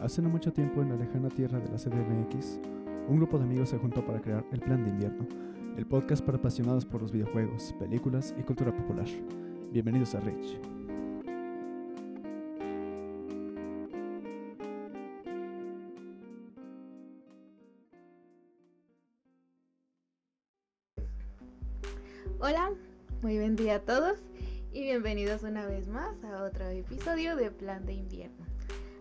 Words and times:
Hace 0.00 0.22
no 0.22 0.28
mucho 0.28 0.52
tiempo 0.52 0.80
en 0.80 0.90
la 0.90 0.96
lejana 0.96 1.28
tierra 1.28 1.58
de 1.58 1.68
la 1.70 1.76
CDMX, 1.76 2.60
un 3.08 3.16
grupo 3.16 3.36
de 3.36 3.44
amigos 3.44 3.70
se 3.70 3.78
juntó 3.78 4.06
para 4.06 4.20
crear 4.20 4.44
El 4.52 4.60
Plan 4.60 4.84
de 4.84 4.90
Invierno, 4.90 5.26
el 5.76 5.86
podcast 5.86 6.24
para 6.24 6.38
apasionados 6.38 6.86
por 6.86 7.02
los 7.02 7.10
videojuegos, 7.10 7.74
películas 7.80 8.32
y 8.38 8.42
cultura 8.44 8.72
popular. 8.72 9.06
Bienvenidos 9.72 10.14
a 10.14 10.20
Rich. 10.20 10.60
Hola, 22.38 22.70
muy 23.20 23.36
buen 23.36 23.56
día 23.56 23.74
a 23.74 23.80
todos 23.80 24.20
y 24.72 24.82
bienvenidos 24.82 25.42
una 25.42 25.66
vez 25.66 25.88
más 25.88 26.22
a 26.22 26.44
otro 26.44 26.68
episodio 26.68 27.34
de 27.34 27.50
Plan 27.50 27.84
de 27.84 27.94
Invierno. 27.94 28.46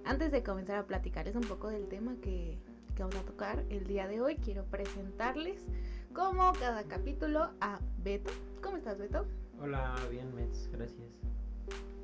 Antes 0.07 0.31
de 0.31 0.41
comenzar 0.41 0.77
a 0.77 0.87
platicarles 0.87 1.35
un 1.35 1.41
poco 1.41 1.67
del 1.67 1.85
tema 1.89 2.15
que, 2.21 2.57
que 2.95 3.03
vamos 3.03 3.17
a 3.17 3.23
tocar 3.23 3.65
el 3.69 3.85
día 3.87 4.07
de 4.07 4.21
hoy, 4.21 4.37
quiero 4.37 4.63
presentarles 4.63 5.65
como 6.13 6.53
cada 6.53 6.83
capítulo 6.83 7.49
a 7.59 7.79
Beto. 8.05 8.31
¿Cómo 8.63 8.77
estás, 8.77 8.97
Beto? 8.97 9.25
Hola, 9.59 9.95
bien, 10.09 10.33
Mets, 10.33 10.69
gracias. 10.71 11.09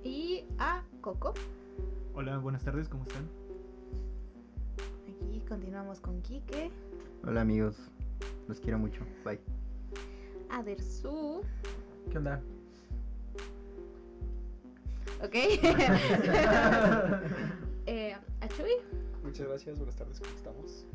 Y 0.03 0.43
a 0.59 0.83
Coco. 0.99 1.33
Hola, 2.13 2.39
buenas 2.39 2.65
tardes, 2.65 2.89
¿cómo 2.89 3.05
están? 3.05 3.25
Aquí 5.07 5.39
continuamos 5.47 6.01
con 6.01 6.21
Quique, 6.23 6.71
Hola 7.25 7.39
amigos, 7.39 7.89
los 8.49 8.59
quiero 8.59 8.79
mucho. 8.79 8.99
Bye. 9.23 9.39
a 10.49 10.61
Dersu, 10.61 11.41
¿Qué 12.11 12.17
onda? 12.17 12.41
¿ok? 15.23 15.35
Chuy 18.57 18.73
Muchas 19.23 19.47
gracias, 19.47 19.77
buenas 19.77 19.95
tardes, 19.95 20.19
¿cómo 20.19 20.35
estamos? 20.35 20.85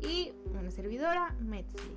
y 0.00 0.32
una 0.50 0.70
servidora, 0.70 1.34
Metzli. 1.40 1.90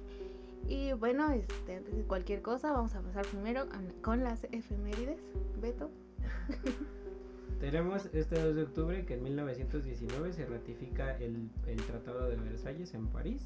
Y 0.67 0.93
bueno, 0.93 1.31
este, 1.31 1.75
antes 1.75 1.95
de 1.95 2.03
cualquier 2.03 2.41
cosa, 2.41 2.71
vamos 2.71 2.95
a 2.95 3.01
pasar 3.01 3.25
primero 3.27 3.67
con 4.01 4.23
las 4.23 4.43
efemérides. 4.45 5.19
Beto. 5.61 5.91
Tenemos 7.59 8.09
este 8.13 8.41
2 8.41 8.55
de 8.55 8.63
octubre 8.63 9.05
que 9.05 9.13
en 9.13 9.23
1919 9.23 10.33
se 10.33 10.45
ratifica 10.47 11.15
el, 11.17 11.49
el 11.67 11.77
Tratado 11.83 12.27
de 12.27 12.37
Versalles 12.37 12.93
en 12.95 13.05
París. 13.07 13.43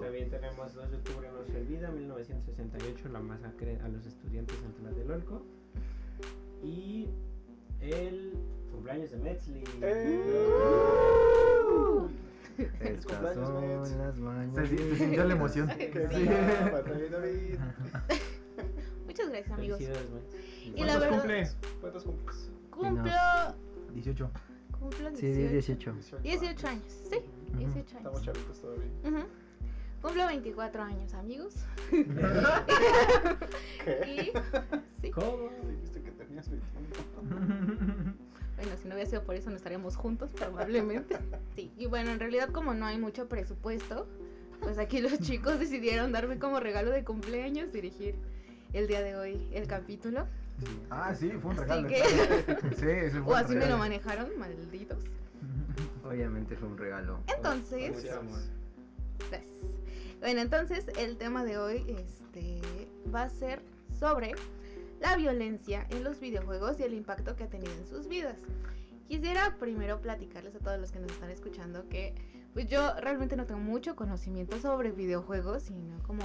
También 0.00 0.30
tenemos 0.30 0.74
2 0.74 0.90
de 0.90 0.96
octubre 0.96 1.30
no 1.32 1.44
se 1.44 1.60
olvida, 1.60 1.92
1968 1.92 3.08
la 3.10 3.20
masacre 3.20 3.78
a 3.84 3.88
los 3.88 4.04
estudiantes 4.04 4.56
en 4.64 4.72
Tlatelolco. 4.72 5.42
Y 6.64 7.08
el 7.80 8.32
cumpleaños 8.76 9.10
de 9.10 9.16
Metzli. 9.18 9.64
Estas 12.80 13.06
cumpleaños, 13.06 13.60
Mets. 13.60 13.88
son 13.90 13.98
las 13.98 14.18
mañanas. 14.18 14.68
Se, 14.68 14.78
se 14.78 14.96
sintió 14.96 15.24
la 15.24 15.34
emoción. 15.34 15.68
¡Qué 15.76 16.08
Sí. 16.12 16.24
David! 17.10 17.58
Muchas 19.06 19.28
gracias, 19.30 19.58
amigos. 19.58 19.80
Y 19.80 19.86
la 19.86 19.94
¿Cuántos 20.74 21.00
verdad, 21.00 21.18
cumple? 21.18 21.48
¿Cuántos 21.80 22.04
cumples? 22.04 22.50
cumplo, 22.70 23.12
18. 23.94 24.30
cumplo 24.78 25.16
Sí, 25.16 25.26
18, 25.32 25.92
18. 25.94 26.18
18 26.22 26.68
años. 26.68 26.92
Sí, 27.10 27.18
18 27.56 27.78
Estamos 27.78 28.06
años. 28.06 28.22
chavitos 28.24 28.60
todavía. 28.60 28.86
Ujú. 29.04 29.24
Cumplo 30.02 30.26
24 30.26 30.82
años, 30.82 31.14
amigos. 31.14 31.54
¿Qué? 31.90 32.06
Y 34.06 34.32
sí, 35.02 35.10
¿Cómo? 35.10 35.50
Dijiste 35.70 36.02
que 36.02 36.10
tenías 36.12 36.48
21. 36.50 38.14
bueno, 38.56 38.72
si 38.80 38.88
no 38.88 38.94
hubiera 38.94 39.08
sido 39.08 39.22
por 39.22 39.34
eso 39.34 39.50
no 39.50 39.56
estaríamos 39.56 39.96
juntos 39.96 40.30
probablemente. 40.34 41.16
Sí, 41.54 41.70
y 41.78 41.86
bueno, 41.86 42.10
en 42.10 42.20
realidad 42.20 42.50
como 42.50 42.74
no 42.74 42.84
hay 42.86 42.98
mucho 42.98 43.28
presupuesto, 43.28 44.06
pues 44.60 44.78
aquí 44.78 45.00
los 45.00 45.18
chicos 45.20 45.58
decidieron 45.60 46.12
darme 46.12 46.38
como 46.38 46.60
regalo 46.60 46.90
de 46.90 47.02
cumpleaños 47.04 47.72
dirigir 47.72 48.14
el 48.74 48.86
día 48.86 49.00
de 49.02 49.16
hoy 49.16 49.48
el 49.52 49.66
capítulo. 49.66 50.26
Ah, 50.90 51.14
sí, 51.14 51.30
fue 51.40 51.50
un 51.52 51.56
regalo. 51.58 51.88
que- 51.88 52.02
Sí, 52.76 52.86
ese 52.88 53.22
fue 53.22 53.32
O 53.34 53.36
un 53.38 53.44
así 53.44 53.54
me 53.54 53.66
lo 53.66 53.78
manejaron, 53.78 54.30
malditos. 54.38 54.98
Obviamente 56.04 56.56
fue 56.56 56.68
un 56.68 56.78
regalo. 56.78 57.18
Entonces, 57.34 57.94
Mucho 58.02 58.18
amor. 58.18 58.38
Gracias. 59.30 59.52
Bueno, 60.20 60.40
entonces 60.40 60.86
el 60.98 61.16
tema 61.18 61.44
de 61.44 61.58
hoy 61.58 61.84
este, 61.88 62.60
va 63.14 63.22
a 63.24 63.28
ser 63.30 63.60
sobre 63.98 64.32
la 65.00 65.16
violencia 65.16 65.86
en 65.90 66.04
los 66.04 66.20
videojuegos 66.20 66.80
y 66.80 66.84
el 66.84 66.94
impacto 66.94 67.36
que 67.36 67.44
ha 67.44 67.48
tenido 67.48 67.72
en 67.72 67.86
sus 67.86 68.08
vidas. 68.08 68.38
Quisiera 69.08 69.56
primero 69.58 70.00
platicarles 70.00 70.54
a 70.56 70.58
todos 70.58 70.80
los 70.80 70.90
que 70.90 70.98
nos 70.98 71.12
están 71.12 71.30
escuchando 71.30 71.88
que 71.88 72.14
pues 72.52 72.68
yo 72.68 72.94
realmente 73.00 73.36
no 73.36 73.44
tengo 73.44 73.60
mucho 73.60 73.94
conocimiento 73.94 74.58
sobre 74.58 74.90
videojuegos, 74.90 75.64
sino 75.64 76.02
como 76.04 76.22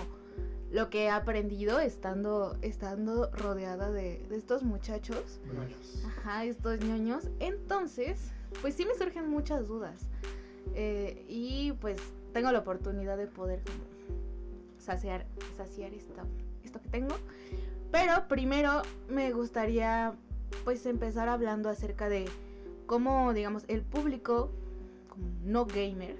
lo 0.71 0.89
que 0.89 1.03
he 1.03 1.09
aprendido 1.09 1.79
estando, 1.79 2.57
estando 2.61 3.29
rodeada 3.31 3.91
de, 3.91 4.25
de 4.29 4.37
estos 4.37 4.63
muchachos. 4.63 5.41
Ajá, 6.05 6.45
estos 6.45 6.79
ñoños. 6.79 7.29
Entonces, 7.39 8.31
pues 8.61 8.75
sí 8.75 8.85
me 8.85 8.95
surgen 8.95 9.29
muchas 9.29 9.67
dudas. 9.67 10.07
Eh, 10.73 11.25
y 11.27 11.73
pues 11.73 11.97
tengo 12.33 12.51
la 12.51 12.59
oportunidad 12.59 13.17
de 13.17 13.27
poder 13.27 13.61
como 13.63 13.83
saciar, 14.77 15.25
saciar 15.57 15.93
esto, 15.93 16.13
esto 16.63 16.81
que 16.81 16.89
tengo. 16.89 17.15
Pero 17.91 18.27
primero 18.27 18.81
me 19.09 19.31
gustaría 19.31 20.13
pues 20.63 20.85
empezar 20.85 21.29
hablando 21.29 21.69
acerca 21.69 22.09
de 22.09 22.25
cómo, 22.85 23.33
digamos, 23.33 23.63
el 23.67 23.81
público 23.81 24.51
no 25.43 25.65
gamer 25.65 26.17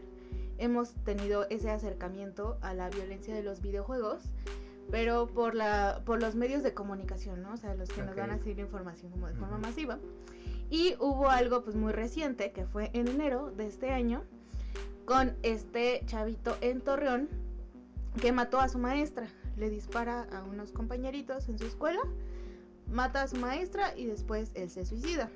hemos 0.58 0.94
tenido 1.04 1.48
ese 1.50 1.72
acercamiento 1.72 2.58
a 2.62 2.74
la 2.74 2.90
violencia 2.90 3.34
de 3.34 3.42
los 3.42 3.62
videojuegos, 3.62 4.22
pero 4.92 5.28
por 5.28 5.56
la 5.56 6.02
por 6.06 6.22
los 6.22 6.36
medios 6.36 6.62
de 6.62 6.74
comunicación, 6.74 7.42
¿no? 7.42 7.54
O 7.54 7.58
sea, 7.58 7.74
los 7.74 7.90
que 7.90 8.04
nos 8.04 8.16
van 8.16 8.30
a 8.30 8.38
seguir 8.38 8.60
información 8.60 9.12
como 9.12 9.28
de 9.28 9.34
forma 9.34 9.58
masiva. 9.58 9.98
Y 10.70 10.96
hubo 11.00 11.30
algo 11.30 11.64
pues 11.64 11.76
muy 11.76 11.92
reciente 11.92 12.52
que 12.52 12.66
fue 12.66 12.92
en 12.94 13.08
enero 13.08 13.52
de 13.52 13.68
este 13.68 13.92
año 13.92 14.24
con 15.06 15.36
este 15.42 16.04
chavito 16.06 16.56
en 16.62 16.80
Torreón 16.82 17.28
que 18.22 18.32
mató 18.32 18.60
a 18.60 18.70
su 18.70 18.78
maestra. 18.78 19.28
Le 19.58 19.70
dispara 19.70 20.28
a 20.32 20.44
unos 20.44 20.72
compañeritos 20.72 21.50
en 21.50 21.58
su 21.58 21.66
escuela, 21.66 22.02
mata 22.88 23.24
a 23.24 23.28
su 23.28 23.38
maestra 23.38 23.98
y 23.98 24.06
después 24.06 24.52
él 24.56 24.70
se 24.70 24.86
suicida. 24.86 25.30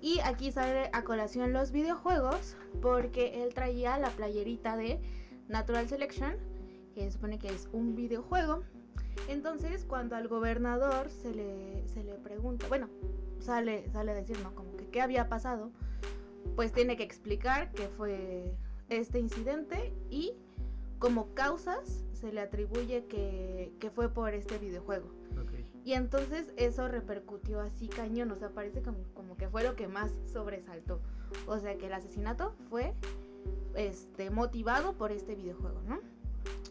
Y 0.00 0.20
aquí 0.20 0.52
sale 0.52 0.90
a 0.92 1.02
colación 1.02 1.52
los 1.52 1.72
videojuegos 1.72 2.56
porque 2.82 3.42
él 3.42 3.54
traía 3.54 3.98
la 3.98 4.10
playerita 4.10 4.76
de 4.76 5.00
Natural 5.48 5.88
Selection, 5.88 6.34
que 6.94 7.02
se 7.02 7.12
supone 7.12 7.38
que 7.38 7.48
es 7.48 7.68
un 7.72 7.94
videojuego. 7.94 8.62
Entonces, 9.28 9.84
cuando 9.84 10.16
al 10.16 10.28
gobernador 10.28 11.10
se 11.10 11.34
le, 11.34 11.88
se 11.88 12.04
le 12.04 12.14
pregunta, 12.14 12.66
bueno, 12.68 12.88
sale, 13.40 13.88
sale 13.90 14.12
a 14.12 14.14
decir, 14.14 14.38
¿no? 14.40 14.54
Como 14.54 14.76
que 14.76 14.88
qué 14.88 15.00
había 15.00 15.28
pasado, 15.28 15.70
pues 16.54 16.72
tiene 16.72 16.96
que 16.96 17.02
explicar 17.02 17.72
que 17.72 17.88
fue 17.88 18.54
este 18.88 19.18
incidente 19.18 19.92
y 20.10 20.34
como 20.98 21.34
causas 21.34 22.04
se 22.16 22.32
le 22.32 22.40
atribuye 22.40 23.06
que, 23.06 23.72
que 23.78 23.90
fue 23.90 24.08
por 24.08 24.34
este 24.34 24.58
videojuego. 24.58 25.08
Y 25.84 25.92
entonces 25.92 26.52
eso 26.56 26.88
repercutió 26.88 27.60
así 27.60 27.86
cañón, 27.86 28.32
o 28.32 28.36
sea, 28.36 28.48
parece 28.48 28.82
como, 28.82 28.98
como 29.14 29.36
que 29.36 29.48
fue 29.48 29.62
lo 29.62 29.76
que 29.76 29.86
más 29.86 30.10
sobresaltó. 30.32 31.00
O 31.46 31.58
sea, 31.60 31.76
que 31.76 31.86
el 31.86 31.92
asesinato 31.92 32.54
fue 32.68 32.92
este, 33.76 34.30
motivado 34.30 34.94
por 34.94 35.12
este 35.12 35.36
videojuego, 35.36 35.80
¿no? 35.86 36.00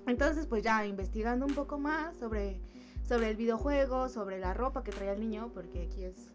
Entonces, 0.06 0.48
pues 0.48 0.64
ya 0.64 0.86
investigando 0.86 1.46
un 1.46 1.56
poco 1.56 1.80
más 1.80 2.18
sobre, 2.18 2.60
sobre 3.08 3.30
el 3.30 3.38
videojuego, 3.38 4.10
sobre 4.10 4.38
la 4.38 4.54
ropa 4.54 4.84
que 4.84 4.92
traía 4.92 5.14
el 5.14 5.22
niño, 5.22 5.50
porque 5.54 5.84
aquí 5.84 6.04
es... 6.04 6.34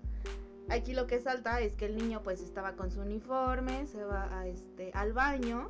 Aquí 0.70 0.94
lo 0.94 1.06
que 1.06 1.20
salta 1.20 1.60
es 1.60 1.74
que 1.74 1.86
el 1.86 1.96
niño 1.96 2.22
pues 2.22 2.40
estaba 2.40 2.76
con 2.76 2.92
su 2.92 3.00
uniforme, 3.00 3.86
se 3.88 4.04
va 4.04 4.38
a 4.38 4.46
este, 4.46 4.92
al 4.94 5.12
baño, 5.12 5.68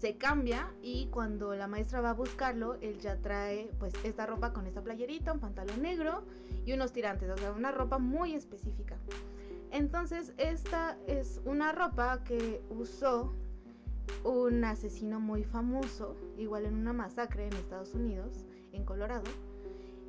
se 0.00 0.16
cambia 0.16 0.72
y 0.82 1.08
cuando 1.08 1.54
la 1.54 1.66
maestra 1.66 2.00
va 2.00 2.10
a 2.10 2.14
buscarlo, 2.14 2.76
él 2.80 2.98
ya 3.00 3.18
trae 3.18 3.70
pues 3.78 3.92
esta 4.02 4.24
ropa 4.24 4.54
con 4.54 4.66
esta 4.66 4.82
playerita, 4.82 5.30
un 5.34 5.40
pantalón 5.40 5.82
negro 5.82 6.22
y 6.64 6.72
unos 6.72 6.92
tirantes, 6.92 7.28
o 7.28 7.36
sea, 7.36 7.52
una 7.52 7.70
ropa 7.70 7.98
muy 7.98 8.34
específica. 8.34 8.96
Entonces, 9.70 10.32
esta 10.38 10.96
es 11.06 11.42
una 11.44 11.72
ropa 11.72 12.24
que 12.24 12.62
usó 12.70 13.34
un 14.24 14.64
asesino 14.64 15.20
muy 15.20 15.44
famoso, 15.44 16.16
igual 16.38 16.64
en 16.64 16.76
una 16.76 16.94
masacre 16.94 17.46
en 17.46 17.52
Estados 17.52 17.94
Unidos, 17.94 18.46
en 18.72 18.86
Colorado, 18.86 19.30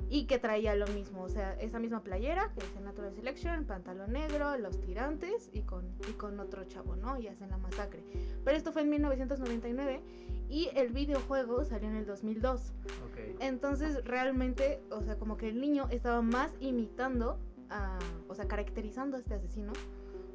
y 0.08 0.26
que 0.26 0.38
traía 0.38 0.74
lo 0.74 0.86
mismo, 0.88 1.22
o 1.22 1.28
sea, 1.28 1.54
esa 1.54 1.78
misma 1.78 2.02
playera 2.02 2.52
que 2.54 2.64
es 2.64 2.76
en 2.76 2.84
Natural 2.84 3.14
Selection, 3.14 3.64
pantalón 3.64 4.12
negro, 4.12 4.56
los 4.58 4.80
tirantes 4.80 5.50
y 5.52 5.62
con, 5.62 5.84
y 6.08 6.12
con 6.12 6.38
otro 6.38 6.64
chavo, 6.64 6.96
¿no? 6.96 7.18
Y 7.18 7.28
hacen 7.28 7.50
la 7.50 7.56
masacre. 7.56 8.02
Pero 8.44 8.56
esto 8.56 8.72
fue 8.72 8.82
en 8.82 8.90
1999 8.90 10.02
y 10.48 10.68
el 10.74 10.92
videojuego 10.92 11.64
salió 11.64 11.88
en 11.88 11.96
el 11.96 12.06
2002. 12.06 12.72
Ok. 13.06 13.40
Entonces 13.40 14.04
realmente, 14.04 14.82
o 14.90 15.02
sea, 15.02 15.16
como 15.16 15.36
que 15.36 15.48
el 15.48 15.60
niño 15.60 15.88
estaba 15.90 16.20
más 16.20 16.52
imitando, 16.60 17.38
a, 17.70 17.98
o 18.28 18.34
sea, 18.34 18.46
caracterizando 18.46 19.16
a 19.16 19.20
este 19.20 19.34
asesino, 19.34 19.72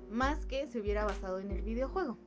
más 0.10 0.46
que 0.46 0.68
se 0.68 0.80
hubiera 0.80 1.06
basado 1.06 1.40
en 1.40 1.52
el 1.52 1.62
videojuego. 1.62 2.18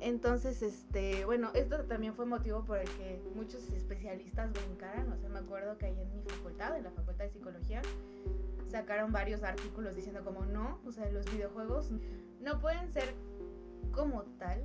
Entonces, 0.00 0.62
este, 0.62 1.24
bueno, 1.24 1.50
esto 1.54 1.84
también 1.84 2.14
fue 2.14 2.24
motivo 2.24 2.64
por 2.64 2.78
el 2.78 2.88
que 2.90 3.20
muchos 3.34 3.68
especialistas 3.70 4.52
brincaran. 4.52 5.12
O 5.12 5.16
sea, 5.18 5.28
me 5.28 5.40
acuerdo 5.40 5.76
que 5.76 5.86
ahí 5.86 6.00
en 6.00 6.12
mi 6.12 6.22
facultad, 6.22 6.76
en 6.76 6.84
la 6.84 6.90
facultad 6.90 7.24
de 7.24 7.30
psicología, 7.30 7.82
sacaron 8.68 9.12
varios 9.12 9.42
artículos 9.42 9.96
diciendo 9.96 10.24
como 10.24 10.44
no, 10.44 10.80
o 10.86 10.92
sea, 10.92 11.10
los 11.10 11.24
videojuegos 11.32 11.90
no 12.40 12.60
pueden 12.60 12.92
ser 12.92 13.14
como 13.92 14.22
tal 14.38 14.62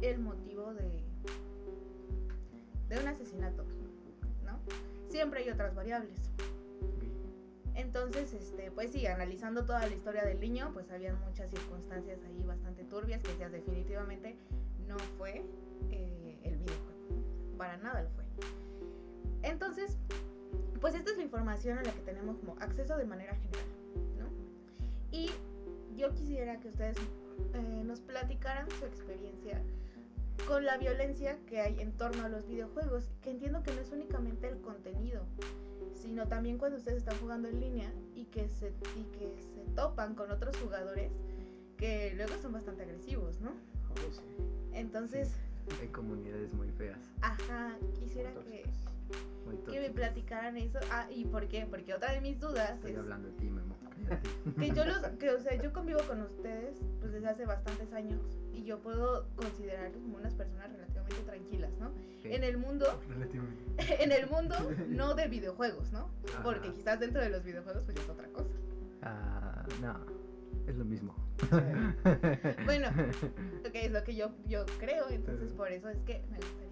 el 0.00 0.18
motivo 0.18 0.74
de, 0.74 1.04
de 2.88 2.98
un 2.98 3.06
asesinato, 3.06 3.64
¿no? 4.44 4.58
Siempre 5.08 5.42
hay 5.42 5.50
otras 5.50 5.74
variables. 5.74 6.30
Entonces, 7.74 8.32
este, 8.34 8.70
pues 8.70 8.92
sí, 8.92 9.06
analizando 9.06 9.64
toda 9.64 9.86
la 9.86 9.94
historia 9.94 10.24
del 10.24 10.40
niño, 10.40 10.70
pues 10.72 10.90
había 10.90 11.14
muchas 11.14 11.50
circunstancias 11.50 12.18
ahí 12.26 12.42
bastante 12.44 12.84
turbias 12.84 13.22
que 13.22 13.36
ya 13.38 13.48
definitivamente 13.48 14.36
no 14.86 14.98
fue 15.16 15.42
eh, 15.90 16.38
el 16.44 16.56
videojuego. 16.56 17.56
Para 17.56 17.76
nada 17.78 18.02
lo 18.02 18.10
fue. 18.10 18.24
Entonces, 19.42 19.96
pues 20.80 20.94
esta 20.94 21.10
es 21.10 21.16
la 21.16 21.22
información 21.22 21.78
a 21.78 21.82
la 21.82 21.92
que 21.92 22.00
tenemos 22.00 22.36
como 22.38 22.56
acceso 22.60 22.96
de 22.96 23.04
manera 23.04 23.34
general, 23.34 23.64
¿no? 24.18 24.26
Y 25.10 25.30
yo 25.96 26.12
quisiera 26.14 26.58
que 26.60 26.68
ustedes 26.68 26.96
eh, 27.54 27.82
nos 27.84 28.00
platicaran 28.00 28.70
su 28.70 28.84
experiencia 28.84 29.62
con 30.46 30.64
la 30.64 30.76
violencia 30.76 31.38
que 31.46 31.60
hay 31.60 31.80
en 31.80 31.92
torno 31.92 32.24
a 32.24 32.28
los 32.28 32.46
videojuegos, 32.46 33.04
que 33.22 33.30
entiendo 33.30 33.62
que 33.62 33.72
no 33.72 33.80
es 33.80 33.90
únicamente 33.92 34.48
el 34.48 34.60
contenido, 34.60 35.22
sino 35.94 36.26
también 36.26 36.58
cuando 36.58 36.78
ustedes 36.78 36.98
están 36.98 37.18
jugando 37.18 37.48
en 37.48 37.60
línea 37.60 37.92
y 38.14 38.24
que 38.26 38.48
se, 38.48 38.68
y 38.96 39.04
que 39.18 39.32
se 39.54 39.64
topan 39.74 40.14
con 40.14 40.30
otros 40.30 40.56
jugadores 40.56 41.12
que 41.76 42.12
luego 42.16 42.34
son 42.40 42.52
bastante 42.52 42.82
agresivos, 42.82 43.40
¿no? 43.40 43.50
Oh, 43.50 44.12
sí. 44.12 44.20
Entonces, 44.72 45.30
Hay 45.80 45.88
comunidades 45.88 46.52
muy 46.54 46.68
feas, 46.70 46.98
ajá, 47.20 47.76
quisiera 48.00 48.32
que, 48.34 48.64
muy 49.44 49.56
que 49.72 49.80
me 49.80 49.90
platicaran 49.90 50.56
eso. 50.56 50.78
Ah, 50.90 51.06
¿y 51.10 51.24
por 51.24 51.48
qué? 51.48 51.66
Porque 51.68 51.94
otra 51.94 52.12
de 52.12 52.20
mis 52.20 52.38
dudas 52.38 52.70
Estoy 52.72 52.92
es 52.92 52.98
hablando 52.98 53.28
de 53.28 53.34
ti, 53.34 53.50
Memo. 53.50 53.76
cállate. 53.82 54.28
que 54.58 54.74
yo 54.74 54.84
los, 54.84 54.98
que, 55.18 55.30
o 55.30 55.40
sea, 55.40 55.54
yo 55.56 55.72
convivo 55.72 56.00
con 56.02 56.22
ustedes 56.22 56.78
pues 57.00 57.12
desde 57.12 57.28
hace 57.28 57.46
bastantes 57.46 57.92
años 57.92 58.20
y 58.52 58.64
yo 58.64 58.78
puedo 58.80 59.26
considerarlos 59.34 60.02
como 60.02 60.16
unas 60.18 60.34
personas 60.34 60.70
relativamente 60.70 61.22
tranquilas, 61.24 61.70
¿no? 61.78 61.92
En 62.24 62.44
el 62.44 62.56
mundo, 62.56 62.86
Relativamente. 63.08 63.62
en 64.02 64.12
el 64.12 64.28
mundo 64.28 64.54
no 64.88 65.14
de 65.14 65.28
videojuegos, 65.28 65.92
¿no? 65.92 66.10
Porque 66.42 66.72
quizás 66.72 67.00
dentro 67.00 67.20
de 67.22 67.30
los 67.30 67.44
videojuegos 67.44 67.84
pues 67.84 67.96
es 67.96 68.08
otra 68.08 68.28
cosa. 68.28 68.54
Ah, 69.02 69.66
no, 69.80 69.96
es 70.66 70.76
lo 70.76 70.84
mismo. 70.84 71.14
Bueno, 72.64 72.88
ok, 73.66 73.74
es 73.74 73.90
lo 73.90 74.04
que 74.04 74.14
yo, 74.14 74.30
yo 74.46 74.64
creo, 74.78 75.08
entonces 75.10 75.52
por 75.52 75.72
eso 75.72 75.88
es 75.88 75.98
que 76.02 76.22
me 76.30 76.36
gustaría 76.36 76.71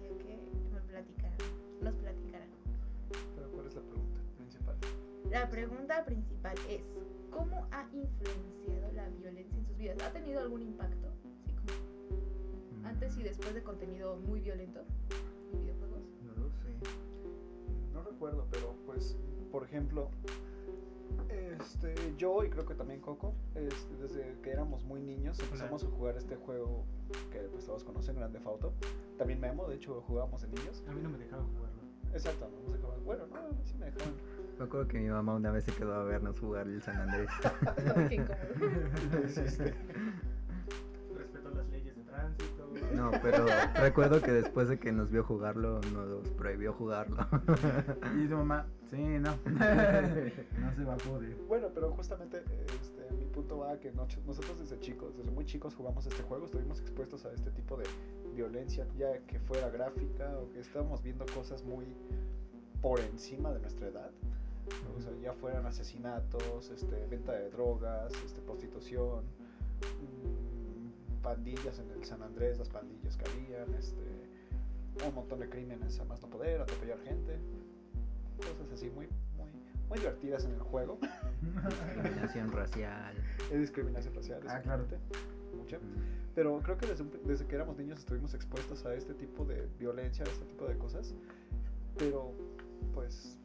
La 5.31 5.49
pregunta 5.49 6.03
principal 6.03 6.57
es, 6.69 6.81
¿cómo 7.29 7.65
ha 7.71 7.87
influenciado 7.93 8.91
la 8.93 9.07
violencia 9.07 9.57
en 9.57 9.65
sus 9.65 9.77
vidas? 9.77 9.97
¿Ha 10.03 10.11
tenido 10.11 10.41
algún 10.41 10.61
impacto? 10.61 11.07
Sí, 11.45 11.53
como 11.53 12.85
antes 12.85 13.17
y 13.17 13.23
después 13.23 13.53
de 13.53 13.63
contenido 13.63 14.17
muy 14.17 14.41
violento 14.41 14.81
en 15.53 15.61
videojuegos. 15.61 16.01
No 16.25 16.33
lo 16.35 16.49
sé. 16.49 16.75
No 17.93 18.03
recuerdo, 18.03 18.45
pero 18.51 18.75
pues, 18.85 19.17
por 19.53 19.63
ejemplo, 19.63 20.09
este, 21.29 21.95
yo 22.17 22.43
y 22.43 22.49
creo 22.49 22.65
que 22.65 22.75
también 22.75 22.99
Coco, 22.99 23.33
este, 23.55 23.95
desde 24.01 24.37
que 24.41 24.51
éramos 24.51 24.83
muy 24.83 25.01
niños 25.01 25.39
empezamos 25.39 25.81
a 25.85 25.87
jugar 25.87 26.17
este 26.17 26.35
juego 26.35 26.83
que 27.31 27.39
pues 27.39 27.65
todos 27.65 27.85
conocen, 27.85 28.17
Grande 28.17 28.41
Auto. 28.43 28.73
También 29.17 29.39
Memo, 29.39 29.65
de 29.69 29.75
hecho 29.75 30.03
jugábamos 30.07 30.41
de 30.41 30.49
niños. 30.49 30.83
A 30.89 30.91
mí 30.91 31.01
no 31.01 31.09
me 31.09 31.19
dejaban 31.19 31.47
jugarlo. 31.53 31.70
Exacto, 32.13 32.49
no 32.49 32.61
nos 32.63 32.73
dejaban. 32.73 33.05
Bueno, 33.05 33.27
no, 33.27 33.37
a 33.37 33.65
sí 33.65 33.75
me 33.77 33.85
dejaban. 33.85 34.13
Me 34.61 34.65
acuerdo 34.65 34.87
que 34.87 34.99
mi 34.99 35.09
mamá 35.09 35.33
una 35.33 35.51
vez 35.51 35.63
se 35.63 35.71
quedó 35.71 35.95
a 35.95 36.03
vernos 36.03 36.39
jugar 36.39 36.67
el 36.67 36.81
San 36.83 36.95
Andrés. 36.97 37.29
Qué 38.09 38.15
incómodo. 38.15 39.25
Hiciste. 39.25 39.73
Respeto 41.17 41.49
las 41.49 41.67
leyes 41.69 41.95
de 41.95 42.03
tránsito. 42.03 42.69
No, 42.93 43.11
pero 43.23 43.47
recuerdo 43.75 44.21
que 44.21 44.31
después 44.31 44.69
de 44.69 44.77
que 44.77 44.91
nos 44.91 45.09
vio 45.09 45.23
jugarlo, 45.23 45.81
nos 45.93 46.29
prohibió 46.29 46.73
jugarlo. 46.73 47.27
Y 48.15 48.27
su 48.27 48.35
mamá, 48.35 48.67
sí, 48.91 49.01
no. 49.01 49.35
no 49.45 50.75
se 50.75 50.83
va 50.83 50.93
a 50.93 50.97
poder. 50.97 51.35
Bueno, 51.47 51.69
pero 51.73 51.91
justamente 51.93 52.43
este, 52.81 53.11
mi 53.17 53.25
punto 53.25 53.57
va 53.57 53.71
a 53.71 53.79
que 53.79 53.91
nosotros 53.91 54.59
desde 54.59 54.79
chicos, 54.79 55.17
desde 55.17 55.31
muy 55.31 55.45
chicos 55.45 55.73
jugamos 55.73 56.05
este 56.05 56.21
juego, 56.21 56.45
estuvimos 56.45 56.79
expuestos 56.81 57.25
a 57.25 57.33
este 57.33 57.49
tipo 57.49 57.77
de 57.77 57.85
violencia, 58.31 58.85
ya 58.97 59.17
que 59.27 59.39
fuera 59.39 59.69
gráfica 59.69 60.37
o 60.39 60.51
que 60.51 60.59
estábamos 60.59 61.01
viendo 61.03 61.25
cosas 61.33 61.63
muy 61.63 61.85
por 62.81 62.99
encima 62.99 63.51
de 63.51 63.59
nuestra 63.59 63.87
edad. 63.87 64.11
O 64.97 65.01
sea, 65.01 65.11
ya 65.21 65.33
fueran 65.33 65.65
asesinatos, 65.65 66.69
este, 66.69 67.05
venta 67.07 67.33
de 67.33 67.49
drogas, 67.49 68.13
este, 68.25 68.41
prostitución, 68.41 69.23
mm, 69.81 71.21
pandillas 71.21 71.79
en 71.79 71.91
el 71.91 72.03
San 72.05 72.23
Andrés, 72.23 72.57
las 72.57 72.69
pandillas 72.69 73.17
que 73.17 73.29
habían, 73.29 73.73
este, 73.75 74.21
un 75.05 75.15
montón 75.15 75.39
de 75.39 75.49
crímenes 75.49 75.99
a 75.99 76.05
más 76.05 76.21
no 76.21 76.29
poder, 76.29 76.61
atropellar 76.61 76.99
gente, 76.99 77.37
cosas 78.37 78.71
así 78.73 78.89
muy, 78.89 79.07
muy, 79.37 79.49
muy 79.89 79.99
divertidas 79.99 80.45
en 80.45 80.53
el 80.53 80.61
juego. 80.61 80.99
Discriminación 81.93 82.51
racial. 82.51 83.13
Es 83.51 83.59
discriminación 83.59 84.15
racial. 84.15 84.41
Ah, 84.47 84.61
claro. 84.61 84.85
Mm, 84.85 86.20
Pero 86.35 86.59
creo 86.63 86.77
que 86.77 86.87
desde, 86.87 87.03
desde 87.25 87.45
que 87.45 87.55
éramos 87.55 87.77
niños 87.77 87.99
estuvimos 87.99 88.33
expuestos 88.33 88.85
a 88.85 88.93
este 88.95 89.13
tipo 89.13 89.43
de 89.45 89.67
violencia, 89.79 90.23
a 90.25 90.29
este 90.29 90.45
tipo 90.45 90.65
de 90.65 90.77
cosas. 90.77 91.13
Pero, 91.97 92.31
pues, 92.93 93.37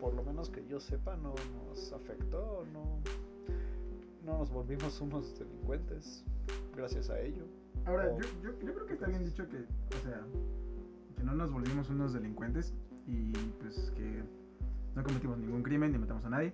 por 0.00 0.12
lo 0.14 0.22
menos 0.24 0.50
que 0.50 0.66
yo 0.66 0.80
sepa, 0.80 1.16
no 1.16 1.34
nos 1.68 1.92
afectó, 1.92 2.64
no, 2.72 2.98
no 4.24 4.38
nos 4.38 4.50
volvimos 4.50 5.00
unos 5.00 5.38
delincuentes 5.38 6.24
gracias 6.76 7.10
a 7.10 7.20
ello. 7.20 7.44
Ahora, 7.84 8.08
O- 8.12 8.20
yo, 8.20 8.26
yo, 8.42 8.50
yo 8.60 8.74
creo 8.74 8.86
que 8.86 8.94
está 8.94 9.06
bien 9.06 9.24
dicho 9.24 9.48
que, 9.48 9.58
o 9.58 10.02
sea, 10.02 10.20
que 11.16 11.22
no 11.22 11.32
nos 11.34 11.50
volvimos 11.52 11.88
unos 11.90 12.12
delincuentes 12.12 12.74
y 13.06 13.32
pues 13.60 13.92
que 13.96 14.22
no 14.96 15.04
cometimos 15.04 15.38
ningún 15.38 15.62
crimen 15.62 15.92
ni 15.92 15.98
matamos 15.98 16.24
a 16.24 16.30
nadie. 16.30 16.52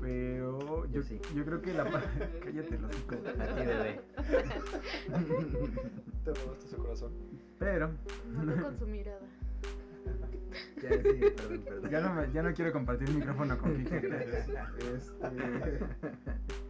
Pero 0.00 0.84
yo, 0.86 0.92
Yo 0.92 1.02
sí. 1.02 1.20
yo 1.34 1.44
creo 1.44 1.60
que 1.62 1.72
la 1.74 1.84
parte. 1.90 2.08
Cállate, 2.44 2.78
los 2.78 2.90
A 2.90 3.54
ti, 3.54 3.66
bebé. 3.66 4.00
Te 6.24 6.34
robaste 6.34 6.68
su 6.68 6.76
corazón. 6.76 7.12
Pero 7.58 7.90
Solo 8.34 8.62
con 8.62 8.78
su 8.78 8.86
mirada. 8.86 9.20
Ya, 10.82 10.90
sí, 10.90 11.20
perdón, 11.36 11.60
perdón. 11.64 11.90
ya 11.90 12.00
no, 12.00 12.14
me- 12.14 12.32
ya 12.32 12.42
no 12.42 12.54
quiero 12.54 12.72
compartir 12.72 13.10
micrófono 13.10 13.58
con 13.58 13.76
Kike. 13.76 13.96
Este, 14.94 15.80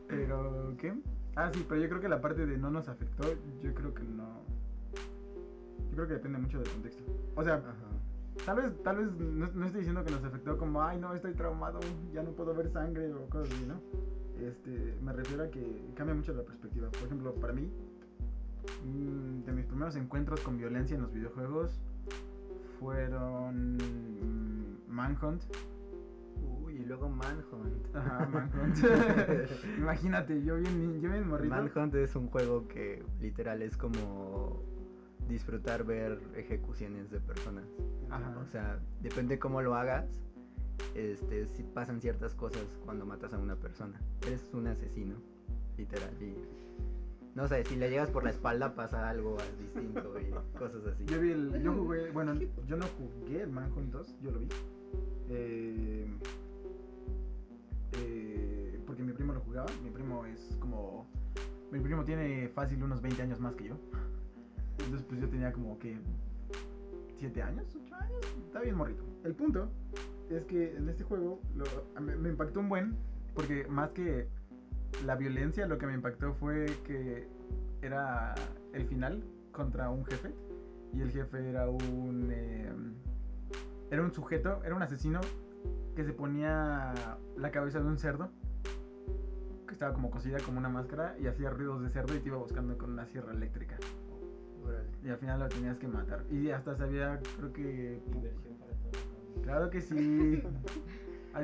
pero, 0.09 0.75
¿qué? 0.79 0.95
Ah, 1.37 1.51
sí, 1.53 1.65
pero 1.69 1.81
yo 1.81 1.89
creo 1.89 2.01
que 2.01 2.09
la 2.09 2.21
parte 2.21 2.47
de 2.47 2.59
no 2.59 2.71
nos 2.71 2.89
afectó, 2.89 3.25
yo 3.63 3.75
creo 3.75 3.95
que 3.95 4.03
no. 4.03 4.43
Yo 5.91 5.95
creo 5.97 6.09
que 6.09 6.15
depende 6.15 6.39
mucho 6.39 6.59
del 6.59 6.69
contexto. 6.71 7.03
O 7.37 7.45
sea, 7.45 7.55
Ajá. 7.57 7.75
Tal 8.45 8.57
vez, 8.57 8.83
tal 8.83 8.97
vez 8.97 9.13
no, 9.13 9.47
no 9.53 9.67
estoy 9.67 9.81
diciendo 9.81 10.05
que 10.05 10.11
nos 10.11 10.25
afectó 10.25 10.57
como, 10.57 10.83
ay, 10.83 10.99
no, 10.99 11.15
estoy 11.15 11.35
traumado, 11.35 11.81
ya 12.13 12.23
no 12.23 12.31
puedo 12.33 12.55
ver 12.55 12.71
sangre 12.71 13.13
o 13.13 13.29
cosas 13.29 13.53
así, 13.53 13.67
¿no? 13.67 13.81
Este, 14.41 14.95
me 15.03 15.13
refiero 15.13 15.45
a 15.45 15.51
que 15.51 15.91
cambia 15.95 16.15
mucho 16.15 16.33
la 16.33 16.45
perspectiva. 16.45 16.89
Por 16.91 17.03
ejemplo, 17.05 17.35
para 17.35 17.53
mí, 17.53 17.71
mm, 18.85 19.45
de 19.45 19.53
mis 19.53 19.67
primeros 19.67 19.97
encuentros 19.97 20.41
con 20.41 20.57
violencia 20.57 20.95
en 20.95 21.03
los 21.03 21.13
videojuegos 21.13 21.81
fueron 22.79 23.77
mm, 23.77 24.89
Manhunt. 24.89 25.43
Uy, 26.63 26.77
y 26.77 26.85
luego 26.85 27.09
Manhunt. 27.09 27.95
Ajá, 27.95 28.27
Manhunt. 28.27 28.77
Imagínate, 29.79 30.43
yo 30.45 30.57
bien, 30.57 31.01
yo 31.01 31.11
bien 31.11 31.29
morrito. 31.29 31.55
Manhunt 31.55 31.95
es 31.97 32.15
un 32.15 32.29
juego 32.29 32.69
que 32.69 33.03
literal 33.21 33.63
es 33.63 33.77
como 33.77 34.63
disfrutar 35.29 35.85
ver 35.85 36.21
ejecuciones 36.37 37.11
de 37.11 37.21
personas. 37.21 37.65
Ajá. 38.11 38.39
O 38.39 38.47
sea, 38.47 38.79
depende 39.01 39.39
cómo 39.39 39.63
lo 39.63 39.75
hagas, 39.75 40.07
este, 40.95 41.47
si 41.47 41.63
pasan 41.63 42.01
ciertas 42.01 42.35
cosas 42.35 42.65
cuando 42.85 43.07
matas 43.07 43.33
a 43.35 43.39
una 43.39 43.57
persona. 43.57 44.01
Eres 44.27 44.49
un 44.53 44.67
asesino, 44.67 45.17
literal. 45.77 46.11
Y 46.21 46.35
no 47.35 47.47
sé, 47.47 47.65
si 47.65 47.77
le 47.77 47.89
llegas 47.91 48.11
por 48.11 48.25
la 48.25 48.31
espalda 48.31 48.75
pasa 48.75 49.09
algo 49.09 49.37
distinto 49.61 50.15
y 50.21 50.31
cosas 50.59 50.85
así. 50.87 51.05
Yo 51.07 51.21
vi 51.21 51.31
el, 51.31 51.63
yo 51.63 51.73
jugué, 51.73 52.11
bueno, 52.11 52.35
yo 52.67 52.77
no 52.77 52.87
jugué 52.87 53.43
el 53.43 53.51
Manhunt 53.51 53.93
2, 53.93 54.17
yo 54.23 54.31
lo 54.31 54.41
vi. 54.41 54.49
Eh, 55.31 56.07
eh, 57.93 58.81
porque 58.87 59.03
mi 59.03 59.13
primo 59.13 59.35
lo 59.35 59.41
jugaba, 59.41 59.69
mi 59.85 59.91
primo 59.91 60.25
es 60.27 60.57
como, 60.59 61.07
mi 61.71 61.79
primo 61.81 62.05
tiene 62.05 62.49
fácil 62.49 62.83
unos 62.83 63.03
20 63.03 63.23
años 63.23 63.41
más 63.41 63.55
que 63.55 63.67
yo. 63.67 63.77
Entonces 64.79 65.07
pues 65.09 65.21
yo 65.21 65.29
tenía 65.29 65.53
como 65.53 65.79
que 65.79 65.97
7 67.19 67.43
años, 67.43 67.67
8 67.85 67.95
años, 67.97 68.37
estaba 68.47 68.65
bien 68.65 68.77
morrito. 68.77 69.05
El 69.25 69.35
punto 69.35 69.71
es 70.31 70.45
que 70.45 70.77
en 70.77 70.89
este 70.89 71.05
juego 71.05 71.41
me 72.01 72.29
impactó 72.29 72.61
un 72.61 72.69
buen, 72.69 72.97
porque 73.35 73.67
más 73.69 73.91
que 73.91 74.29
la 75.05 75.17
violencia, 75.17 75.67
lo 75.67 75.79
que 75.79 75.87
me 75.87 75.95
impactó 75.95 76.35
fue 76.35 76.67
que 76.85 77.29
era 77.83 78.35
el 78.73 78.87
final 78.87 79.23
contra 79.53 79.91
un 79.91 80.05
jefe. 80.05 80.33
Y 80.93 81.01
el 81.01 81.11
jefe 81.11 81.49
era 81.49 81.69
un. 81.69 82.29
eh, 82.31 82.73
era 83.91 84.03
un 84.03 84.13
sujeto, 84.13 84.63
era 84.65 84.75
un 84.75 84.83
asesino 84.83 85.21
que 85.95 86.05
se 86.05 86.13
ponía 86.13 86.95
la 87.37 87.51
cabeza 87.51 87.81
de 87.81 87.87
un 87.87 87.99
cerdo. 87.99 88.31
Que 89.67 89.75
estaba 89.75 89.93
como 89.93 90.11
cosida 90.11 90.39
como 90.39 90.59
una 90.59 90.69
máscara 90.69 91.17
y 91.19 91.27
hacía 91.27 91.51
ruidos 91.51 91.83
de 91.83 91.91
cerdo 91.91 92.15
y 92.15 92.21
te 92.21 92.29
iba 92.29 92.39
buscando 92.39 92.79
con 92.79 92.93
una 92.93 93.07
sierra 93.07 93.33
eléctrica. 93.33 93.77
Órale. 94.69 94.89
Y 95.03 95.09
al 95.09 95.19
final 95.19 95.41
lo 95.41 95.49
tenías 95.49 95.77
que 95.79 95.89
matar. 95.89 96.25
Y 96.31 96.51
hasta 96.51 96.77
sabía, 96.77 97.21
creo 97.39 97.53
que. 97.53 98.03
Inversión 98.15 98.55
para 98.59 98.73
todo. 98.73 99.43
Claro 99.43 99.71
que 99.71 99.81
sí. 99.81 100.43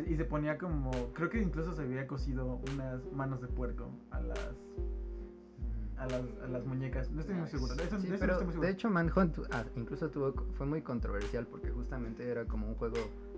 Y 0.09 0.17
se 0.17 0.25
ponía 0.25 0.59
como. 0.59 0.91
Creo 1.13 1.31
que 1.31 1.41
incluso 1.41 1.73
se 1.73 1.83
había 1.83 2.07
cosido 2.09 2.61
unas 2.73 3.01
manos 3.13 3.41
de 3.41 3.47
puerco 3.49 3.91
a 4.11 4.21
las. 4.21 4.39
A 5.97 6.07
las, 6.07 6.23
a 6.43 6.49
las 6.49 6.67
muñecas. 6.67 7.11
No 7.13 7.21
estoy 7.21 7.37
muy 7.37 7.47
seguro. 7.47 7.77
De 7.77 7.85
eso, 7.85 8.01
Sí, 8.01 8.09
de 8.09 8.15
eso 8.17 8.17
no 8.17 8.21
pero 8.21 8.33
estoy 8.33 8.45
muy 8.47 8.53
seguro. 8.55 8.67
de 8.67 8.73
hecho 8.75 8.91
Manhunt 8.91 9.39
ah, 9.53 9.65
incluso 9.77 10.11
tuvo, 10.11 10.33
fue 10.55 10.67
muy 10.67 10.83
controversial 10.83 11.47
porque 11.47 11.71
justamente 11.71 12.29
era 12.29 12.45
como 12.47 12.67
un 12.67 12.75
juego 12.75 12.97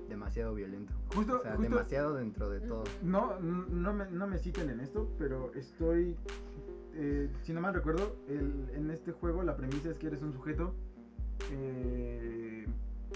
demasiado 0.09 0.55
violento. 0.55 0.95
Justo, 1.14 1.40
O 1.40 1.43
sea, 1.43 1.57
justo- 1.57 1.62
demasiado 1.75 2.14
dentro 2.14 2.49
de 2.49 2.61
todo. 2.61 2.85
No, 3.02 3.38
n- 3.38 3.64
no 3.69 3.93
me, 3.93 4.11
no 4.11 4.26
me 4.26 4.38
citen 4.38 4.71
en 4.71 4.81
esto, 4.81 5.11
pero 5.19 5.52
estoy. 5.55 6.16
Eh, 6.97 7.31
si 7.43 7.53
no 7.53 7.61
mal 7.61 7.75
recuerdo, 7.75 8.17
en 8.29 8.91
este 8.91 9.12
juego 9.12 9.43
la 9.43 9.57
premisa 9.57 9.91
es 9.91 9.99
que 9.99 10.07
eres 10.07 10.23
un 10.23 10.33
sujeto 10.33 10.75
eh, 11.50 12.67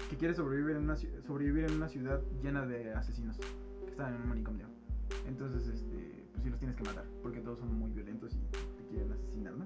que 0.09 0.17
quiere 0.17 0.33
sobrevivir 0.33 0.75
en, 0.75 0.83
una, 0.83 0.95
sobrevivir 0.95 1.65
en 1.65 1.73
una 1.73 1.89
ciudad 1.89 2.21
llena 2.41 2.65
de 2.65 2.93
asesinos 2.93 3.37
que 3.83 3.91
están 3.91 4.15
en 4.15 4.21
un 4.21 4.29
manicomio. 4.29 4.67
Entonces, 5.27 5.67
este, 5.67 6.23
pues 6.31 6.43
sí 6.43 6.49
los 6.49 6.59
tienes 6.59 6.77
que 6.77 6.83
matar, 6.83 7.05
porque 7.21 7.39
todos 7.41 7.59
son 7.59 7.73
muy 7.77 7.91
violentos 7.91 8.33
y 8.33 8.39
te 8.77 8.87
quieren 8.89 9.11
asesinar, 9.11 9.53
¿no? 9.55 9.65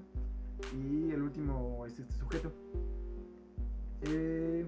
Y 0.74 1.10
el 1.12 1.22
último 1.22 1.84
es 1.86 1.98
este 1.98 2.14
sujeto. 2.14 2.52
Eh, 4.02 4.66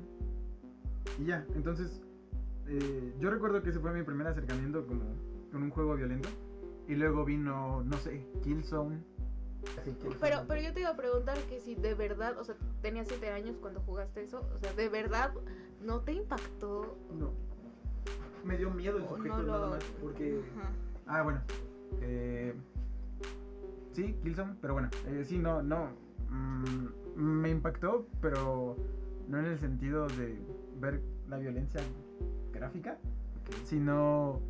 y 1.19 1.25
ya, 1.25 1.45
entonces 1.55 2.01
eh, 2.67 3.15
yo 3.19 3.31
recuerdo 3.31 3.63
que 3.63 3.71
ese 3.71 3.81
fue 3.81 3.93
mi 3.93 4.03
primer 4.03 4.27
acercamiento 4.27 4.87
como 4.87 5.03
con 5.51 5.63
un 5.63 5.71
juego 5.71 5.97
violento. 5.97 6.29
Y 6.87 6.95
luego 6.95 7.25
vino, 7.25 7.83
no 7.85 7.97
sé, 7.99 8.27
Killzone. 8.43 9.03
Así 9.81 9.93
que 9.93 10.09
Pero, 10.21 10.45
pero 10.47 10.61
yo 10.61 10.73
te 10.73 10.81
iba 10.81 10.91
a 10.91 10.97
preguntar 10.97 11.37
que 11.49 11.61
si 11.61 11.75
de 11.75 11.95
verdad, 11.95 12.39
o 12.39 12.45
sea, 12.45 12.55
tenías 12.83 13.09
7 13.09 13.31
años 13.31 13.57
cuando 13.61 13.81
jugaste 13.81 14.23
eso, 14.23 14.49
o 14.55 14.59
sea, 14.59 14.73
de 14.73 14.89
verdad 14.89 15.33
no 15.83 16.01
te 16.01 16.13
impactó. 16.13 16.97
No. 17.19 17.33
Me 18.45 18.57
dio 18.57 18.71
miedo 18.71 18.99
el 18.99 19.07
sujeto 19.07 19.39
no 19.39 19.43
nada 19.43 19.69
más. 19.71 19.85
Porque. 20.01 20.43
Ajá. 20.59 20.71
Ah, 21.07 21.23
bueno. 21.23 21.41
Eh, 22.03 22.55
sí, 23.93 24.15
Killzone, 24.23 24.55
pero 24.61 24.75
bueno. 24.75 24.91
eh, 25.07 25.25
sí, 25.27 25.39
no, 25.39 25.63
no. 25.63 25.91
mm, 26.31 26.89
me 27.17 27.51
impactó, 27.51 28.07
pero 28.21 28.77
no 29.29 29.39
en 29.39 29.47
el 29.47 29.59
sentido 29.59 30.07
de 30.09 30.39
ver 30.81 31.03
la 31.29 31.39
violencia 31.39 31.81
gráfica, 32.53 32.99
sino 33.65 34.41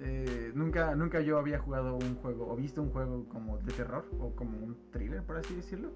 eh, 0.00 0.52
nunca, 0.54 0.94
nunca 0.94 1.20
yo 1.20 1.38
había 1.38 1.58
jugado 1.58 1.96
un 1.96 2.16
juego 2.16 2.50
o 2.50 2.56
visto 2.56 2.82
un 2.82 2.90
juego 2.90 3.28
como 3.28 3.58
de 3.58 3.72
terror 3.72 4.04
o 4.18 4.34
como 4.34 4.58
un 4.58 4.76
thriller, 4.90 5.22
por 5.22 5.36
así 5.36 5.54
decirlo, 5.54 5.90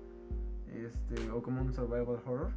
este, 0.73 1.31
o 1.31 1.43
como 1.43 1.63
un 1.63 1.73
survival 1.73 2.21
horror. 2.25 2.51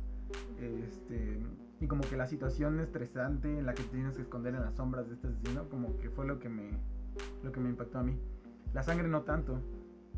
Este, 0.60 1.40
y 1.80 1.88
como 1.88 2.04
que 2.04 2.16
la 2.16 2.28
situación 2.28 2.80
estresante 2.80 3.58
en 3.58 3.66
la 3.66 3.74
que 3.74 3.84
tienes 3.84 4.16
que 4.16 4.22
esconder 4.22 4.54
en 4.54 4.62
las 4.62 4.76
sombras 4.76 5.08
de 5.08 5.16
este 5.16 5.28
asesino, 5.28 5.68
como 5.68 5.98
que 5.98 6.10
fue 6.10 6.26
lo 6.26 6.40
que 6.40 6.48
me, 6.48 6.70
lo 7.44 7.52
que 7.52 7.60
me 7.60 7.70
impactó 7.70 8.00
a 8.00 8.04
mí. 8.04 8.18
La 8.74 8.84
sangre 8.84 9.08
no 9.08 9.24
tanto. 9.24 9.60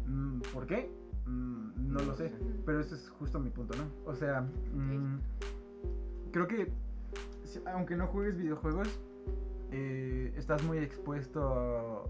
Mm, 0.06 0.42
¿Por 0.54 0.68
qué? 0.68 0.92
Mm, 1.26 1.94
no 1.94 2.00
lo 2.00 2.14
sé. 2.14 2.32
Pero 2.66 2.82
ese 2.82 2.96
es 2.96 3.10
justo 3.10 3.40
mi 3.40 3.50
punto, 3.50 3.76
¿no? 3.78 3.86
O 4.06 4.14
sea, 4.14 4.42
mm, 4.42 5.20
creo 6.32 6.48
que 6.48 6.72
aunque 7.66 7.96
no 7.96 8.08
juegues 8.08 8.38
videojuegos, 8.38 8.88
eh, 9.74 10.34
estás 10.38 10.64
muy 10.64 10.78
expuesto 10.78 12.10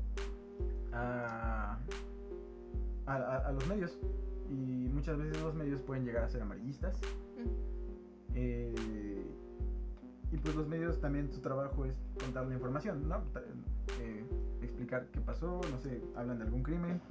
a, 0.91 1.79
a, 3.05 3.51
los 3.51 3.67
medios. 3.67 3.97
Y 4.49 4.89
muchas 4.93 5.17
veces 5.17 5.41
los 5.41 5.55
medios 5.55 5.81
pueden 5.81 6.05
llegar 6.05 6.23
a 6.23 6.29
ser 6.29 6.41
amarillistas. 6.41 6.99
Eh, 8.35 9.25
y 10.31 10.37
pues 10.37 10.55
los 10.55 10.67
medios 10.67 10.99
también 10.99 11.31
su 11.31 11.41
trabajo 11.41 11.85
es 11.85 11.95
contar 12.19 12.47
la 12.47 12.55
información, 12.55 13.07
¿no? 13.07 13.23
Eh, 13.99 14.25
explicar 14.61 15.07
qué 15.11 15.21
pasó, 15.21 15.61
no 15.71 15.79
sé, 15.79 16.01
hablan 16.15 16.39
de 16.39 16.45
algún 16.45 16.63
crimen 16.63 17.01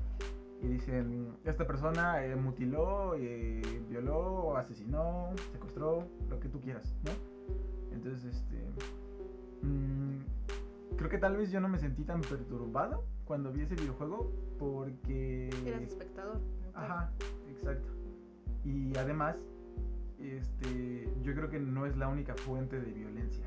y 0.62 0.68
dicen, 0.68 1.36
esta 1.44 1.66
persona 1.66 2.24
eh, 2.24 2.36
mutiló, 2.36 3.14
eh, 3.16 3.62
violó, 3.88 4.56
asesinó, 4.56 5.30
secuestró, 5.52 6.06
lo 6.30 6.38
que 6.38 6.48
tú 6.48 6.60
quieras, 6.60 6.94
¿no? 7.04 7.10
Entonces, 7.92 8.24
este... 8.36 8.56
mm, 9.62 10.01
creo 10.96 11.10
que 11.10 11.18
tal 11.18 11.36
vez 11.36 11.50
yo 11.50 11.60
no 11.60 11.68
me 11.68 11.78
sentí 11.78 12.04
tan 12.04 12.20
perturbado 12.20 13.04
cuando 13.24 13.52
vi 13.52 13.62
ese 13.62 13.74
videojuego 13.74 14.32
porque... 14.58 15.50
Eras 15.66 15.82
espectador. 15.82 16.40
Ajá, 16.74 17.10
exacto. 17.48 17.92
Y 18.64 18.96
además, 18.96 19.36
este, 20.18 21.08
yo 21.22 21.34
creo 21.34 21.50
que 21.50 21.58
no 21.58 21.86
es 21.86 21.96
la 21.96 22.08
única 22.08 22.34
fuente 22.34 22.80
de 22.80 22.92
violencia. 22.92 23.46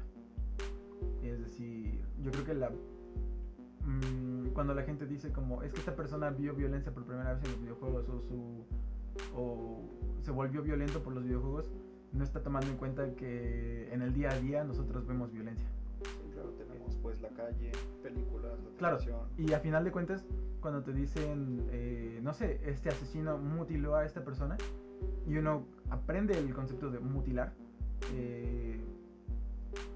Es 1.24 1.40
decir, 1.40 2.04
yo 2.22 2.32
creo 2.32 2.46
que 2.46 2.54
la 2.54 2.70
mm, 2.70 4.50
cuando 4.54 4.74
la 4.74 4.84
gente 4.84 5.06
dice 5.06 5.32
como 5.32 5.64
es 5.64 5.74
que 5.74 5.80
esta 5.80 5.96
persona 5.96 6.30
vio 6.30 6.54
violencia 6.54 6.94
por 6.94 7.06
primera 7.06 7.34
vez 7.34 7.44
en 7.44 7.52
los 7.52 7.62
videojuegos 7.62 8.10
o 8.10 8.20
su 8.22 8.66
o 9.36 9.82
se 10.22 10.32
volvió 10.32 10.62
violento 10.62 11.02
por 11.02 11.14
los 11.14 11.24
videojuegos, 11.24 11.72
no 12.12 12.24
está 12.24 12.42
tomando 12.42 12.68
en 12.68 12.78
cuenta 12.78 13.16
que 13.16 13.94
en 13.94 14.02
el 14.02 14.14
día 14.14 14.30
a 14.30 14.40
día 14.40 14.64
nosotros 14.64 15.06
vemos 15.06 15.32
violencia. 15.32 15.68
Claro, 16.36 16.50
tenemos 16.51 16.96
pues 17.01 17.22
la 17.22 17.30
calle, 17.30 17.72
películas, 18.04 18.51
la 18.63 18.77
Claro, 18.77 18.98
televisión. 18.98 19.30
Y 19.38 19.54
a 19.54 19.60
final 19.60 19.84
de 19.86 19.92
cuentas, 19.92 20.25
cuando 20.60 20.84
te 20.84 20.94
dicen, 20.94 21.65
eh, 21.72 22.20
no 22.22 22.34
sé, 22.34 22.60
este 22.65 22.89
asesino 22.89 23.38
mutiló 23.38 23.96
a 23.96 24.06
esta 24.06 24.24
persona, 24.24 24.58
y 25.25 25.38
uno 25.38 25.65
aprende 25.89 26.38
el 26.38 26.54
concepto 26.54 26.89
de 26.92 27.00
mutilar, 27.00 27.54
eh, 28.13 28.80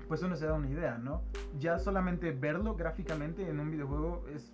pues 0.08 0.24
uno 0.24 0.36
se 0.36 0.46
da 0.46 0.54
una 0.54 0.70
idea, 0.70 0.98
¿no? 0.98 1.22
Ya 1.60 1.78
solamente 1.78 2.32
verlo 2.32 2.76
gráficamente 2.76 3.48
en 3.48 3.60
un 3.60 3.70
videojuego 3.70 4.26
es, 4.34 4.52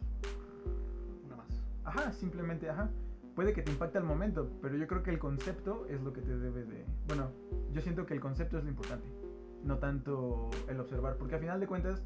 Una 1.25 1.37
más. 1.37 1.61
ajá, 1.83 2.11
simplemente, 2.11 2.69
ajá. 2.69 2.89
Puede 3.35 3.53
que 3.53 3.61
te 3.61 3.71
impacte 3.71 3.97
al 3.97 4.05
momento, 4.05 4.49
pero 4.61 4.75
yo 4.77 4.87
creo 4.87 5.03
que 5.03 5.11
el 5.11 5.19
concepto 5.19 5.85
es 5.89 6.01
lo 6.01 6.13
que 6.13 6.21
te 6.21 6.37
debe 6.37 6.63
de... 6.63 6.85
Bueno, 7.07 7.31
yo 7.73 7.81
siento 7.81 8.05
que 8.05 8.13
el 8.13 8.21
concepto 8.21 8.57
es 8.57 8.63
lo 8.63 8.69
importante, 8.69 9.07
no 9.63 9.77
tanto 9.79 10.49
el 10.67 10.79
observar, 10.79 11.17
porque 11.17 11.35
a 11.35 11.39
final 11.39 11.59
de 11.59 11.67
cuentas, 11.67 12.03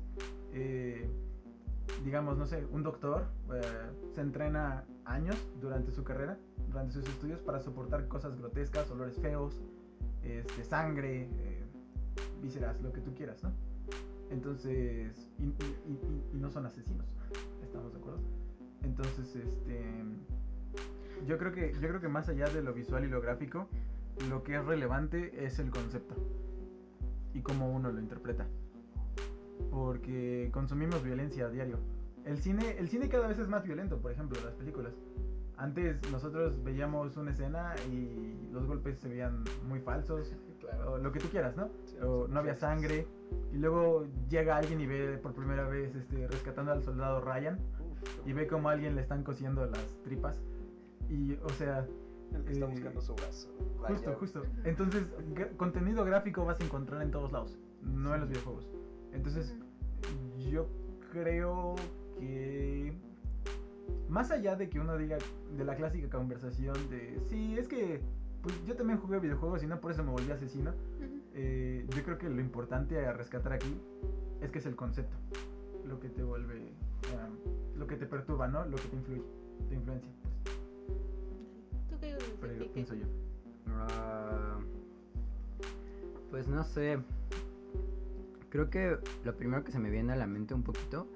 eh, 0.53 1.09
digamos, 2.03 2.37
no 2.37 2.45
sé, 2.45 2.65
un 2.71 2.83
doctor 2.83 3.25
eh, 3.53 3.61
se 4.13 4.21
entrena 4.21 4.85
años 5.05 5.35
durante 5.59 5.91
su 5.91 6.03
carrera, 6.03 6.37
durante 6.69 6.93
sus 6.93 7.07
estudios, 7.07 7.39
para 7.41 7.59
soportar 7.59 8.07
cosas 8.07 8.37
grotescas, 8.37 8.89
olores 8.91 9.17
feos, 9.19 9.61
este, 10.23 10.63
sangre, 10.63 11.23
eh, 11.31 11.63
vísceras, 12.41 12.79
lo 12.81 12.93
que 12.93 13.01
tú 13.01 13.13
quieras, 13.13 13.43
¿no? 13.43 13.51
Entonces, 14.29 15.31
y, 15.39 15.45
y- 15.45 16.29
no 16.33 16.51
son 16.51 16.65
asesinos, 16.65 17.07
¿estamos 17.63 17.91
de 17.93 17.99
acuerdo? 17.99 18.19
Entonces, 18.83 19.35
este, 19.35 19.83
yo 21.25 21.37
creo 21.37 21.51
que, 21.51 21.73
yo 21.73 21.87
creo 21.89 21.99
que 21.99 22.07
más 22.07 22.29
allá 22.29 22.47
de 22.47 22.61
lo 22.61 22.73
visual 22.73 23.03
y 23.03 23.07
lo 23.07 23.19
gráfico, 23.21 23.67
lo 24.29 24.43
que 24.43 24.55
es 24.55 24.65
relevante 24.65 25.45
es 25.45 25.59
el 25.59 25.71
concepto 25.71 26.15
y 27.33 27.41
cómo 27.41 27.69
uno 27.71 27.91
lo 27.91 27.99
interpreta 27.99 28.47
porque 29.71 30.49
consumimos 30.53 31.03
violencia 31.03 31.45
a 31.45 31.49
diario. 31.49 31.79
El 32.25 32.37
cine, 32.39 32.77
el 32.77 32.89
cine 32.89 33.09
cada 33.09 33.27
vez 33.27 33.39
es 33.39 33.47
más 33.47 33.63
violento, 33.63 33.97
por 33.97 34.11
ejemplo, 34.11 34.39
las 34.43 34.53
películas. 34.55 34.93
Antes 35.57 35.99
nosotros 36.11 36.63
veíamos 36.63 37.17
una 37.17 37.31
escena 37.31 37.75
y 37.91 38.49
los 38.51 38.65
golpes 38.65 38.99
se 38.99 39.09
veían 39.09 39.43
muy 39.67 39.79
falsos, 39.79 40.33
o 40.87 40.97
lo 40.97 41.11
que 41.11 41.19
tú 41.19 41.27
quieras, 41.27 41.55
¿no? 41.57 41.69
Sí, 41.85 41.97
O 42.01 42.27
no 42.27 42.39
había 42.39 42.55
sangre, 42.55 43.07
y 43.51 43.57
luego 43.57 44.07
llega 44.29 44.57
alguien 44.57 44.79
y 44.79 44.87
ve 44.87 45.17
por 45.17 45.33
primera 45.33 45.67
vez 45.67 45.95
este, 45.95 46.27
rescatando 46.27 46.71
al 46.71 46.83
soldado 46.83 47.21
Ryan, 47.21 47.59
Uf, 47.79 48.27
y 48.27 48.33
ve 48.33 48.47
como 48.47 48.69
a 48.69 48.73
alguien 48.73 48.95
le 48.95 49.01
están 49.01 49.23
cosiendo 49.23 49.65
las 49.65 50.01
tripas, 50.03 50.41
y 51.09 51.33
o 51.43 51.49
sea, 51.49 51.85
el 52.33 52.43
que 52.43 52.53
está 52.53 52.65
eh, 52.65 52.69
buscando 52.69 53.01
su 53.01 53.15
brazo. 53.15 53.49
Justo, 53.87 54.05
Vaya. 54.05 54.19
justo. 54.19 54.43
Entonces, 54.63 55.03
contenido 55.57 56.05
gráfico 56.05 56.45
vas 56.45 56.59
a 56.59 56.63
encontrar 56.63 57.01
en 57.01 57.11
todos 57.11 57.31
lados, 57.31 57.57
no 57.81 58.13
en 58.13 58.21
los 58.21 58.29
videojuegos. 58.29 58.69
Entonces, 59.13 59.55
yo 60.37 60.67
creo 61.11 61.75
que 62.17 62.93
más 64.07 64.31
allá 64.31 64.55
de 64.55 64.69
que 64.69 64.79
uno 64.79 64.97
diga 64.97 65.17
de 65.55 65.63
la 65.63 65.75
clásica 65.75 66.09
conversación 66.09 66.75
de 66.89 67.19
sí, 67.29 67.57
es 67.57 67.67
que 67.67 68.01
pues 68.41 68.55
yo 68.65 68.75
también 68.75 68.99
jugué 68.99 69.19
videojuegos 69.19 69.63
y 69.63 69.67
no 69.67 69.79
por 69.79 69.91
eso 69.91 70.03
me 70.03 70.11
volví 70.11 70.31
asesino, 70.31 70.73
eh, 71.33 71.85
yo 71.89 72.03
creo 72.03 72.17
que 72.17 72.29
lo 72.29 72.41
importante 72.41 73.05
a 73.05 73.13
rescatar 73.13 73.53
aquí 73.53 73.75
es 74.41 74.51
que 74.51 74.59
es 74.59 74.65
el 74.65 74.75
concepto, 74.75 75.17
lo 75.85 75.99
que 75.99 76.09
te 76.09 76.23
vuelve, 76.23 76.71
um, 77.13 77.77
lo 77.77 77.85
que 77.85 77.97
te 77.97 78.05
perturba, 78.05 78.47
¿no? 78.47 78.65
Lo 78.65 78.77
que 78.77 78.87
te 78.87 78.95
influye, 78.95 79.23
te 79.67 79.75
influencia. 79.75 80.09
Pues, 80.43 80.58
Ah, 83.67 84.59
pues 86.29 86.47
no 86.47 86.63
sé. 86.63 86.99
Creo 88.49 88.69
que 88.69 88.97
lo 89.23 89.35
primero 89.35 89.63
que 89.63 89.71
se 89.71 89.79
me 89.79 89.89
viene 89.89 90.13
a 90.13 90.15
la 90.15 90.27
mente 90.27 90.53
un 90.53 90.63
poquito, 90.63 91.07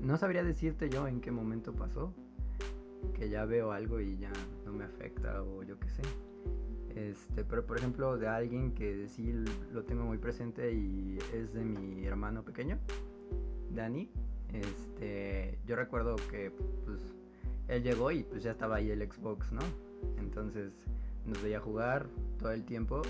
no 0.00 0.16
sabría 0.18 0.44
decirte 0.44 0.90
yo 0.90 1.08
en 1.08 1.20
qué 1.20 1.30
momento 1.30 1.72
pasó, 1.72 2.12
que 3.14 3.30
ya 3.30 3.44
veo 3.44 3.72
algo 3.72 4.00
y 4.00 4.18
ya 4.18 4.32
no 4.66 4.72
me 4.72 4.84
afecta 4.84 5.42
o 5.42 5.62
yo 5.62 5.78
qué 5.78 5.88
sé. 5.88 6.02
Este, 6.94 7.44
pero 7.44 7.64
por 7.64 7.78
ejemplo 7.78 8.18
de 8.18 8.28
alguien 8.28 8.74
que 8.74 9.08
sí 9.08 9.32
lo 9.72 9.84
tengo 9.84 10.04
muy 10.04 10.18
presente 10.18 10.74
y 10.74 11.18
es 11.32 11.54
de 11.54 11.64
mi 11.64 12.04
hermano 12.04 12.42
pequeño, 12.44 12.78
Dani. 13.70 14.10
Este, 14.52 15.58
yo 15.66 15.76
recuerdo 15.76 16.16
que 16.30 16.50
pues 16.84 17.00
él 17.68 17.82
llegó 17.82 18.10
y 18.10 18.22
pues 18.22 18.42
ya 18.42 18.50
estaba 18.50 18.76
ahí 18.76 18.90
el 18.90 19.10
Xbox, 19.10 19.50
¿no? 19.52 19.62
Entonces 20.18 20.72
nos 21.26 21.42
veía 21.42 21.60
jugar 21.60 22.06
todo 22.38 22.52
el 22.52 22.64
tiempo 22.64 23.02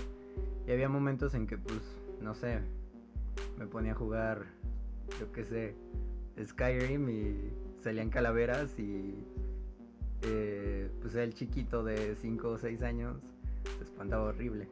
y 0.67 0.71
había 0.71 0.89
momentos 0.89 1.33
en 1.33 1.47
que 1.47 1.57
pues 1.57 1.81
no 2.21 2.35
sé, 2.35 2.59
me 3.57 3.67
ponía 3.67 3.93
a 3.93 3.95
jugar 3.95 4.45
yo 5.19 5.31
qué 5.31 5.43
sé, 5.43 5.75
Skyrim 6.43 7.09
y 7.09 7.53
salían 7.81 8.09
calaveras 8.09 8.77
y 8.79 9.15
eh, 10.23 10.89
pues 11.01 11.15
el 11.15 11.33
chiquito 11.33 11.83
de 11.83 12.15
5 12.15 12.49
o 12.49 12.57
6 12.57 12.81
años 12.83 13.17
se 13.77 13.83
espantaba 13.83 14.23
horrible. 14.25 14.67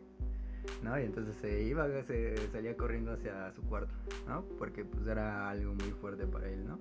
¿no? 0.84 1.00
Y 1.00 1.04
entonces 1.04 1.36
se 1.36 1.63
iba, 1.63 1.88
se 2.04 2.36
salía 2.51 2.75
corriendo 2.75 3.13
hacia 3.13 3.51
su 3.54 3.62
cuarto, 3.63 3.94
¿no? 4.28 4.44
Porque 4.58 4.86
pues 4.86 5.06
era 5.08 5.50
algo 5.50 5.74
muy 5.74 5.92
fuerte 5.92 6.25
para 6.25 6.50
él, 6.50 6.68
¿no? 6.68 6.80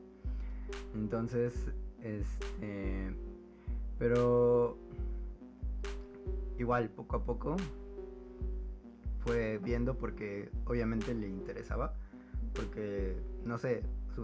Entonces, 0.95 1.55
este, 2.03 3.13
pero 3.99 4.79
igual 6.61 6.91
poco 6.91 7.17
a 7.17 7.25
poco 7.25 7.57
fue 9.21 9.59
viendo 9.59 9.97
porque 9.97 10.51
obviamente 10.67 11.15
le 11.15 11.27
interesaba, 11.29 11.95
porque 12.55 13.17
no 13.45 13.59
sé, 13.59 13.83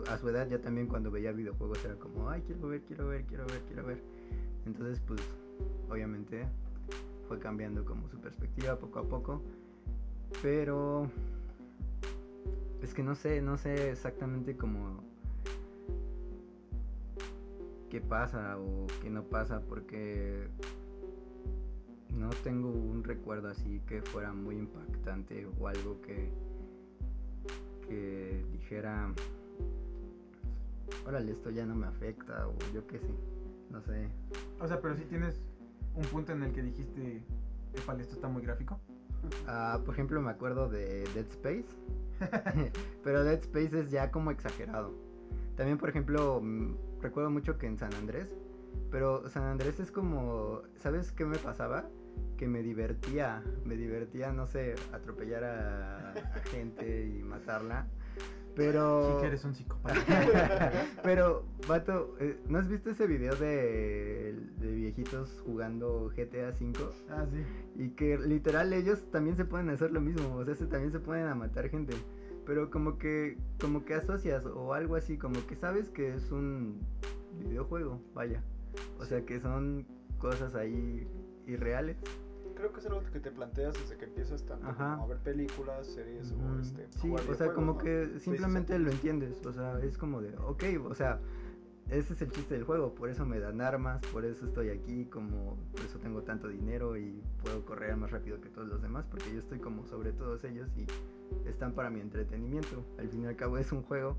a 0.09 0.19
su 0.19 0.29
edad 0.29 0.47
ya 0.49 0.61
también 0.61 0.87
cuando 0.87 1.11
veía 1.11 1.33
videojuegos 1.33 1.83
era 1.85 1.97
como, 1.97 2.29
ay, 2.29 2.43
quiero 2.47 2.69
ver, 2.69 2.83
quiero 2.83 3.09
ver, 3.09 3.25
quiero 3.25 3.47
ver, 3.47 3.63
quiero 3.67 3.85
ver. 3.85 4.03
Entonces, 4.67 5.01
pues, 5.07 5.21
obviamente 5.89 6.47
fue 7.29 7.39
cambiando 7.39 7.85
como 7.85 8.09
su 8.09 8.19
perspectiva 8.19 8.79
poco 8.79 8.99
a 8.99 9.05
poco. 9.05 9.43
Pero 10.43 11.11
es 12.83 12.93
que 12.93 13.03
no 13.03 13.15
sé, 13.15 13.41
no 13.41 13.57
sé 13.57 13.91
exactamente 13.91 14.57
cómo 14.57 15.03
qué 17.89 18.01
pasa 18.01 18.59
o 18.59 18.87
qué 19.01 19.09
no 19.09 19.23
pasa 19.23 19.61
porque 19.61 20.49
no 22.17 22.31
tengo 22.31 22.71
un 22.71 23.05
recuerdo 23.05 23.49
así 23.49 23.81
que 23.87 24.03
fuera 24.03 24.33
muy 24.33 24.57
impactante 24.57 25.47
o 25.59 25.69
algo 25.69 26.01
que 26.01 26.31
que 27.87 28.45
dijera 28.53 29.13
órale 31.07 31.33
esto 31.33 31.51
ya 31.51 31.65
no 31.67 31.75
me 31.75 31.87
afecta 31.87 32.49
o 32.49 32.55
yo 32.75 32.87
qué 32.87 32.99
sé 32.99 33.15
no 33.71 33.81
sé 33.83 34.09
O 34.61 34.69
sea, 34.69 34.81
pero 34.81 34.97
si 34.97 35.05
tienes 35.05 35.41
un 35.95 36.05
punto 36.05 36.33
en 36.33 36.43
el 36.43 36.53
que 36.53 36.63
dijiste, 36.63 37.23
Epale, 37.75 38.03
esto 38.03 38.15
está 38.15 38.29
muy 38.29 38.43
gráfico. 38.43 38.79
Ah, 39.47 39.81
por 39.85 39.95
ejemplo, 39.95 40.21
me 40.21 40.31
acuerdo 40.31 40.69
de 40.69 41.05
Dead 41.15 41.27
Space. 41.27 41.67
pero 43.05 43.25
Dead 43.25 43.41
Space 43.41 43.81
es 43.81 43.91
ya 43.91 44.11
como 44.11 44.31
exagerado. 44.31 44.93
También, 45.57 45.79
por 45.79 45.89
ejemplo, 45.89 46.41
mm, 46.43 47.01
recuerdo 47.01 47.31
mucho 47.31 47.59
que 47.59 47.67
en 47.67 47.79
San 47.79 47.93
Andrés. 47.95 48.29
Pero 48.91 49.29
San 49.29 49.45
Andrés 49.45 49.81
es 49.81 49.91
como. 49.91 50.63
¿Sabes 50.77 51.13
qué 51.13 51.25
me 51.25 51.39
pasaba? 51.39 51.89
Que 52.37 52.49
me 52.49 52.63
divertía. 52.63 53.43
Me 53.65 53.77
divertía, 53.77 54.33
no 54.33 54.47
sé, 54.47 54.75
atropellar 54.93 55.45
a, 55.45 56.11
a 56.13 56.41
gente 56.51 57.07
y 57.07 57.23
matarla. 57.23 57.87
Pero. 58.57 59.17
Sí 59.17 59.21
que 59.21 59.27
eres 59.27 59.45
un 59.45 59.55
psicópata. 59.55 60.73
Pero, 61.03 61.45
vato, 61.69 62.17
eh, 62.19 62.41
¿no 62.49 62.59
has 62.59 62.69
visto 62.69 62.91
ese 62.91 63.07
video 63.07 63.37
de, 63.37 64.35
de 64.59 64.73
viejitos 64.73 65.43
jugando 65.45 66.11
GTA 66.17 66.55
V? 66.59 66.73
ah, 67.11 67.27
sí. 67.31 67.45
Y 67.77 67.91
que 67.91 68.17
literal 68.17 68.73
ellos 68.73 69.05
también 69.11 69.37
se 69.37 69.45
pueden 69.45 69.69
hacer 69.69 69.93
lo 69.93 70.01
mismo, 70.01 70.37
o 70.37 70.45
sea, 70.45 70.55
se, 70.55 70.67
también 70.67 70.91
se 70.91 71.01
pueden 71.01 71.27
a 71.27 71.35
matar 71.35 71.69
gente. 71.69 71.95
Pero 72.47 72.71
como 72.71 72.97
que, 72.97 73.37
como 73.61 73.85
que 73.85 73.95
asocias 73.95 74.47
o 74.47 74.73
algo 74.73 74.97
así, 74.97 75.19
como 75.19 75.47
que 75.47 75.55
sabes 75.57 75.91
que 75.91 76.15
es 76.15 76.31
un 76.31 76.81
videojuego, 77.39 78.01
vaya. 78.15 78.43
O 78.99 79.05
sea, 79.05 79.27
que 79.27 79.39
son 79.39 79.87
cosas 80.19 80.55
ahí 80.55 81.07
irreales. 81.47 81.97
Creo 82.55 82.73
que 82.73 82.81
es 82.81 82.87
algo 82.87 83.03
que 83.13 83.21
te 83.21 83.31
planteas 83.31 83.75
desde 83.75 83.97
que 83.97 84.07
empiezas 84.07 84.43
tanto 84.45 84.67
Ajá. 84.67 84.93
como 84.93 85.05
a 85.05 85.07
ver 85.09 85.19
películas, 85.19 85.87
series 85.87 86.33
o 86.33 86.37
Ujú. 86.37 86.61
este, 86.61 86.87
sí, 86.91 87.13
o 87.13 87.35
sea, 87.35 87.53
como 87.53 87.75
¿no? 87.75 87.79
que 87.79 88.19
simplemente 88.19 88.79
lo 88.79 88.91
entiendes, 88.91 89.45
o 89.45 89.53
sea, 89.53 89.79
es 89.81 89.99
como 89.99 90.23
de, 90.23 90.35
ok, 90.39 90.65
o 90.89 90.95
sea, 90.95 91.21
ese 91.91 92.15
es 92.15 92.23
el 92.23 92.31
chiste 92.33 92.55
del 92.55 92.65
juego, 92.65 92.95
por 92.95 93.11
eso 93.11 93.25
me 93.25 93.39
dan 93.39 93.61
armas, 93.61 94.01
por 94.13 94.25
eso 94.25 94.47
estoy 94.47 94.71
aquí, 94.71 95.05
como, 95.05 95.57
por 95.71 95.83
eso 95.83 95.99
tengo 95.99 96.23
tanto 96.23 96.49
dinero 96.49 96.97
y 96.97 97.23
puedo 97.43 97.65
correr 97.65 97.95
más 97.97 98.11
rápido 98.11 98.41
que 98.41 98.49
todos 98.49 98.67
los 98.69 98.83
demás, 98.83 99.07
porque 99.09 99.33
yo 99.33 99.39
estoy 99.39 99.59
como 99.59 99.87
sobre 99.87 100.13
todos 100.13 100.43
ellos 100.45 100.69
y 100.77 100.87
están 101.49 101.75
para 101.75 101.91
mi 101.91 102.01
entretenimiento, 102.01 102.85
al 102.99 103.09
fin 103.09 103.23
y 103.23 103.27
al 103.27 103.37
cabo 103.37 103.59
es 103.59 103.71
un 103.71 103.83
juego, 103.83 104.17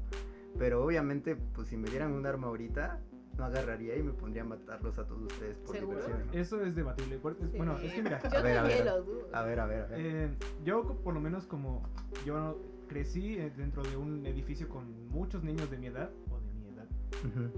pero 0.58 0.84
obviamente, 0.84 1.36
pues 1.36 1.68
si 1.68 1.76
me 1.76 1.90
dieran 1.90 2.14
un 2.14 2.26
arma 2.26 2.48
ahorita, 2.48 3.02
no 3.38 3.46
agarraría 3.46 3.96
y 3.98 4.04
me 4.04 4.12
pondría 4.14 4.42
a 4.44 4.46
matarlos 4.46 4.98
a 4.98 5.06
todos 5.08 5.22
ustedes 5.24 5.58
por 5.60 5.76
¿Seguro? 5.76 5.98
diversión. 6.00 6.28
¿no? 6.28 6.34
Eso 6.34 6.62
es 6.64 6.76
debatible. 6.76 7.18
porque- 7.20 7.46
Sí. 7.48 7.58
Bueno, 7.58 7.78
es 7.78 7.94
que 7.94 8.02
mira, 8.04 8.20
Yo 8.22 8.38
A 8.38 8.42
ver, 8.42 8.58
a 8.58 8.62
también 8.62 8.84
ver. 8.84 8.86
lo 8.86 9.04
dudo. 9.04 9.28
A 9.34 9.44
ver, 9.44 9.60
a 9.60 9.66
ver, 9.68 9.82
a 9.84 9.88
ver. 9.88 10.00
eh, 10.00 10.30
yo 10.64 10.84
por 11.04 11.14
lo 11.14 11.20
menos 11.20 11.46
como 11.46 11.84
yo 12.26 12.60
crecí 12.88 13.38
eh, 13.38 13.52
dentro 13.56 13.84
de 13.84 13.96
un 13.98 14.26
edificio 14.26 14.68
con 14.70 15.08
muchos 15.10 15.44
niños 15.44 15.70
de 15.70 15.78
mi 15.78 15.88
edad 15.88 16.10
o 16.32 16.40
de 16.40 16.54
mi 16.54 16.68
edad 16.70 16.86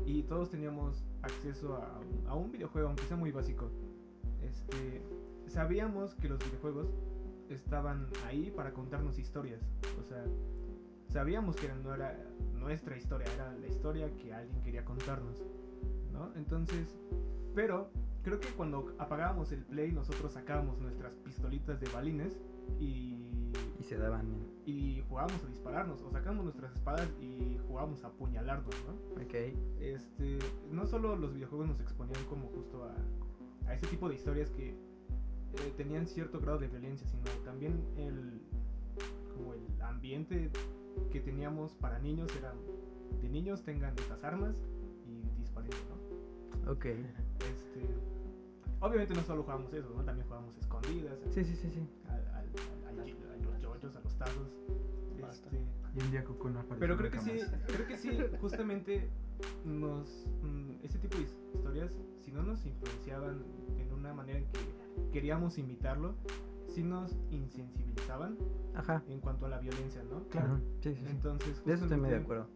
y 0.05 0.23
todos 0.23 0.49
teníamos 0.49 1.03
acceso 1.21 1.75
a, 1.75 1.99
un- 1.99 2.27
a 2.27 2.35
un 2.35 2.51
videojuego, 2.51 2.87
aunque 2.87 3.03
sea 3.05 3.17
muy 3.17 3.31
básico. 3.31 3.69
Este, 4.41 5.01
sabíamos 5.47 6.15
que 6.15 6.27
los 6.29 6.39
videojuegos 6.39 6.87
estaban 7.49 8.07
ahí 8.25 8.51
para 8.51 8.73
contarnos 8.73 9.17
historias. 9.19 9.61
O 9.99 10.03
sea, 10.03 10.23
sabíamos 11.09 11.55
que 11.55 11.67
no 11.83 11.93
era 11.95 12.17
nuestra 12.53 12.95
historia, 12.97 13.27
era 13.35 13.53
la 13.53 13.67
historia 13.67 14.09
que 14.15 14.33
alguien 14.33 14.61
quería 14.61 14.85
contarnos. 14.85 15.41
¿No? 16.11 16.31
Entonces, 16.35 16.97
pero 17.55 17.89
creo 18.23 18.39
que 18.39 18.49
cuando 18.49 18.93
apagábamos 18.97 19.51
el 19.51 19.63
play 19.63 19.91
nosotros 19.91 20.33
sacábamos 20.33 20.79
nuestras 20.79 21.13
pistolitas 21.23 21.79
de 21.79 21.89
balines 21.89 22.39
y 22.79 23.25
Y 23.79 23.83
se 23.83 23.97
daban, 23.97 24.27
y 24.65 25.01
jugábamos 25.07 25.43
a 25.43 25.47
dispararnos 25.47 26.01
o 26.03 26.11
sacamos 26.11 26.43
nuestras 26.43 26.73
espadas 26.73 27.09
y 27.21 27.57
jugábamos 27.67 28.03
a 28.03 28.07
apuñalarnos, 28.07 28.75
¿no? 28.85 29.23
ok. 29.23 29.33
este, 29.79 30.37
no 30.69 30.85
solo 30.85 31.15
los 31.15 31.33
videojuegos 31.33 31.67
nos 31.69 31.79
exponían 31.79 32.23
como 32.25 32.47
justo 32.49 32.83
a, 32.83 32.93
a 33.69 33.73
ese 33.73 33.87
tipo 33.87 34.09
de 34.09 34.15
historias 34.15 34.51
que 34.51 34.69
eh, 34.69 35.73
tenían 35.77 36.05
cierto 36.07 36.39
grado 36.39 36.59
de 36.59 36.67
violencia, 36.67 37.07
sino 37.07 37.23
también 37.43 37.73
el, 37.97 38.41
como 39.33 39.53
el 39.53 39.81
ambiente 39.81 40.51
que 41.11 41.21
teníamos 41.21 41.73
para 41.75 41.97
niños 41.99 42.29
era 42.37 42.53
de 43.21 43.29
niños 43.29 43.63
tengan 43.63 43.97
estas 43.97 44.23
armas 44.23 44.55
disparen, 45.63 46.63
¿no? 46.65 46.71
Ok. 46.71 46.85
Este, 47.39 47.87
obviamente 48.81 49.13
no 49.15 49.21
solo 49.23 49.43
jugábamos 49.43 49.73
eso, 49.73 49.89
¿no? 49.95 50.03
También 50.03 50.25
jugábamos 50.27 50.57
escondidas, 50.57 51.17
Sí, 51.33 51.43
sí, 51.45 51.55
sí, 51.55 51.69
sí. 51.71 51.87
al- 52.07 52.15
al- 52.27 52.49
al- 52.89 52.99
a 52.99 53.45
los 53.45 53.61
yoyos, 53.61 53.95
a 53.95 53.99
los 54.01 54.15
tazos. 54.17 54.49
Este, 55.29 55.57
Y 55.95 55.99
un 56.01 56.11
día 56.11 56.23
Coco 56.25 56.49
no 56.49 56.59
apareció 56.59 56.79
pero 56.79 56.97
creo 56.97 57.11
que 57.11 57.19
sí, 57.19 57.31
creo 57.67 57.87
que 57.87 57.97
sí, 57.97 58.09
justamente 58.41 59.09
nos 59.65 60.27
mm, 60.43 60.71
ese 60.83 60.99
tipo 60.99 61.17
de 61.17 61.23
his- 61.23 61.37
historias, 61.55 61.91
si 62.19 62.31
no 62.31 62.43
nos 62.43 62.65
influenciaban 62.65 63.41
en 63.77 63.93
una 63.93 64.13
manera 64.13 64.39
en 64.39 64.45
que 64.45 64.59
queríamos 65.13 65.57
imitarlo, 65.57 66.15
sí 66.67 66.83
nos 66.83 67.15
insensibilizaban 67.31 68.37
Ajá. 68.75 69.01
en 69.07 69.19
cuanto 69.21 69.45
a 69.45 69.49
la 69.49 69.59
violencia, 69.59 70.03
¿no? 70.03 70.23
Claro. 70.27 70.59
Sí, 70.81 70.93
sí. 70.93 71.03
Entonces, 71.09 71.63
De 71.65 71.73
eso 71.73 71.85
estoy 71.85 71.99
muy 71.99 72.09
de 72.09 72.17
acuerdo. 72.17 72.47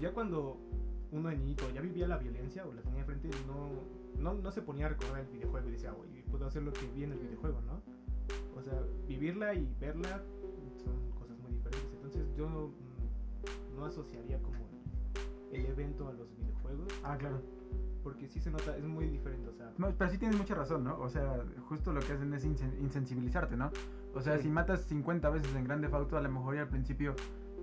Ya 0.00 0.12
cuando 0.12 0.58
uno 1.14 1.28
de 1.28 1.36
niñito 1.36 1.64
ya 1.72 1.80
vivía 1.80 2.06
la 2.08 2.18
violencia 2.18 2.66
o 2.66 2.72
la 2.72 2.82
tenía 2.82 3.00
enfrente, 3.00 3.30
no, 3.46 3.70
no, 4.20 4.34
no 4.40 4.50
se 4.50 4.62
ponía 4.62 4.86
a 4.86 4.88
recordar 4.90 5.20
el 5.20 5.26
videojuego 5.28 5.68
y 5.68 5.72
decía, 5.72 5.94
oye, 5.94 6.24
puedo 6.30 6.46
hacer 6.46 6.62
lo 6.62 6.72
que 6.72 6.86
vi 6.94 7.04
en 7.04 7.12
el 7.12 7.18
videojuego, 7.18 7.60
¿no? 7.62 7.80
O 8.58 8.62
sea, 8.62 8.80
vivirla 9.06 9.54
y 9.54 9.72
verla 9.80 10.22
son 10.82 11.10
cosas 11.18 11.38
muy 11.38 11.52
diferentes. 11.52 11.92
Entonces 11.94 12.26
yo 12.36 12.48
mm, 12.48 13.76
no 13.76 13.84
asociaría 13.84 14.40
como 14.42 14.56
el 15.52 15.66
evento 15.66 16.08
a 16.08 16.12
los 16.12 16.28
videojuegos, 16.36 16.88
Ah, 17.04 17.16
claro. 17.16 17.40
porque 18.02 18.26
sí 18.28 18.40
se 18.40 18.50
nota, 18.50 18.76
es 18.76 18.84
muy 18.84 19.06
diferente, 19.06 19.48
o 19.48 19.54
sea, 19.54 19.72
No, 19.78 19.92
pero 19.96 20.10
sí 20.10 20.18
tienes 20.18 20.36
mucha 20.36 20.54
razón, 20.54 20.84
¿no? 20.84 20.98
O 21.00 21.08
sea, 21.08 21.44
justo 21.68 21.92
lo 21.92 22.00
que 22.00 22.12
hacen 22.12 22.32
es 22.34 22.44
insen- 22.44 22.78
insensibilizarte, 22.80 23.56
¿no? 23.56 23.70
O 24.14 24.20
sea, 24.20 24.36
Sí. 24.36 24.44
si 24.44 24.48
matas 24.48 24.82
50 24.82 25.30
veces 25.30 25.54
en 25.54 25.64
Grande 25.64 25.88
Auto, 25.92 26.16
a 26.16 26.20
lo 26.20 26.30
mejor 26.30 26.56
y 26.56 26.58
al 26.58 26.68
principio 26.68 27.14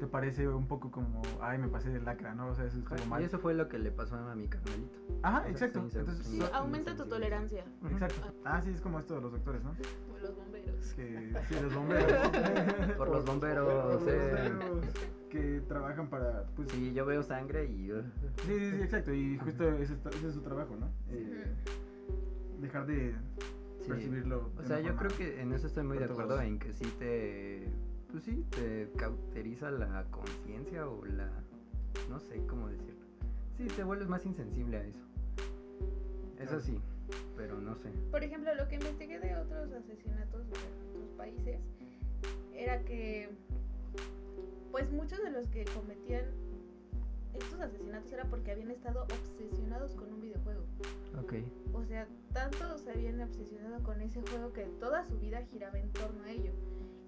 te 0.01 0.07
parece 0.07 0.47
un 0.47 0.65
poco 0.67 0.89
como, 0.89 1.21
ay, 1.41 1.59
me 1.59 1.67
pasé 1.67 1.91
de 1.91 2.01
lacra, 2.01 2.33
¿no? 2.33 2.47
O 2.47 2.55
sea, 2.55 2.65
eso 2.65 2.79
es 2.79 2.83
como 2.83 3.05
mal. 3.05 3.21
Y 3.21 3.25
eso 3.25 3.37
fue 3.37 3.53
lo 3.53 3.69
que 3.69 3.77
le 3.77 3.91
pasó 3.91 4.15
a 4.15 4.33
mi 4.33 4.47
carnalito. 4.47 4.97
Ajá, 5.21 5.41
o 5.41 5.41
sea, 5.43 5.51
exacto. 5.51 5.87
sí, 5.91 5.99
Entonces, 5.99 6.25
Sí, 6.25 6.39
so- 6.39 6.53
aumenta 6.55 6.95
tu 6.95 7.05
tolerancia. 7.05 7.63
Exacto. 7.87 8.33
Ah, 8.43 8.59
sí, 8.63 8.71
es 8.71 8.81
como 8.81 8.97
esto 8.97 9.13
de 9.13 9.21
los 9.21 9.31
doctores, 9.31 9.63
¿no? 9.63 9.75
Los 10.19 10.35
bomberos. 10.35 10.93
Que 10.95 11.31
sí, 11.47 11.55
los 11.61 11.75
bomberos. 11.75 12.29
Por 12.97 13.09
los 13.09 13.25
bomberos, 13.25 13.93
Los 14.01 14.07
eh. 14.11 14.49
bomberos 14.49 14.85
que 15.29 15.61
trabajan 15.67 16.09
para, 16.09 16.47
pues, 16.55 16.71
sí, 16.71 16.77
Sí, 16.87 16.93
yo 16.95 17.05
veo 17.05 17.21
sangre 17.21 17.65
y... 17.67 17.91
uh, 17.91 18.01
sí, 18.47 18.71
sí, 18.71 18.81
exacto. 18.81 19.13
Y 19.13 19.37
justo 19.37 19.69
ese, 19.71 19.93
es- 19.93 20.05
ese 20.15 20.27
es 20.29 20.33
su 20.33 20.41
trabajo, 20.41 20.75
¿no? 20.77 20.89
Eh, 21.09 21.45
dejar 22.59 22.87
de 22.87 23.13
sí. 23.81 23.87
percibirlo. 23.87 24.49
O 24.57 24.63
sea, 24.63 24.79
yo 24.79 24.95
creo 24.95 25.11
que 25.15 25.41
en 25.41 25.53
eso 25.53 25.67
estoy 25.67 25.83
muy 25.83 25.99
de 25.99 26.05
acuerdo 26.05 26.29
todos. 26.29 26.41
en 26.43 26.57
que 26.57 26.73
sí 26.73 26.91
te... 26.97 27.67
Pues 28.11 28.23
sí, 28.23 28.45
te 28.51 28.91
cauteriza 28.97 29.71
la 29.71 30.05
conciencia 30.11 30.87
o 30.87 31.05
la... 31.05 31.29
No 32.09 32.19
sé 32.19 32.45
cómo 32.45 32.67
decirlo. 32.67 33.05
Sí, 33.57 33.67
te 33.67 33.83
vuelves 33.83 34.07
más 34.07 34.25
insensible 34.25 34.77
a 34.77 34.83
eso. 34.83 35.05
Eso 36.39 36.59
sí, 36.59 36.79
pero 37.37 37.59
no 37.59 37.75
sé. 37.75 37.89
Por 38.09 38.23
ejemplo, 38.23 38.53
lo 38.55 38.67
que 38.67 38.75
investigué 38.75 39.19
de 39.19 39.35
otros 39.37 39.71
asesinatos 39.71 40.49
de 40.49 40.57
otros 40.89 41.09
países 41.17 41.59
era 42.53 42.83
que, 42.83 43.29
pues 44.71 44.91
muchos 44.91 45.21
de 45.23 45.29
los 45.29 45.47
que 45.47 45.65
cometían 45.65 46.25
estos 47.33 47.61
asesinatos 47.61 48.11
era 48.11 48.25
porque 48.25 48.51
habían 48.51 48.71
estado 48.71 49.03
obsesionados 49.03 49.95
con 49.95 50.11
un 50.11 50.21
videojuego. 50.21 50.63
Ok. 51.21 51.35
O 51.73 51.85
sea, 51.85 52.07
tanto 52.33 52.77
se 52.77 52.91
habían 52.91 53.21
obsesionado 53.21 53.81
con 53.83 54.01
ese 54.01 54.21
juego 54.21 54.51
que 54.51 54.65
toda 54.79 55.05
su 55.05 55.17
vida 55.19 55.41
giraba 55.43 55.79
en 55.79 55.91
torno 55.91 56.23
a 56.23 56.31
ello. 56.31 56.51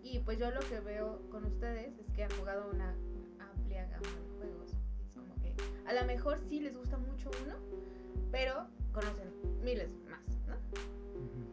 Y 0.04 0.20
pues 0.20 0.38
yo 0.38 0.52
lo 0.52 0.60
que 0.62 0.80
veo 0.82 1.22
con 1.32 1.46
ustedes 1.46 1.98
es 1.98 2.12
que 2.12 2.24
han 2.26 2.32
jugado 2.32 2.70
una 2.72 2.94
amplia 3.40 3.86
gama 3.88 4.08
de 4.08 4.38
juegos. 4.38 4.72
Es 5.02 5.16
como 5.16 5.34
que 5.42 5.54
a 5.88 5.94
lo 5.94 6.06
mejor 6.06 6.40
sí 6.40 6.60
les 6.60 6.76
gusta 6.76 6.98
mucho 6.98 7.32
uno, 7.46 7.56
pero 8.32 8.68
conocen 8.92 9.30
miles 9.64 9.96
más, 10.10 10.20
¿no? 10.48 10.56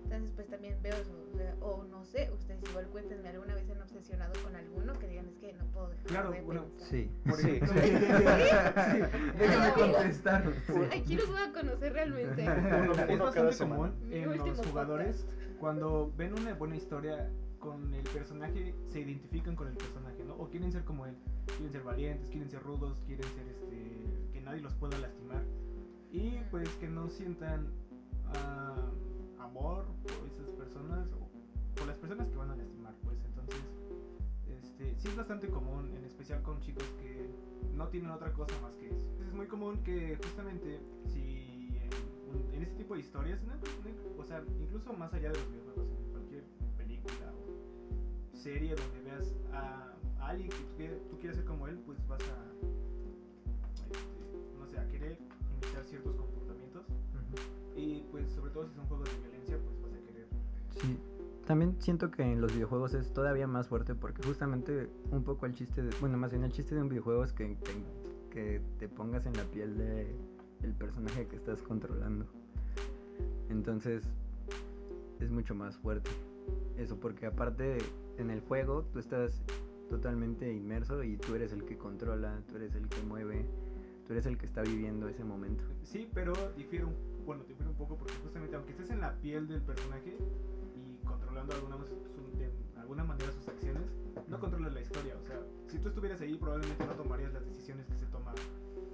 Entonces 0.04 0.30
pues 0.34 0.48
también 0.48 0.76
veo 0.82 0.94
eso. 0.94 1.12
O, 1.32 1.36
sea, 1.36 1.54
o 1.60 1.84
no 1.84 2.04
sé, 2.04 2.28
ustedes 2.32 2.60
igual 2.68 2.86
cuéntenme 2.88 3.28
alguna 3.28 3.54
vez 3.54 3.66
se 3.66 3.72
han 3.72 3.82
obsesionado 3.82 4.32
con 4.42 4.56
alguno 4.56 4.98
que 4.98 5.06
digan 5.06 5.28
es 5.28 5.36
que 5.36 5.52
no 5.52 5.64
puedo 5.66 5.88
dejar 5.90 6.06
Claro, 6.06 6.30
de 6.32 6.40
bueno, 6.42 6.64
pensar". 6.64 6.88
Sí. 6.88 7.10
Por 7.24 7.36
Sí. 7.38 7.48
ejemplo, 7.50 7.80
Déjame 9.38 9.72
contestar. 9.74 10.52
Aquí 10.92 11.14
los 11.14 11.28
voy 11.28 11.40
a 11.40 11.52
conocer 11.52 11.92
realmente. 11.92 12.42
Uno- 12.42 12.92
Uno 12.92 12.92
es 12.92 13.06
cada 13.06 13.24
bastante 13.24 13.58
común 13.58 13.94
en 14.10 14.36
los 14.38 14.66
jugadores 14.66 15.24
cuando 15.60 16.12
ven 16.16 16.32
una 16.38 16.54
buena 16.54 16.76
historia 16.76 17.30
con 17.61 17.94
el 17.94 18.03
personaje 18.05 18.75
se 18.88 19.01
identifican 19.01 19.55
con 19.55 19.68
el 19.68 19.77
personaje, 19.77 20.25
¿no? 20.25 20.35
O 20.35 20.49
quieren 20.49 20.73
ser 20.73 20.85
como 20.85 21.07
él, 21.07 21.14
quieren 21.46 21.70
ser 21.70 21.83
valientes, 21.83 22.29
quieren 22.31 22.51
ser 22.51 22.62
rudos, 22.62 22.99
quieren 23.07 23.27
ser 23.35 23.46
este 23.49 24.31
que 24.33 24.40
nadie 24.40 24.61
los 24.62 24.75
pueda 24.75 24.99
lastimar. 24.99 25.44
Y 26.11 26.40
pues 26.51 26.68
que 26.81 26.88
no 26.88 27.09
sientan 27.09 27.68
ah, 28.35 28.90
amor 29.38 29.85
por 30.03 30.27
esas 30.27 30.49
personas 30.57 31.09
o 31.12 31.29
por 31.77 31.87
las 31.87 31.96
personas 31.99 32.29
que 32.29 32.37
van 32.37 32.51
a 32.51 32.57
lastimar, 32.57 32.94
pues. 33.05 33.18
Entonces 33.25 33.61
este 34.49 34.94
sí 34.96 35.09
es 35.09 35.16
bastante 35.16 35.49
común, 35.49 35.94
en 35.94 36.05
especial 36.05 36.42
con 36.42 36.61
chicos 36.61 36.85
que 37.01 37.31
no 37.75 37.88
tienen 37.88 38.11
otra 38.11 38.33
cosa 38.33 38.55
más 38.62 38.75
que 38.75 38.88
eso. 38.88 39.07
Es 39.25 39.33
muy 39.33 39.46
común 39.46 39.83
que 39.85 40.16
justamente 40.16 40.81
si 41.07 41.79
en, 42.55 42.62
este 42.62 42.77
tipo 42.77 42.94
de 42.94 43.01
historias, 43.01 43.40
no- 43.42 43.55
no- 43.55 44.23
o 44.23 44.25
sea, 44.25 44.42
incluso 44.61 44.92
más 44.94 45.12
allá 45.12 45.31
de 45.31 45.38
los 45.38 45.49
videojuegos, 45.51 45.88
en 45.99 46.11
cualquier 46.12 46.44
película 46.77 47.33
serie 48.40 48.74
donde 48.74 49.03
veas 49.03 49.35
a, 49.53 49.92
a 50.20 50.29
alguien 50.29 50.48
que 50.48 50.88
tú, 50.88 51.11
tú 51.11 51.18
quieras 51.18 51.37
ser 51.37 51.44
como 51.44 51.68
él, 51.68 51.79
pues 51.85 51.98
vas 52.09 52.22
a, 52.22 52.37
este, 53.74 53.98
no 54.59 54.66
sé, 54.66 54.79
a 54.79 54.88
querer 54.88 55.18
imitar 55.62 55.85
ciertos 55.85 56.16
comportamientos 56.16 56.87
y 57.76 58.03
pues 58.11 58.31
sobre 58.31 58.50
todo 58.50 58.66
si 58.66 58.74
son 58.74 58.87
juegos 58.87 59.11
de 59.11 59.18
violencia, 59.18 59.59
pues 59.59 59.83
vas 59.83 59.92
a 59.92 60.07
querer 60.07 60.26
Sí. 60.81 60.98
También 61.46 61.76
siento 61.81 62.11
que 62.11 62.22
en 62.22 62.40
los 62.40 62.53
videojuegos 62.53 62.94
es 62.94 63.12
todavía 63.12 63.46
más 63.46 63.68
fuerte 63.68 63.94
porque 63.94 64.22
justamente 64.22 64.88
un 65.11 65.22
poco 65.24 65.46
el 65.46 65.55
chiste 65.55 65.83
de, 65.83 65.94
bueno, 66.00 66.16
más 66.16 66.31
bien 66.31 66.44
el 66.44 66.53
chiste 66.53 66.74
de 66.74 66.83
un 66.83 66.88
videojuego 66.88 67.24
es 67.24 67.33
que, 67.33 67.57
que, 67.59 68.31
que 68.31 68.62
te 68.79 68.88
pongas 68.88 69.26
en 69.26 69.37
la 69.37 69.44
piel 69.44 69.76
de 69.76 70.14
el 70.62 70.72
personaje 70.74 71.26
que 71.26 71.37
estás 71.37 71.61
controlando. 71.62 72.26
Entonces 73.48 74.05
es 75.18 75.31
mucho 75.31 75.55
más 75.55 75.76
fuerte. 75.76 76.11
Eso 76.76 76.96
porque 76.98 77.26
aparte 77.26 77.79
en 78.20 78.30
el 78.30 78.40
juego 78.40 78.85
tú 78.92 78.98
estás 78.98 79.42
totalmente 79.88 80.52
inmerso 80.52 81.02
y 81.02 81.16
tú 81.16 81.35
eres 81.35 81.52
el 81.52 81.64
que 81.64 81.76
controla, 81.76 82.42
tú 82.48 82.56
eres 82.56 82.74
el 82.74 82.88
que 82.88 83.02
mueve, 83.02 83.44
tú 84.06 84.12
eres 84.12 84.26
el 84.26 84.38
que 84.38 84.46
está 84.46 84.62
viviendo 84.62 85.09
ese 85.09 85.24
momento. 85.24 85.64
Sí, 85.83 86.09
pero 86.14 86.33
difiere 86.56 86.85
un, 86.85 86.94
bueno, 87.26 87.42
difiere 87.44 87.68
un 87.68 87.76
poco 87.76 87.96
porque 87.96 88.14
justamente 88.22 88.56
aunque 88.56 88.72
estés 88.72 88.90
en 88.90 89.00
la 89.00 89.14
piel 89.16 89.48
del 89.48 89.62
personaje 89.62 90.16
y 90.76 91.04
controlando 91.04 91.54
alguna, 91.54 91.76
de 91.76 92.80
alguna 92.80 93.04
manera 93.04 93.33
sus 93.33 93.48
acciones, 93.48 93.83
no 94.28 94.38
controlas 94.38 94.72
la 94.72 94.80
historia. 94.80 95.16
O 95.18 95.22
sea, 95.24 95.40
si 95.66 95.78
tú 95.78 95.88
estuvieras 95.88 96.20
ahí 96.20 96.37
probablemente 96.37 96.87
no 96.87 96.92
tomarías 96.92 97.33
las 97.33 97.44
decisiones 97.44 97.87
que 97.87 97.96
se 97.96 98.06
toma 98.06 98.33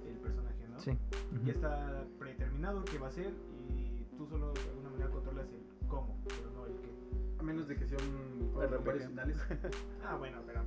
el 0.07 0.17
personaje, 0.17 0.67
¿no? 0.67 0.79
Sí. 0.79 0.97
Ya 1.45 1.51
está 1.51 2.05
predeterminado 2.17 2.83
qué 2.85 2.97
va 2.97 3.07
a 3.07 3.09
hacer 3.09 3.33
y 3.69 4.03
tú 4.17 4.25
solo 4.25 4.53
de 4.53 4.61
alguna 4.69 4.89
manera 4.89 5.11
controlas 5.11 5.47
el 5.51 5.87
cómo, 5.87 6.17
pero 6.27 6.51
no 6.51 6.65
el 6.65 6.75
qué. 6.81 7.06
A 7.39 7.43
menos 7.43 7.67
de 7.67 7.75
que 7.75 7.85
sea 7.87 7.97
un 7.99 8.51
juego 8.53 8.69
con 8.69 8.79
RPG. 8.79 8.85
varios 8.85 9.07
finales. 9.07 9.37
Ah, 10.03 10.15
bueno, 10.17 10.37
pero... 10.45 10.61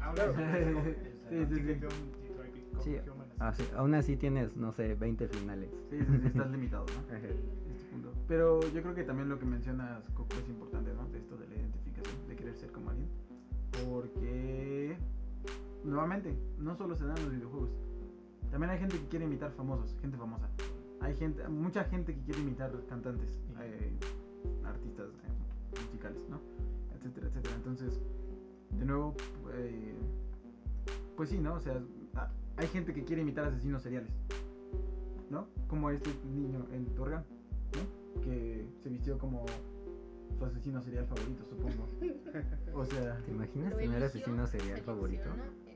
Ahora 0.00 0.32
Claro. 0.32 0.82
sí, 0.84 0.94
Sí, 1.30 1.46
sí, 1.46 1.74
sí. 1.74 1.86
Sí, 2.82 2.96
así- 3.38 3.68
aún 3.76 3.94
así 3.94 4.16
tienes, 4.16 4.56
no 4.56 4.72
sé, 4.72 4.94
20 4.96 5.28
finales. 5.28 5.70
Sí, 5.90 5.98
sí, 6.00 6.18
sí, 6.20 6.26
estás 6.26 6.50
limitado, 6.50 6.84
¿no? 6.86 7.16
Ajá. 7.16 7.26
este 7.28 7.84
punto. 7.90 8.12
Pero 8.26 8.60
yo 8.72 8.82
creo 8.82 8.94
que 8.94 9.04
también 9.04 9.28
lo 9.28 9.38
que 9.38 9.44
mencionas, 9.46 10.02
Coco, 10.14 10.34
es 10.42 10.48
importante, 10.48 10.92
¿no? 10.92 11.06
De 11.10 11.18
esto 11.18 11.36
de 11.36 11.46
la 11.48 11.54
identificación, 11.54 12.16
de 12.28 12.34
querer 12.36 12.56
ser 12.56 12.72
como 12.72 12.90
alguien. 12.90 13.08
Porque, 13.88 14.96
nuevamente, 15.84 16.36
no 16.58 16.74
solo 16.76 16.96
se 16.96 17.04
dan 17.06 17.16
los 17.22 17.30
videojuegos. 17.30 17.70
También 18.50 18.70
hay 18.70 18.78
gente 18.78 18.98
que 18.98 19.06
quiere 19.06 19.24
imitar 19.26 19.52
famosos, 19.52 19.96
gente 20.00 20.16
famosa. 20.16 20.48
Hay 21.00 21.14
gente, 21.16 21.46
mucha 21.48 21.84
gente 21.84 22.14
que 22.14 22.20
quiere 22.22 22.40
imitar 22.40 22.72
cantantes, 22.88 23.40
eh, 23.60 23.92
artistas 24.64 25.08
eh, 25.24 25.31
musicales, 25.80 26.20
¿no? 26.28 26.40
Etcétera, 26.96 27.26
etcétera. 27.28 27.54
Entonces, 27.56 28.00
de 28.78 28.84
nuevo, 28.84 29.14
eh, 29.54 29.94
pues 31.16 31.30
sí, 31.30 31.38
¿no? 31.38 31.54
O 31.54 31.60
sea, 31.60 31.80
ah, 32.14 32.30
hay 32.56 32.66
gente 32.68 32.92
que 32.92 33.04
quiere 33.04 33.22
imitar 33.22 33.44
asesinos 33.46 33.82
seriales, 33.82 34.10
¿no? 35.30 35.46
Como 35.68 35.90
este 35.90 36.10
niño 36.34 36.66
en 36.72 36.86
Torreón, 36.94 37.24
¿no? 37.74 38.20
Que 38.22 38.66
se 38.82 38.88
vistió 38.88 39.18
como 39.18 39.44
su 40.38 40.44
asesino 40.44 40.80
serial 40.82 41.06
favorito, 41.06 41.44
supongo. 41.48 41.88
O 42.74 42.84
sea, 42.86 43.18
¿Te 43.24 43.30
imaginas 43.30 43.76
tener 43.76 44.02
asesino 44.02 44.46
serial 44.46 44.80
favorito? 44.80 45.24
este. 45.34 45.72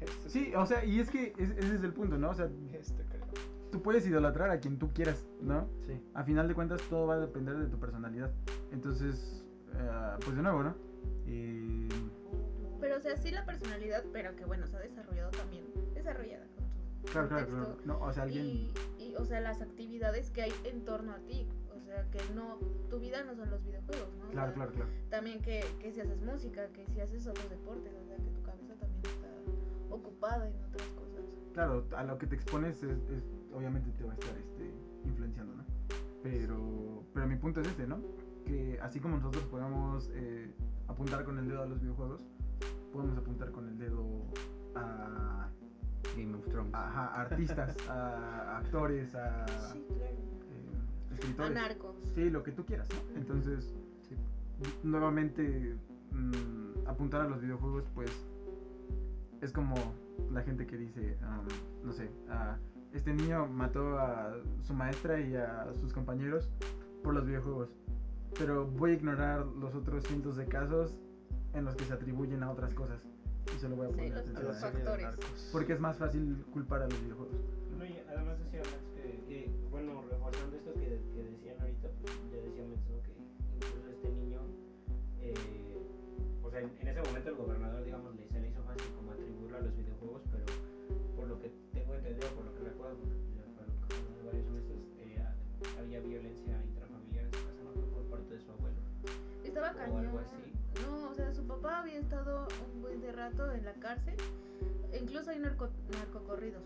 Este 0.00 0.28
sí, 0.28 0.52
o 0.54 0.64
sea, 0.66 0.84
y 0.84 1.00
es 1.00 1.10
que 1.10 1.32
es- 1.38 1.50
ese 1.50 1.74
es 1.76 1.82
el 1.82 1.92
punto, 1.92 2.16
¿no? 2.18 2.30
O 2.30 2.34
sea, 2.34 2.46
Este 2.72 3.02
creo. 3.04 3.24
Tú 3.70 3.82
puedes 3.82 4.06
idolatrar 4.06 4.50
a 4.50 4.60
quien 4.60 4.78
tú 4.78 4.92
quieras, 4.92 5.26
¿no? 5.40 5.68
Sí. 5.86 6.00
A 6.14 6.24
final 6.24 6.48
de 6.48 6.54
cuentas 6.54 6.80
todo 6.88 7.06
va 7.06 7.14
a 7.14 7.20
depender 7.20 7.56
de 7.56 7.66
tu 7.66 7.78
personalidad. 7.78 8.30
Entonces, 8.72 9.44
eh, 9.74 10.16
pues 10.24 10.36
de 10.36 10.42
nuevo, 10.42 10.62
¿no? 10.62 10.74
Eh, 11.26 11.88
Pero 12.80 12.96
o 12.96 13.00
sea, 13.00 13.16
sí 13.16 13.30
la 13.30 13.44
personalidad, 13.44 14.04
pero 14.12 14.34
que 14.36 14.44
bueno, 14.44 14.66
se 14.66 14.76
ha 14.76 14.80
desarrollado 14.80 15.30
también, 15.30 15.64
desarrollada 15.94 16.46
con 16.54 16.64
tu 17.02 17.12
claro, 17.12 17.28
claro, 17.28 17.46
contexto. 17.46 17.76
claro. 17.82 18.00
No, 18.00 18.06
o 18.06 18.12
sea, 18.12 18.22
alguien... 18.24 18.44
Y, 18.46 18.72
y, 18.98 19.14
o 19.16 19.24
sea, 19.24 19.40
las 19.40 19.60
actividades 19.62 20.30
que 20.30 20.42
hay 20.42 20.52
en 20.64 20.84
torno 20.84 21.12
a 21.12 21.18
ti. 21.20 21.48
O 21.74 21.80
sea, 21.88 22.04
que 22.10 22.18
no, 22.34 22.58
tu 22.90 22.98
vida 22.98 23.22
no 23.22 23.34
son 23.36 23.48
los 23.50 23.62
videojuegos, 23.64 24.08
¿no? 24.18 24.26
O 24.26 24.30
Claro, 24.30 24.48
sea, 24.48 24.54
claro, 24.54 24.72
claro. 24.72 24.90
También 25.08 25.40
que, 25.40 25.64
que 25.78 25.92
si 25.92 26.00
haces 26.00 26.20
música, 26.22 26.66
que 26.72 26.84
si 26.86 27.00
haces 27.00 27.26
otros 27.28 27.48
deportes, 27.48 27.92
o 27.94 28.04
sea, 28.06 28.16
que 28.16 28.30
tu 28.30 28.42
cabeza 28.42 28.74
también 28.74 29.02
está 29.04 29.25
ocupada 29.90 30.48
en 30.48 30.54
otras 30.64 30.88
cosas. 30.88 31.24
Claro, 31.54 31.86
a 31.96 32.04
lo 32.04 32.18
que 32.18 32.26
te 32.26 32.34
expones 32.36 32.82
es, 32.82 32.98
es- 33.10 33.24
obviamente 33.54 33.90
te 33.92 34.04
va 34.04 34.12
a 34.12 34.16
estar 34.16 34.36
este, 34.36 34.70
influenciando, 35.04 35.54
¿no? 35.54 35.64
Pero, 36.22 37.04
pero 37.14 37.26
mi 37.26 37.36
punto 37.36 37.60
es 37.60 37.68
este, 37.68 37.86
¿no? 37.86 38.00
Que 38.44 38.78
así 38.82 39.00
como 39.00 39.16
nosotros 39.16 39.44
podemos 39.44 40.10
eh, 40.14 40.50
apuntar 40.88 41.24
con 41.24 41.38
el 41.38 41.48
dedo 41.48 41.62
a 41.62 41.66
los 41.66 41.80
videojuegos, 41.80 42.22
podemos 42.92 43.16
apuntar 43.18 43.50
con 43.52 43.68
el 43.68 43.78
dedo 43.78 44.04
a, 44.74 45.48
Game 46.16 46.34
of 46.34 46.46
Thrones. 46.48 46.72
ajá, 46.74 47.06
a 47.08 47.20
artistas, 47.22 47.76
a 47.88 48.58
actores, 48.58 49.14
a 49.14 49.46
Sí, 49.72 49.84
claro. 49.88 50.12
eh, 50.12 51.10
A 51.10 51.14
escritores. 51.14 51.54
narcos. 51.54 51.96
Sí, 52.14 52.30
lo 52.30 52.42
que 52.42 52.52
tú 52.52 52.64
quieras, 52.64 52.88
¿no? 52.90 53.18
Entonces, 53.18 53.74
Sí. 54.08 54.14
nuevamente, 54.84 55.76
mm, 56.12 56.86
apuntar 56.88 57.22
a 57.22 57.28
los 57.28 57.40
videojuegos, 57.40 57.84
pues, 57.94 58.10
es 59.46 59.52
como 59.52 59.74
la 60.32 60.42
gente 60.42 60.66
que 60.66 60.76
dice, 60.76 61.16
um, 61.22 61.86
no 61.86 61.92
sé, 61.92 62.10
ah, 62.28 62.56
este 62.92 63.12
niño 63.14 63.46
mató 63.46 63.98
a 63.98 64.34
su 64.62 64.74
maestra 64.74 65.20
y 65.20 65.34
a 65.36 65.72
sus 65.74 65.92
compañeros 65.92 66.48
por 67.02 67.14
los 67.14 67.24
videojuegos, 67.26 67.68
pero 68.38 68.66
voy 68.66 68.90
a 68.92 68.94
ignorar 68.94 69.46
los 69.46 69.74
otros 69.74 70.04
cientos 70.04 70.36
de 70.36 70.46
casos 70.46 70.96
en 71.54 71.64
los 71.64 71.74
que 71.76 71.84
se 71.84 71.92
atribuyen 71.94 72.42
a 72.42 72.50
otras 72.50 72.74
cosas. 72.74 73.02
Y 73.54 73.58
solo 73.60 73.76
voy 73.76 73.86
a 73.86 73.90
Sí, 73.90 73.94
poner 73.96 74.12
los- 74.12 74.28
A 74.28 74.32
la 74.32 74.40
los 74.48 74.62
a 74.62 74.70
de 74.70 74.72
factores. 74.82 75.48
Porque 75.52 75.72
es 75.74 75.80
más 75.80 75.96
fácil 75.96 76.44
culpar 76.52 76.82
a 76.82 76.88
los 76.88 77.00
videojuegos. 77.00 77.36
No, 77.78 77.84
y 77.84 77.96
además 78.08 78.38
decía 78.40 78.60
Max 78.60 78.72
que, 78.96 79.24
que, 79.28 79.50
bueno, 79.70 80.02
reforzando 80.10 80.56
esto 80.56 80.72
que, 80.74 81.00
que 81.14 81.22
decían 81.30 81.60
ahorita, 81.60 81.88
pues 82.02 82.12
ya 82.32 82.36
decía 82.42 82.64
Max, 82.66 82.80
¿no? 82.90 83.02
Que 83.02 83.12
incluso 83.54 83.88
este 83.90 84.08
niño, 84.10 84.40
eh, 85.20 85.34
o 86.42 86.50
sea, 86.50 86.60
en, 86.60 86.70
en 86.80 86.88
ese 86.88 87.02
momento 87.02 87.15
Estaba 99.76 99.88
O 99.90 99.94
cañón. 99.94 100.06
algo 100.06 100.18
así. 100.18 100.82
No, 100.82 101.10
o 101.10 101.14
sea, 101.14 101.32
su 101.32 101.46
papá 101.46 101.80
había 101.80 101.98
estado 101.98 102.48
un 102.74 102.82
buen 102.82 103.00
de 103.00 103.12
rato 103.12 103.52
en 103.52 103.64
la 103.64 103.72
cárcel. 103.74 104.16
Incluso 104.98 105.30
hay 105.30 105.38
narco, 105.38 105.68
narcocorridos 105.92 106.62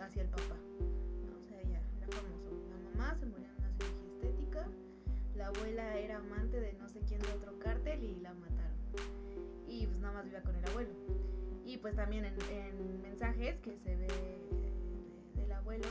hacia 0.00 0.22
el 0.22 0.28
papá. 0.28 0.56
O 1.36 1.48
sea, 1.48 1.62
ya 1.62 1.80
era 1.98 2.06
famoso. 2.10 2.50
La 2.70 2.90
mamá 2.90 3.14
se 3.18 3.26
murió 3.26 3.46
en 3.48 3.56
una 3.58 3.70
cirugía 3.72 4.12
estética. 4.14 4.66
La 5.36 5.46
abuela 5.48 5.98
era 5.98 6.18
amante 6.18 6.60
de 6.60 6.72
no 6.74 6.88
sé 6.88 7.00
quién 7.06 7.20
de 7.22 7.32
otro 7.32 7.58
cártel 7.58 8.02
y 8.02 8.16
la 8.20 8.34
mataron. 8.34 8.72
Y 9.66 9.86
pues 9.86 9.98
nada 10.00 10.14
más 10.14 10.24
vivía 10.24 10.42
con 10.42 10.54
el 10.56 10.64
abuelo. 10.66 10.90
Y 11.64 11.78
pues 11.78 11.94
también 11.96 12.24
en, 12.26 12.34
en 12.50 13.02
mensajes 13.02 13.58
que 13.60 13.76
se 13.78 13.96
ve 13.96 14.06
eh, 14.08 15.36
del 15.36 15.52
abuelo, 15.52 15.88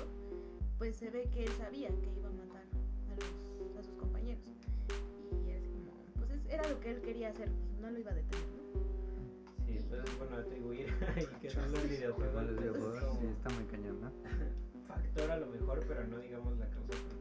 pues 0.77 0.95
se 0.97 1.09
ve 1.09 1.29
que 1.33 1.43
él 1.45 1.51
sabía 1.53 1.87
que 1.89 2.11
iba 2.17 2.27
a 2.27 2.31
matar 2.33 2.63
a, 3.09 3.15
los, 3.15 3.77
a 3.79 3.83
sus 3.83 3.95
era 6.51 6.67
lo 6.69 6.79
que 6.79 6.91
él 6.91 7.01
quería 7.01 7.29
hacer, 7.29 7.49
pues, 7.49 7.79
no 7.81 7.89
lo 7.91 7.97
iba 7.99 8.11
a 8.11 8.15
detener, 8.15 8.45
¿no? 8.45 9.65
Sí, 9.65 9.77
entonces, 9.77 10.17
bueno, 10.17 10.35
atribuir 10.37 10.93
ahí 11.15 11.25
que 11.41 11.49
son 11.49 11.71
los 11.71 11.83
videojuegos. 11.87 12.43
Los 12.43 12.57
videojuegos, 12.57 13.17
sí, 13.19 13.25
está 13.27 13.49
muy 13.49 13.63
cañón, 13.65 14.01
¿no? 14.01 14.11
factor 14.87 15.31
a 15.31 15.37
lo 15.37 15.47
mejor, 15.47 15.79
pero 15.87 16.05
no 16.07 16.17
digamos 16.19 16.57
la 16.57 16.67
causa 16.69 16.87
principal. 16.89 17.17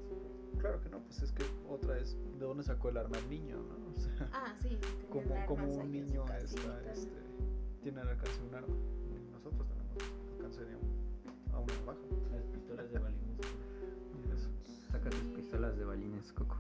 Claro 0.59 0.81
que 0.83 0.89
no, 0.91 0.99
pues 1.05 1.23
es 1.23 1.33
que 1.33 1.45
otra 1.69 1.99
es 1.99 2.17
de 2.39 2.45
dónde 2.45 2.63
sacó 2.65 2.89
el 2.91 2.97
arma 2.99 3.17
el 3.19 3.31
niño, 3.31 3.57
¿no? 3.63 3.97
O 3.97 4.01
sea, 4.01 4.29
Ah, 4.33 4.55
sí. 4.61 4.79
como, 5.09 5.47
como 5.47 5.73
un 5.73 5.91
niño 5.93 6.25
está, 6.25 6.39
este, 6.91 7.09
tiene 7.83 8.01
al 8.01 8.09
alcance 8.09 8.41
de 8.43 8.49
un 8.49 8.55
arma. 8.55 8.75
Y 9.09 9.31
nosotros 9.33 9.67
tenemos 9.69 9.97
alcance 10.37 10.65
de 10.65 10.77
un- 10.77 11.55
a 11.55 11.59
una 11.61 11.75
baja. 11.87 11.99
Las 12.33 12.45
pistolas 12.47 12.91
de 12.93 12.99
balines. 12.99 13.39
Eso. 14.35 14.49
Saca 14.93 15.09
tus 15.11 15.21
pistolas 15.35 15.77
de 15.79 15.85
balines, 15.85 16.33
Coco. 16.33 16.57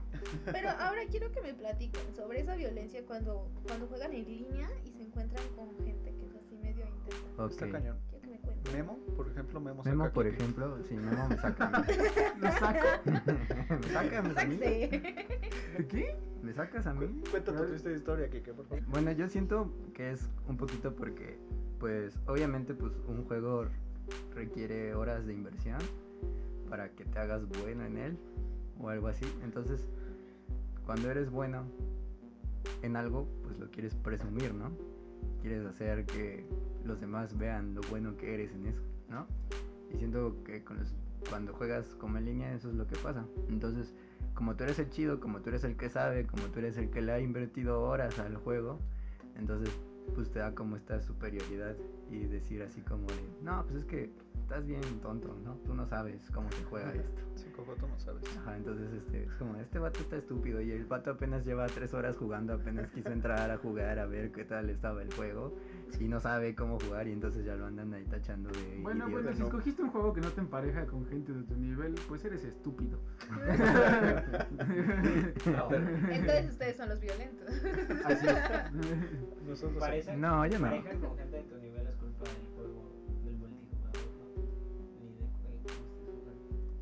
Pero 0.52 0.70
ahora 0.70 1.02
quiero 1.10 1.30
que 1.32 1.40
me 1.40 1.54
platiquen 1.54 2.14
sobre 2.14 2.40
esa 2.40 2.54
violencia 2.56 3.04
cuando, 3.06 3.48
cuando 3.66 3.86
juegan 3.86 4.12
en 4.12 4.24
línea 4.24 4.68
y 4.84 4.90
se 4.92 5.02
encuentran 5.02 5.44
con 5.56 5.68
gente 5.84 6.14
que 6.14 6.26
es 6.26 6.34
así 6.36 6.56
medio 6.56 6.84
intensa. 6.86 7.42
Ok. 7.44 7.50
Está 7.52 7.70
cañón. 7.70 7.98
Quiero 8.10 8.22
que 8.22 8.28
me 8.28 8.38
cuenten. 8.40 8.72
Memo, 8.72 8.98
por 9.16 9.28
ejemplo, 9.28 9.60
Memo, 9.60 9.82
Memo, 9.84 10.04
saca 10.04 10.14
por 10.14 10.24
Kiki. 10.24 10.36
ejemplo, 10.36 10.78
sí, 10.88 10.94
Memo 10.94 11.28
me 11.28 11.36
saca. 11.38 11.84
¿Lo 12.40 12.52
saco? 12.52 13.10
¿Me 13.80 13.88
sacas 13.88 14.36
a 14.36 14.44
mí? 14.44 14.58
Sáquese. 14.58 15.00
¿De 15.78 15.86
qué? 15.88 16.16
¿Me 16.42 16.52
sacas 16.54 16.86
a 16.86 16.94
mí? 16.94 17.06
Cu- 17.06 17.30
Cuenta 17.30 17.54
tu 17.56 17.66
triste 17.66 17.92
historia, 17.94 18.28
Kike, 18.30 18.54
por 18.54 18.66
favor. 18.66 18.84
Bueno, 18.86 19.12
yo 19.12 19.28
siento 19.28 19.72
que 19.94 20.10
es 20.12 20.28
un 20.48 20.56
poquito 20.56 20.94
porque, 20.94 21.38
pues, 21.78 22.18
obviamente, 22.26 22.74
pues, 22.74 22.92
un 23.08 23.24
juego 23.26 23.66
requiere 24.34 24.94
horas 24.94 25.26
de 25.26 25.34
inversión 25.34 25.78
para 26.68 26.88
que 26.90 27.04
te 27.04 27.18
hagas 27.18 27.46
bueno 27.62 27.84
en 27.84 27.98
él 27.98 28.18
o 28.78 28.88
algo 28.88 29.08
así. 29.08 29.26
Entonces, 29.42 29.88
cuando 30.90 31.08
eres 31.08 31.30
bueno 31.30 31.62
en 32.82 32.96
algo, 32.96 33.28
pues 33.44 33.56
lo 33.60 33.70
quieres 33.70 33.94
presumir, 33.94 34.52
¿no? 34.52 34.72
Quieres 35.40 35.64
hacer 35.64 36.04
que 36.04 36.44
los 36.84 37.00
demás 37.00 37.38
vean 37.38 37.76
lo 37.76 37.80
bueno 37.82 38.16
que 38.16 38.34
eres 38.34 38.52
en 38.54 38.66
eso, 38.66 38.82
¿no? 39.08 39.24
Y 39.94 39.98
siento 39.98 40.42
que 40.42 40.64
con 40.64 40.78
cuando 41.28 41.54
juegas 41.54 41.94
como 42.00 42.18
en 42.18 42.24
línea 42.24 42.52
eso 42.54 42.70
es 42.70 42.74
lo 42.74 42.88
que 42.88 42.96
pasa. 42.96 43.24
Entonces, 43.48 43.94
como 44.34 44.56
tú 44.56 44.64
eres 44.64 44.80
el 44.80 44.90
chido, 44.90 45.20
como 45.20 45.42
tú 45.42 45.50
eres 45.50 45.62
el 45.62 45.76
que 45.76 45.88
sabe, 45.90 46.26
como 46.26 46.42
tú 46.46 46.58
eres 46.58 46.76
el 46.76 46.90
que 46.90 47.02
le 47.02 47.12
ha 47.12 47.20
invertido 47.20 47.82
horas 47.82 48.18
al 48.18 48.36
juego, 48.38 48.80
entonces 49.36 49.72
pues 50.16 50.28
te 50.32 50.40
da 50.40 50.56
como 50.56 50.74
esta 50.74 51.00
superioridad 51.02 51.76
y 52.10 52.24
decir 52.24 52.64
así 52.64 52.80
como 52.80 53.06
de, 53.06 53.44
no, 53.44 53.62
pues 53.62 53.76
es 53.76 53.84
que 53.84 54.10
estás 54.50 54.66
bien 54.66 54.80
tonto, 55.00 55.32
¿no? 55.44 55.54
Tú 55.64 55.74
no 55.74 55.86
sabes 55.86 56.28
cómo 56.34 56.50
se 56.50 56.64
juega 56.64 56.92
esto. 56.92 57.20
Sí, 57.36 57.46
Coco, 57.54 57.74
tú 57.78 57.86
no 57.86 57.96
sabes. 58.00 58.24
Ajá, 58.38 58.56
entonces 58.56 58.92
este, 58.94 59.22
es 59.22 59.32
como, 59.34 59.54
este 59.56 59.78
vato 59.78 60.00
está 60.00 60.16
estúpido 60.16 60.60
y 60.60 60.72
el 60.72 60.86
vato 60.86 61.12
apenas 61.12 61.44
lleva 61.46 61.66
tres 61.66 61.94
horas 61.94 62.16
jugando, 62.16 62.54
apenas 62.54 62.90
quiso 62.90 63.10
entrar 63.10 63.48
a 63.52 63.58
jugar 63.58 64.00
a 64.00 64.06
ver 64.06 64.32
qué 64.32 64.44
tal 64.44 64.68
estaba 64.68 65.02
el 65.02 65.14
juego 65.14 65.56
y 66.00 66.08
no 66.08 66.18
sabe 66.18 66.56
cómo 66.56 66.80
jugar 66.80 67.06
y 67.06 67.12
entonces 67.12 67.44
ya 67.44 67.54
lo 67.54 67.66
andan 67.66 67.94
ahí 67.94 68.04
tachando 68.06 68.50
de 68.50 68.80
Bueno, 68.82 69.04
idiota. 69.06 69.22
bueno, 69.22 69.36
si 69.36 69.42
escogiste 69.44 69.82
un 69.82 69.90
juego 69.90 70.12
que 70.12 70.20
no 70.20 70.30
te 70.30 70.40
empareja 70.40 70.84
con 70.86 71.06
gente 71.06 71.32
de 71.32 71.44
tu 71.44 71.54
nivel, 71.54 71.94
pues 72.08 72.24
eres 72.24 72.42
estúpido. 72.44 72.98
Entonces 76.10 76.50
ustedes 76.50 76.76
son 76.76 76.88
los 76.88 77.00
violentos. 77.00 77.48
Así 78.04 78.26
es. 78.26 78.72
Nosotros 79.46 79.84
No, 80.16 80.44
yo 80.46 80.58
no. 80.58 80.70
con 80.70 81.16
gente 81.16 81.36
de 81.36 81.42
tu 81.44 81.56
nivel 81.58 81.86
es 81.86 81.94
culpa 81.96 82.24
del 82.24 82.49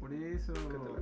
Por 0.09 0.15
eso. 0.15 0.53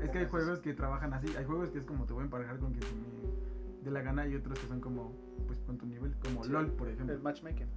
Es 0.02 0.10
que 0.10 0.18
hay 0.18 0.26
juegos 0.26 0.60
que 0.60 0.74
trabajan 0.74 1.12
así. 1.14 1.28
Hay 1.36 1.44
juegos 1.44 1.70
que 1.70 1.78
es 1.78 1.84
como 1.84 2.04
te 2.04 2.12
voy 2.12 2.22
a 2.22 2.24
emparejar 2.24 2.58
con 2.58 2.72
quien 2.72 2.82
se 2.82 2.94
me 2.94 3.84
dé 3.84 3.90
la 3.90 4.02
gana 4.02 4.26
y 4.26 4.34
otros 4.34 4.58
que 4.58 4.66
son 4.66 4.80
como, 4.80 5.12
pues 5.46 5.58
con 5.60 5.78
tu 5.78 5.86
nivel. 5.86 6.14
Como 6.22 6.44
Sí. 6.44 6.50
LOL, 6.50 6.72
por 6.72 6.88
ejemplo. 6.88 7.14
El 7.14 7.22
matchmaking. 7.22 7.68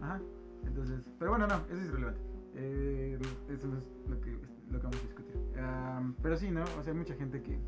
Ajá. 0.00 0.20
Entonces, 0.66 1.00
pero 1.18 1.30
bueno, 1.32 1.46
no, 1.46 1.56
eso 1.70 1.80
es 1.80 1.88
irrelevante. 1.88 2.20
Eh, 2.54 3.18
eso 3.48 3.66
es 3.68 4.08
lo 4.10 4.20
que, 4.20 4.32
lo 4.70 4.78
que 4.80 4.86
vamos 4.86 5.00
a 5.00 5.02
discutir. 5.02 5.36
Pero 6.22 6.36
sí, 6.36 6.50
¿no? 6.50 6.62
O 6.78 6.82
sea, 6.82 6.92
hay 6.92 6.98
mucha 6.98 7.14
gente 7.14 7.42
que, 7.42 7.58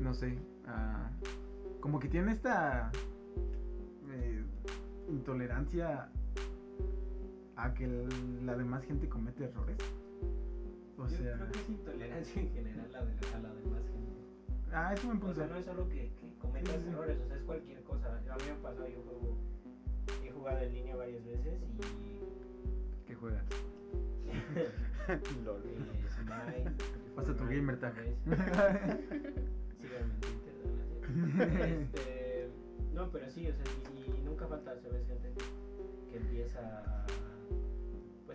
no 0.00 0.14
sé, 0.14 0.38
ah, 0.66 1.10
como 1.80 1.98
que 1.98 2.08
tiene 2.08 2.32
esta 2.32 2.90
eh, 4.10 4.44
intolerancia 5.08 6.08
a 7.56 7.74
que 7.74 8.08
la 8.44 8.56
demás 8.56 8.84
gente 8.84 9.08
comete 9.08 9.44
errores. 9.44 9.76
O 10.96 11.08
Yo 11.08 11.16
sea, 11.16 11.34
creo 11.36 11.50
que 11.52 11.58
es 11.60 11.68
intolerancia 11.68 12.42
en 12.42 12.50
general 12.52 12.94
a, 12.94 13.04
de, 13.04 13.12
a 13.34 13.38
la 13.40 13.54
demás 13.54 13.82
gente. 13.88 14.12
ah, 14.72 14.94
es 14.94 15.04
un 15.04 15.08
buen 15.08 15.18
O 15.18 15.20
punto. 15.22 15.34
sea, 15.40 15.46
no 15.48 15.56
es 15.56 15.64
solo 15.66 15.88
que, 15.88 16.12
que 16.14 16.34
cometas 16.38 16.70
Sí, 16.74 16.76
sí, 16.78 16.84
sí. 16.84 16.90
errores, 16.90 17.18
o 17.20 17.26
sea, 17.26 17.36
es 17.36 17.42
cualquier 17.42 17.82
cosa. 17.82 18.08
A 18.30 18.36
mí 18.36 18.42
me 18.48 18.54
pasó, 18.62 18.86
yo 18.88 19.02
juego, 19.02 19.36
he 20.24 20.30
jugado 20.30 20.60
en 20.60 20.72
línea 20.74 20.96
varias 20.96 21.24
veces 21.24 21.60
y 21.62 23.06
¿Qué 23.06 23.14
juegas? 23.14 23.44
LOL. 25.44 25.62
eh, 25.66 26.04
Smite. 26.14 26.70
Pasa 27.16 27.32
tu 27.32 27.38
Fortnite, 27.38 27.56
gamer 27.60 27.78
tag. 27.80 27.94
Síganme 29.80 30.14
en 30.14 30.20
Twitter, 30.20 30.54
¿no? 30.64 31.64
Este, 31.64 32.48
no, 32.92 33.10
pero 33.10 33.30
sí, 33.30 33.48
o 33.48 33.52
sea, 33.54 33.64
y, 33.94 34.18
y 34.18 34.22
nunca 34.22 34.46
falta, 34.46 34.76
¿sabes? 34.80 35.06
Gente 35.06 35.32
que, 35.34 36.10
que 36.10 36.16
empieza 36.16 36.60
a, 36.60 37.06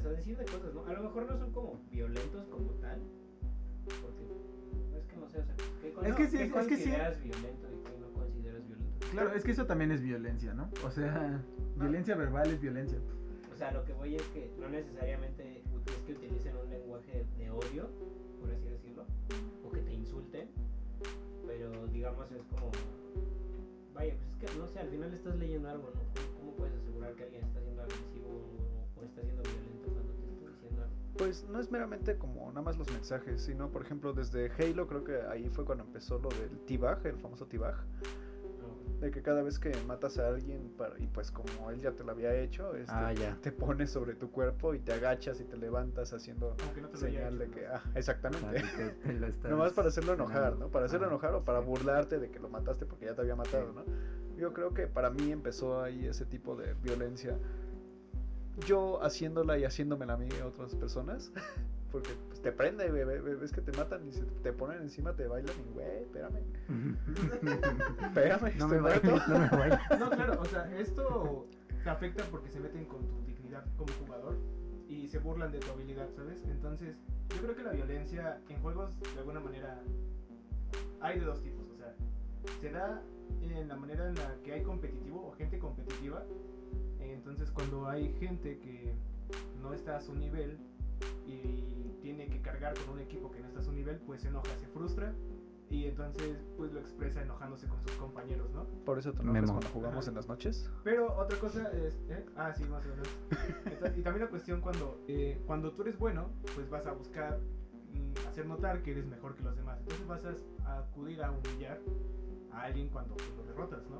pues 0.02 0.14
a 0.14 0.18
decir 0.18 0.38
de 0.38 0.46
cosas, 0.46 0.74
¿no? 0.74 0.86
A 0.86 0.94
lo 0.94 1.04
mejor 1.04 1.30
no 1.30 1.38
son 1.38 1.52
como 1.52 1.80
violentos 1.92 2.46
como 2.48 2.72
tal, 2.74 3.00
porque 4.02 4.98
es 4.98 5.06
que 5.06 5.18
no 5.18 5.28
sé, 5.30 5.40
o 5.40 5.46
sea, 5.46 5.56
¿qué, 5.82 5.92
con- 5.94 6.06
Es 6.06 6.16
que 6.16 6.28
sí, 6.28 6.38
qué 6.38 6.44
es 6.60 6.68
que 6.68 6.78
sí. 6.78 6.90
violento 6.90 7.68
y 7.72 7.84
qué 7.84 8.00
no 8.00 8.12
consideras 8.14 8.68
violento? 8.68 9.08
Claro, 9.12 9.34
es 9.34 9.44
que 9.44 9.52
eso 9.52 9.66
también 9.66 9.92
es 9.92 10.02
violencia, 10.02 10.54
¿no? 10.54 10.70
O 10.86 10.92
sea, 10.92 11.44
violencia 11.76 12.16
verbal 12.16 12.50
es 12.50 12.62
violencia. 12.62 13.00
O 13.54 13.58
sea, 13.58 13.72
lo 13.72 13.84
que 13.84 13.94
voy 13.94 14.16
es 14.16 14.24
que 14.30 14.50
no 14.60 14.70
necesariamente 14.70 15.64
es 15.88 16.02
que 16.06 16.14
utilicen 16.14 16.56
un 16.56 16.70
lenguaje 16.70 17.26
de 17.38 17.50
odio, 17.52 17.90
por 18.40 18.50
así 18.52 18.66
decirlo, 18.66 19.06
o 19.66 19.72
que 19.72 19.82
te 19.82 19.94
insulten, 19.94 20.48
pero 21.46 21.88
digamos 21.88 22.32
es 22.32 22.44
como, 22.44 22.72
vaya, 23.94 24.16
pues 24.16 24.30
es 24.30 24.36
que 24.38 24.58
no 24.60 24.68
sé, 24.68 24.80
al 24.80 24.88
final 24.90 25.14
estás 25.14 25.36
leyendo 25.38 25.68
algo, 25.70 25.92
¿no? 25.94 26.02
¿Cómo, 26.40 26.54
puedes 26.56 26.74
asegurar 26.76 27.14
que 27.16 27.24
alguien 27.24 27.44
está 27.44 27.60
siendo 27.62 27.82
agresivo 27.82 28.28
o, 28.30 29.00
o 29.02 29.04
está 29.04 29.22
siendo 29.24 29.39
Pues 31.20 31.46
no 31.50 31.60
es 31.60 31.70
meramente 31.70 32.18
como 32.18 32.48
nada 32.48 32.62
más 32.62 32.78
los 32.78 32.90
mensajes, 32.92 33.42
sino 33.42 33.70
por 33.70 33.82
ejemplo 33.84 34.14
desde 34.14 34.50
Halo 34.58 34.88
creo 34.88 35.04
que 35.04 35.22
ahí 35.30 35.50
fue 35.50 35.66
cuando 35.66 35.84
empezó 35.84 36.18
lo 36.18 36.30
del 36.30 36.58
T-Bag, 36.66 37.06
el 37.06 37.18
famoso 37.20 37.46
T-Bag, 37.46 37.76
No, 38.62 39.00
de 39.02 39.12
que 39.12 39.22
cada 39.22 39.44
vez 39.44 39.60
que 39.60 39.72
matas 39.86 40.18
a 40.18 40.28
alguien 40.30 40.72
para- 40.78 40.98
y 40.98 41.08
pues 41.08 41.30
como 41.32 41.72
él 41.72 41.82
ya 41.82 41.92
te 41.92 42.04
lo 42.06 42.12
había 42.12 42.34
hecho, 42.36 42.74
este, 42.74 42.92
Ah, 42.96 43.12
ya. 43.14 43.38
te 43.42 43.52
pones 43.52 43.92
sobre 43.92 44.16
tu 44.16 44.32
cuerpo 44.32 44.74
y 44.74 44.80
te 44.80 44.94
agachas 44.94 45.40
y 45.42 45.44
te 45.44 45.58
levantas 45.58 46.14
haciendo 46.14 46.56
no 46.82 46.88
te 46.88 46.98
señal 46.98 47.34
hecho, 47.34 47.38
de 47.44 47.50
que, 47.52 47.68
ah, 47.68 47.84
exactamente. 47.96 48.64
te 49.42 49.50
Nomás 49.50 49.74
para 49.74 49.90
hacerlo 49.90 50.14
enojar. 50.14 50.56
¿no? 50.58 50.70
Para 50.70 50.86
hacerlo 50.86 51.08
enojar 51.08 51.34
o 51.36 51.44
para 51.44 51.60
sí. 51.60 51.66
burlarte 51.68 52.18
de 52.20 52.32
que 52.32 52.40
lo 52.40 52.48
mataste 52.50 52.86
porque 52.86 53.06
ya 53.06 53.14
te 53.16 53.22
había 53.22 53.36
matado, 53.36 53.74
¿no? 53.74 53.84
Yo 54.38 54.54
creo 54.54 54.74
que 54.74 54.88
para 54.88 55.10
mí 55.10 55.34
empezó 55.34 55.82
ahí 55.84 56.06
ese 56.08 56.26
tipo 56.26 56.56
de 56.56 56.74
violencia. 56.76 57.38
Yo 58.66 59.02
haciéndola 59.04 59.58
y 59.58 59.64
haciéndomela 59.66 60.14
a 60.14 60.18
mí 60.18 60.28
a 60.42 60.46
otras 60.48 60.76
personas. 60.76 61.32
Porque 61.92 62.12
pues, 62.28 62.40
te 62.42 62.52
prende, 62.52 62.88
ves 62.92 63.52
que 63.52 63.62
te 63.62 63.72
matan 63.76 64.06
y 64.08 64.12
se 64.12 64.24
te 64.44 64.54
ponen 64.54 64.80
encima, 64.84 65.16
te 65.16 65.26
bailan 65.26 65.56
y, 65.68 65.74
güey, 65.74 66.04
espérame. 66.04 66.38
Espérame, 68.02 68.42
No 68.42 68.66
estoy 68.66 68.68
me 68.70 68.80
muerto. 68.82 69.12
vayas, 69.12 69.28
no 69.28 69.40
me 69.40 69.48
vayas. 69.50 70.00
No, 70.00 70.10
claro, 70.12 70.40
o 70.42 70.46
sea, 70.46 70.72
esto 70.80 71.48
te 71.84 71.90
afecta 71.90 72.24
porque 72.30 72.50
se 72.50 72.60
meten 72.60 72.86
con 72.86 73.06
tu 73.08 73.26
dignidad 73.26 73.66
como 73.76 73.92
jugador 74.06 74.38
y 74.88 75.08
se 75.08 75.18
burlan 75.18 75.52
de 75.52 75.60
tu 75.60 75.72
habilidad, 75.72 76.08
¿sabes? 76.16 76.44
Entonces, 76.46 76.96
yo 77.30 77.42
creo 77.42 77.56
que 77.56 77.64
la 77.64 77.72
violencia 77.72 78.40
en 78.50 78.62
juegos, 78.62 78.92
de 79.00 79.20
alguna 79.20 79.40
manera, 79.40 79.82
hay 81.02 81.20
de 81.20 81.26
dos 81.26 81.42
tipos. 81.42 81.66
O 81.74 81.76
sea, 81.76 81.94
se 82.62 82.70
da 82.72 83.02
en 83.44 83.68
la 83.68 83.76
manera 83.76 84.08
en 84.08 84.16
la 84.16 84.36
que 84.44 84.54
hay 84.54 84.64
competitivo 84.64 85.28
o 85.28 85.32
gente 85.32 85.60
competitiva. 85.60 86.24
Entonces, 87.00 87.52
cuando 87.52 87.88
hay 87.88 88.14
gente 88.14 88.60
que 88.60 88.96
no 89.62 89.74
está 89.74 89.98
a 89.98 90.02
su 90.02 90.16
nivel 90.16 90.58
y 91.26 91.94
tiene 92.02 92.28
que 92.28 92.42
cargar 92.42 92.74
con 92.80 92.96
un 92.96 93.00
equipo 93.00 93.32
que 93.32 93.40
no 93.40 93.48
está 93.48 93.60
a 93.60 93.64
su 93.64 93.72
nivel, 93.72 93.98
pues 94.00 94.22
se 94.22 94.30
enoja, 94.30 94.56
se 94.58 94.68
frustra 94.68 95.14
y 95.70 95.86
entonces 95.86 96.44
pues 96.58 96.74
lo 96.74 96.80
expresa 96.80 97.22
enojándose 97.22 97.68
con 97.68 97.80
sus 97.82 97.92
compañeros, 97.94 98.50
¿no? 98.52 98.64
Por 98.86 98.98
eso 98.98 99.14
te 99.14 99.22
enojas 99.22 99.52
cuando 99.52 99.68
jugamos 99.70 100.06
Ajá. 100.06 100.10
en 100.10 100.16
las 100.16 100.28
noches. 100.28 100.70
Pero 100.84 101.16
otra 101.16 101.38
cosa 101.40 101.72
es, 101.72 102.02
¿eh? 102.10 102.26
ah, 102.36 102.54
sí, 102.54 102.64
más 102.66 102.86
o 102.86 102.90
menos. 102.90 103.08
Entonces, 103.66 103.98
y 103.98 104.02
también 104.02 104.26
la 104.26 104.30
cuestión 104.30 104.62
cuando, 104.62 105.00
eh, 105.08 105.40
cuando 105.46 105.72
tú 105.74 105.84
eres 105.84 105.98
bueno, 106.00 106.30
pues 106.56 106.70
vas 106.70 106.88
a 106.88 106.94
buscar 106.94 107.40
mm, 107.94 108.28
hacer 108.28 108.48
notar 108.48 108.82
que 108.82 108.92
eres 108.92 109.06
mejor 109.06 109.36
que 109.36 109.44
los 109.44 109.56
demás. 109.56 109.80
Entonces 109.82 110.08
vas 110.08 110.26
a 110.66 110.80
acudir 110.80 111.22
a 111.22 111.32
humillar 111.32 111.80
a 112.52 112.64
alguien 112.64 112.90
cuando 112.90 113.16
pues, 113.16 113.30
lo 113.38 113.44
derrotas, 113.44 113.82
¿no? 113.90 114.00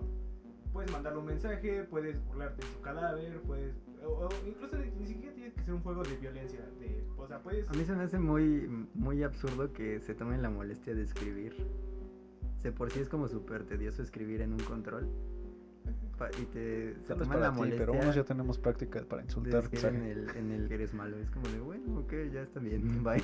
Puedes 0.72 0.92
mandarle 0.92 1.20
un 1.20 1.26
mensaje, 1.26 1.84
puedes 1.84 2.24
burlarte 2.26 2.66
en 2.66 2.74
su 2.74 2.82
cadáver, 2.82 3.42
puedes... 3.42 3.76
O, 4.06 4.30
incluso 4.46 4.78
ni, 4.78 5.08
siquiera 5.08 5.34
tiene 5.34 5.52
que 5.52 5.62
ser 5.64 5.74
un 5.74 5.82
juego 5.82 6.04
de 6.04 6.16
violencia. 6.18 6.62
De, 6.80 7.04
o 7.18 7.28
sea, 7.28 7.42
puedes... 7.42 7.68
A 7.70 7.74
mí 7.74 7.84
se 7.84 7.96
me 7.96 8.04
hace 8.04 8.20
muy, 8.20 8.88
muy 8.94 9.24
absurdo 9.24 9.74
que 9.74 10.00
se 10.00 10.14
tomen 10.14 10.42
la 10.42 10.50
molestia 10.50 10.94
de 10.94 11.02
escribir. 11.02 11.56
De 12.62 12.72
por 12.72 12.92
sí 12.92 13.00
es 13.00 13.10
como 13.10 13.28
súper 13.28 13.64
tedioso 13.66 14.04
escribir 14.04 14.42
en 14.42 14.54
un 14.54 14.60
control. 14.60 15.10
Y 16.42 16.46
te 16.46 16.96
se 17.06 17.14
toman 17.16 17.30
la 17.40 17.46
para 17.46 17.50
ti, 17.52 17.58
molestia 17.58 17.86
pero 17.86 17.94
unos 18.02 18.16
ya 18.16 18.24
tenemos 18.24 18.58
práctica 18.60 19.02
para 19.06 19.22
de 19.22 19.28
insultar. 19.28 19.64
escribir 19.64 19.86
en 19.96 20.04
el, 20.04 20.30
en 20.36 20.52
el 20.52 20.68
que 20.68 20.74
eres 20.76 20.94
malo. 20.94 21.18
Es 21.18 21.30
como 21.32 21.48
de, 21.48 21.60
bueno, 21.60 22.00
ok, 22.00 22.14
ya 22.32 22.42
está 22.42 22.60
bien, 22.60 23.04
bye. 23.04 23.22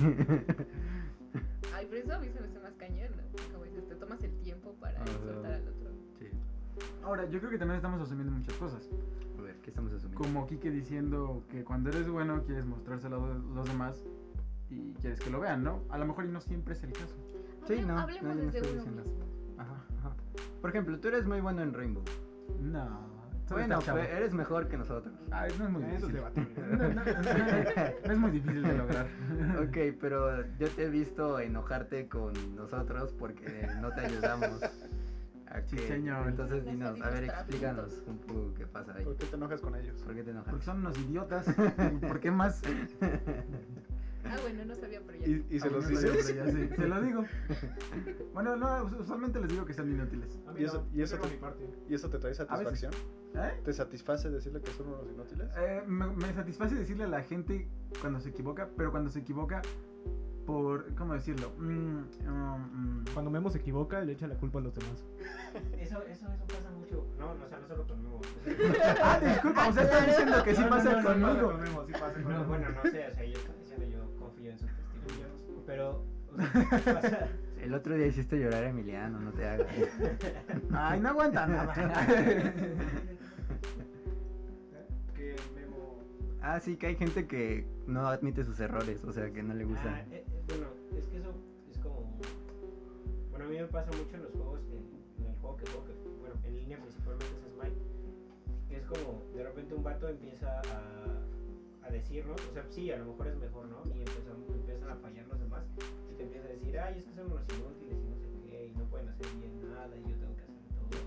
Ay, 1.74 1.88
pero 1.90 2.04
eso 2.04 2.14
a 2.14 2.20
mí 2.20 2.30
se 2.30 2.40
me 2.40 2.48
hace 2.48 2.60
más 2.60 2.74
cañón, 2.76 3.10
¿no? 3.18 3.52
Como 3.54 3.66
dices, 3.66 3.88
te 3.88 3.96
tomas 3.96 4.24
el 4.24 4.32
tiempo 4.40 4.74
para 4.80 5.02
Ajá. 5.02 5.12
insultar 5.12 5.52
al 5.54 5.68
otro. 5.68 5.92
Sí. 6.20 6.28
Ahora, 7.04 7.26
yo 7.30 7.40
creo 7.40 7.52
que 7.52 7.58
también 7.58 7.76
estamos 7.78 8.02
asumiendo 8.02 8.32
muchas 8.34 8.56
cosas. 8.56 8.90
A 9.38 9.42
ver, 9.42 9.56
¿qué 9.62 9.70
estamos 9.70 9.92
asumiendo? 9.94 10.24
Como 10.24 10.48
Kike 10.48 10.72
diciendo 10.72 11.44
que 11.50 11.64
cuando 11.64 11.90
eres 11.90 12.08
bueno 12.10 12.44
quieres 12.46 12.66
mostrárselo 12.66 13.24
a 13.24 13.34
los 13.56 13.68
demás 13.68 14.02
y 14.70 14.94
quieres 14.94 15.20
que 15.20 15.30
lo 15.30 15.40
vean, 15.42 15.64
¿no? 15.64 15.84
A 15.90 15.98
lo 15.98 16.06
mejor 16.06 16.26
y 16.26 16.30
no 16.30 16.40
siempre 16.42 16.74
es 16.74 16.84
el 16.84 16.94
caso. 16.94 17.16
Sí, 17.68 17.74
Hable- 17.76 17.86
no, 17.86 18.00
Hablemos 18.00 18.24
no, 18.24 18.30
no 18.36 18.52
desde 18.52 18.60
estoy 18.60 18.78
uno 18.80 18.92
mismo. 19.04 19.26
Ajá, 19.58 19.84
ajá. 20.00 20.16
Por 20.62 20.70
ejemplo, 20.70 21.00
tú 21.00 21.08
eres 21.10 21.26
muy 21.26 21.42
bueno 21.42 21.62
en 21.62 21.74
Rainbow. 21.74 22.04
No. 22.60 23.16
Bueno, 23.50 23.78
pues, 23.80 24.10
eres 24.10 24.34
mejor 24.34 24.68
que 24.68 24.76
nosotros. 24.76 25.14
Ay, 25.30 25.54
no 25.60 25.66
es 25.66 25.70
muy 25.72 25.84
Eso 25.84 25.94
es 25.94 26.02
difícil. 26.02 26.16
debatible. 26.16 26.64
No, 26.68 26.78
no, 26.96 27.06
no, 27.06 27.22
no 28.06 28.12
es 28.12 28.18
muy 28.18 28.32
difícil 28.32 28.64
de 28.64 28.78
lograr. 28.78 29.08
Ok, 29.68 29.78
pero 30.02 30.42
yo 30.58 30.68
te 30.70 30.86
he 30.86 30.90
visto 30.90 31.40
enojarte 31.40 32.08
con 32.08 32.34
nosotros 32.56 33.14
porque 33.14 33.68
no 33.82 33.92
te 33.94 34.02
ayudamos. 34.02 34.64
¿A 34.64 35.62
Sí, 35.62 35.78
señor. 35.78 36.28
Entonces 36.28 36.66
No 36.66 36.72
dinos, 36.72 37.02
a 37.02 37.10
ver, 37.10 37.26
explícanos 37.26 38.02
un 38.08 38.18
poco 38.18 38.54
qué 38.56 38.66
pasa 38.68 38.94
ahí. 38.96 39.06
¿Por 39.06 39.16
qué 39.16 39.26
te 39.28 39.36
enojas 39.36 39.62
con 39.62 39.76
ellos? 39.76 40.02
¿Por 40.02 40.16
qué 40.16 40.24
te 40.24 40.32
enojas? 40.32 40.50
Porque 40.50 40.66
son 40.66 40.80
unos 40.80 40.98
idiotas. 40.98 41.46
¿Por 42.08 42.20
qué 42.20 42.32
más? 42.32 42.62
Ah, 44.26 44.36
bueno, 44.42 44.66
no 44.66 44.76
sabía, 44.76 45.02
pero 45.06 45.20
ya. 45.20 45.28
¿Y, 45.28 45.46
y 45.50 45.60
se 45.60 45.68
Aún 45.68 45.76
los 45.76 45.90
no 45.92 46.00
sabía, 46.00 46.22
sí, 46.48 46.70
Se 46.76 46.88
lo 46.88 47.02
digo. 47.02 47.24
Bueno, 48.34 48.56
no, 48.56 48.84
us- 48.86 48.94
usualmente 48.94 49.40
les 49.40 49.50
digo 49.50 49.66
que 49.66 49.74
son 49.74 49.90
inútiles. 49.92 50.40
A 50.48 50.52
mí 50.54 50.62
Y 50.62 50.64
eso- 50.66 50.86
no, 50.90 50.98
y 50.98 51.02
eso 51.02 51.18
te- 51.18 51.30
mi 51.30 51.38
parte. 51.38 51.70
¿Y 51.88 51.94
eso 51.94 52.10
te 52.10 52.18
trae 52.20 52.34
satisfacción? 52.34 52.92
¿Eh? 53.36 53.62
¿Te 53.64 53.74
satisface 53.74 54.30
decirle 54.30 54.62
que 54.62 54.72
son 54.72 54.88
unos 54.88 55.06
inútiles? 55.14 55.48
Eh, 55.58 55.84
me, 55.88 56.08
me 56.08 56.34
satisface 56.34 56.76
decirle 56.76 57.04
a 57.04 57.08
la 57.08 57.22
gente 57.24 57.68
cuando 58.02 58.20
se 58.20 58.30
equivoca, 58.30 58.70
pero 58.78 58.92
cuando 58.92 59.10
se 59.10 59.20
equivoca 59.20 59.62
por, 60.46 60.94
¿cómo 60.96 61.14
decirlo? 61.16 61.52
Mm, 61.58 62.04
um, 62.28 63.00
mm. 63.02 63.06
Cuando 63.14 63.32
Memo 63.32 63.50
se 63.50 63.58
equivoca, 63.58 64.02
le 64.02 64.14
echa 64.14 64.28
la 64.28 64.36
culpa 64.36 64.60
a 64.60 64.62
los 64.62 64.76
demás. 64.76 65.04
Eso, 65.80 66.02
eso, 66.04 66.28
eso 66.32 66.46
pasa 66.48 66.70
mucho. 66.78 67.08
No, 67.18 67.34
no, 67.34 67.46
o 67.46 67.50
sea, 67.50 67.58
no 67.60 67.68
solo 67.68 67.88
con 67.88 68.04
Memo. 68.04 68.22
Ah, 69.04 69.20
disculpa, 69.20 69.68
o 69.70 69.74
sea, 69.74 69.84
estás 69.84 70.06
diciendo 70.06 70.44
que 70.44 70.56
sí 70.56 70.64
pasa 70.70 71.02
conmigo. 71.04 71.34
no, 71.34 71.52
conmigo. 71.52 72.44
bueno, 72.48 72.70
no 72.70 72.82
sé, 72.84 73.08
o 73.08 73.14
sea, 73.14 73.26
yo 73.26 73.38
estoy 73.40 73.56
diciendo, 73.60 73.86
yo 73.88 74.05
confío 74.46 74.52
en 74.52 74.60
su 74.60 74.66
testimonio. 74.66 75.28
Pero, 75.66 76.04
o 76.32 76.38
sea, 76.38 77.02
pasa. 77.02 77.30
El 77.62 77.74
otro 77.74 77.96
día 77.96 78.06
hiciste 78.08 78.38
llorar 78.38 78.64
a 78.66 78.70
Emiliano, 78.70 79.20
no 79.20 79.32
te 79.32 79.48
hagas. 79.48 79.68
Ay, 80.72 81.00
no 81.00 81.10
aguanta 81.10 81.48
nada. 81.48 81.74
Que 85.16 85.36
Memo. 85.56 86.00
Ah, 86.42 86.60
sí, 86.60 86.78
que 86.78 86.88
hay 86.88 86.96
gente 86.96 87.28
que 87.28 87.66
no 87.88 88.08
admite 88.08 88.44
sus 88.44 88.60
errores, 88.60 89.04
o 89.04 89.12
sea, 89.12 89.32
que 89.32 89.42
no 89.42 89.56
le 89.56 89.66
gusta. 89.66 89.96
Ah, 89.96 90.02
eh, 90.12 90.24
eh, 90.28 90.44
bueno, 90.48 90.68
es 90.96 91.08
que 91.08 91.18
eso 91.18 91.34
es 91.72 91.80
como. 91.80 92.20
Bueno, 93.32 93.46
a 93.46 93.48
mí 93.48 93.58
me 93.58 93.66
pasa 93.66 93.90
mucho 93.98 94.16
en 94.16 94.24
los 94.24 94.32
juegos, 94.34 94.60
en, 94.72 95.24
en 95.24 95.32
el 95.32 95.40
juego 95.40 95.58
que 95.58 95.66
juego, 95.72 95.86
que, 95.86 95.94
bueno, 96.20 96.36
en 96.44 96.56
línea 96.56 96.78
principalmente 96.78 97.26
es 97.26 97.54
Smite, 97.54 97.82
que 98.70 98.78
es 98.78 98.86
como 98.86 99.24
de 99.34 99.44
repente 99.44 99.74
un 99.74 99.84
vato 99.84 100.08
empieza 100.08 100.60
a, 100.60 101.35
a 101.86 101.90
decirnos, 101.92 102.40
o 102.50 102.54
sea, 102.54 102.66
sí, 102.70 102.92
a 102.92 102.98
lo 102.98 103.06
mejor 103.06 103.28
es 103.28 103.36
mejor, 103.38 103.66
¿no? 103.68 103.78
Y 103.86 104.00
empiezan, 104.00 104.38
empiezan 104.54 104.90
a 104.90 104.96
fallar 104.96 105.28
los 105.28 105.40
demás, 105.40 105.64
y 106.12 106.16
te 106.16 106.24
empieza 106.24 106.46
a 106.48 106.52
decir, 106.52 106.80
ay, 106.80 107.00
es 107.00 107.04
que 107.06 107.14
son 107.16 107.26
unos 107.32 107.44
inútiles 107.54 107.98
y 108.04 108.08
no 108.10 108.18
sé 108.18 108.30
qué, 108.50 108.68
y 108.68 108.72
no 108.78 108.86
pueden 108.86 109.10
hacer 109.10 109.28
bien 109.40 109.70
nada, 109.70 109.96
y 109.96 110.02
yo 110.10 110.16
tengo 110.18 110.36
que 110.36 110.44
hacer 110.44 110.56
todo. 110.76 111.00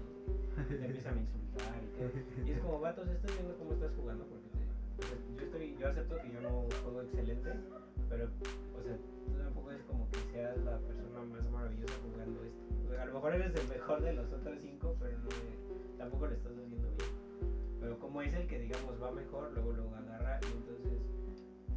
Y 0.59 0.75
te 0.79 0.85
empiezan 0.87 1.19
a 1.19 1.21
insultar 1.21 1.81
y 1.83 1.87
todo. 1.99 2.47
Y 2.47 2.51
es 2.53 2.59
como, 2.61 2.81
vatos, 2.81 3.09
estás 3.09 3.33
viendo 3.35 3.57
cómo 3.59 3.73
estás 3.73 3.93
jugando, 3.95 4.25
porque 4.27 4.49
te- 4.49 4.59
sea, 5.07 5.19
yo 5.37 5.43
estoy, 5.45 5.77
yo 5.79 5.89
acepto 5.89 6.17
que 6.23 6.33
yo 6.33 6.41
no 6.41 6.51
juego 6.83 7.03
excelente, 7.03 7.51
pero, 8.09 8.25
o 8.25 8.83
sea, 8.83 8.97
tú 9.27 9.33
tampoco 9.39 9.71
es 9.73 9.83
como 9.83 10.09
que 10.11 10.19
seas 10.33 10.57
la 10.65 10.79
persona 10.79 11.23
más 11.23 11.51
maravillosa 11.51 11.95
jugando 12.03 12.43
esto. 12.45 13.01
A 13.01 13.05
lo 13.07 13.15
mejor 13.15 13.35
eres 13.35 13.55
el 13.55 13.69
mejor 13.69 14.03
de 14.03 14.13
los 14.15 14.33
otros 14.33 14.59
cinco, 14.61 14.97
pero 14.99 15.19
no, 15.19 15.29
tampoco 15.99 16.27
lo 16.27 16.35
estás 16.35 16.53
haciendo 16.53 16.89
bien. 16.97 17.18
Pero 17.89 18.01
como 18.01 18.21
es 18.21 18.35
el 18.35 18.47
que, 18.47 18.59
digamos, 18.59 19.03
va 19.03 19.11
mejor, 19.13 19.51
luego 19.55 19.73
lo 19.73 19.85
agarra 19.97 20.39
y 20.43 20.57
entonces 20.59 21.01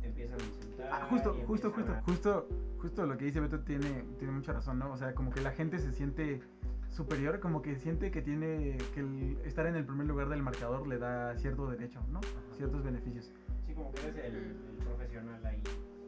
empiezan 0.03 0.41
a 0.41 0.43
insultar. 0.43 0.89
Ah, 0.91 1.07
justo, 1.09 1.33
justo, 1.47 1.71
justo, 1.71 1.91
a- 1.93 2.01
justo, 2.01 2.47
justo 2.81 3.05
lo 3.05 3.17
que 3.17 3.23
dice 3.23 3.39
Beto 3.39 3.61
tiene, 3.61 4.03
tiene 4.19 4.33
mucha 4.33 4.51
razón, 4.51 4.77
¿no? 4.77 4.91
O 4.91 4.97
sea, 4.97 5.15
como 5.15 5.31
que 5.31 5.39
la 5.39 5.51
gente 5.51 5.79
se 5.79 5.93
siente 5.93 6.41
superior, 6.89 7.39
como 7.39 7.61
que 7.61 7.77
siente 7.77 8.11
que 8.11 8.21
tiene 8.21 8.77
que 8.93 8.99
el- 8.99 9.37
estar 9.45 9.65
en 9.67 9.77
el 9.77 9.85
primer 9.85 10.05
lugar 10.05 10.27
del 10.27 10.43
marcador 10.43 10.85
le 10.85 10.97
da 10.97 11.33
cierto 11.37 11.65
derecho, 11.69 12.01
¿no? 12.11 12.19
Ciertos 12.57 12.83
beneficios. 12.83 13.31
Sí, 13.65 13.73
como 13.73 13.93
que 13.93 14.01
eres 14.09 14.25
el, 14.25 14.35
el 14.35 14.55
profesional 14.83 15.45
ahí. 15.45 15.63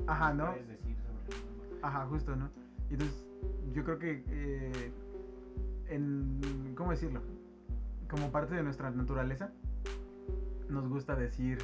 Ajá, 0.06 0.34
¿no? 0.34 0.48
Puedes 0.52 0.68
decir 0.68 0.98
sobre 0.98 1.38
demás. 1.38 1.80
Ajá, 1.82 2.06
justo, 2.08 2.36
¿no? 2.36 2.50
Entonces, 2.90 3.26
yo 3.74 3.86
creo 3.86 4.00
que 4.00 4.22
eh, 4.28 4.92
en, 5.88 6.74
¿cómo 6.76 6.92
decirlo? 6.92 7.22
Como 8.10 8.34
parte 8.34 8.54
de 8.54 8.64
nuestra 8.64 8.92
naturaleza, 8.92 9.54
nos 10.70 10.88
gusta 10.88 11.16
decir, 11.16 11.58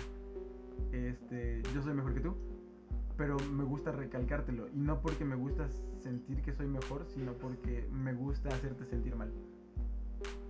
este, 0.92 1.62
yo 1.74 1.82
soy 1.82 1.94
mejor 1.94 2.14
que 2.14 2.22
tú, 2.22 2.36
pero 3.18 3.38
me 3.52 3.64
gusta 3.64 3.92
recalcártelo. 3.92 4.68
Y 4.70 4.80
no 4.80 5.02
porque 5.02 5.26
me 5.26 5.36
gusta 5.36 5.68
sentir 6.02 6.42
que 6.42 6.54
soy 6.54 6.68
mejor, 6.68 7.06
sino 7.08 7.34
porque 7.34 7.88
me 7.92 8.14
gusta 8.14 8.50
hacerte 8.50 8.86
sentir 8.86 9.16
mal. 9.16 9.32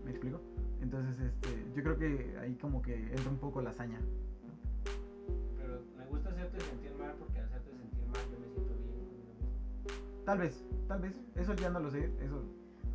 ¿Me 0.06 0.12
explico? 0.12 0.40
Entonces, 0.82 1.20
este, 1.20 1.50
yo 1.76 1.84
creo 1.84 1.98
que 1.98 2.38
ahí 2.40 2.56
como 2.56 2.82
que 2.82 2.96
entra 2.96 3.30
un 3.30 3.38
poco 3.38 3.62
la 3.62 3.72
hazaña. 3.72 4.00
Pero 5.58 5.82
me 5.98 6.06
gusta 6.06 6.30
hacerte 6.30 6.60
sentir 6.62 6.92
mal 6.98 7.14
porque 7.20 7.40
al 7.40 7.46
hacerte 7.46 7.72
sentir 7.72 8.06
mal 8.08 8.22
yo 8.32 8.40
me 8.40 8.48
siento 8.48 8.74
bien. 8.76 10.26
Tal 10.26 10.38
vez, 10.38 10.64
tal 10.88 11.02
vez, 11.02 11.20
eso 11.36 11.54
ya 11.56 11.70
no 11.70 11.80
lo 11.80 11.90
sé, 11.92 12.06
eso 12.22 12.44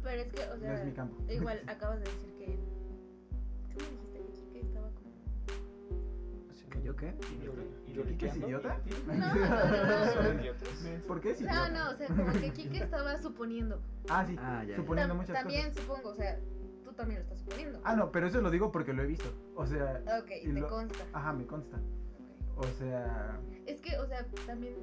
Pero 0.03 0.23
es 0.23 0.33
que, 0.33 0.41
o 0.45 0.55
no 0.55 0.61
sea, 0.61 0.75
es 0.75 0.85
mi 0.87 0.93
campo. 0.93 1.17
igual 1.31 1.61
acabas 1.67 1.99
de 2.01 2.05
decir 2.07 2.33
que. 2.39 2.45
¿Qué 3.69 3.75
me 3.77 3.91
dijiste 3.91 4.14
¿Que 6.75 6.83
yo 6.83 6.97
qué? 6.97 7.15
¿Yo 7.95 8.03
¿Qué 8.19 8.27
es 8.27 8.37
idiota? 8.37 8.79
No, 9.07 9.15
no, 9.15 9.35
no, 9.35 10.13
¿Son 10.13 10.37
no. 10.37 10.41
idiotas? 10.43 10.69
¿Por 11.07 11.21
qué? 11.21 11.35
Si 11.35 11.45
No, 11.45 11.69
yo- 11.69 11.73
no, 11.73 11.91
o 11.91 11.95
sea, 11.97 12.07
como 12.09 12.33
que 12.33 12.51
Kike 12.53 12.79
estaba 12.83 13.17
suponiendo. 13.23 13.81
Ah, 14.09 14.25
sí, 14.27 14.37
Ah, 14.39 14.63
ya, 14.65 14.71
ya. 14.71 14.77
suponiendo 14.77 15.15
muchas 15.15 15.37
también 15.37 15.69
cosas. 15.69 15.83
supongo, 15.85 16.09
o 16.11 16.15
sea, 16.15 16.39
tú 16.85 16.93
también 16.93 17.21
lo 17.21 17.25
estás 17.25 17.39
suponiendo. 17.39 17.81
Ah, 17.85 17.95
no, 17.97 18.11
pero 18.11 18.27
eso 18.27 18.41
lo 18.41 18.51
digo 18.51 18.73
porque 18.73 18.93
lo 18.93 19.03
he 19.03 19.07
visto. 19.07 19.33
O 19.55 19.67
sea, 19.67 20.03
Ok, 20.21 20.31
y 20.43 20.47
te 20.53 20.61
lo- 20.61 20.69
consta. 20.69 21.05
ajá, 21.13 21.33
me 21.33 21.47
consta. 21.47 21.81
O 22.57 22.65
sea, 22.79 23.41
Es 23.67 23.81
que, 23.81 23.97
o 23.99 24.07
sea, 24.07 24.27
también 24.47 24.75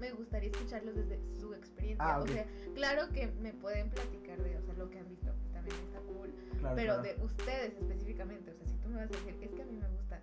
me 0.00 0.10
gustaría 0.12 0.50
escucharlos 0.50 0.94
desde 0.96 1.20
su 1.38 1.54
experiencia. 1.54 2.04
Ah, 2.04 2.18
ok. 2.20 2.24
O 2.24 2.32
sea, 2.32 2.46
claro 2.74 3.08
que 3.12 3.28
me 3.40 3.52
pueden 3.52 3.88
platicar 3.90 4.42
de, 4.42 4.56
o 4.58 4.62
sea, 4.62 4.74
lo 4.74 4.90
que 4.90 4.98
han 4.98 5.08
visto, 5.08 5.32
pues 5.40 5.52
también 5.52 5.76
está 5.86 6.00
cool. 6.00 6.32
Claro. 6.62 6.76
pero 6.76 6.94
claro. 6.94 7.02
de 7.02 7.24
ustedes 7.24 7.74
específicamente, 7.76 8.50
o 8.50 8.54
sea, 8.54 8.66
si 8.66 8.76
tú 8.76 8.88
me 8.88 8.96
vas 8.96 9.04
a 9.04 9.08
decir, 9.08 9.36
es 9.42 9.50
que 9.52 9.62
a 9.62 9.64
mí 9.66 9.72
me 9.72 9.88
gusta 9.88 10.20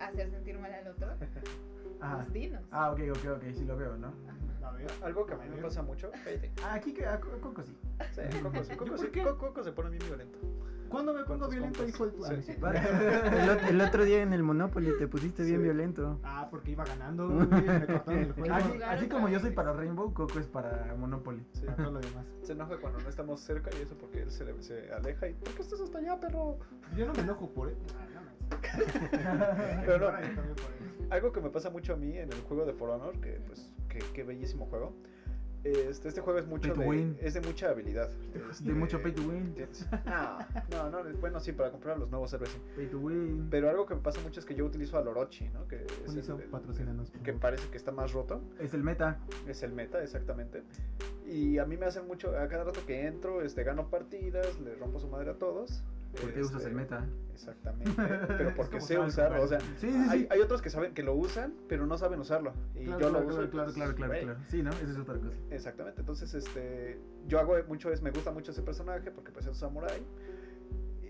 hacer 0.00 0.30
sentir 0.30 0.58
mal 0.58 0.72
al 0.72 0.88
otro, 0.88 1.08
Ajá. 2.00 2.16
pues 2.16 2.32
dinos. 2.32 2.62
Ah, 2.70 2.90
ok, 2.92 3.00
ok, 3.10 3.24
ok, 3.36 3.42
sí 3.54 3.64
lo 3.64 3.76
veo, 3.76 3.96
¿no? 3.96 4.12
Algo 5.02 5.24
que 5.26 5.34
a 5.34 5.36
mí 5.36 5.48
me 5.48 5.62
pasa 5.62 5.82
mucho. 5.82 6.10
Cállate. 6.24 6.50
Ah, 6.64 6.74
aquí 6.74 6.92
que 6.92 7.06
a 7.06 7.20
Coco 7.20 7.62
sí. 7.62 7.76
Sí, 8.12 8.40
Coco, 8.42 8.64
sí, 8.64 8.74
Coco. 8.76 8.96
Coco- 8.96 9.38
Coco 9.38 9.62
se 9.62 9.72
pone 9.72 9.90
bien 9.90 10.02
violento. 10.06 10.38
¿Cuándo 10.88 11.12
me 11.14 11.24
pongo 11.24 11.48
violento, 11.48 11.78
compas. 11.80 11.94
hijo 11.94 12.06
de 12.06 12.12
tu 12.12 12.24
Sí. 12.24 12.56
Ah, 12.62 12.72
sí. 13.52 13.66
El, 13.68 13.68
el 13.74 13.80
otro 13.80 14.04
día 14.04 14.22
en 14.22 14.32
el 14.32 14.42
Monopoly 14.42 14.92
te 14.98 15.08
pusiste 15.08 15.42
bien 15.44 15.58
Sí. 15.58 15.62
violento. 15.64 16.18
Ah, 16.24 16.48
porque 16.50 16.70
iba 16.72 16.84
ganando, 16.84 17.28
güey, 17.28 17.46
me 17.48 17.86
cortaron 17.86 18.18
el 18.22 18.32
juego. 18.34 18.54
Así, 18.54 18.82
así 18.82 19.08
como 19.08 19.28
yo 19.28 19.40
soy 19.40 19.50
para 19.50 19.72
Rainbow, 19.72 20.12
Coco 20.14 20.38
es 20.38 20.46
para 20.46 20.94
Monopoly. 20.98 21.44
Sí. 21.52 21.62
Para 21.66 21.76
todo 21.76 21.92
lo 21.92 22.00
demás. 22.00 22.24
Se 22.42 22.52
enoja 22.52 22.76
cuando 22.78 22.98
no 23.00 23.08
estamos 23.08 23.40
cerca 23.40 23.70
y 23.78 23.82
eso 23.82 23.94
porque 23.98 24.22
él 24.22 24.30
se, 24.30 24.44
le- 24.44 24.62
se 24.62 24.92
aleja 24.92 25.28
y 25.28 25.34
¿por 25.34 25.50
qué 25.54 25.62
estás 25.62 25.80
hasta 25.80 25.98
allá, 25.98 26.18
perro? 26.20 26.58
Yo 26.96 27.06
no 27.06 27.12
me 27.14 27.20
enojo 27.20 27.48
por 27.50 27.68
él. 27.68 27.76
Pero 29.86 30.12
no. 30.12 30.18
Algo 31.10 31.32
que 31.32 31.40
me 31.40 31.50
pasa 31.50 31.70
mucho 31.70 31.92
a 31.94 31.96
mí 31.96 32.16
en 32.16 32.32
el 32.32 32.40
juego 32.42 32.64
de 32.64 32.72
For 32.72 32.90
Honor, 32.90 33.18
que 33.20 33.40
pues 33.46 33.70
qué 34.12 34.22
bellísimo 34.24 34.66
juego. 34.66 34.92
Este, 35.72 36.08
este 36.08 36.20
juego 36.20 36.38
es 36.38 36.46
mucho 36.46 36.68
de, 36.80 36.86
es 37.20 37.34
de 37.34 37.40
mucha 37.40 37.70
habilidad. 37.70 38.08
De 38.60 38.72
mucho 38.74 39.02
pay 39.02 39.12
to 39.12 39.22
win. 39.22 39.54
No, 40.70 40.90
no, 40.90 41.02
no, 41.04 41.18
bueno, 41.18 41.40
sí, 41.40 41.52
para 41.52 41.70
comprar 41.70 41.98
los 41.98 42.08
nuevos 42.10 42.32
héroes 42.32 42.50
sí. 42.50 42.58
Pay 42.76 42.86
to 42.88 42.98
win. 42.98 43.48
Pero 43.50 43.68
algo 43.70 43.86
que 43.86 43.94
me 43.94 44.00
pasa 44.00 44.20
mucho 44.20 44.40
es 44.40 44.46
que 44.46 44.54
yo 44.54 44.64
utilizo 44.64 44.96
al 44.98 45.08
Orochi, 45.08 45.48
¿no? 45.48 45.66
Que 45.66 45.84
es 45.84 46.12
el- 46.18 46.22
el- 46.44 46.50
que 47.22 47.32
parece 47.32 47.68
que 47.68 47.76
está 47.76 47.90
más 47.92 48.12
roto. 48.12 48.40
Es 48.60 48.74
el 48.74 48.82
meta. 48.82 49.18
Es 49.48 49.62
el 49.62 49.72
meta, 49.72 50.02
exactamente. 50.02 50.62
Y 51.26 51.58
a 51.58 51.64
mí 51.64 51.76
me 51.76 51.86
hacen 51.86 52.06
mucho, 52.06 52.36
a 52.38 52.46
cada 52.48 52.64
rato 52.64 52.80
que 52.86 53.06
entro, 53.06 53.42
este, 53.42 53.64
gano 53.64 53.90
partidas, 53.90 54.60
le 54.60 54.74
rompo 54.76 55.00
su 55.00 55.08
madre 55.08 55.30
a 55.30 55.34
todos. 55.34 55.82
Porque 56.20 56.40
usas 56.40 56.56
Este, 56.56 56.68
el 56.68 56.74
meta. 56.74 57.04
Exactamente. 57.34 57.92
Pero 58.38 58.54
porque 58.56 58.80
sé 58.80 58.98
usarlo. 58.98 59.42
O 59.42 59.46
sea. 59.46 59.60
Sí, 59.60 59.90
sí. 59.90 60.06
hay, 60.08 60.26
hay 60.30 60.40
otros 60.40 60.62
que 60.62 60.70
saben 60.70 60.94
que 60.94 61.02
lo 61.02 61.14
usan, 61.14 61.52
pero 61.68 61.86
no 61.86 61.98
saben 61.98 62.18
usarlo. 62.20 62.52
Y 62.74 62.84
Claro, 62.84 63.00
yo 63.00 63.10
claro, 63.10 63.12
lo 63.24 63.28
uso. 63.28 63.50
claro, 63.50 63.64
pues, 63.66 63.74
claro, 63.74 63.94
claro, 63.94 64.12
claro. 64.22 64.38
Sí, 64.48 64.62
¿no? 64.62 64.70
Esa 64.70 64.84
es 64.92 64.96
otra 64.98 65.14
cosa. 65.16 65.32
Exactamente. 65.50 66.00
Entonces, 66.00 66.32
este, 66.34 66.98
yo 67.26 67.38
hago 67.38 67.54
mucho 67.68 67.90
es, 67.92 68.00
me 68.00 68.10
gusta 68.10 68.32
mucho 68.32 68.52
ese 68.52 68.62
personaje 68.62 69.10
porque 69.10 69.32
pues 69.32 69.44
es 69.44 69.50
un 69.50 69.54
samurai. 69.54 70.02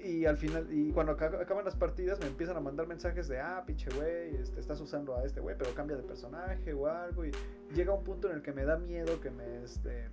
Y 0.03 0.25
al 0.27 0.37
final, 0.37 0.69
y 0.73 0.93
cuando 0.93 1.13
aca- 1.13 1.41
acaban 1.41 1.65
las 1.65 1.75
partidas 1.75 2.21
me 2.21 2.27
empiezan 2.27 2.57
a 2.57 2.61
mandar 2.61 2.87
mensajes 2.87 3.27
de, 3.29 3.41
ah, 3.41 3.65
pinche 3.67 3.89
güey, 3.97 4.37
este, 4.37 4.61
estás 4.61 4.81
usando 4.81 5.17
a 5.17 5.25
este 5.25 5.41
güey, 5.41 5.57
pero 5.59 5.75
cambia 5.75 5.97
de 5.97 6.03
personaje 6.05 6.73
o 6.75 6.87
algo. 6.87 7.25
Y 7.25 7.33
llega 7.75 7.93
un 7.93 8.05
punto 8.05 8.29
en 8.31 8.37
el 8.37 8.43
que 8.43 8.53
me 8.53 8.65
da 8.65 8.79
miedo 8.79 9.21
que 9.21 9.31
me, 9.31 9.65
este, 9.65 10.09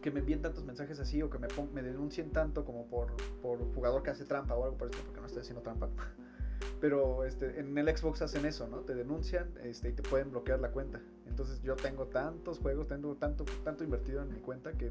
que 0.00 0.10
me 0.10 0.20
envíen 0.20 0.40
tantos 0.42 0.64
mensajes 0.64 0.98
así 1.00 1.20
o 1.22 1.28
que 1.30 1.38
me, 1.38 1.48
pon- 1.48 1.72
me 1.74 1.82
denuncien 1.82 2.30
tanto 2.30 2.64
como 2.64 2.86
por, 2.86 3.14
por 3.42 3.58
jugador 3.74 4.02
que 4.02 4.10
hace 4.10 4.24
trampa 4.24 4.54
o 4.54 4.64
algo 4.64 4.76
por 4.76 4.88
esto, 4.90 5.02
porque 5.04 5.20
no 5.20 5.26
estoy 5.26 5.42
haciendo 5.42 5.62
trampa. 5.62 5.88
Pero 6.80 7.24
este, 7.24 7.60
en 7.60 7.76
el 7.76 7.94
Xbox 7.96 8.22
hacen 8.22 8.44
eso, 8.46 8.66
¿no? 8.68 8.78
Te 8.78 8.94
denuncian 8.94 9.50
este, 9.62 9.90
y 9.90 9.92
te 9.92 10.02
pueden 10.02 10.30
bloquear 10.30 10.60
la 10.60 10.70
cuenta. 10.70 11.00
Entonces 11.26 11.60
yo 11.62 11.76
tengo 11.76 12.06
tantos 12.06 12.58
juegos, 12.58 12.86
tengo 12.88 13.14
tanto, 13.16 13.44
tanto 13.64 13.84
invertido 13.84 14.22
en 14.22 14.32
mi 14.32 14.40
cuenta 14.40 14.72
que, 14.72 14.90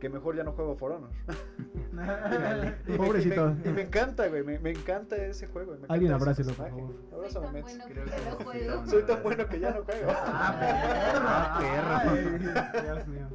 que 0.00 0.08
mejor 0.08 0.36
ya 0.36 0.42
no 0.44 0.52
juego 0.52 0.76
For 0.76 0.92
Honor. 0.92 1.10
Y 1.92 2.90
me- 2.92 2.96
Pobrecito. 2.96 3.50
Y 3.50 3.54
me, 3.64 3.70
y 3.70 3.72
me 3.74 3.82
encanta, 3.82 4.26
güey. 4.28 4.42
Me, 4.42 4.58
me 4.58 4.70
encanta 4.70 5.14
ese 5.16 5.46
juego. 5.46 5.76
me 5.78 5.86
Alguien 5.88 6.12
abrácelo, 6.12 6.52
por 6.54 6.68
favor. 6.68 6.94
Abrázame, 7.12 7.62
Soy 7.62 7.78
tan 7.78 7.82
bueno 7.82 7.84
Creo 7.92 8.04
que 8.04 8.10
ya 8.10 8.30
no 8.30 8.36
juego. 8.44 8.80
un 8.80 8.88
Soy 8.88 9.02
tan 9.02 9.22
bueno 9.22 9.46
que 9.48 9.60
ya 9.60 9.70
no 9.72 9.84
juego. 9.84 10.12
Ah, 10.14 11.58
perro. 11.60 12.82
Dios 12.82 13.06
mío. 13.08 13.28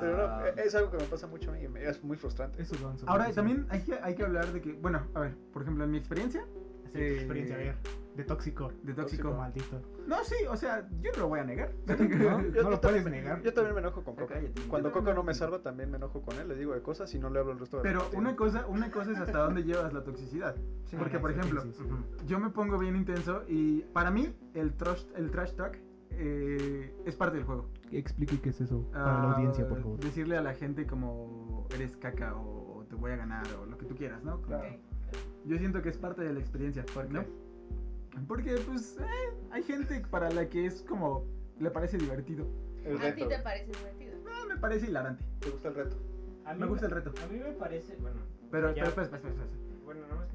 Pero 0.00 0.16
no, 0.28 0.46
e- 0.46 0.54
es 0.66 0.74
algo 0.74 0.90
que 0.90 0.96
me 0.98 1.04
pasa 1.04 1.26
mucho 1.26 1.50
a 1.50 1.54
mí. 1.54 1.62
y 1.64 1.68
me- 1.68 1.84
Es 1.84 2.02
muy 2.04 2.16
frustrante. 2.16 2.62
Eso 2.62 2.74
Ahora, 3.06 3.30
también 3.32 3.66
hay 3.70 3.80
que, 3.82 3.94
hay 4.02 4.14
que 4.14 4.24
hablar 4.24 4.52
de 4.52 4.60
que, 4.60 4.72
bueno, 4.74 5.06
a 5.14 5.20
ver, 5.20 5.34
por 5.52 5.62
ejemplo, 5.62 5.84
en 5.84 5.90
mi 5.90 5.98
experiencia 5.98 6.44
Sí, 6.86 6.92
tu 6.92 6.98
experiencia, 7.00 7.54
a 7.56 7.58
ver. 7.58 7.76
De 8.16 8.24
tóxico. 8.24 8.72
de 8.82 8.94
tóxico. 8.94 9.32
Maldito. 9.32 9.80
No, 10.06 10.24
sí, 10.24 10.34
o 10.50 10.56
sea, 10.56 10.88
yo 11.00 11.12
no 11.12 11.18
lo 11.20 11.28
voy 11.28 11.40
a 11.40 11.44
negar. 11.44 11.70
No, 11.86 11.96
Yo- 12.52 12.62
no 12.62 12.70
lo 12.70 12.80
puedes 12.80 13.02
también- 13.04 13.10
negar. 13.10 13.42
Yo 13.42 13.52
también 13.52 13.74
me 13.74 13.80
enojo 13.80 14.02
con 14.02 14.16
Coco. 14.16 14.34
Cuando 14.68 14.90
Coco 14.90 15.12
no 15.14 15.22
me 15.22 15.34
salva, 15.34 15.60
también 15.62 15.90
me 15.90 15.98
enojo 15.98 16.22
con 16.22 16.36
él. 16.38 16.48
Le 16.48 16.56
digo 16.56 16.74
de 16.74 16.80
cosas 16.82 17.14
y 17.14 17.18
no 17.18 17.28
le 17.30 17.38
hablo 17.38 17.52
el 17.52 17.58
resto 17.60 17.76
de 17.76 17.82
la 17.84 17.88
Pero 17.90 17.98
partida. 18.00 18.18
una 18.20 18.34
cosa, 18.36 18.66
una 18.66 18.90
cosa 18.90 19.12
es 19.12 19.18
hasta 19.18 19.38
dónde 19.38 19.62
llevas 19.62 19.92
la 19.92 20.02
toxicidad. 20.02 20.56
Sí, 20.86 20.96
Porque, 20.96 21.18
por 21.20 21.30
ejemplo, 21.30 21.60
sí, 21.62 21.72
sí. 21.76 21.84
yo 22.26 22.40
me 22.40 22.50
pongo 22.50 22.78
bien 22.78 22.96
intenso 22.96 23.44
y 23.46 23.82
para 23.92 24.10
mí 24.10 24.34
el 24.54 24.72
trash, 24.74 25.04
el 25.14 25.30
trash 25.30 25.52
talk 25.54 25.76
eh, 26.10 26.94
es 27.06 27.16
parte 27.16 27.36
del 27.36 27.46
juego. 27.46 27.66
Explique 27.90 28.40
qué 28.40 28.50
es 28.50 28.60
eso 28.60 28.88
para 28.92 29.18
Ah, 29.18 29.22
la 29.26 29.32
audiencia, 29.34 29.68
por 29.68 29.80
favor. 29.82 30.00
Decirle 30.00 30.36
a 30.36 30.42
la 30.42 30.54
gente 30.54 30.86
como 30.86 31.66
eres 31.74 31.96
caca 31.96 32.34
o, 32.36 32.78
o 32.78 32.84
te 32.84 32.94
voy 32.96 33.12
a 33.12 33.16
ganar 33.16 33.46
o 33.60 33.66
lo 33.66 33.78
que 33.78 33.86
tú 33.86 33.94
quieras, 33.94 34.22
¿no? 34.24 34.40
Claro. 34.42 34.76
Yo 35.44 35.56
siento 35.58 35.80
que 35.82 35.88
es 35.88 35.96
parte 35.96 36.22
de 36.22 36.32
la 36.34 36.40
experiencia. 36.40 36.84
¿Por 36.92 37.10
¿no? 37.10 37.22
qué? 37.22 37.28
Porque, 38.26 38.56
pues, 38.66 38.96
eh, 39.00 39.34
hay 39.50 39.62
gente 39.62 40.02
para 40.10 40.30
la 40.30 40.48
que 40.48 40.66
es 40.66 40.82
como, 40.82 41.24
le 41.60 41.70
parece 41.70 41.98
divertido. 41.98 42.46
El 42.84 43.00
A 43.00 43.14
ti 43.14 43.26
te 43.26 43.38
parece 43.38 43.66
divertido. 43.72 44.12
Ah, 44.28 44.44
me 44.48 44.56
parece 44.56 44.88
hilarante. 44.88 45.24
¿Te 45.40 45.50
gusta 45.50 45.68
el 45.68 45.74
reto? 45.74 45.96
A 46.44 46.54
mí 46.54 46.60
Me 46.60 46.66
gusta 46.66 46.86
el 46.86 46.92
reto. 46.92 47.12
A 47.22 47.26
mí 47.26 47.38
me 47.38 47.52
parece, 47.52 47.96
bueno. 47.96 48.16
Pero, 48.50 48.74
ya- 48.74 48.84
espera. 48.84 49.08
Bueno, 49.84 50.00
dar 50.08 50.27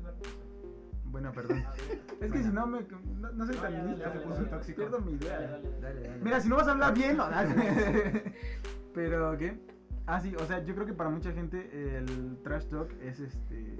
Bueno, 1.13 1.31
perdón. 1.31 1.63
Es 2.19 2.31
que 2.31 2.41
si 2.43 2.49
no, 2.49 2.65
me, 2.67 2.81
no, 3.19 3.31
no 3.33 3.45
soy 3.45 3.55
No, 3.55 3.61
tan 3.61 3.87
listo. 3.91 4.11
se 4.11 4.19
puso 4.19 4.35
dale. 4.35 4.47
tóxico. 4.49 4.77
Pierdo 4.77 4.99
mi 5.01 5.11
idea. 5.13 5.39
Dale, 5.39 5.51
dale, 5.61 5.79
Dale, 5.81 6.07
dale. 6.09 6.23
Mira, 6.23 6.39
si 6.41 6.49
no 6.49 6.55
vas 6.57 6.67
a 6.67 6.71
hablar 6.71 6.93
bien, 6.93 7.17
no. 7.17 7.27
Pero, 8.93 9.37
¿qué? 9.37 9.59
Ah, 10.05 10.19
sí, 10.19 10.35
o 10.35 10.45
sea, 10.45 10.63
yo 10.63 10.73
creo 10.75 10.85
que 10.85 10.93
para 10.93 11.09
mucha 11.09 11.31
gente 11.31 11.97
el 11.97 12.37
trash 12.43 12.65
talk 12.67 12.91
es 13.01 13.19
este. 13.19 13.77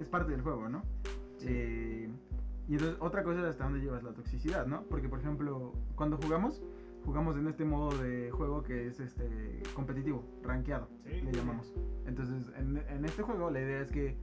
Es 0.00 0.06
parte 0.08 0.30
del 0.32 0.42
juego, 0.42 0.68
¿no? 0.68 0.82
Eh, 1.40 2.08
y 2.68 2.72
entonces, 2.74 2.96
otra 3.00 3.22
cosa 3.24 3.40
es 3.40 3.46
hasta 3.46 3.64
dónde 3.64 3.80
llevas 3.80 4.02
la 4.02 4.12
toxicidad, 4.12 4.66
¿no? 4.66 4.82
Porque, 4.84 5.08
por 5.08 5.18
ejemplo, 5.20 5.72
cuando 5.96 6.16
jugamos, 6.18 6.62
jugamos 7.04 7.36
en 7.36 7.48
este 7.48 7.64
modo 7.64 7.96
de 7.98 8.30
juego 8.30 8.62
que 8.62 8.86
es 8.86 9.00
este 9.00 9.62
competitivo, 9.74 10.24
rankeado, 10.42 10.88
Sí. 11.04 11.20
le 11.22 11.32
llamamos. 11.32 11.72
Entonces, 12.06 12.52
en, 12.56 12.76
en 12.88 13.04
este 13.04 13.22
juego, 13.22 13.50
la 13.50 13.60
idea 13.60 13.80
es 13.80 13.90
que 13.90 14.16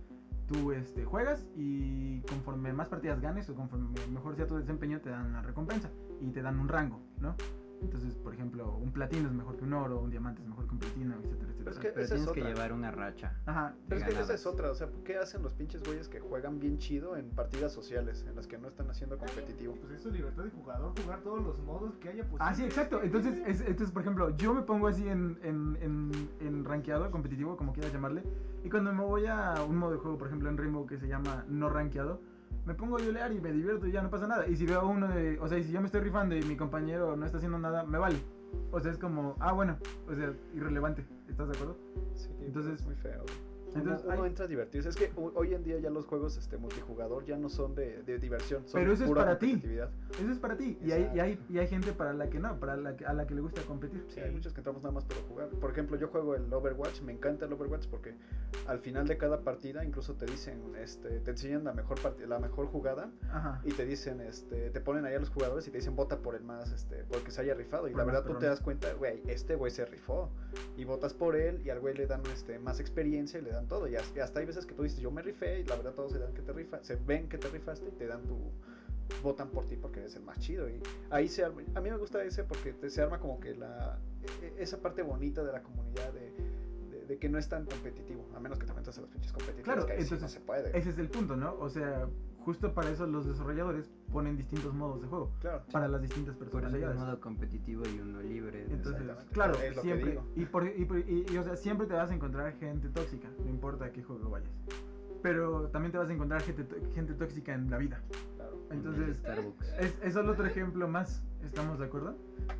tú 0.47 0.71
este, 0.71 1.05
juegas 1.05 1.45
y 1.55 2.21
conforme 2.21 2.73
más 2.73 2.87
partidas 2.89 3.21
ganes 3.21 3.49
o 3.49 3.55
conforme 3.55 3.87
mejor 4.11 4.35
sea 4.35 4.47
tu 4.47 4.57
desempeño, 4.57 5.01
te 5.01 5.09
dan 5.09 5.27
una 5.27 5.41
recompensa 5.41 5.89
y 6.21 6.31
te 6.31 6.41
dan 6.41 6.59
un 6.59 6.67
rango, 6.67 7.01
¿no? 7.19 7.35
Entonces, 7.81 8.15
por 8.15 8.33
ejemplo, 8.33 8.75
un 8.77 8.91
platino 8.91 9.27
es 9.27 9.33
mejor 9.33 9.57
que 9.57 9.63
un 9.63 9.73
oro, 9.73 9.99
un 9.99 10.09
diamante 10.09 10.41
es 10.41 10.47
mejor 10.47 10.65
que 10.65 10.71
un 10.71 10.79
platino, 10.79 11.15
etcétera, 11.15 11.51
etcétera. 11.51 11.71
es 11.71 11.77
que 11.79 11.87
Pero 11.89 12.01
es 12.01 12.09
tienes 12.09 12.29
que 12.31 12.41
llevar 12.43 12.73
una 12.73 12.91
racha. 12.91 13.35
Ajá. 13.45 13.75
Pero 13.87 14.01
es 14.01 14.07
que 14.07 14.19
esa 14.19 14.33
es 14.33 14.45
otra, 14.45 14.71
o 14.71 14.75
sea, 14.75 14.89
¿qué 15.03 15.17
hacen 15.17 15.43
los 15.43 15.53
pinches 15.53 15.83
güeyes 15.83 16.07
que 16.09 16.19
juegan 16.19 16.59
bien 16.59 16.77
chido 16.79 17.15
en 17.15 17.29
partidas 17.29 17.71
sociales, 17.73 18.25
en 18.27 18.35
las 18.35 18.47
que 18.47 18.57
no 18.57 18.67
están 18.67 18.89
haciendo 18.89 19.17
competitivo? 19.17 19.75
Pues 19.75 19.91
eso 19.93 20.09
es 20.09 20.15
libertad 20.15 20.43
de 20.45 20.49
jugador, 20.51 20.93
jugar 21.01 21.21
todos 21.21 21.43
los 21.43 21.59
modos 21.61 21.97
que 21.97 22.09
haya 22.09 22.23
posible. 22.23 22.39
Ah, 22.41 22.53
sí, 22.55 22.63
exacto. 22.63 23.01
Entonces, 23.03 23.37
es- 23.45 23.61
entonces 23.61 23.91
por 23.91 24.01
ejemplo, 24.01 24.35
yo 24.37 24.53
me 24.53 24.61
pongo 24.63 24.87
así 24.87 25.07
en, 25.07 25.37
en, 25.43 25.77
en, 25.81 26.11
en 26.39 26.65
rankeado, 26.65 27.09
competitivo, 27.11 27.55
como 27.57 27.73
quieras 27.73 27.93
llamarle. 27.93 28.23
Y 28.63 28.69
cuando 28.69 28.91
me 28.93 29.03
voy 29.03 29.25
a 29.27 29.53
un 29.67 29.77
modo 29.77 29.91
de 29.91 29.97
juego, 29.97 30.17
por 30.17 30.27
ejemplo, 30.27 30.49
en 30.49 30.57
Rainbow 30.57 30.87
que 30.87 30.97
se 30.97 31.07
llama 31.07 31.45
no 31.47 31.69
rankeado, 31.69 32.19
me 32.65 32.73
pongo 32.73 32.97
a 32.97 33.01
yolear 33.01 33.31
y 33.31 33.39
me 33.39 33.51
divierto 33.51 33.87
y 33.87 33.91
ya 33.91 34.01
no 34.01 34.09
pasa 34.09 34.27
nada. 34.27 34.47
Y 34.47 34.55
si 34.55 34.65
veo 34.65 34.87
uno 34.87 35.07
de. 35.07 35.39
O 35.39 35.47
sea, 35.47 35.57
y 35.57 35.63
si 35.63 35.71
yo 35.71 35.79
me 35.81 35.85
estoy 35.85 36.01
rifando 36.01 36.35
y 36.35 36.43
mi 36.43 36.55
compañero 36.57 37.15
no 37.15 37.25
está 37.25 37.37
haciendo 37.37 37.57
nada, 37.59 37.83
me 37.83 37.97
vale. 37.97 38.17
O 38.71 38.79
sea, 38.79 38.91
es 38.91 38.97
como, 38.97 39.35
ah, 39.39 39.51
bueno, 39.53 39.77
o 40.07 40.15
sea, 40.15 40.33
irrelevante. 40.53 41.05
¿Estás 41.29 41.47
de 41.49 41.53
acuerdo? 41.55 41.77
Sí, 42.13 42.29
Entonces- 42.41 42.79
es 42.79 42.85
muy 42.85 42.95
feo. 42.95 43.23
Entonces 43.75 44.05
uno, 44.05 44.15
uno 44.15 44.25
entra 44.25 44.45
a 44.45 44.47
divertirse. 44.47 44.89
Es 44.89 44.95
que 44.95 45.11
ho- 45.15 45.31
hoy 45.35 45.53
en 45.53 45.63
día 45.63 45.77
ya 45.79 45.89
los 45.89 46.05
juegos 46.05 46.37
este, 46.37 46.57
multijugador 46.57 47.25
ya 47.25 47.37
no 47.37 47.49
son 47.49 47.75
de, 47.75 48.03
de 48.03 48.19
diversión, 48.19 48.67
son 48.67 48.79
Pero 48.81 48.93
eso 48.93 49.03
es 49.03 49.09
pura 49.09 49.23
para 49.23 49.39
ti. 49.39 49.61
Eso 49.65 50.31
es 50.31 50.39
para 50.39 50.55
ti. 50.57 50.77
Y 50.81 50.91
hay, 50.91 51.11
y, 51.13 51.19
hay, 51.19 51.39
y 51.49 51.57
hay 51.59 51.67
gente 51.67 51.91
para 51.93 52.13
la 52.13 52.29
que 52.29 52.39
no, 52.39 52.59
para 52.59 52.75
la 52.77 52.95
que, 52.95 53.05
a 53.05 53.13
la 53.13 53.25
que 53.27 53.35
le 53.35 53.41
gusta 53.41 53.61
competir. 53.63 54.05
Sí, 54.09 54.19
hay 54.19 54.31
muchos 54.31 54.53
que 54.53 54.59
entramos 54.61 54.81
nada 54.81 54.93
más 54.93 55.05
para 55.05 55.21
jugar. 55.21 55.49
Por 55.49 55.71
ejemplo, 55.71 55.97
yo 55.97 56.07
juego 56.07 56.35
el 56.35 56.51
Overwatch, 56.53 57.01
me 57.01 57.11
encanta 57.13 57.45
el 57.45 57.53
Overwatch 57.53 57.87
porque 57.87 58.13
al 58.67 58.79
final 58.79 59.07
de 59.07 59.17
cada 59.17 59.41
partida 59.41 59.83
incluso 59.83 60.13
te 60.15 60.25
dicen, 60.25 60.59
este, 60.77 61.19
te 61.19 61.31
enseñan 61.31 61.63
la 61.63 61.73
mejor 61.73 61.99
partida, 62.01 62.27
la 62.27 62.39
mejor 62.39 62.67
jugada 62.67 63.11
Ajá. 63.31 63.61
y 63.63 63.71
te 63.71 63.85
dicen, 63.85 64.21
este, 64.21 64.69
te 64.69 64.81
ponen 64.81 65.05
ahí 65.05 65.15
a 65.15 65.19
los 65.19 65.29
jugadores 65.29 65.67
y 65.67 65.71
te 65.71 65.77
dicen 65.77 65.95
vota 65.95 66.19
por 66.19 66.35
el 66.35 66.43
más, 66.43 66.71
este, 66.71 67.03
porque 67.09 67.31
se 67.31 67.41
haya 67.41 67.53
rifado. 67.53 67.87
Y 67.87 67.91
Por 67.91 67.99
la 67.99 68.05
verdad 68.05 68.23
tú 68.25 68.35
te 68.37 68.45
das 68.45 68.61
cuenta, 68.61 68.93
güey, 68.93 69.21
este 69.27 69.55
güey 69.55 69.71
se 69.71 69.85
rifó. 69.85 70.29
Y 70.77 70.85
votas 70.85 71.13
por 71.13 71.35
él 71.35 71.61
y 71.65 71.69
al 71.69 71.79
güey 71.79 71.93
le 71.95 72.07
dan 72.07 72.21
este, 72.33 72.59
más 72.59 72.79
experiencia 72.79 73.39
y 73.39 73.43
le 73.43 73.51
dan 73.51 73.64
todo. 73.67 73.87
Y 73.87 73.95
hasta, 73.95 74.39
hay 74.39 74.45
veces 74.45 74.65
que 74.65 74.73
tú 74.73 74.83
dices, 74.83 74.99
yo 74.99 75.11
me 75.11 75.21
rifé 75.21 75.59
y 75.61 75.63
la 75.65 75.75
verdad 75.75 75.93
todos 75.93 76.11
se 76.11 76.19
dan 76.19 76.33
que 76.33 76.41
te 76.41 76.53
rifa, 76.53 76.83
se 76.83 76.95
ven 76.95 77.27
que 77.29 77.37
te 77.37 77.47
rifaste 77.49 77.89
y 77.89 77.91
te 77.91 78.07
dan 78.07 78.23
tu 78.23 78.37
votan 79.21 79.49
por 79.49 79.65
ti 79.65 79.75
porque 79.75 79.99
eres 79.99 80.15
el 80.15 80.23
más 80.23 80.39
chido 80.39 80.67
y 80.67 80.81
ahí 81.11 81.27
se 81.27 81.43
arma, 81.43 81.61
a 81.75 81.79
mí 81.81 81.91
me 81.91 81.97
gusta 81.97 82.23
ese 82.23 82.43
porque 82.43 82.73
te- 82.73 82.89
se 82.89 83.01
arma 83.03 83.19
como 83.19 83.39
que 83.39 83.53
la 83.55 83.99
e- 84.41 84.45
e- 84.47 84.53
esa 84.63 84.81
parte 84.81 85.03
bonita 85.03 85.43
de 85.43 85.51
la 85.51 85.61
comunidad 85.61 86.11
de, 86.11 86.31
de- 86.89 87.05
de 87.05 87.17
que 87.19 87.29
no 87.29 87.37
es 87.37 87.47
tan 87.47 87.65
competitivo 87.65 88.25
a 88.35 88.39
menos 88.39 88.57
que 88.57 88.65
te 88.65 88.71
haces 88.71 88.97
los 88.97 89.09
pinches 89.09 89.31
competitivos 89.31 89.63
Claro, 89.65 89.85
que 89.85 89.93
ahí 89.93 90.01
sí 90.03 90.09
no 90.09 90.15
entonces, 90.15 90.39
se 90.39 90.43
puede 90.43 90.75
Ese 90.75 90.89
es 90.89 90.97
el 90.97 91.09
punto, 91.09 91.35
¿no? 91.35 91.55
O 91.59 91.69
sea, 91.69 92.07
justo 92.45 92.73
para 92.73 92.89
eso 92.91 93.05
los 93.07 93.25
desarrolladores 93.25 93.89
ponen 94.13 94.37
distintos 94.37 94.73
modos 94.73 95.01
de 95.01 95.07
juego. 95.07 95.31
claro 95.41 95.63
Para 95.71 95.87
las 95.87 96.01
distintas 96.01 96.35
Por 96.35 96.63
eso 96.63 96.75
hay 96.75 96.83
un 96.83 96.95
modo 96.97 97.19
competitivo 97.19 97.83
y 97.93 97.99
uno 97.99 98.21
libre. 98.21 98.65
Entonces, 98.69 99.03
claro, 99.31 99.55
siempre. 99.81 100.19
Y, 100.35 100.45
por, 100.45 100.65
y, 100.67 100.85
por- 100.85 100.99
y- 100.99 101.25
y, 101.29 101.37
o 101.37 101.43
sea, 101.43 101.55
siempre 101.57 101.87
te 101.87 101.93
vas 101.93 102.11
a 102.11 102.13
encontrar 102.13 102.53
gente 102.57 102.87
tóxica, 102.89 103.27
no 103.43 103.49
importa 103.49 103.85
a 103.85 103.91
qué 103.91 104.03
juego 104.03 104.29
vayas. 104.29 104.51
Pero 105.21 105.69
también 105.69 105.91
te 105.91 105.97
vas 105.97 106.09
a 106.09 106.13
encontrar 106.13 106.41
gente, 106.43 106.65
gente 106.93 107.13
tóxica 107.15 107.53
en 107.53 107.69
la 107.69 107.77
vida. 107.79 107.99
claro 108.37 108.57
Entonces, 108.69 109.17
Starbucks. 109.17 109.73
es, 109.79 109.99
es 110.03 110.13
solo 110.13 110.33
otro 110.33 110.45
ejemplo 110.45 110.87
más. 110.87 111.23
¿Estamos 111.43 111.79
de 111.79 111.85
acuerdo? 111.85 112.15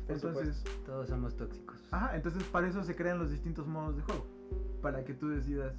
Por 0.06 0.14
Entonces, 0.16 0.64
Todos 0.84 1.08
somos 1.08 1.36
tóxicos. 1.36 1.76
ajá, 1.92 2.14
entonces 2.16 2.42
para 2.44 2.68
eso 2.68 2.82
se 2.84 2.94
crean 2.96 3.18
los 3.18 3.30
distintos 3.30 3.66
modos 3.66 3.96
de 3.96 4.02
juego. 4.02 4.26
Para 4.82 5.04
que 5.04 5.14
tú 5.14 5.28
decidas 5.28 5.74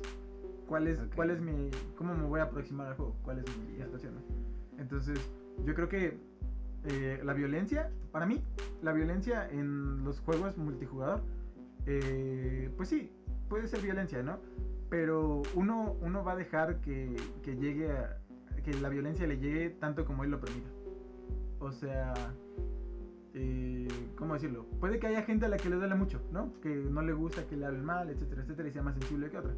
cuál 0.67 0.87
es, 0.87 0.99
Ok. 0.99 1.15
cuál 1.15 1.31
es 1.31 1.41
mi, 1.41 1.69
cómo 1.97 2.13
me 2.15 2.25
voy 2.25 2.39
a 2.39 2.43
aproximar 2.43 2.87
al 2.87 2.95
juego, 2.95 3.15
cuál 3.23 3.39
es 3.39 3.45
mi 3.57 3.77
situación. 3.83 4.13
Entonces, 4.77 5.19
yo 5.65 5.73
creo 5.73 5.89
que 5.89 6.19
eh, 6.85 7.21
la 7.23 7.33
violencia, 7.33 7.89
para 8.11 8.25
mí, 8.25 8.41
la 8.81 8.93
violencia 8.93 9.49
en 9.49 10.03
los 10.03 10.19
juegos 10.19 10.57
multijugador, 10.57 11.21
eh, 11.85 12.69
pues 12.77 12.89
sí, 12.89 13.11
puede 13.49 13.67
ser 13.67 13.81
violencia, 13.81 14.21
¿no? 14.21 14.39
Pero 14.89 15.41
uno, 15.55 15.95
uno 16.01 16.23
va 16.23 16.33
a 16.33 16.35
dejar 16.35 16.79
que, 16.81 17.15
que 17.43 17.55
llegue 17.57 17.91
a, 17.91 18.19
que 18.63 18.73
la 18.73 18.89
violencia 18.89 19.25
le 19.27 19.37
llegue 19.37 19.69
tanto 19.69 20.05
como 20.05 20.23
él 20.23 20.31
lo 20.31 20.39
permita. 20.39 20.69
O 21.59 21.71
sea, 21.71 22.13
eh, 23.33 23.87
¿cómo 24.15 24.33
decirlo? 24.35 24.65
Puede 24.79 24.99
que 24.99 25.07
haya 25.07 25.23
gente 25.23 25.45
a 25.45 25.49
la 25.49 25.57
que 25.57 25.69
le 25.69 25.75
duele 25.77 25.95
mucho, 25.95 26.21
¿no? 26.31 26.53
Que 26.61 26.69
no 26.69 27.01
le 27.01 27.13
gusta 27.13 27.45
que 27.47 27.57
le 27.57 27.65
hablen 27.65 27.83
mal, 27.83 28.09
etcétera, 28.09 28.43
etcétera, 28.43 28.69
y 28.69 28.71
sea 28.71 28.83
más 28.83 28.95
sensible 28.95 29.29
que 29.29 29.37
otra. 29.37 29.53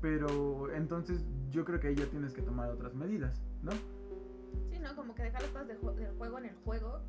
Pero 0.00 0.72
entonces 0.74 1.24
yo 1.50 1.64
creo 1.64 1.78
que 1.80 1.88
ahí 1.88 1.94
ya 1.94 2.06
tienes 2.06 2.32
que 2.32 2.42
tomar 2.42 2.70
otras 2.70 2.94
medidas, 2.94 3.42
¿no? 3.62 3.72
Sí, 3.72 4.78
¿no? 4.80 4.94
Como 4.96 5.14
que 5.14 5.24
dejar 5.24 5.42
las 5.42 5.50
cosas 5.50 5.68
de 5.68 5.78
ju- 5.78 5.94
del 5.94 6.12
juego 6.16 6.38
en 6.38 6.44
el 6.46 6.54
juego 6.64 7.00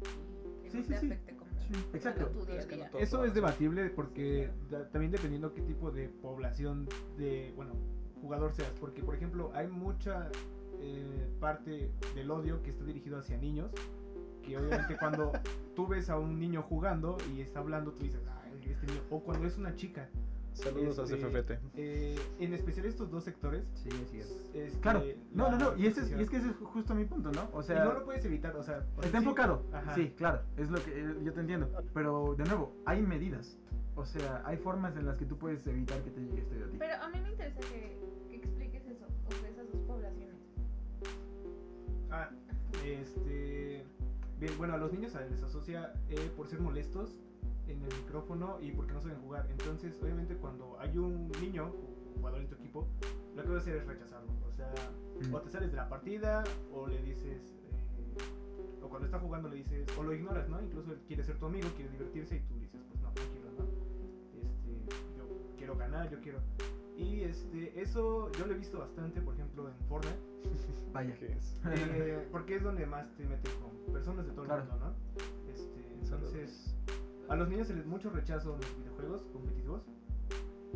y 0.60 0.64
que 0.64 0.70
Sí, 0.72 0.78
no 0.78 0.84
sí, 0.84 0.90
te 0.90 1.00
sí. 1.00 1.06
afecte 1.08 1.36
como 1.38 1.52
exacto. 1.94 2.28
tu 2.28 2.46
día 2.46 2.56
a 2.56 2.60
Es 2.60 2.66
que 2.66 2.76
no 2.78 2.84
día. 2.90 2.92
Eso 3.00 3.24
es 3.26 3.34
debatible 3.34 3.90
porque 3.92 4.52
da- 4.70 4.90
también 4.90 5.12
dependiendo 5.12 5.54
qué 5.54 5.62
tipo 5.62 5.92
de 5.92 6.10
población 6.10 6.88
de, 7.18 7.54
bueno, 7.56 7.74
jugador 8.22 8.54
seas. 8.54 8.72
Porque, 8.80 9.02
por 9.04 9.16
ejemplo, 9.16 9.52
hay 9.54 9.68
mucha 9.68 10.30
eh, 10.80 11.28
parte 11.40 11.92
del 12.16 12.30
odio 12.32 12.62
que 12.64 12.72
está 12.72 12.84
dirigido 12.84 13.18
hacia 13.20 13.38
niños. 13.38 13.72
Que 14.44 14.58
obviamente 14.58 14.98
cuando 15.00 15.32
tú 15.76 15.88
ves 15.88 16.10
a 16.10 16.18
un 16.20 16.40
niño 16.40 16.64
jugando 16.64 17.18
y 17.34 17.42
está 17.42 17.60
hablando, 17.60 17.94
tú 17.94 18.04
dices, 18.06 18.22
ay, 18.44 18.60
este 18.70 18.86
niño. 18.88 19.02
O 19.10 19.24
cuando 19.24 19.48
es 19.48 19.58
una 19.58 19.76
chica. 19.76 20.10
Saludos 20.54 21.00
a 21.00 21.04
Este, 21.04 21.18
CFFT. 21.18 21.52
eh, 21.76 22.20
en 22.40 22.54
especial 22.54 22.86
estos 22.86 23.10
dos 23.10 23.24
sectores. 23.24 23.64
Sí, 23.76 23.90
es 23.90 24.12
cierto. 24.12 24.34
este, 24.54 24.80
Claro, 24.82 25.02
no, 25.34 25.50
no, 25.52 25.58
no, 25.58 25.78
y, 25.78 25.88
ese 25.88 26.02
es, 26.02 26.12
y 26.12 26.22
es 26.22 26.30
que 26.30 26.38
ese 26.38 26.50
es 26.50 26.56
justo 26.58 26.94
mi 26.94 27.06
punto, 27.06 27.32
¿no? 27.32 27.50
O 27.54 27.62
y 27.62 27.64
sea, 27.64 27.86
no 27.86 27.94
lo 27.94 28.04
puedes 28.06 28.24
evitar, 28.26 28.56
o 28.56 28.64
sea. 28.64 28.86
está 29.02 29.10
sí- 29.12 29.18
enfocado, 29.18 29.66
Ajá. 29.74 29.96
sí, 29.96 30.14
claro, 30.18 30.42
es 30.58 30.70
lo 30.70 30.84
que 30.84 30.92
eh, 31.00 31.16
yo 31.24 31.34
te 31.34 31.40
entiendo. 31.40 31.72
Pero 31.94 32.36
de 32.38 32.44
nuevo, 32.46 32.76
hay 32.86 33.02
medidas, 33.02 33.58
o 33.96 34.06
sea, 34.06 34.42
hay 34.46 34.58
formas 34.58 34.96
en 34.98 35.06
las 35.06 35.18
que 35.18 35.26
tú 35.26 35.38
puedes 35.38 35.66
evitar 35.68 36.02
que 36.04 36.12
te 36.12 36.20
llegue 36.22 36.42
esto 36.42 36.56
a 36.66 36.70
ti. 36.70 36.78
Pero 36.78 36.96
a 37.02 37.10
mí 37.10 37.22
me 37.22 37.32
interesa 37.32 37.60
que, 37.62 37.98
que 38.30 38.36
expliques 38.36 38.86
eso, 38.88 39.06
o 39.28 39.32
sea, 39.32 39.50
esas 39.50 39.72
dos 39.72 39.82
poblaciones. 39.88 40.36
Ah, 42.12 42.30
este. 42.86 43.84
Bien, 44.40 44.54
bueno, 44.58 44.74
a 44.74 44.78
los 44.78 44.92
niños 44.92 45.12
se 45.12 45.30
les 45.30 45.42
asocia 45.44 45.94
eh, 46.10 46.32
por 46.36 46.48
ser 46.48 46.60
molestos 46.60 47.16
en 47.72 47.82
el 47.82 47.90
micrófono 48.04 48.58
y 48.62 48.72
porque 48.72 48.94
no 48.94 49.02
saben 49.02 49.20
jugar. 49.22 49.48
Entonces, 49.50 49.98
obviamente, 50.02 50.36
cuando 50.36 50.78
hay 50.80 50.98
un 50.98 51.30
niño 51.42 51.72
jugador 52.16 52.42
en 52.42 52.48
tu 52.48 52.56
equipo, 52.56 52.88
lo 53.36 53.44
que 53.44 53.50
vas 53.50 53.58
a 53.58 53.62
hacer 53.62 53.76
es 53.78 53.88
rechazarlo. 53.88 54.32
O 54.48 54.52
sea, 54.52 54.72
Mm. 55.22 55.34
o 55.36 55.42
te 55.42 55.50
sales 55.52 55.70
de 55.72 55.78
la 55.78 55.88
partida, 55.90 56.44
o 56.74 56.88
le 56.88 57.02
dices. 57.04 57.54
eh, 57.70 58.82
o 58.84 58.90
cuando 58.90 59.06
está 59.06 59.20
jugando 59.20 59.48
le 59.50 59.58
dices, 59.58 59.86
o 59.98 60.04
lo 60.04 60.14
ignoras, 60.14 60.50
¿no? 60.50 60.60
Incluso 60.62 60.92
él 60.94 61.00
quiere 61.08 61.24
ser 61.24 61.38
tu 61.38 61.46
amigo, 61.46 61.68
quiere 61.76 61.92
divertirse 61.92 62.38
y 62.38 62.40
tú 62.42 62.56
dices, 62.60 62.82
pues 62.90 63.00
no, 63.02 63.12
tranquilo, 63.14 63.46
¿no? 63.58 63.64
Este, 64.42 65.18
yo 65.18 65.24
quiero 65.58 65.76
ganar, 65.78 66.10
yo 66.10 66.20
quiero. 66.20 66.40
Y 66.98 67.22
este, 67.22 67.80
eso 67.82 68.32
yo 68.34 68.46
lo 68.48 68.54
he 68.54 68.58
visto 68.58 68.80
bastante, 68.80 69.22
por 69.22 69.34
ejemplo, 69.36 69.68
en 69.70 69.76
Fortnite. 69.88 70.18
Vaya. 70.94 71.16
¿Qué 71.20 71.32
es? 71.34 71.62
Eh, 71.66 72.28
porque 72.32 72.56
es 72.58 72.64
donde 72.64 72.86
más 72.86 73.16
te 73.16 73.26
metes 73.26 73.54
con 73.56 73.94
personas 73.94 74.26
de 74.26 74.34
todo 74.34 74.46
Claro. 74.46 74.64
el 74.64 74.70
mundo, 74.70 74.86
¿no? 74.88 75.52
Este, 75.52 76.06
Saludos. 76.06 76.76
A 77.32 77.36
los 77.38 77.48
niños 77.50 77.68
se 77.68 77.74
les 77.76 77.86
mucho 77.86 78.10
rechazo 78.10 78.56
en 78.56 78.62
los 78.62 78.78
videojuegos 78.78 79.22
competitivos. 79.32 79.82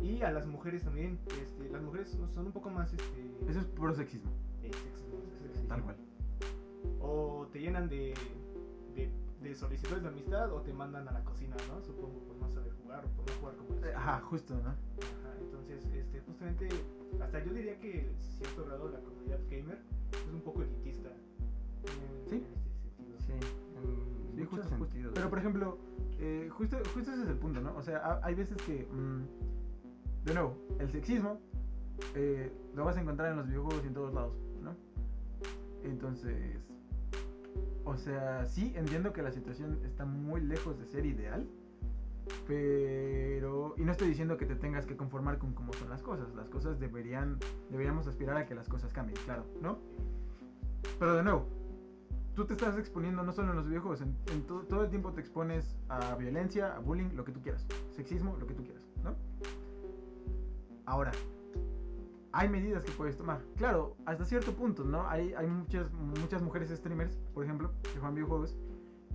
Y 0.02 0.22
a 0.22 0.30
las 0.30 0.46
mujeres 0.46 0.82
también. 0.84 1.18
Este, 1.42 1.68
las 1.70 1.82
mujeres 1.82 2.16
son- 2.32 2.46
un 2.46 2.52
poco 2.52 2.70
más. 2.70 2.92
Este, 2.92 3.30
Eso 3.48 3.60
es 3.60 3.66
puro 3.66 3.94
sexismo, 3.94 4.30
eh, 4.62 4.70
sexismo, 4.72 5.20
sexismo. 5.42 5.68
tal 5.68 5.82
cual. 5.82 5.96
O 7.00 7.46
te 7.52 7.60
llenan 7.60 7.88
de, 7.88 8.14
de, 8.94 9.10
de 9.42 9.54
solicitudes 9.54 10.02
de 10.02 10.08
amistad 10.08 10.52
o 10.52 10.60
te 10.62 10.72
mandan 10.72 11.08
a 11.08 11.12
la 11.12 11.24
cocina, 11.24 11.56
¿no? 11.68 11.80
Supongo 11.82 12.18
por 12.20 12.36
no 12.36 12.48
saber 12.50 12.72
jugar 12.82 13.04
o 13.04 13.08
por 13.08 13.26
no 13.30 13.40
jugar 13.40 13.56
como. 13.56 13.74
Eh, 13.86 13.94
Ajá, 13.94 14.20
justo, 14.20 14.54
¿no? 14.54 14.70
Ajá, 14.70 14.76
entonces, 15.40 15.84
este, 15.94 16.20
justamente, 16.20 16.68
hasta 17.20 17.42
yo 17.44 17.52
diría 17.52 17.78
que 17.78 18.00
en 18.10 18.16
cierto 18.18 18.64
grado 18.66 18.88
la 18.90 19.00
comunidad 19.00 19.40
gamer 19.50 19.78
es 20.12 20.32
un 20.32 20.40
poco 20.42 20.62
elitista. 20.62 21.08
en- 21.08 22.28
Sí. 22.28 22.36
En 22.36 22.42
este 22.42 22.80
sentido. 22.80 23.18
Sí, 23.20 23.32
en 23.32 23.40
Sí, 23.40 24.40
muchos 24.40 24.48
justo, 24.50 24.62
justo. 24.76 24.84
sentidos. 24.86 25.12
Pero 25.14 25.30
por 25.30 25.38
ejemplo, 25.38 25.78
eh, 26.18 26.48
justo, 26.50 26.76
justo 26.94 27.12
ese 27.12 27.22
es 27.22 27.28
el 27.28 27.36
punto, 27.38 27.60
¿no? 27.60 27.76
O 27.76 27.82
sea, 27.82 27.98
ha- 27.98 28.20
hay 28.22 28.34
veces 28.34 28.56
que, 28.62 28.86
mm, 28.90 30.24
de 30.24 30.34
nuevo, 30.34 30.56
el 30.78 30.90
sexismo 30.90 31.40
eh, 32.14 32.52
lo 32.74 32.84
vas 32.84 32.96
a 32.96 33.00
encontrar 33.00 33.30
en 33.32 33.38
los 33.38 33.46
videojuegos 33.46 33.82
y 33.84 33.88
en 33.88 33.94
todos 33.94 34.12
lados, 34.14 34.34
¿no? 34.62 34.74
Entonces, 35.84 36.58
o 37.84 37.96
sea, 37.96 38.44
sí 38.46 38.72
entiendo 38.76 39.12
que 39.12 39.22
la 39.22 39.30
situación 39.30 39.78
está 39.84 40.04
muy 40.04 40.40
lejos 40.40 40.78
de 40.78 40.86
ser 40.86 41.06
ideal, 41.06 41.46
pero 42.46 43.74
y 43.76 43.82
no 43.84 43.92
estoy 43.92 44.08
diciendo 44.08 44.36
que 44.36 44.46
te 44.46 44.56
tengas 44.56 44.84
que 44.86 44.96
conformar 44.96 45.38
con 45.38 45.52
cómo 45.54 45.72
son 45.74 45.88
las 45.90 46.02
cosas. 46.02 46.34
Las 46.34 46.48
cosas 46.48 46.78
deberían, 46.80 47.38
deberíamos 47.70 48.06
aspirar 48.06 48.36
a 48.36 48.46
que 48.46 48.54
las 48.54 48.68
cosas 48.68 48.92
cambien, 48.92 49.16
claro, 49.24 49.44
¿no? 49.62 49.78
Pero 50.98 51.14
de 51.16 51.22
nuevo, 51.22 51.46
tú 52.36 52.44
te 52.44 52.52
estás 52.54 52.78
exponiendo 52.78 53.22
no 53.24 53.32
solo 53.32 53.50
en 53.50 53.56
los 53.56 53.66
videojuegos, 53.66 54.02
en, 54.02 54.14
en 54.30 54.42
to- 54.46 54.62
todo 54.68 54.84
el 54.84 54.90
tiempo 54.90 55.10
te 55.12 55.20
expones 55.20 55.74
a 55.88 56.14
violencia, 56.14 56.76
a 56.76 56.78
bullying, 56.78 57.10
lo 57.16 57.24
que 57.24 57.32
tú 57.32 57.40
quieras, 57.40 57.66
sexismo, 57.90 58.36
lo 58.38 58.46
que 58.46 58.54
tú 58.54 58.62
quieras, 58.62 58.84
¿no? 59.02 59.14
Ahora, 60.84 61.12
hay 62.32 62.48
medidas 62.48 62.84
que 62.84 62.92
puedes 62.92 63.16
tomar. 63.16 63.40
Claro, 63.56 63.96
hasta 64.04 64.24
cierto 64.24 64.52
punto, 64.52 64.84
¿no? 64.84 65.08
Hay, 65.08 65.32
hay 65.34 65.46
muchas, 65.48 65.90
muchas 65.92 66.42
mujeres 66.42 66.68
streamers, 66.70 67.16
por 67.34 67.42
ejemplo, 67.44 67.72
que 67.82 67.90
juegan 67.98 68.14
videojuegos 68.14 68.56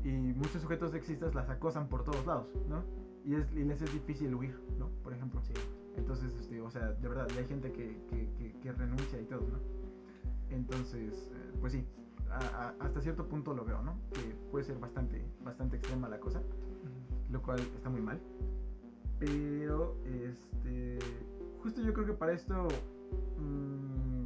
y 0.04 0.10
muchos 0.10 0.62
sujetos 0.64 0.92
sexistas 0.92 1.34
las 1.36 1.50
acosan 1.50 1.88
por 1.88 2.04
todos 2.04 2.26
lados, 2.26 2.48
¿no? 2.68 2.84
Y, 3.24 3.36
es, 3.36 3.52
y 3.54 3.64
les 3.64 3.82
es 3.84 3.94
difícil 3.94 4.34
huir, 4.34 4.60
¿no? 4.80 4.90
Por 5.04 5.14
ejemplo. 5.14 5.40
Sí. 5.44 5.54
Entonces, 5.96 6.34
este, 6.40 6.60
o 6.60 6.72
sea, 6.72 6.94
de 6.94 7.08
verdad, 7.08 7.28
hay 7.38 7.46
gente 7.46 7.72
que, 7.72 8.02
que, 8.10 8.28
que- 8.38 8.60
que 8.60 8.72
renuncia 8.72 9.22
y 9.22 9.26
todo, 9.26 9.42
¿no? 9.42 9.60
Entonces, 10.50 11.30
eh, 11.34 11.52
pues 11.62 11.74
sí, 11.74 11.86
a- 12.32 12.38
a- 12.80 12.86
hasta 12.86 13.02
cierto 13.02 13.28
punto 13.28 13.54
lo 13.54 13.66
veo, 13.66 13.82
¿no? 13.82 13.96
Que 14.14 14.22
puede 14.52 14.64
ser 14.66 14.78
bastante, 14.80 15.24
bastante 15.44 15.78
extrema 15.78 16.08
la 16.10 16.20
cosa, 16.20 16.42
lo 17.30 17.42
cual 17.42 17.60
está 17.60 17.90
muy 17.90 18.02
mal. 18.02 18.20
Pero, 19.20 19.96
este, 20.06 20.98
justo 21.62 21.82
yo 21.82 21.94
creo 21.94 22.06
que 22.08 22.14
para 22.14 22.32
esto, 22.34 22.68
mm, 23.38 24.26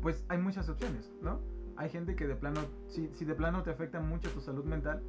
pues 0.00 0.24
hay 0.28 0.38
muchas 0.38 0.68
opciones, 0.68 1.10
¿no? 1.22 1.40
Hay 1.76 1.88
gente 1.90 2.14
que 2.14 2.26
de 2.26 2.36
plano, 2.36 2.60
si, 2.88 3.08
si 3.14 3.24
de 3.24 3.34
plano 3.34 3.62
te 3.62 3.70
afecta 3.70 4.00
mucho 4.00 4.30
tu 4.30 4.40
salud 4.40 4.64
mental, 4.64 5.02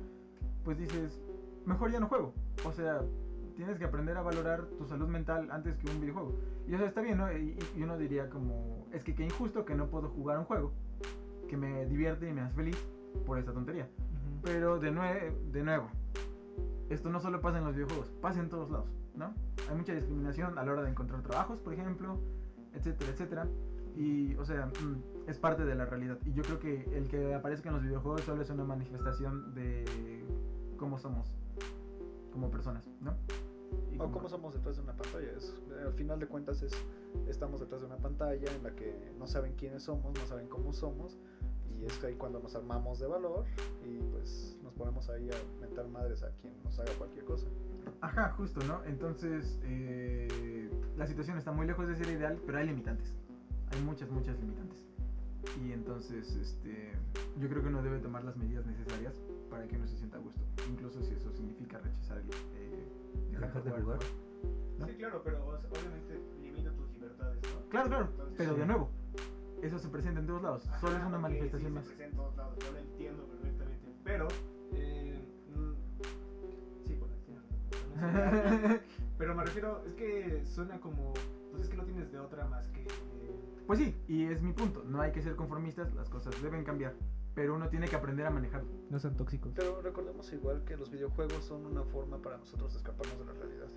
pues 0.64 0.78
dices, 0.78 1.20
mejor 1.66 1.92
ya 1.92 2.00
no 2.00 2.08
juego. 2.08 2.34
O 2.66 2.72
sea, 2.72 3.02
tienes 3.56 3.78
que 3.78 3.86
aprender 3.86 4.18
a 4.18 4.22
valorar 4.22 4.66
tu 4.78 4.86
salud 4.86 5.08
mental 5.08 5.50
antes 5.52 5.78
que 5.78 5.89
un 5.92 6.00
videojuego. 6.00 6.34
Y 6.68 6.74
o 6.76 6.78
sea, 6.78 6.88
está 6.88 7.02
bien, 7.02 7.18
¿no? 7.18 7.32
Y, 7.32 7.58
y 7.76 7.84
uno 7.84 7.98
diría 7.98 8.30
como, 8.30 8.88
es 8.92 9.04
que 9.04 9.14
qué 9.14 9.26
injusto 9.26 9.66
que 9.66 9.76
no 9.76 9.88
puedo 9.89 10.10
jugar 10.10 10.39
un 10.39 10.46
juego 10.46 10.72
que 11.52 11.58
me 11.58 11.86
divierte 11.86 12.30
y 12.30 12.32
me 12.34 12.39
hace 12.41 12.56
feliz 12.56 12.78
por 13.26 13.38
esta 13.38 13.52
tontería. 13.52 13.86
Pero 14.41 14.80
de, 14.80 14.89
nue- 14.93 15.34
de 15.52 15.64
nuevo, 15.64 15.89
esto 16.89 17.10
no 17.10 17.20
solo 17.20 17.41
pasa 17.41 17.58
en 17.60 17.66
los 17.66 17.76
videojuegos, 17.76 18.08
pasa 18.22 18.39
en 18.39 18.47
todos 18.47 18.72
lados, 18.72 18.89
¿no? 19.16 19.34
Hay 19.70 19.76
mucha 19.76 19.93
discriminación 19.93 20.58
a 20.58 20.64
la 20.64 20.72
hora 20.72 20.82
de 20.84 20.89
encontrar 20.89 21.22
trabajos, 21.22 21.60
por 21.60 21.74
ejemplo, 21.74 22.18
etcétera, 22.74 23.12
etcétera. 23.12 23.47
Y, 23.97 24.34
o 24.36 24.45
sea, 24.45 24.68
mm, 24.68 25.30
es 25.30 25.38
parte 25.38 25.66
de 25.66 25.76
la 25.76 25.86
realidad. 25.86 26.18
Y 26.26 26.32
yo 26.32 26.41
creo 26.43 26.60
que 26.60 26.86
el 26.97 27.10
que 27.10 27.34
aparezca 27.36 27.68
en 27.68 27.76
los 27.76 27.84
videojuegos 27.84 28.22
solo 28.22 28.41
es 28.41 28.49
una 28.49 28.64
manifestación 28.64 29.54
de 29.54 29.84
cómo 30.78 30.97
somos 30.97 31.36
como 32.32 32.49
personas, 32.49 32.89
¿no? 33.02 33.14
Y 33.91 33.99
O 33.99 34.11
cómo 34.11 34.30
somos 34.30 34.53
detrás 34.53 34.78
de 34.78 34.84
una 34.84 34.93
pantalla. 34.93 35.32
Es, 35.38 35.53
al 35.86 35.93
final 35.93 36.19
de 36.19 36.28
cuentas 36.28 36.61
es, 36.61 36.74
estamos 37.28 37.59
detrás 37.59 37.82
de 37.82 37.88
una 37.88 37.97
pantalla 37.97 38.51
en 38.55 38.63
la 38.63 38.72
que 38.76 39.13
no 39.17 39.28
saben 39.28 39.53
quiénes 39.55 39.84
somos, 39.84 40.13
no 40.17 40.26
saben 40.26 40.47
cómo 40.47 40.74
somos. 40.74 41.17
Y 41.80 41.86
es 41.86 42.03
ahí 42.03 42.15
cuando 42.15 42.39
nos 42.39 42.55
armamos 42.55 42.99
de 42.99 43.07
valor 43.07 43.45
y 43.84 43.97
pues 44.11 44.57
nos 44.61 44.74
ponemos 44.74 45.09
ahí 45.09 45.30
a 45.30 45.61
mentar 45.61 45.88
madres 45.88 46.22
a 46.24 46.30
quien 46.41 46.53
nos 46.63 46.80
haga 46.80 46.91
cualquier 46.93 47.26
cosa. 47.26 47.47
Ajá, 48.01 48.34
justo, 48.38 48.61
¿no? 48.65 48.84
Entonces, 48.86 49.59
eh, 49.63 50.69
la 50.97 51.07
situación 51.07 51.38
está 51.38 51.51
muy 51.51 51.65
lejos 51.65 51.88
de 51.88 51.95
ser 51.95 52.07
ideal, 52.07 52.39
pero 52.45 52.59
hay 52.59 52.67
limitantes. 52.67 53.13
Hay 53.72 53.82
muchas, 53.82 54.09
muchas 54.11 54.39
limitantes. 54.39 54.84
Y 55.63 55.72
entonces, 55.72 56.36
este, 56.36 56.91
yo 57.39 57.49
creo 57.49 57.61
que 57.61 57.69
uno 57.69 57.82
debe 57.82 57.99
tomar 57.99 58.24
las 58.24 58.38
medidas 58.38 58.65
necesarias 58.65 59.13
para 59.49 59.67
que 59.67 59.76
uno 59.76 59.88
se 59.88 59.97
sienta 59.97 60.17
a 60.17 60.19
gusto. 60.19 60.41
Incluso 60.69 61.01
si 61.03 61.13
eso 61.13 61.32
significa 61.32 61.80
rechazar 61.80 62.17
el, 62.19 62.30
eh, 62.30 62.88
Dejar 63.42 63.64
de 63.64 63.72
jugar. 63.72 64.00
¿no? 64.80 64.88
Sí, 64.88 64.94
claro, 64.96 65.22
pero 65.24 65.46
obviamente 65.46 66.20
limita 66.42 66.72
tus 66.72 66.92
libertades, 66.94 67.39
¿no? 67.44 67.70
Claro, 67.70 67.88
claro, 67.89 68.06
Entonces, 68.12 68.36
pero 68.38 68.54
de 68.56 68.62
sí. 68.62 68.68
nuevo, 68.68 68.89
eso 69.62 69.80
se 69.80 69.88
presenta 69.89 70.20
en 70.20 70.28
todos 70.28 70.42
lados. 70.42 70.64
Solo 70.80 70.94
es 70.94 70.98
Ajá, 71.00 71.08
una 71.08 71.18
ok, 71.18 71.22
manifestación 71.24 71.70
sí, 71.72 71.76
más. 71.76 71.86
Se 71.86 71.89
presenta 71.94 72.12
en 72.12 72.18
todos 72.18 72.36
lados, 72.38 72.58
yo 72.60 72.72
lo 72.72 72.78
entiendo 72.80 73.24
perfectamente. 73.28 73.92
Pero, 74.04 74.28
eh, 74.74 75.28
mm, 75.56 76.88
sí, 76.88 76.96
bueno, 76.96 77.14
tienes 77.26 77.44
razón. 77.44 78.80
Pero 79.18 79.36
me 79.36 79.44
refiero, 79.46 79.84
es 79.86 79.94
que 79.94 80.44
suena 80.46 80.80
como. 80.80 81.14
Pues 81.52 81.64
es 81.64 81.70
que 81.70 81.78
no 81.78 81.84
tienes 81.84 82.12
de 82.12 82.20
otra 82.20 82.46
más 82.48 82.68
que. 82.70 82.88
Pues 83.68 83.78
sí, 83.80 83.96
y 84.08 84.26
es 84.26 84.42
mi 84.42 84.54
punto. 84.54 84.84
No 84.84 85.00
hay 85.02 85.12
que 85.12 85.22
ser 85.22 85.36
conformistas, 85.36 85.94
las 85.94 86.10
cosas 86.10 86.34
deben 86.42 86.64
cambiar. 86.64 86.94
Pero 87.34 87.56
uno 87.56 87.70
tiene 87.70 87.88
que 87.88 87.96
aprender 87.96 88.26
a 88.26 88.30
manejarlo. 88.30 88.70
No 88.90 89.00
sean 89.00 89.16
tóxicos. 89.16 89.54
Pero 89.56 89.82
recordemos 89.82 90.32
igual 90.34 90.64
que 90.66 90.76
los 90.76 90.90
videojuegos 90.92 91.46
son 91.46 91.66
una 91.66 91.84
forma 91.84 92.18
para 92.22 92.38
nosotros 92.38 92.74
de 92.74 92.78
escaparnos 92.80 93.18
de 93.20 93.26
la 93.26 93.34
realidad. 93.34 93.68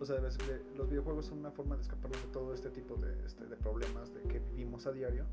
O 0.00 0.04
sea, 0.04 0.16
de- 0.20 0.30
de- 0.30 0.62
los 0.76 0.88
videojuegos 0.88 1.26
son 1.26 1.38
una 1.38 1.50
forma 1.50 1.76
de 1.76 1.82
escaparnos 1.82 2.20
de 2.22 2.28
todo 2.32 2.52
este 2.54 2.70
tipo 2.70 2.96
de, 2.96 3.24
este, 3.24 3.46
de 3.46 3.56
problemas 3.56 4.12
de 4.14 4.22
que 4.22 4.40
vivimos 4.40 4.86
a 4.86 4.92
diario 4.92 5.24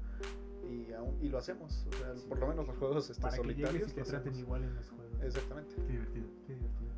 y, 0.64 0.92
aún, 0.94 1.18
y 1.22 1.30
lo 1.30 1.38
hacemos. 1.40 1.86
O 1.88 1.92
sea, 1.98 2.14
por 2.30 2.40
lo 2.40 2.48
menos 2.48 2.68
los 2.68 2.78
juegos 2.78 3.10
este, 3.10 3.22
Para 3.22 3.36
que 3.36 3.42
solitarios. 3.42 3.74
llegues 3.74 3.92
y 3.92 3.96
te 3.96 4.02
traten 4.04 4.20
hacemos. 4.34 4.40
igual 4.40 4.64
en 4.64 4.76
los 4.76 4.90
juegos. 4.90 5.22
Exactamente, 5.24 5.76
Qué 5.76 5.92
divertido. 5.92 6.28
Qué 6.48 6.54
divertido. 6.56 6.92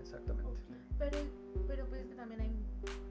exactamente. 0.00 0.50
Pero, 0.98 1.18
pero 1.66 1.86
pues 1.86 2.02
es 2.02 2.08
que 2.08 2.14
también 2.14 2.40
hay, 2.40 2.52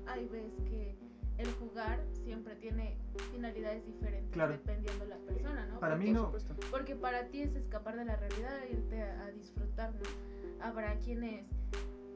hay 0.07 0.27
veces 0.27 0.53
que 0.67 0.95
el 1.39 1.49
jugar 1.53 2.03
siempre 2.23 2.55
tiene 2.57 2.97
finalidades 3.31 3.85
diferentes 3.85 4.31
Claro. 4.31 4.51
dependiendo 4.51 5.05
de 5.05 5.09
la 5.09 5.17
persona, 5.17 5.65
¿no? 5.67 5.79
Para 5.79 5.95
mí 5.95 6.05
Porque- 6.07 6.13
no. 6.19 6.31
Por 6.31 6.41
supuesto. 6.41 6.67
Porque 6.69 6.95
para 6.95 7.27
ti 7.29 7.41
es 7.41 7.55
escapar 7.55 7.95
de 7.97 8.05
la 8.05 8.15
realidad, 8.17 8.59
irte 8.69 9.01
a, 9.01 9.23
a 9.25 9.31
disfrutar, 9.31 9.93
¿no? 9.95 10.63
Habrá 10.63 10.95
quienes 10.99 11.45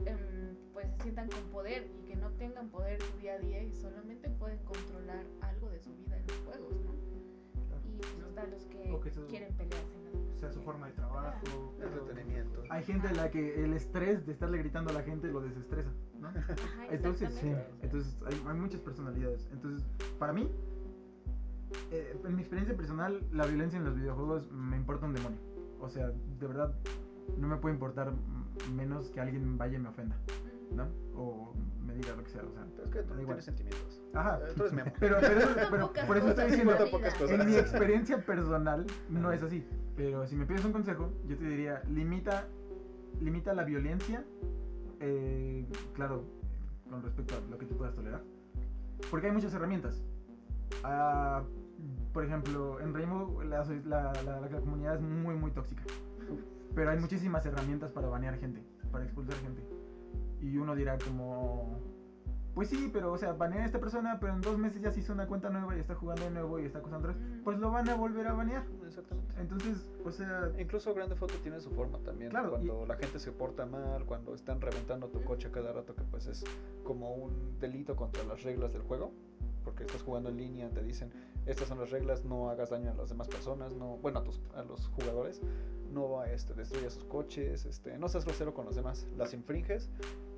em, 0.06 0.56
pues 0.74 0.88
se 0.98 1.04
sientan 1.04 1.30
con 1.30 1.42
poder 1.52 1.90
y 1.98 2.06
que 2.06 2.16
no 2.18 2.30
tengan 2.32 2.70
poder 2.70 3.02
su 3.02 3.18
día 3.20 3.36
a 3.36 3.40
día 3.40 3.64
y 3.64 3.74
solamente 3.74 4.30
pueden 4.30 4.60
controlar 4.66 5.24
algo 5.42 5.70
de 5.70 5.80
su 5.80 5.96
vida 5.96 6.18
en 6.18 6.28
los 6.28 6.38
juegos, 6.40 6.72
¿no? 6.84 6.94
Los 8.90 9.02
que, 9.02 9.12
su- 9.12 9.26
quieren 9.28 9.54
pelearse, 9.56 9.98
¿no? 10.04 10.34
O 10.36 10.38
sea, 10.38 10.52
su 10.52 10.62
forma 10.62 10.88
de 10.88 10.94
trabajo. 10.94 11.74
Entretenimiento. 11.82 12.64
Hay 12.70 12.84
gente 12.84 13.08
a 13.08 13.14
la 13.14 13.32
que 13.32 13.64
el 13.64 13.74
estrés 13.74 14.26
de 14.26 14.34
estarle 14.34 14.58
gritando 14.58 14.92
a 14.92 14.94
la 14.94 15.04
gente 15.04 15.28
lo 15.28 15.42
desestresa, 15.42 15.92
¿no? 16.20 16.28
Ajá, 16.30 16.56
Entonces, 16.92 17.34
sí, 17.34 17.54
entonces 17.82 18.18
hay, 18.26 18.42
hay 18.48 18.58
muchas 18.60 18.82
personalidades. 18.82 19.48
Entonces, 19.54 19.88
para 20.20 20.34
mí, 20.34 20.50
eh, 21.92 22.18
en 22.26 22.36
mi 22.36 22.42
experiencia 22.42 22.76
personal, 22.76 23.26
la 23.32 23.46
violencia 23.46 23.78
en 23.78 23.86
los 23.86 23.96
videojuegos 23.96 24.52
me 24.52 24.76
importa 24.78 25.06
un 25.06 25.14
demonio. 25.14 25.40
O 25.80 25.90
sea, 25.90 26.10
de 26.10 26.48
verdad, 26.48 26.74
no 27.38 27.48
me 27.48 27.58
puede 27.58 27.76
importar 27.76 28.14
menos 28.76 29.10
que 29.12 29.20
alguien 29.22 29.58
vaya 29.58 29.78
y 29.78 29.82
me 29.82 29.90
ofenda, 29.90 30.18
¿no? 30.76 30.88
O 31.16 31.54
me 31.94 32.00
diga 32.02 32.16
lo 32.16 32.24
que 32.24 32.30
sea, 32.30 32.42
o 32.44 32.52
sea. 32.52 32.66
Pero 32.76 32.88
es 32.88 32.92
que 32.94 33.00
tú 33.04 33.14
no 33.14 33.22
igual. 33.22 33.26
tienes 33.26 33.46
sentimientos. 33.46 34.02
Ajá. 34.14 34.40
Eh, 34.40 34.54
Tú 34.56 34.62
eres 34.64 34.74
Memo. 34.74 34.92
Pero, 35.00 35.18
pero, 35.22 35.48
pero 35.72 35.94
por 36.08 36.18
eso 36.18 36.28
estoy 36.30 36.46
diciendo, 36.48 36.76
en 37.30 37.46
mi 37.46 37.56
experiencia 37.56 38.18
personal 38.26 38.86
no 39.10 39.32
es 39.32 39.42
así. 39.44 39.66
Pero 39.96 40.26
si 40.28 40.36
me 40.36 40.46
pides 40.46 40.66
un 40.66 40.72
consejo, 40.72 41.12
yo 41.28 41.38
te 41.38 41.46
diría, 41.46 41.82
limita, 41.90 42.48
limita 43.22 43.54
la 43.54 43.64
violencia, 43.64 44.24
eh, 45.00 45.66
claro, 45.94 46.24
con 46.90 47.02
respecto 47.04 47.36
a 47.36 47.50
lo 47.50 47.58
que 47.58 47.66
tú 47.66 47.78
puedas 47.78 47.94
tolerar. 47.96 48.24
Porque 49.12 49.28
hay 49.28 49.34
muchas 49.34 49.54
herramientas. 49.54 50.04
Ah, 50.84 51.44
por 52.14 52.24
ejemplo, 52.26 52.80
en 52.80 52.94
Rainbow 52.94 53.42
la, 53.44 53.64
la- 53.86 54.14
la- 54.24 54.40
la 54.42 54.60
comunidad 54.60 54.96
es 54.96 55.02
muy, 55.02 55.36
muy 55.36 55.52
tóxica. 55.52 55.84
Pero 56.74 56.90
hay 56.90 57.00
muchísimas 57.00 57.46
herramientas 57.46 57.92
para 57.92 58.08
banear 58.08 58.38
gente, 58.40 58.64
para 58.92 59.04
expulsar 59.04 59.36
gente. 59.38 59.62
Y 60.44 60.58
uno 60.58 60.76
dirá 60.76 60.98
como... 60.98 61.80
Pues 62.54 62.70
sí, 62.70 62.90
pero 62.94 63.12
o 63.12 63.18
sea, 63.18 63.34
banean 63.34 63.64
a 63.64 63.66
esta 63.66 63.80
persona, 63.80 64.20
pero 64.20 64.34
en 64.34 64.42
dos 64.42 64.60
meses 64.60 64.80
ya 64.80 64.92
se 64.92 65.00
hizo 65.00 65.12
una 65.12 65.26
cuenta 65.26 65.50
nueva 65.50 65.76
y 65.76 65.80
está 65.80 65.96
jugando 65.96 66.26
de 66.26 66.32
nuevo 66.32 66.60
y 66.60 66.66
está 66.66 66.80
acosando 66.80 67.08
a 67.08 67.12
otros, 67.12 67.26
Ujú. 67.26 67.44
Pues 67.44 67.58
lo 67.58 67.72
van 67.72 67.90
a 67.90 67.96
volver 67.96 68.28
a 68.28 68.34
banear. 68.34 68.64
Exactamente. 68.86 69.34
Entonces, 69.42 69.90
o 70.06 70.12
sea, 70.12 70.52
Incluso 70.60 70.94
Grande 70.94 71.16
Foto 71.16 71.34
tiene 71.42 71.60
su 71.60 71.72
forma 71.72 71.98
también. 72.00 72.30
Claro, 72.30 72.52
cuando 72.52 72.86
la 72.86 72.96
gente 72.96 73.18
se 73.18 73.32
porta 73.32 73.66
mal, 73.66 74.06
cuando 74.06 74.36
están 74.36 74.62
reventando 74.62 75.08
tu 75.08 75.24
coche 75.24 75.50
cada 75.50 75.74
rato, 75.74 75.96
que 75.96 76.04
pues 76.04 76.28
es 76.28 76.44
como 76.84 77.16
un 77.16 77.58
delito 77.60 77.96
contra 77.96 78.24
las 78.26 78.44
reglas 78.44 78.72
del 78.72 78.84
juego. 78.84 79.14
Porque 79.64 79.84
estás 79.84 80.02
jugando 80.02 80.30
en 80.30 80.38
línea, 80.38 80.70
te 80.70 80.84
dicen, 80.84 81.12
estas 81.46 81.68
son 81.68 81.80
las 81.80 81.92
reglas, 81.92 82.26
no 82.26 82.50
hagas 82.50 82.70
daño 82.70 82.92
a 82.92 82.94
las 82.94 83.10
demás 83.10 83.28
personas, 83.28 83.74
no, 83.74 83.98
bueno, 83.98 84.20
a, 84.20 84.24
tus, 84.24 84.42
a 84.56 84.64
los 84.64 84.88
jugadores, 84.88 85.42
no 85.92 86.24
este, 86.24 86.54
destruyas 86.54 86.94
sus 86.94 87.06
coches, 87.06 87.66
este, 87.66 87.98
no 87.98 88.10
seas 88.10 88.26
grosero 88.26 88.54
con 88.54 88.66
los 88.66 88.76
demás, 88.76 89.08
las 89.18 89.34
infringes 89.34 89.90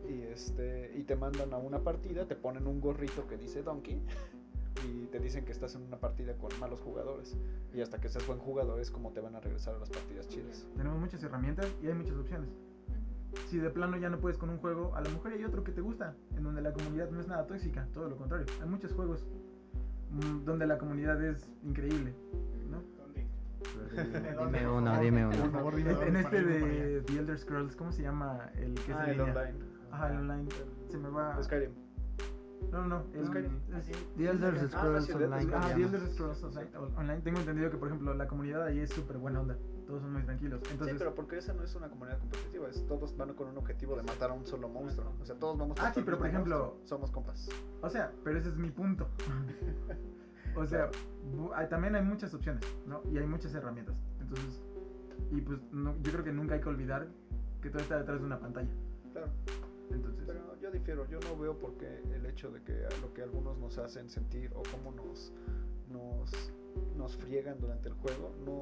y, 0.08 0.22
este, 0.22 0.92
y 0.96 1.04
te 1.04 1.16
mandan 1.16 1.54
a 1.54 1.58
una 1.58 1.80
partida, 1.84 2.28
te 2.28 2.36
ponen 2.36 2.68
un 2.68 2.82
gorrito 2.82 3.28
que 3.28 3.38
dice 3.38 3.64
Donkey 3.64 4.02
y 4.88 5.06
te 5.08 5.20
dicen 5.20 5.46
que 5.46 5.52
estás 5.52 5.76
en 5.76 5.84
una 5.84 6.00
partida 6.00 6.38
con 6.38 6.52
malos 6.60 6.82
jugadores. 6.82 7.36
Y 7.74 7.82
hasta 7.82 8.00
que 8.00 8.10
seas 8.10 8.26
buen 8.28 8.40
jugador 8.40 8.80
es 8.80 8.92
como 8.92 9.12
te 9.12 9.22
van 9.22 9.36
a 9.36 9.40
regresar 9.40 9.76
a 9.76 9.80
las 9.80 9.90
partidas 9.90 10.28
chidas. 10.28 10.68
tenemos 10.76 11.00
muchas 11.00 11.24
herramientas 11.24 11.68
y 11.82 11.88
hay 11.88 11.94
muchas 11.94 12.18
opciones. 12.18 12.50
Si 13.48 13.58
de 13.58 13.70
plano 13.70 13.98
ya 13.98 14.10
no 14.10 14.20
puedes 14.20 14.38
con 14.38 14.50
un 14.50 14.58
juego, 14.58 14.96
a 14.96 15.02
lo 15.02 15.10
mejor 15.12 15.32
hay 15.34 15.44
otro 15.44 15.64
que 15.64 15.72
te 15.72 15.82
gusta, 15.82 16.16
en 16.36 16.44
donde 16.44 16.62
la 16.62 16.74
comunidad 16.74 17.10
no 17.12 17.20
es 17.20 17.28
nada 17.28 17.46
tóxica, 17.48 17.88
todo 17.94 18.10
lo 18.10 18.18
contrario. 18.18 18.46
Hay 18.62 18.68
muchos 18.70 18.92
juegos 18.94 19.26
mm, 20.12 20.44
donde 20.46 20.66
la 20.68 20.78
comunidad 20.78 21.24
es 21.24 21.50
increíble, 21.64 22.14
¿no? 22.70 22.82
Dime 24.46 24.68
uno, 24.70 25.00
dime 25.00 25.26
Por 25.28 25.36
uno. 25.42 25.52
favor, 25.52 25.76
dime 25.76 25.92
en 26.08 26.16
este 26.18 26.44
de 26.44 27.02
The 27.02 27.18
Elder 27.20 27.38
Scrolls, 27.38 27.76
¿cómo 27.76 27.92
se 27.92 28.04
llama? 28.04 28.50
El 28.56 28.74
que 28.76 28.92
es 28.92 28.98
Ah, 28.98 29.06
el 29.12 29.18
línea? 29.18 29.34
online. 29.34 29.60
Ajá, 29.92 30.10
el 30.12 30.18
online. 30.18 30.50
Se 30.90 30.98
me 30.98 31.10
va. 31.10 31.42
Skyrim. 31.42 31.72
No, 32.72 32.82
no, 32.82 32.88
no. 32.88 33.04
el- 33.14 33.26
Skyrim. 33.28 33.60
The 34.18 34.30
Elder 34.30 34.70
Scrolls 34.70 35.10
Online. 35.10 35.52
Ah, 35.56 35.72
The. 35.76 35.82
Elder 35.84 36.08
Scrolls 36.08 36.44
Online, 36.44 36.70
online. 36.98 37.22
Tengo 37.22 37.40
entendido 37.40 37.70
que, 37.72 37.78
por 37.78 37.88
ejemplo, 37.90 38.14
la 38.14 38.28
comunidad 38.28 38.64
ahí 38.64 38.80
es 38.80 38.90
súper 38.92 39.18
buena 39.18 39.42
onda. 39.42 39.58
Todos 39.86 40.02
son 40.02 40.14
muy 40.14 40.24
tranquilos. 40.24 40.60
Entonces, 40.72 40.94
sí, 40.96 41.00
pero 41.00 41.14
porque 41.14 41.38
esa 41.38 41.54
no 41.54 41.64
es 41.64 41.76
una 41.76 41.90
comunidad 41.90 42.18
competitiva, 42.20 42.68
es, 42.70 42.86
todos 42.88 43.16
van 43.18 43.34
con 43.36 43.48
un 43.50 43.58
objetivo 43.58 43.96
de 43.96 44.02
matar 44.04 44.32
a 44.32 44.34
un 44.34 44.46
solo 44.46 44.68
monstruo. 44.68 45.14
O 45.22 45.26
sea, 45.26 45.36
todos 45.38 45.58
vamos 45.58 45.78
Ah, 45.80 45.84
contra 45.84 45.94
sí, 45.94 46.00
el 46.00 46.06
pero 46.06 46.18
por 46.18 46.28
ejemplo- 46.28 46.58
monstruo, 46.58 46.88
somos 46.88 47.12
compas. 47.12 47.50
o 47.82 47.90
sea, 47.90 48.12
pero 48.24 48.40
ese 48.40 48.50
es 48.50 48.56
mi 48.58 48.72
punto. 48.72 49.08
o 50.56 50.66
sea, 50.66 50.90
también 51.70 51.96
hay 51.96 52.02
muchas 52.04 52.34
opciones, 52.34 52.64
¿no? 52.88 53.02
Y 53.12 53.18
hay 53.18 53.28
muchas 53.28 53.54
herramientas. 53.54 53.96
Entonces, 54.20 54.62
y 55.32 55.42
pues 55.42 55.60
no, 55.72 55.96
yo 56.02 56.12
creo 56.12 56.24
que 56.24 56.32
nunca 56.32 56.56
hay 56.56 56.62
que 56.62 56.70
olvidar 56.70 57.08
que 57.62 57.70
todo 57.70 57.82
está 57.82 57.98
detrás 58.00 58.20
de 58.20 58.26
una 58.26 58.40
pantalla. 58.40 58.70
Claro, 59.12 59.28
Entonces, 59.92 60.24
pero 60.26 60.56
yo 60.60 60.72
difiero, 60.72 61.08
yo 61.08 61.20
no 61.20 61.38
veo 61.38 61.58
por 61.58 61.78
qué 61.78 62.02
el 62.14 62.26
hecho 62.26 62.52
de 62.52 62.62
que 62.64 62.88
lo 63.02 63.14
que 63.14 63.22
algunos 63.22 63.58
nos 63.60 63.78
hacen 63.78 64.10
sentir 64.10 64.52
o 64.56 64.64
cómo 64.72 64.92
nos, 64.92 65.32
nos, 65.90 66.32
nos 66.96 67.16
friegan 67.16 67.60
durante 67.60 67.90
el 67.90 67.96
juego, 67.96 68.34
no, 68.46 68.62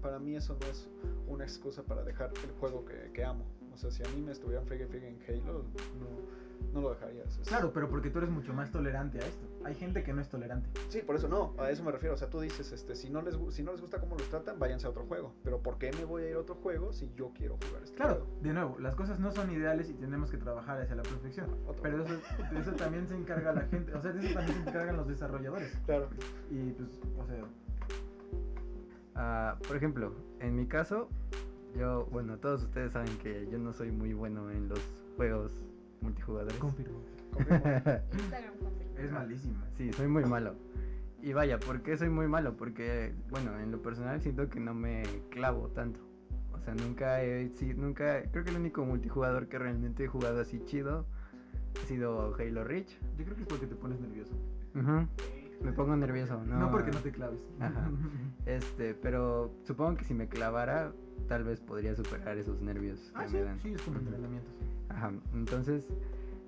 para 0.00 0.18
mí 0.18 0.36
eso 0.36 0.56
no 0.60 0.66
es 0.66 0.88
una 1.26 1.44
excusa 1.44 1.82
para 1.82 2.02
dejar 2.02 2.32
el 2.44 2.50
juego 2.52 2.84
que, 2.84 3.10
que 3.12 3.24
amo. 3.24 3.44
O 3.72 3.76
sea, 3.76 3.90
si 3.90 4.02
a 4.02 4.08
mí 4.08 4.20
me 4.20 4.32
estuvieran 4.32 4.66
friegue 4.66 4.86
friegue 4.86 5.08
en 5.08 5.18
Halo, 5.26 5.62
no, 5.62 6.39
no 6.72 6.80
lo 6.80 6.90
dejaría. 6.90 7.24
Es- 7.24 7.38
es- 7.38 7.48
claro, 7.48 7.72
pero 7.72 7.88
porque 7.88 8.10
tú 8.10 8.18
eres 8.18 8.30
mucho 8.30 8.52
más 8.52 8.70
tolerante 8.70 9.18
a 9.18 9.26
esto. 9.26 9.46
Hay 9.64 9.74
gente 9.74 10.02
que 10.02 10.12
no 10.12 10.20
es 10.20 10.28
tolerante. 10.28 10.68
Sí, 10.88 11.00
por 11.02 11.16
eso 11.16 11.28
no, 11.28 11.54
a 11.58 11.70
eso 11.70 11.82
me 11.84 11.92
refiero. 11.92 12.14
O 12.14 12.18
sea, 12.18 12.28
tú 12.30 12.40
dices, 12.40 12.70
este, 12.72 12.94
si 12.94 13.10
no 13.10 13.22
les, 13.22 13.36
si 13.54 13.62
no 13.62 13.72
les 13.72 13.80
gusta 13.80 13.98
cómo 14.00 14.16
los 14.16 14.28
tratan, 14.28 14.58
váyanse 14.58 14.86
a 14.86 14.90
otro 14.90 15.04
juego. 15.06 15.34
Pero 15.42 15.62
¿por 15.62 15.78
qué 15.78 15.90
me 15.92 16.04
voy 16.04 16.22
a 16.24 16.30
ir 16.30 16.36
a 16.36 16.40
otro 16.40 16.54
juego 16.56 16.92
si 16.92 17.10
yo 17.16 17.32
quiero 17.34 17.56
jugar 17.66 17.82
este 17.82 17.96
Claro, 17.96 18.14
juego? 18.24 18.30
de 18.42 18.52
nuevo, 18.52 18.78
las 18.78 18.94
cosas 18.96 19.18
no 19.20 19.30
son 19.32 19.50
ideales 19.50 19.90
y 19.90 19.94
tenemos 19.94 20.30
que 20.30 20.36
trabajar 20.38 20.80
hacia 20.80 20.94
la 20.96 21.02
perfección. 21.02 21.50
Otro 21.66 21.82
Pero 21.82 22.04
eso, 22.04 22.14
de 22.52 22.60
eso 22.60 22.72
también 22.72 23.06
se 23.08 23.16
encarga 23.16 23.52
la 23.52 23.62
gente, 23.62 23.92
o 23.94 24.00
sea, 24.00 24.12
de 24.12 24.24
eso 24.24 24.34
también 24.34 24.62
se 24.64 24.70
encargan 24.70 24.96
los 24.96 25.08
desarrolladores. 25.08 25.76
Claro. 25.86 26.08
Y 26.50 26.70
pues, 26.72 26.98
o 27.18 27.26
sea, 27.26 27.44
Ah, 29.14 29.58
por 29.66 29.76
ejemplo, 29.76 30.14
en 30.38 30.56
mi 30.56 30.66
caso, 30.66 31.08
yo, 31.76 32.06
bueno, 32.10 32.38
todos 32.38 32.62
ustedes 32.64 32.92
saben 32.92 33.16
que 33.18 33.46
yo 33.50 33.58
no 33.58 33.72
soy 33.72 33.90
muy 33.92 34.14
bueno 34.14 34.50
en 34.50 34.68
los 34.68 34.80
juegos 35.16 35.52
multijugadores. 36.00 36.58
Confirmo. 36.58 37.00
confirmo. 37.32 37.56
Instagram 38.12 38.54
confirma. 38.58 39.00
es 39.00 39.12
malísima. 39.12 39.64
Sí, 39.76 39.92
soy 39.92 40.08
muy 40.08 40.24
malo. 40.24 40.54
Y 41.22 41.32
vaya, 41.32 41.58
¿por 41.58 41.82
qué 41.82 41.96
soy 41.96 42.08
muy 42.08 42.28
malo? 42.28 42.56
Porque, 42.56 43.14
bueno, 43.28 43.58
en 43.60 43.70
lo 43.70 43.82
personal 43.82 44.20
siento 44.22 44.48
que 44.48 44.58
no 44.58 44.74
me 44.74 45.02
clavo 45.30 45.68
tanto. 45.68 46.00
O 46.52 46.58
sea, 46.62 46.74
nunca 46.74 47.22
he, 47.22 47.50
sí, 47.56 47.74
nunca, 47.74 48.22
creo 48.30 48.44
que 48.44 48.50
el 48.50 48.56
único 48.56 48.84
multijugador 48.84 49.48
que 49.48 49.58
realmente 49.58 50.04
he 50.04 50.08
jugado 50.08 50.40
así 50.40 50.60
chido 50.64 51.06
ha 51.82 51.86
sido 51.86 52.34
Halo 52.34 52.64
Reach. 52.64 52.98
Yo 53.18 53.24
creo 53.24 53.36
que 53.36 53.42
es 53.42 53.48
porque 53.48 53.66
te 53.66 53.74
pones 53.74 54.00
nervioso. 54.00 54.34
Ujú. 54.74 55.06
Me 55.62 55.72
pongo 55.72 55.94
nervioso, 55.94 56.42
¿no? 56.44 56.58
No, 56.58 56.70
porque 56.70 56.90
no 56.90 57.00
te 57.00 57.12
claves. 57.12 57.40
Ajá. 57.60 57.90
Este, 58.46 58.94
pero 58.94 59.52
supongo 59.64 59.96
que 59.96 60.04
si 60.04 60.14
me 60.14 60.26
clavara, 60.26 60.92
tal 61.28 61.44
vez 61.44 61.60
podría 61.60 61.94
superar 61.94 62.38
esos 62.38 62.62
nervios 62.62 62.98
que 63.14 63.22
ah, 63.22 63.28
sí, 63.28 63.34
me 63.34 63.42
dan. 63.42 63.60
sí, 63.60 63.72
es 63.74 63.82
como 63.82 63.98
entrenamientos. 63.98 64.52
Ajá, 64.90 65.12
entonces, 65.32 65.86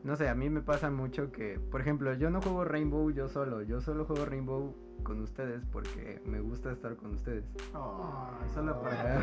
no 0.05 0.16
sé, 0.16 0.28
a 0.28 0.34
mí 0.34 0.51
me 0.51 0.61
pasa 0.61 0.90
mucho 0.90 1.30
que, 1.32 1.59
por 1.70 1.80
ejemplo, 1.80 2.12
yo 2.14 2.28
no 2.30 2.40
juego 2.43 2.64
Rainbow 2.64 3.11
yo 3.11 3.28
solo, 3.28 3.62
yo 3.62 3.80
solo 3.80 4.05
juego 4.05 4.24
Rainbow 4.26 4.76
con 5.05 5.20
ustedes 5.20 5.64
porque 5.72 6.20
me 6.26 6.40
gusta 6.40 6.70
estar 6.72 6.97
con 6.97 7.14
ustedes. 7.14 7.45
Ay, 7.74 8.49
solo 8.55 8.80
para. 8.82 9.18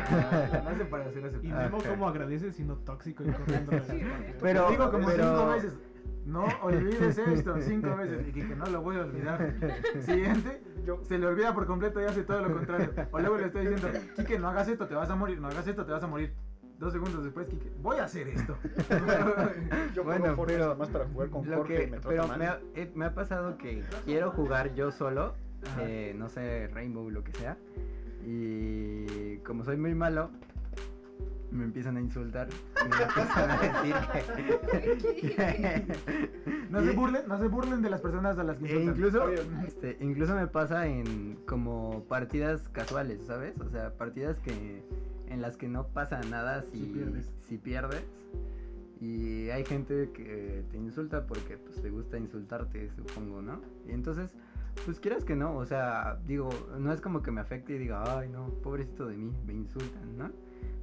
Hace 0.68 0.84
para 0.86 1.06
hacer 1.06 1.38
Y. 1.42 1.48
Memo 1.48 1.78
como 1.86 2.08
agradece 2.08 2.52
siendo 2.52 2.76
tóxico 2.78 3.22
y 3.24 3.30
corriendo. 3.30 3.70
partes. 3.70 4.04
Pero- 4.40 4.64
Te 4.66 4.70
digo 4.72 4.90
como 4.90 5.06
pero- 5.06 5.24
cinco 5.24 5.46
veces. 5.48 5.78
No 6.26 6.44
olvides 6.62 7.16
esto, 7.18 7.56
cinco 7.62 7.96
veces. 7.96 8.28
Y 8.28 8.32
que 8.32 8.44
no 8.54 8.66
lo 8.66 8.82
voy 8.82 8.96
a 8.96 9.00
olvidar. 9.00 9.54
Siguiente, 10.00 10.62
Yo, 10.84 11.02
se 11.02 11.18
le 11.18 11.26
olvida 11.26 11.54
por 11.54 11.66
completo 11.66 12.00
y 12.00 12.04
hace 12.04 12.22
todo 12.24 12.42
lo 12.42 12.52
contrario. 12.54 12.90
O 13.10 13.18
luego 13.18 13.38
le 13.38 13.46
estoy 13.46 13.66
diciendo, 13.66 13.98
Kike, 14.16 14.38
no 14.38 14.48
hagas 14.48 14.68
esto, 14.68 14.86
te 14.86 14.94
vas 14.94 15.08
a 15.10 15.16
morir, 15.16 15.40
no 15.40 15.48
hagas 15.48 15.66
esto, 15.66 15.84
te 15.84 15.92
vas 15.92 16.02
a 16.02 16.06
morir. 16.06 16.34
Dos 16.80 16.92
segundos 16.94 17.22
después, 17.22 17.46
Kike, 17.46 17.70
voy 17.82 17.98
a 17.98 18.04
hacer 18.04 18.26
esto. 18.28 18.56
Yo 19.94 20.02
Bueno, 20.02 20.34
pero 20.46 20.74
más 20.76 20.88
para 20.88 21.06
jugar 21.06 21.28
con 21.30 21.44
Jorge 21.44 21.76
que, 21.76 21.84
y 21.84 21.90
me 21.90 21.98
pero 22.00 22.26
mal. 22.26 22.38
me 22.38 22.46
ha, 22.46 22.60
eh, 22.74 22.90
me 22.94 23.04
ha 23.04 23.14
pasado 23.14 23.56
que 23.58 23.84
quiero 24.04 24.30
jugar 24.32 24.74
yo 24.74 24.90
solo, 24.90 25.34
eh, 25.78 26.14
no 26.16 26.28
sé, 26.28 26.68
Rainbow, 26.72 27.10
lo 27.10 27.22
que 27.22 27.32
sea, 27.32 27.56
y 28.26 29.36
como 29.38 29.62
soy 29.64 29.76
muy 29.76 29.94
malo, 29.94 30.30
me 31.50 31.64
empiezan 31.64 31.96
a 31.96 32.00
insultar, 32.00 32.48
me 32.88 33.02
empiezan 33.04 33.50
a 33.50 33.56
decir 33.58 33.94
que... 34.12 35.18
que- 35.20 35.86
No 36.70 36.80
se 36.82 36.92
y- 36.92 36.96
burlen, 36.96 37.22
no 37.28 37.38
se 37.38 37.48
burlen 37.48 37.82
de 37.82 37.90
las 37.90 38.00
personas 38.00 38.38
a 38.38 38.44
las 38.44 38.56
que 38.56 38.66
E 38.66 38.84
insultan. 38.84 38.94
incluso, 38.94 39.28
este, 39.66 39.96
incluso 40.00 40.34
me 40.36 40.46
pasa 40.46 40.86
en 40.86 41.36
como 41.46 42.04
partidas 42.08 42.68
casuales, 42.68 43.20
¿sabes? 43.26 43.60
O 43.60 43.68
sea, 43.68 43.92
partidas 43.94 44.38
que 44.38 44.82
en 45.30 45.40
las 45.40 45.56
que 45.56 45.68
no 45.68 45.86
pasa 45.88 46.20
nada 46.28 46.62
si, 46.62 46.78
Si 46.78 46.86
pierdes. 46.86 47.32
si 47.48 47.58
pierdes. 47.58 48.04
Y 49.00 49.48
hay 49.48 49.64
gente 49.64 50.10
que 50.12 50.62
te 50.70 50.76
insulta 50.76 51.26
porque 51.26 51.56
pues 51.56 51.80
te 51.80 51.88
gusta 51.88 52.18
insultarte, 52.18 52.90
supongo, 52.90 53.40
¿no? 53.40 53.62
Y 53.88 53.92
entonces, 53.92 54.30
pues 54.84 55.00
quieras 55.00 55.24
que 55.24 55.34
no, 55.34 55.56
o 55.56 55.64
sea, 55.64 56.18
digo, 56.26 56.50
no 56.78 56.92
es 56.92 57.00
como 57.00 57.22
que 57.22 57.30
me 57.30 57.40
afecte 57.40 57.74
y 57.74 57.78
diga, 57.78 58.18
ay 58.18 58.28
no, 58.28 58.48
pobrecito 58.62 59.06
de 59.06 59.16
mí, 59.16 59.32
me 59.46 59.54
insultan, 59.54 60.18
¿no? 60.18 60.30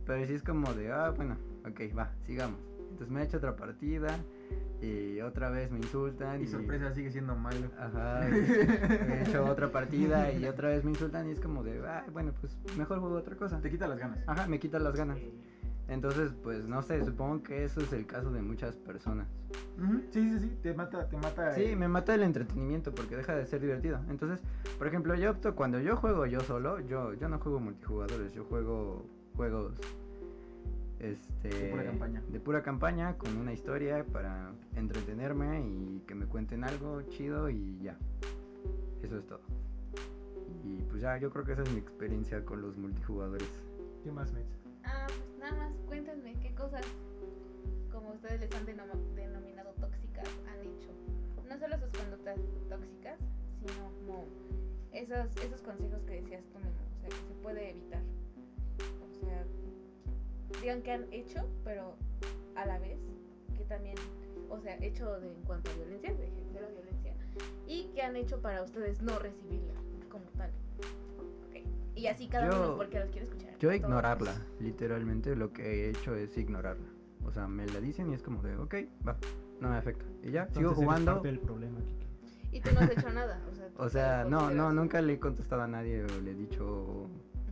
Pero 0.05 0.25
sí 0.25 0.33
es 0.33 0.41
como 0.41 0.73
de, 0.73 0.91
ah, 0.91 1.11
bueno, 1.15 1.37
ok, 1.69 1.95
va, 1.95 2.11
sigamos. 2.25 2.59
Entonces 2.97 3.13
me 3.13 3.21
he 3.21 3.25
hecho 3.25 3.37
otra 3.37 3.55
partida 3.55 4.07
y 4.81 5.21
otra 5.21 5.51
vez 5.51 5.69
me 5.69 5.77
insultan. 5.77 6.41
Y 6.41 6.47
sorpresa 6.47 6.91
sigue 6.95 7.11
siendo 7.11 7.35
malo. 7.35 7.67
Ajá, 7.77 8.27
he 8.27 9.21
hecho 9.21 9.45
otra 9.45 9.71
partida 9.71 10.33
y 10.33 10.45
otra 10.45 10.69
vez 10.69 10.83
me 10.83 10.89
insultan 10.89 11.29
y 11.29 11.31
es 11.33 11.39
como 11.39 11.63
de, 11.63 11.79
"Ay, 11.87 12.09
bueno, 12.11 12.33
pues 12.41 12.57
mejor 12.75 12.99
juego 12.99 13.15
otra 13.15 13.35
cosa. 13.35 13.61
Te 13.61 13.69
quita 13.69 13.87
las 13.87 13.99
ganas. 13.99 14.17
Ajá, 14.25 14.47
me 14.47 14.59
quitan 14.59 14.83
las 14.83 14.95
ganas. 14.95 15.19
Entonces, 15.87 16.33
pues 16.41 16.67
no 16.67 16.81
sé, 16.81 17.05
supongo 17.05 17.43
que 17.43 17.65
eso 17.65 17.81
es 17.81 17.93
el 17.93 18.07
caso 18.07 18.31
de 18.31 18.41
muchas 18.41 18.75
personas. 18.77 19.27
Sí, 20.09 20.31
sí, 20.31 20.39
sí, 20.39 20.57
te 20.63 20.73
mata, 20.73 21.07
te 21.07 21.17
mata. 21.17 21.53
Sí, 21.53 21.75
me 21.75 21.87
mata 21.87 22.15
el 22.15 22.23
entretenimiento 22.23 22.95
porque 22.95 23.15
deja 23.15 23.35
de 23.35 23.45
ser 23.45 23.61
divertido. 23.61 23.99
Entonces, 24.09 24.41
por 24.79 24.87
ejemplo, 24.87 25.13
yo 25.13 25.29
opto 25.29 25.55
cuando 25.55 25.79
yo 25.79 25.95
juego 25.97 26.25
yo 26.25 26.39
solo, 26.39 26.79
yo, 26.79 27.13
yo 27.13 27.29
no 27.29 27.37
juego 27.37 27.59
multijugadores, 27.59 28.33
yo 28.33 28.43
juego 28.45 29.05
juegos 29.35 29.79
este 30.99 31.49
De 31.49 31.69
pura 31.69 31.83
campaña. 31.85 32.21
de 32.27 32.39
pura 32.39 32.63
campaña 32.63 33.17
con 33.17 33.37
una 33.37 33.53
historia 33.53 34.03
para 34.05 34.51
entretenerme 34.75 35.61
y 35.61 36.03
que 36.07 36.15
me 36.15 36.25
cuenten 36.25 36.63
algo 36.63 37.01
chido 37.03 37.49
y 37.49 37.79
ya. 37.81 37.97
Eso 39.03 39.17
es 39.19 39.27
todo. 39.27 39.41
Y 40.63 40.81
pues 40.89 41.01
ya, 41.01 41.17
yo 41.17 41.29
creo 41.31 41.45
que 41.45 41.53
esa 41.53 41.63
es 41.63 41.71
mi 41.71 41.79
experiencia 41.79 42.43
con 42.43 42.61
los 42.61 42.75
multijugadores. 42.77 43.47
¿Qué 44.03 44.11
más, 44.11 44.31
Mets? 44.33 44.57
Ah, 44.83 45.05
pues 45.07 45.39
nada 45.39 45.55
más, 45.55 45.73
cuéntenme 45.85 46.33
qué 46.41 46.53
cosas, 46.55 46.81
como 47.91 48.11
ustedes 48.13 48.39
les 48.41 48.51
han 48.55 48.65
denom- 48.65 49.13
denominado 49.15 49.71
tóxicas, 49.79 50.27
han 50.49 50.59
hecho. 50.61 50.89
No 51.47 51.57
solo 51.59 51.77
sus 51.77 51.89
conductas 52.01 52.37
tóxicas, 52.69 53.17
sino 53.59 53.91
como 53.99 54.25
esos, 54.91 55.35
esos 55.43 55.61
consejos 55.61 56.01
que 56.05 56.21
decías 56.21 56.43
tú, 56.51 56.57
o 56.57 56.61
sea, 56.61 57.09
que 57.09 57.15
se 57.15 57.33
puede 57.43 57.69
evitar. 57.71 58.01
Digan 60.61 60.81
que 60.81 60.91
han 60.91 61.05
hecho, 61.11 61.47
pero 61.63 61.95
a 62.55 62.65
la 62.65 62.79
vez 62.79 62.97
que 63.55 63.63
también, 63.65 63.95
o 64.49 64.59
sea, 64.59 64.75
hecho 64.77 65.19
de, 65.19 65.27
en 65.33 65.41
cuanto 65.43 65.69
a 65.71 65.73
violencia, 65.75 66.13
de 66.13 66.27
ejercer 66.27 66.61
la 66.61 66.69
violencia, 66.69 67.13
y 67.67 67.85
que 67.93 68.01
han 68.01 68.15
hecho 68.15 68.41
para 68.41 68.63
ustedes 68.63 69.01
no 69.01 69.17
recibirla 69.19 69.73
como 70.09 70.25
tal. 70.37 70.51
Y 71.95 72.07
así 72.07 72.27
cada 72.27 72.49
Yo- 72.49 72.57
uno, 72.63 72.77
porque 72.77 72.99
los 72.99 73.09
quiero 73.09 73.25
escuchar. 73.25 73.57
Yo 73.57 73.71
ignorarla, 73.73 74.35
literalmente 74.59 75.35
lo 75.35 75.51
que 75.51 75.63
he 75.63 75.89
hecho 75.89 76.15
es 76.15 76.37
ignorarla. 76.37 76.87
O 77.25 77.31
sea, 77.31 77.47
me 77.47 77.65
la 77.67 77.79
dicen 77.81 78.11
y 78.11 78.13
es 78.13 78.21
como 78.21 78.41
de, 78.43 78.55
ok, 78.55 78.75
va, 79.07 79.17
no 79.59 79.69
me 79.69 79.77
afecta. 79.77 80.05
Y 80.23 80.31
ya, 80.31 80.45
sigo 80.47 80.59
Entonces 80.59 80.83
jugando. 80.83 81.13
parte 81.13 81.27
del 81.27 81.39
problema, 81.39 81.79
Kike. 81.81 82.07
Y 82.51 82.61
tú 82.61 82.69
no 82.73 82.79
has 82.81 82.91
hecho 82.91 83.09
nada. 83.09 83.41
O 83.49 83.55
sea, 83.55 83.67
tú 83.75 83.83
O 83.83 83.89
sea, 83.89 84.25
no, 84.25 84.51
no, 84.51 84.71
nunca 84.71 85.01
le 85.01 85.13
he 85.13 85.19
contestado 85.19 85.63
a 85.63 85.67
nadie 85.67 86.03
o 86.03 86.21
le 86.21 86.31
he 86.31 86.35
dicho 86.35 86.65
o, 86.65 87.09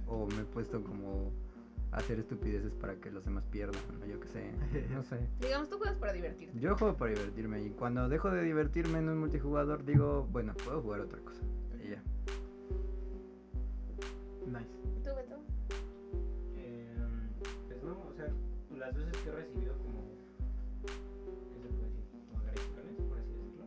o 0.08 0.28
me 0.28 0.42
he 0.42 0.46
puesto 0.46 0.82
como 0.84 1.32
hacer 1.96 2.20
estupideces 2.20 2.74
para 2.74 2.96
que 2.96 3.10
los 3.10 3.24
demás 3.24 3.44
pierdan, 3.50 3.82
o 4.02 4.06
yo 4.06 4.20
qué 4.20 4.28
sé, 4.28 4.52
no 4.94 5.04
sé. 5.04 5.20
Digamos, 5.40 5.70
tú 5.70 5.78
juegas 5.78 5.96
para 5.98 6.14
divertirte. 6.14 6.60
Yo 6.60 6.76
juego 6.76 6.98
para 6.98 7.12
divertirme 7.12 7.64
y 7.64 7.70
cuando 7.72 8.10
dejo 8.10 8.30
de 8.30 8.44
divertirme 8.44 9.00
en 9.00 9.10
un 9.10 9.20
multijugador 9.20 9.86
digo, 9.86 10.28
bueno, 10.32 10.54
puedo 10.66 10.82
jugar 10.82 11.02
otra 11.02 11.20
cosa. 11.20 11.42
Y 11.84 11.92
ya. 11.92 12.04
Nice. 14.46 14.70
¿Tú, 15.04 15.16
Beto? 15.16 15.42
Em, 16.58 17.30
pues 17.68 17.84
no, 17.84 18.08
o 18.10 18.14
sea, 18.14 18.28
las 18.78 18.96
veces 18.96 19.18
que 19.24 19.30
he 19.30 19.32
recibido 19.32 19.78
como, 19.78 20.04
¿qué 20.84 21.62
se 21.62 21.70
puede 21.70 21.92
decir? 21.92 22.04
Como 22.30 22.40
agresiones, 22.42 22.96
por 23.08 23.20
así 23.20 23.32
decirlo. 23.32 23.66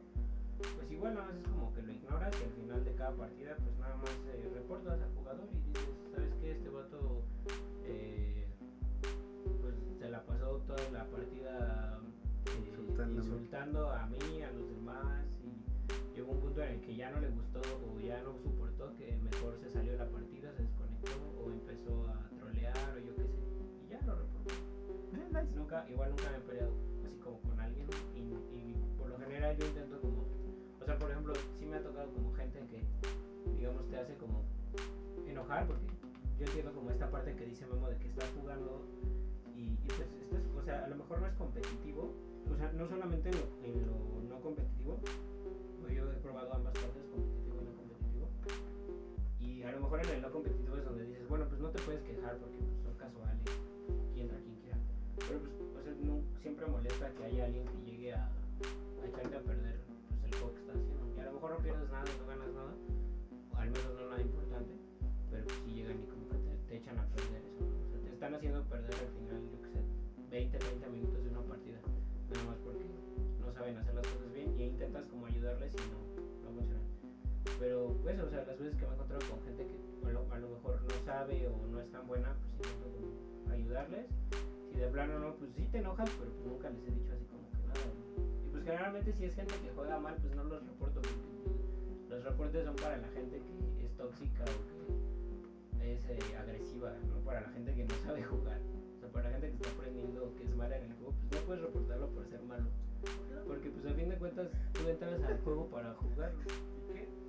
Pues 0.76 0.92
igual 0.92 1.14
nada 1.14 1.28
más 1.28 1.36
es 1.36 1.48
como 1.48 1.74
que 1.74 1.82
lo 1.82 1.92
ignoras 1.92 2.34
y 2.38 2.44
al 2.44 2.50
final 2.50 2.84
de 2.84 2.94
cada 2.94 3.16
partida 3.16 3.37
hace 33.98 34.16
como 34.16 34.44
enojar 35.26 35.66
porque 35.66 35.86
yo 36.38 36.46
entiendo 36.46 36.72
como 36.72 36.90
esta 36.90 37.10
parte 37.10 37.34
que 37.34 37.46
dice 37.46 37.66
Memo 37.66 37.88
de 37.88 37.98
que 37.98 38.08
estás 38.08 38.28
jugando 38.40 38.86
y, 39.56 39.74
pues 39.88 40.00
estás, 40.00 40.42
o 40.56 40.62
sea, 40.62 40.84
a 40.84 40.88
lo 40.88 40.96
mejor 40.96 41.20
no 41.20 41.26
es 41.26 41.34
competitivo, 41.34 42.14
o 42.52 42.56
sea, 42.56 42.70
no 42.72 42.88
solamente 42.88 43.30
en 43.64 43.86
lo, 43.86 44.22
no 44.28 44.40
competitivo, 44.40 45.00
o 45.84 45.90
yo 45.90 46.12
he 46.12 46.16
probado 46.16 46.54
ambas 46.54 46.72
partes, 46.74 47.02
competitivo 47.10 47.58
y 47.60 47.64
no 47.64 47.74
competitivo, 47.74 48.28
y 49.40 49.62
a 49.64 49.72
lo 49.72 49.80
mejor 49.80 50.06
en 50.06 50.10
el 50.10 50.22
no 50.22 50.30
competitivo 50.30 50.76
es 50.76 50.84
donde 50.84 51.04
dices, 51.06 51.28
bueno, 51.28 51.46
pues 51.48 51.60
no 51.60 51.70
te 51.70 51.82
puedes 51.82 52.02
quejar 52.02 52.36
porque 52.38 52.56
pues, 52.56 52.82
son 52.84 52.94
casuales, 52.94 53.42
aquí 54.10 54.20
entra 54.20 54.38
quien 54.38 54.54
quiera. 54.62 54.78
Pero 55.26 55.40
pues, 55.40 55.52
o 55.58 56.40
siempre 56.40 56.66
molesta 56.66 57.10
que 57.14 57.24
haya 57.24 57.46
alguien 57.46 57.64
que 57.66 57.87
haciendo 68.38 68.62
perder 68.70 68.94
al 68.94 69.10
final, 69.18 69.42
yo 69.50 69.58
que 69.62 69.70
sé, 69.74 69.82
20, 70.30 70.58
30 70.58 70.88
minutos 70.90 71.24
de 71.24 71.30
una 71.30 71.42
partida, 71.42 71.78
nada 72.30 72.44
más 72.46 72.58
porque 72.62 72.86
no 73.42 73.52
saben 73.52 73.76
hacer 73.76 73.94
las 73.94 74.06
cosas 74.06 74.32
bien 74.32 74.54
y 74.56 74.62
intentas 74.62 75.06
como 75.06 75.26
ayudarles 75.26 75.74
y 75.74 75.82
no, 75.90 75.98
no 76.46 76.54
funciona. 76.54 76.86
Pero 77.58 77.98
pues, 78.00 78.20
o 78.20 78.30
sea, 78.30 78.44
las 78.46 78.56
veces 78.56 78.76
que 78.78 78.86
me 78.86 78.92
he 78.92 78.94
encontrado 78.94 79.22
con 79.26 79.42
gente 79.42 79.66
que 79.66 80.06
a 80.06 80.12
lo, 80.12 80.22
a 80.30 80.38
lo 80.38 80.48
mejor 80.50 80.80
no 80.82 81.04
sabe 81.04 81.48
o 81.48 81.66
no 81.66 81.80
es 81.80 81.90
tan 81.90 82.06
buena, 82.06 82.36
pues 82.38 82.70
intento 82.70 82.86
como 82.94 83.52
ayudarles. 83.52 84.06
Si 84.70 84.78
de 84.78 84.86
plano 84.86 85.18
no, 85.18 85.34
pues 85.34 85.50
sí 85.56 85.66
te 85.72 85.78
enojas, 85.78 86.08
pero 86.20 86.30
pues 86.30 86.46
nunca 86.46 86.70
les 86.70 86.82
he 86.86 86.94
dicho 86.94 87.10
así 87.10 87.26
como 87.26 87.50
que 87.50 87.58
nada. 87.66 87.90
Y 88.46 88.50
pues 88.52 88.62
generalmente 88.62 89.12
si 89.14 89.24
es 89.24 89.34
gente 89.34 89.54
que 89.58 89.70
juega 89.74 89.98
mal, 89.98 90.14
pues 90.22 90.36
no 90.36 90.44
los 90.44 90.62
reporto 90.64 91.02
porque 91.02 91.26
pues, 91.42 92.10
los 92.10 92.22
reportes 92.22 92.64
son 92.64 92.76
para 92.76 92.98
la 92.98 93.08
gente 93.08 93.42
que 93.42 93.84
es 93.84 93.96
tóxica 93.96 94.44
o 94.46 94.54
que 94.62 95.07
es 95.94 96.04
eh, 96.08 96.18
agresiva, 96.38 96.92
no 97.08 97.16
para 97.24 97.40
la 97.42 97.48
gente 97.50 97.74
que 97.74 97.84
no 97.84 97.94
sabe 98.04 98.22
jugar. 98.22 98.60
O 98.96 99.00
sea, 99.00 99.08
para 99.10 99.30
la 99.30 99.38
gente 99.38 99.48
que 99.50 99.54
está 99.56 99.70
aprendiendo 99.70 100.34
que 100.36 100.44
es 100.44 100.56
mala 100.56 100.76
en 100.78 100.84
el 100.90 100.92
juego, 100.96 101.14
pues 101.28 101.40
no 101.40 101.46
puedes 101.46 101.62
reportarlo 101.64 102.08
por 102.08 102.26
ser 102.26 102.42
malo. 102.42 102.66
Porque 103.46 103.70
pues 103.70 103.86
a 103.86 103.94
fin 103.94 104.08
de 104.10 104.16
cuentas 104.16 104.48
tú 104.72 104.88
entras 104.88 105.22
al 105.22 105.38
juego 105.40 105.66
para 105.68 105.94
jugar. 105.94 106.32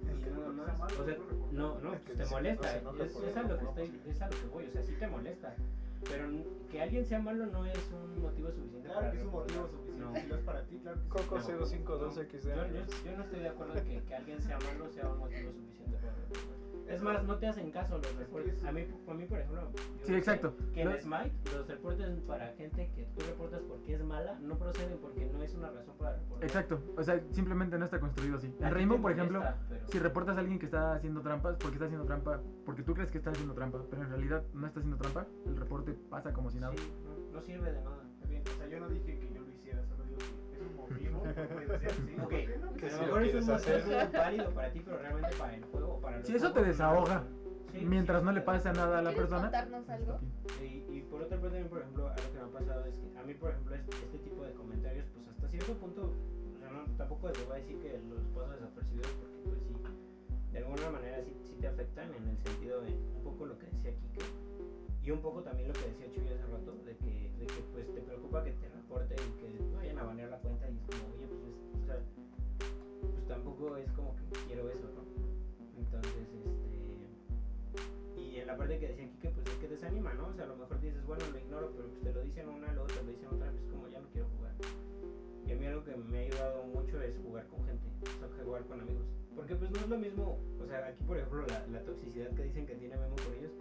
Y 0.04 0.30
nada 0.30 0.76
más. 0.78 0.94
O 1.00 1.06
sea, 1.06 1.18
no, 1.52 1.80
no, 1.80 1.92
pues 1.92 2.18
te 2.18 2.26
molesta. 2.26 2.76
Es, 2.76 3.16
es 3.16 3.38
a 3.38 3.44
lo 3.44 3.58
que 3.58 3.66
estoy, 3.66 4.02
es 4.08 4.22
a 4.22 4.26
lo 4.30 4.32
que 4.38 4.46
voy, 4.52 4.66
o 4.66 4.72
sea, 4.72 4.84
sí 4.84 4.94
te 5.00 5.08
molesta. 5.08 5.56
Pero 6.08 6.30
que 6.72 6.82
alguien 6.82 7.06
sea 7.06 7.20
malo 7.20 7.46
no 7.48 7.66
es 7.66 7.92
un 7.92 8.22
motivo 8.22 8.50
suficiente 8.52 8.88
Claro 8.88 9.00
para 9.02 9.12
que 9.12 9.18
es 9.20 9.24
un 9.26 9.32
motivo 9.32 9.68
suficiente. 9.68 10.00
No. 10.02 10.16
Si 10.16 10.28
lo 10.28 10.36
es 10.36 10.42
para 10.44 10.64
ti, 10.64 10.78
claro 10.80 11.02
que. 11.04 11.10
Coco 11.10 11.38
No. 11.38 11.44
0512 11.68 12.24
XD. 12.26 12.48
Yo, 12.48 12.68
yo- 12.68 13.04
yo 13.06 13.18
no 13.18 13.24
estoy 13.24 13.40
de 13.40 13.50
acuerdo 13.50 13.74
que, 13.84 14.02
que 14.04 14.16
alguien 14.16 14.42
sea 14.42 14.58
malo 14.60 14.90
sea 14.90 15.10
un 15.10 15.20
motivo 15.20 15.52
suficiente 15.52 15.98
para 15.98 16.16
reportar. 16.16 16.69
Es 16.90 17.02
más, 17.04 17.24
no 17.24 17.38
te 17.38 17.48
hacen 17.48 17.72
caso 17.72 17.98
los 17.98 18.16
reportes. 18.16 18.64
A 18.64 18.72
mí, 18.72 18.82
a 19.08 19.14
mí 19.14 19.26
por 19.26 19.40
ejemplo, 19.40 19.72
yo 19.72 20.06
Sí, 20.06 20.16
exacto. 20.16 20.56
Que 20.74 20.82
en 20.82 21.00
Smite, 21.00 21.32
los 21.54 21.68
reportes 21.68 22.10
para 22.22 22.48
gente 22.54 22.92
que 22.96 23.04
tú 23.04 23.22
reportas 23.28 23.62
porque 23.68 23.94
es 23.94 24.04
mala 24.04 24.40
no 24.40 24.58
proceden 24.58 24.98
porque 24.98 25.26
no 25.28 25.44
es 25.44 25.54
una 25.54 25.70
razón 25.70 25.96
para 25.98 26.16
reportar. 26.18 26.44
Exacto. 26.44 26.82
O 26.98 27.04
sea, 27.04 27.22
simplemente 27.32 27.78
no 27.78 27.86
está 27.86 28.00
construido 28.00 28.38
así. 28.38 28.54
En 28.60 28.72
Rainbow, 28.74 29.00
por 29.00 29.12
ejemplo, 29.12 29.44
pero- 29.70 29.88
si 29.88 30.00
reportas 30.00 30.38
a 30.38 30.40
alguien 30.40 30.58
que 30.58 30.66
está 30.66 30.96
haciendo 30.96 31.22
trampas, 31.22 31.58
porque 31.58 31.76
está 31.76 31.86
haciendo 31.86 32.06
trampa, 32.06 32.42
porque 32.66 32.82
tú 32.82 32.94
crees 32.96 33.12
que 33.12 33.20
está 33.20 33.30
haciendo 33.32 33.54
trampa, 33.54 33.84
pero 33.90 34.02
en 34.04 34.10
realidad 34.10 34.44
no 34.54 34.66
está 34.66 34.80
haciendo 34.80 34.98
trampa, 34.98 35.28
el 35.46 35.58
reporte 35.58 35.94
pasa 36.10 36.34
como 36.34 36.50
si 36.50 36.60
nada. 36.60 36.74
Sí, 36.76 36.92
no, 37.04 37.34
no 37.40 37.42
sirve 37.46 37.72
de 37.72 37.82
nada. 37.82 38.04
Bien, 38.28 38.44
o 38.48 38.58
sea, 38.58 38.68
yo 38.68 38.80
no 38.80 38.90
dije 38.90 39.20
que 39.20 39.29
sí. 40.98 42.16
Ok. 42.24 42.30
Que 42.78 42.86
a 42.86 42.90
si 42.90 42.96
lo 42.98 43.06
mejor 43.06 43.24
es 43.24 43.44
un 43.48 43.52
hacer. 43.52 44.10
válido 44.14 44.52
para 44.52 44.72
ti, 44.72 44.82
pero 44.86 44.98
realmente 45.00 45.36
para 45.38 45.56
el 45.56 45.64
juego 45.66 45.94
o 45.96 46.02
para 46.02 46.18
los 46.18 46.28
Si 46.28 46.36
eso 46.36 46.48
te 46.48 46.52
juegos, 46.54 46.68
desahoga, 46.70 47.24
sí, 47.72 47.86
Mientras 47.86 48.20
sí, 48.20 48.26
no 48.26 48.32
le 48.32 48.42
pasa 48.42 48.74
nada 48.74 49.00
a 49.00 49.02
la 49.02 49.10
¿Quieres 49.12 49.30
persona. 49.30 49.42
contarnos 49.52 49.90
algo? 49.90 50.20
Y, 50.62 50.98
y 50.98 51.02
por 51.10 51.22
otra 51.22 51.40
parte 51.40 51.66
por 51.66 51.80
ejemplo, 51.82 52.08
algo 52.08 52.32
que 52.34 52.40
me 52.40 52.44
ha 52.46 52.48
pasado 52.60 52.86
es 52.86 52.96
que 52.96 53.18
a 53.18 53.24
mí, 53.24 53.34
por 53.34 53.52
ejemplo, 53.52 53.76
este, 53.76 53.92
este 53.98 54.18
tipo 54.20 54.44
de 54.44 54.54
comentarios, 54.54 55.06
pues 55.14 55.28
hasta 55.28 55.48
cierto 55.50 55.74
punto, 55.76 56.02
o 56.56 56.60
sea, 56.60 56.70
no, 56.72 56.84
tampoco 56.98 57.32
te 57.32 57.44
voy 57.44 57.54
a 57.54 57.60
decir 57.60 57.78
que 57.80 58.00
los 58.10 58.22
paso 58.34 58.52
desapercibidos 58.52 59.12
porque 59.20 59.38
pues 59.46 59.60
sí, 59.68 59.76
de 60.52 60.58
alguna 60.60 60.90
manera 60.90 61.22
sí, 61.24 61.34
sí 61.46 61.54
te 61.60 61.68
afectan 61.68 62.14
en 62.14 62.28
el 62.30 62.38
sentido 62.38 62.82
de 62.82 62.94
un 62.94 63.24
poco 63.24 63.46
lo 63.46 63.58
que 63.60 63.66
decía 63.68 63.92
Kike 63.94 64.26
y 65.04 65.12
un 65.12 65.22
poco 65.22 65.42
también 65.42 65.68
lo 65.70 65.74
que 65.74 65.88
decía 65.88 66.12
Chuy 66.12 66.28
hace 66.28 66.46
rato, 66.52 66.76
de 66.86 66.96
que, 66.98 67.32
de 67.40 67.46
que 67.48 67.62
pues 67.72 67.94
te 67.94 68.02
preocupa 68.02 68.44
que 68.44 68.52
te 68.52 68.70
reporten 68.70 69.18
y 69.18 69.40
que 69.40 69.76
vayan 69.76 69.98
a 70.00 70.04
banear 70.04 70.29
mejor 80.60 80.82
dices, 80.82 81.06
bueno, 81.06 81.24
lo 81.32 81.40
ignoro, 81.40 81.72
pero 81.76 81.88
pues 81.90 82.02
te 82.02 82.14
lo 82.14 82.22
dicen 82.22 82.50
una, 82.50 82.72
luego 82.74 82.88
te 82.88 83.04
lo 83.04 83.12
dicen 83.12 83.28
otra, 83.28 83.52
pues 83.52 83.64
como 83.72 83.88
ya 83.88 84.00
no 84.00 84.08
quiero 84.10 84.28
jugar. 84.38 84.54
Y 85.46 85.52
a 85.52 85.56
mí 85.56 85.66
algo 85.66 85.84
que 85.84 85.96
me 85.96 86.18
ha 86.20 86.22
ayudado 86.22 86.64
mucho 86.64 87.02
es 87.02 87.18
jugar 87.24 87.48
con 87.48 87.66
gente, 87.66 87.88
o 88.04 88.20
sea, 88.20 88.44
jugar 88.46 88.66
con 88.66 88.82
amigos. 88.82 89.19
Porque 89.40 89.56
pues 89.56 89.72
no 89.72 89.78
es 89.80 89.88
lo 89.88 89.98
mismo, 89.98 90.38
o 90.62 90.68
sea, 90.68 90.86
aquí 90.88 91.02
por 91.06 91.16
ejemplo 91.18 91.46
la, 91.48 91.66
la 91.72 91.86
toxicidad 91.86 92.28
que 92.32 92.44
dicen 92.44 92.66
que 92.68 92.76
tiene 92.76 92.98
Memo 92.98 93.16
con 93.16 93.34
ellos, 93.40 93.52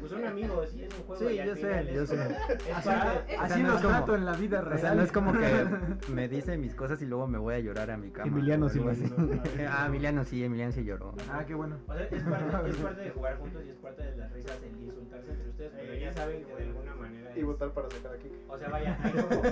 pues 0.00 0.10
son 0.10 0.24
amigos 0.24 0.74
y 0.74 0.82
es 0.82 0.92
un 0.98 1.04
juego 1.04 1.28
Sí, 1.28 1.34
y 1.36 1.38
al 1.38 1.48
yo 1.48 1.54
sé, 1.54 1.80
es 1.80 1.94
yo 1.94 2.06
sé. 2.06 2.14
es 2.14 2.74
Así, 2.74 2.88
para- 2.88 3.12
o 3.12 3.40
así 3.42 3.54
sea, 3.54 3.62
no 3.62 3.68
los 3.68 3.76
es 3.76 3.82
como- 3.86 3.96
trato 3.96 4.14
en 4.16 4.24
la 4.24 4.32
vida 4.32 4.60
real. 4.62 4.76
O 4.76 4.80
sea, 4.80 4.94
no 4.96 5.02
es 5.02 5.12
como 5.12 5.32
que 5.32 5.38
me 6.12 6.28
dice 6.28 6.58
mis 6.58 6.74
cosas 6.74 7.00
y 7.02 7.06
luego 7.06 7.28
me 7.28 7.38
voy 7.38 7.54
a 7.54 7.60
llorar 7.60 7.90
a 7.92 7.96
mi 7.96 8.10
cama. 8.10 8.26
Emiliano 8.32 8.68
sí 8.68 8.80
lo 8.80 8.92
hizo. 8.92 9.14
Ah, 9.70 9.84
Emiliano 9.86 10.24
sí, 10.24 10.42
Emiliano 10.42 10.72
sí 10.72 10.82
lloró. 10.84 11.14
Ah, 11.30 11.44
qué 11.46 11.54
bueno. 11.54 11.78
O 11.86 11.94
sea, 11.94 12.02
es 12.02 12.22
parte, 12.24 12.68
es 12.70 12.76
parte 12.76 13.00
de 13.02 13.10
jugar 13.10 13.38
juntos 13.38 13.62
y 13.64 13.70
es 13.70 13.76
parte 13.76 14.02
de 14.02 14.16
las 14.16 14.32
risas 14.32 14.58
el 14.62 14.82
insultarse 14.82 15.30
entre 15.30 15.48
ustedes, 15.50 15.72
pero 15.76 15.94
ya 15.94 16.12
saben 16.12 16.44
que 16.44 16.54
de 16.56 16.62
alguna 16.64 16.94
manera 16.96 17.30
Y 17.36 17.38
es- 17.40 17.46
votar 17.46 17.70
para 17.70 17.88
sacar 17.90 18.14
a 18.14 18.18
Kike. 18.18 18.34
O 18.48 18.58
sea, 18.58 18.68
vaya, 18.70 18.98
hay 19.04 19.12
como, 19.12 19.42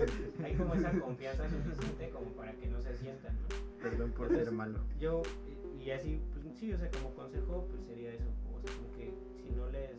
hay 0.45 0.55
como 0.57 0.75
esa 0.75 0.91
confianza 1.01 1.49
suficiente 1.49 2.11
como 2.11 2.27
para 2.33 2.53
que 2.55 2.67
no 2.67 2.81
se 2.83 2.97
sientan, 2.97 3.37
¿no? 3.37 3.67
Perdón 3.83 4.11
por 4.13 4.23
Entonces, 4.27 4.47
ser 4.49 4.55
malo. 4.55 4.79
Yo, 4.99 5.23
y, 5.87 5.91
así, 5.93 6.21
pues 6.33 6.45
sí, 6.59 6.73
o 6.73 6.79
sea, 6.79 6.91
como 6.91 7.15
consejo, 7.15 7.65
pues 7.71 7.87
sería 7.87 8.13
eso. 8.13 8.27
O 8.53 8.61
sea, 8.61 8.75
como 8.75 8.91
que 8.97 9.15
si 9.41 9.51
no 9.55 9.71
les. 9.71 9.95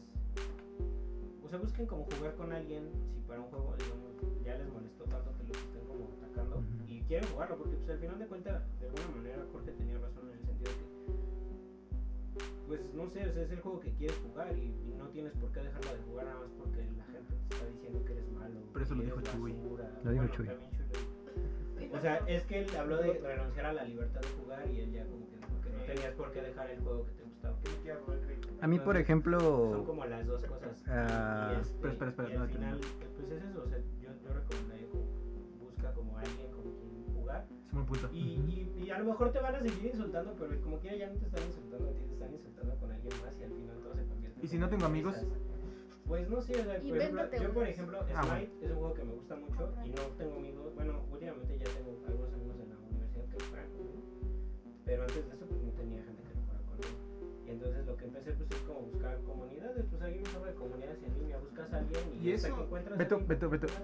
O 1.41 1.47
sea, 1.47 1.59
busquen 1.59 1.85
como 1.85 2.03
jugar 2.03 2.35
con 2.35 2.51
alguien, 2.51 2.91
si 3.13 3.21
para 3.21 3.39
un 3.39 3.47
juego, 3.47 3.73
digamos, 3.79 4.43
ya 4.43 4.57
les 4.57 4.67
molestó 4.67 5.05
tanto 5.05 5.31
que 5.37 5.47
los 5.47 5.55
estén 5.55 5.85
como 5.87 6.11
atacando 6.19 6.61
y 6.89 6.99
quieren 7.03 7.29
jugarlo, 7.29 7.57
porque 7.57 7.77
pues 7.77 7.89
al 7.89 7.99
final 7.99 8.19
de 8.19 8.27
cuentas, 8.27 8.63
de 8.81 8.87
alguna 8.87 9.07
manera, 9.15 9.45
Jorge 9.53 9.71
tenía 9.71 9.97
razón 9.97 10.27
en 10.27 10.37
el 10.37 10.45
sentido 10.45 10.71
de 10.71 10.77
que. 10.77 10.87
Pues 12.67 12.81
no 12.93 13.07
sé, 13.07 13.29
o 13.29 13.31
sea, 13.31 13.43
es 13.43 13.51
el 13.51 13.61
juego 13.61 13.79
que 13.79 13.93
quieres 13.93 14.17
jugar 14.27 14.57
y, 14.57 14.75
y 14.91 14.93
no 14.97 15.07
tienes 15.07 15.31
por 15.39 15.53
qué 15.53 15.61
dejarlo 15.61 15.93
de 15.93 16.01
jugar 16.03 16.25
nada 16.25 16.39
más 16.41 16.51
porque 16.51 16.83
la 16.97 17.05
gente 17.05 17.33
te 17.47 17.55
está 17.55 17.65
diciendo 17.65 18.03
que 18.03 18.11
eres 18.11 18.29
malo. 18.33 18.59
Pero 18.73 18.83
eso 18.83 18.95
lo 18.95 19.03
dijo 19.03 19.21
Chuy. 19.21 19.53
basura. 19.53 19.89
Lo 20.03 20.11
dijo 20.11 20.25
Bueno, 20.25 20.35
Chuy. 20.35 20.49
O 21.93 21.99
sea, 22.01 22.17
es 22.27 22.43
que 22.43 22.59
él 22.59 22.75
habló 22.75 22.97
de 22.97 23.13
renunciar 23.19 23.67
a 23.67 23.73
la 23.73 23.85
libertad 23.85 24.19
de 24.19 24.27
jugar 24.27 24.69
y 24.69 24.81
él 24.81 24.91
ya 24.91 25.05
como 25.05 25.29
que 25.29 25.36
tenías 25.87 26.13
por 26.15 26.31
qué 26.31 26.41
dejar 26.41 26.69
el 26.69 26.79
juego 26.81 27.05
que 27.05 27.11
te 27.13 27.23
gustaba. 27.23 27.57
A 28.59 28.67
mí, 28.67 28.79
por 28.79 28.97
Entonces, 28.97 28.97
Son 28.97 28.97
ejemplo, 28.97 29.83
como 29.85 30.05
las 30.05 30.27
dos 30.27 30.43
cosas. 30.43 30.81
Y- 30.81 30.83
Ah, 30.89 31.53
y, 31.55 31.61
este, 31.61 31.73
espera, 31.75 31.91
espera, 31.93 32.09
espera, 32.11 32.29
y 32.29 32.33
al 32.33 32.39
no, 32.39 32.47
final, 32.47 32.79
pues 33.15 33.31
es 33.31 33.43
eso. 33.43 33.63
O 33.63 33.67
sea, 33.67 33.77
yo, 33.77 34.09
yo 34.23 34.33
recomendaría 34.33 34.87
busca 35.61 35.93
como 35.93 36.17
alguien 36.17 36.51
con 36.51 36.63
quien 36.63 37.15
jugar. 37.15 37.45
Es. 37.47 38.13
Y, 38.13 38.17
y, 38.19 38.83
y 38.83 38.89
a 38.89 38.99
lo 38.99 39.05
mejor 39.05 39.31
te 39.31 39.39
van 39.39 39.55
a 39.55 39.61
seguir 39.61 39.85
insultando, 39.85 40.35
pero 40.37 40.61
como 40.61 40.79
quiera 40.79 40.97
ya 40.97 41.07
no 41.09 41.15
te 41.19 41.25
están 41.25 41.43
insultando 41.45 41.89
a 41.89 41.93
ti, 41.93 42.01
te 42.07 42.13
están 42.13 42.33
insultando 42.33 42.75
con 42.79 42.91
alguien 42.91 43.13
más 43.23 43.39
y 43.39 43.43
al 43.43 43.51
final 43.51 43.77
todo 43.83 43.95
se 43.95 44.05
convierte 44.05 44.39
¿Y 44.43 44.47
si 44.47 44.57
no 44.57 44.69
tengo 44.69 44.85
en 44.85 44.91
amigos? 44.91 45.15
Pues 46.07 46.29
no 46.29 46.41
sé, 46.41 46.53
o 46.53 46.63
sea, 46.63 46.79
por 46.79 46.97
ejemplo, 46.97 47.37
yo 47.41 47.53
por 47.53 47.67
ejemplo, 47.67 47.99
Ah, 48.15 48.25
bueno. 48.25 48.37
Smite 48.37 48.65
es 48.65 48.71
un 48.71 48.77
juego 48.77 48.93
que 48.93 49.03
me 49.03 49.13
gusta 49.13 49.35
mucho 49.35 49.73
y 49.85 49.89
no 49.89 50.01
tengo 50.17 50.35
amigos, 50.37 50.73
bueno, 50.75 51.01
últimamente 51.11 51.57
ya 51.59 51.65
tengo 51.65 51.99
algunos 52.07 52.33
amigos 52.33 52.59
en 52.61 52.69
la 52.69 52.77
universidad 52.77 53.25
que 53.25 53.43
juegan 53.43 53.67
pero 54.85 55.03
antes 55.03 55.27
de 55.27 55.35
eso 55.35 55.46
entonces 57.57 57.85
lo 57.85 57.97
que 57.97 58.05
empecé 58.05 58.31
pues 58.33 58.49
es 58.51 58.57
como 58.67 58.81
buscar 58.81 59.17
comunidades, 59.23 59.85
pues 59.89 60.01
hay 60.01 60.17
un 60.19 60.45
de 60.45 60.53
comunidades 60.53 60.97
en 61.03 61.19
línea, 61.19 61.37
buscas 61.39 61.73
a 61.73 61.77
alguien 61.77 62.01
y, 62.21 62.29
Y 62.29 62.33
hasta 62.33 62.47
eso- 62.47 62.57
que 62.57 62.63
encuentras 62.63 62.97
Beto, 62.97 63.21
Beto, 63.27 63.49
Beto. 63.49 63.67
jugar. 63.67 63.83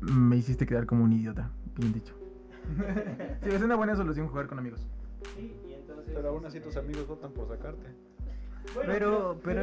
Me 0.00 0.36
hiciste 0.36 0.66
quedar 0.66 0.86
como 0.86 1.04
un 1.04 1.12
idiota. 1.12 1.50
Bien 1.76 1.92
dicho. 1.92 2.14
Sí, 3.42 3.50
es 3.50 3.62
una 3.62 3.74
buena 3.76 3.96
solución 3.96 4.28
jugar 4.28 4.46
con 4.46 4.58
amigos. 4.58 4.80
Sí, 5.36 5.54
y 5.68 5.72
entonces... 5.74 6.12
Pero 6.14 6.28
aún 6.30 6.44
así 6.46 6.58
tus 6.60 6.68
este, 6.68 6.80
amigos 6.80 7.06
votan 7.08 7.32
por 7.32 7.48
sacarte. 7.48 7.86
bueno, 8.74 8.92
Pero- 8.92 9.40
pero- 9.42 9.62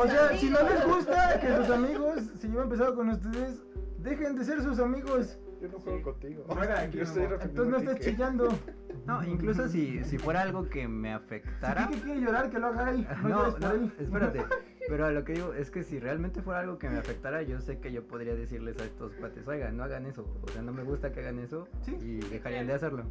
O 0.00 0.06
sea, 0.06 0.36
si 0.38 0.50
no 0.50 0.58
les 0.62 0.86
gusta 0.86 1.40
que 1.40 1.56
sus 1.56 1.70
amigos 1.70 2.20
se 2.38 2.48
llevan 2.48 2.68
pesado 2.68 2.94
con 2.94 3.08
ustedes, 3.10 3.62
dejen 3.98 4.36
de 4.36 4.44
ser 4.44 4.62
sus 4.62 4.78
amigos. 4.78 5.38
Yo 5.60 5.68
no 5.68 5.78
juego 5.78 5.98
Sí. 5.98 6.04
contigo. 6.04 6.44
Yo 6.92 7.02
estoy 7.02 7.22
Memo. 7.22 7.34
refiriendo 7.36 7.44
Entonces 7.44 7.68
no 7.68 7.76
estés 7.78 8.00
chillando. 8.06 8.48
no, 9.06 9.24
incluso 9.24 9.68
si, 9.68 10.04
si 10.04 10.18
fuera 10.18 10.42
algo 10.42 10.68
que 10.68 10.86
me 10.88 11.08
Si 11.10 11.14
afectara. 11.14 11.88
Kike 11.88 12.00
quiere 12.02 12.20
llorar, 12.20 12.50
que 12.50 12.58
lo 12.58 12.66
haga 12.68 12.90
él. 12.90 13.06
No, 13.22 13.28
No, 13.28 13.58
no, 13.58 13.70
él. 13.72 13.92
espérate. 13.98 14.44
Pero 14.88 15.06
a 15.06 15.10
lo 15.10 15.24
que 15.24 15.32
digo 15.32 15.52
es 15.52 15.70
que 15.72 15.82
si 15.82 15.98
realmente 15.98 16.42
fuera 16.42 16.60
algo 16.60 16.78
que 16.78 16.88
me 16.88 16.96
afectara, 16.98 17.42
yo 17.42 17.60
sé 17.60 17.80
que 17.80 17.90
yo 17.90 18.06
podría 18.06 18.36
decirles 18.36 18.78
a 18.80 18.84
estos 18.84 19.14
cuates, 19.14 19.46
oigan, 19.48 19.76
no 19.76 19.82
hagan 19.82 20.06
eso. 20.06 20.24
O 20.42 20.48
sea, 20.52 20.62
no 20.62 20.72
me 20.72 20.84
gusta 20.84 21.10
que 21.12 21.20
hagan 21.20 21.40
eso 21.40 21.66
Sí. 21.82 21.96
y 22.00 22.18
dejarían 22.28 22.68
de 22.68 22.74
hacerlo. 22.74 23.04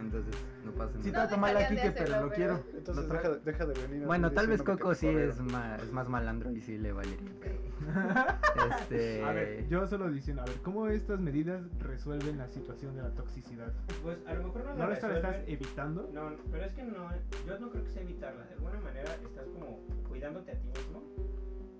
Entonces, 0.00 0.34
no 0.64 0.72
pasa 0.72 0.92
Sí 1.02 1.10
nada. 1.10 1.26
trato 1.26 1.40
mal 1.40 1.56
a 1.56 1.68
Kike, 1.68 1.90
pero 1.92 2.20
lo 2.26 2.30
quiero. 2.30 2.62
Entonces 2.74 3.06
Lo 3.06 3.12
deja, 3.14 3.28
deja 3.44 3.66
de 3.66 3.74
venir 3.86 4.04
a 4.04 4.06
Bueno, 4.06 4.30
tal 4.32 4.46
vez 4.46 4.62
Coco 4.62 4.94
sí 4.94 5.08
es 5.08 5.40
más, 5.40 5.82
es 5.82 5.92
más 5.92 6.08
malandro 6.08 6.50
y 6.52 6.60
sí 6.60 6.78
le 6.78 6.92
valería. 6.92 7.30
Este. 8.80 9.24
A 9.24 9.32
ver, 9.32 9.66
yo 9.68 9.86
solo 9.86 10.10
diciendo, 10.10 10.42
a 10.42 10.46
ver, 10.46 10.56
¿cómo 10.62 10.88
estas 10.88 11.20
medidas 11.20 11.62
resuelven 11.78 12.38
la 12.38 12.48
situación 12.48 12.94
de 12.96 13.02
la 13.02 13.10
toxicidad? 13.10 13.72
Pues 14.02 14.18
a 14.26 14.34
lo 14.34 14.44
mejor 14.44 14.64
no, 14.64 14.72
¿No 14.72 14.78
la 14.78 14.86
lo 14.88 14.92
estás, 14.94 15.16
estás 15.16 15.32
resuelven. 15.32 15.54
evitando? 15.54 16.10
No, 16.12 16.30
pero 16.50 16.64
es 16.64 16.72
que 16.72 16.82
no, 16.84 17.08
yo 17.46 17.58
no 17.58 17.70
creo 17.70 17.84
que 17.84 17.90
sea 17.90 18.02
evitarla. 18.02 18.44
De 18.46 18.54
alguna 18.54 18.80
manera 18.80 19.14
estás 19.14 19.46
como 19.48 19.80
cuidándote 20.08 20.52
a 20.52 20.54
ti 20.54 20.66
mismo. 20.68 21.02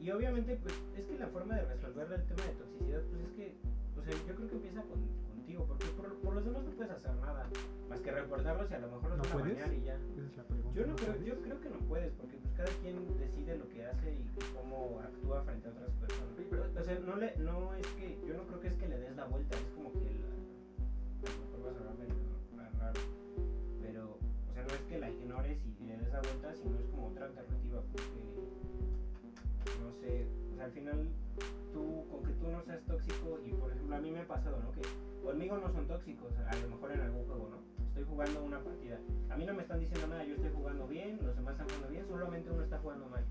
Y 0.00 0.10
obviamente, 0.12 0.56
pues 0.62 0.74
es 0.96 1.04
que 1.06 1.18
la 1.18 1.26
forma 1.28 1.56
de 1.56 1.64
resolver 1.64 2.12
el 2.12 2.24
tema 2.24 2.42
de 2.44 2.52
toxicidad, 2.54 3.00
pues 3.10 3.22
es 3.22 3.32
que, 3.32 3.56
o 3.98 4.02
sea, 4.04 4.14
yo 4.28 4.34
creo 4.36 4.48
que 4.48 4.54
empieza 4.56 4.82
con, 4.82 4.98
contigo, 5.66 5.66
porque 5.66 5.86
por, 5.96 6.14
por 6.22 6.34
los 6.34 6.44
demás 6.44 6.62
no 6.64 6.70
puedes 6.70 6.92
hacer 6.92 7.14
nada, 7.16 7.46
más 7.88 8.00
que 8.00 8.10
recordarlos 8.12 8.70
y 8.70 8.74
a 8.74 8.78
lo 8.78 8.88
mejor 8.88 9.08
los 9.10 9.18
¿No 9.18 9.22
van 9.24 9.32
a 9.32 9.36
puedes? 9.38 9.54
bañar 9.58 9.72
y 9.74 9.82
ya. 9.82 9.94
Esa 9.94 10.26
es 10.30 10.36
la 10.36 10.44
pregunta. 10.44 10.78
Yo 10.78 10.82
no 10.86 10.92
¿no 10.92 10.96
creo, 10.96 11.16
yo 11.22 11.40
creo 11.42 11.60
que 11.60 11.70
no 11.70 11.78
puedes, 11.88 12.12
porque 12.14 12.36
pues 12.38 12.52
cada 12.54 12.70
quien 12.80 13.18
decide 13.18 13.56
lo 13.58 13.68
que 13.68 13.84
hace 13.86 14.12
y 14.14 14.24
cómo 14.54 15.00
actúa 15.00 15.42
frente 15.42 15.68
a 15.68 15.70
otras 15.72 15.90
personas. 15.98 16.28
O 16.78 16.84
sea, 16.84 16.98
no 17.00 17.16
le, 17.16 17.36
no 17.38 17.74
es 17.74 17.86
que, 17.98 18.18
yo 18.26 18.34
no 18.34 18.42
creo 18.46 18.60
que 18.60 18.68
es 18.68 18.74
que 18.74 18.88
le 18.88 18.98
des 18.98 19.16
la 19.16 19.24
vuelta, 19.26 19.56
es 19.56 19.70
como 19.74 19.92
que 19.92 19.98
la, 20.20 20.28
a 20.28 21.34
lo 21.34 21.38
mejor 21.44 21.66
va 21.66 21.70
a 21.70 21.74
sonar 21.74 21.94
medio 21.98 22.14
ra- 22.56 22.70
raro, 22.78 23.00
pero, 23.80 24.04
o 24.14 24.52
sea, 24.54 24.62
no 24.62 24.68
es 24.74 24.80
que 24.88 24.98
la 24.98 25.10
ignores 25.10 25.58
y 25.80 25.84
le 25.84 25.96
des 25.96 26.12
la 26.12 26.20
vuelta, 26.20 26.54
sino 26.54 26.78
es 26.78 26.86
como 26.90 27.08
otra 27.08 27.26
alternativa, 27.26 27.82
porque, 27.92 28.20
no 29.82 29.92
sé, 30.00 30.26
o 30.52 30.54
sea, 30.56 30.64
al 30.66 30.72
final, 30.72 31.08
tú, 31.72 32.06
con 32.10 32.22
que 32.24 32.32
tú 32.32 32.48
no 32.48 32.62
seas 32.64 32.82
tóxico, 32.84 33.38
y 33.44 33.52
por 33.52 33.70
ejemplo, 33.70 33.96
a 33.96 34.00
mí 34.00 34.10
me 34.10 34.20
ha 34.20 34.26
pasado, 34.26 34.58
¿no? 34.62 34.72
Que 34.72 34.82
conmigo 35.22 35.58
no 35.58 35.72
son 35.72 35.86
tóxicos, 35.86 36.32
a 36.38 36.54
lo 36.56 36.68
mejor 36.68 36.92
en 36.92 37.00
algún 37.00 37.26
juego, 37.26 37.48
¿no? 37.50 37.58
Estoy 37.88 38.04
jugando 38.04 38.44
una 38.44 38.62
partida. 38.62 38.98
A 39.30 39.36
mí 39.36 39.44
no 39.44 39.54
me 39.54 39.62
están 39.62 39.80
diciendo 39.80 40.06
nada, 40.06 40.24
yo 40.24 40.34
estoy 40.34 40.50
jugando 40.54 40.86
bien, 40.86 41.18
los 41.22 41.34
demás 41.34 41.52
están 41.52 41.68
jugando 41.68 41.88
bien, 41.88 42.06
solamente 42.06 42.50
uno 42.50 42.62
está 42.62 42.78
jugando 42.78 43.06
mal. 43.08 43.24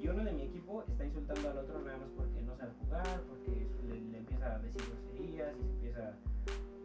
Y 0.00 0.08
uno 0.08 0.24
de 0.24 0.32
mi 0.32 0.42
equipo 0.42 0.84
está 0.88 1.04
insultando 1.04 1.50
al 1.50 1.58
otro 1.58 1.80
nada 1.82 1.98
más 1.98 2.08
porque 2.16 2.42
no 2.42 2.56
sabe 2.56 2.72
jugar, 2.80 3.22
porque 3.28 3.66
le, 3.88 4.00
le 4.00 4.18
empieza 4.18 4.54
a 4.54 4.58
decir 4.58 4.82
groserías 4.82 5.54
y 5.56 5.62
se 5.62 5.70
empieza... 5.70 6.16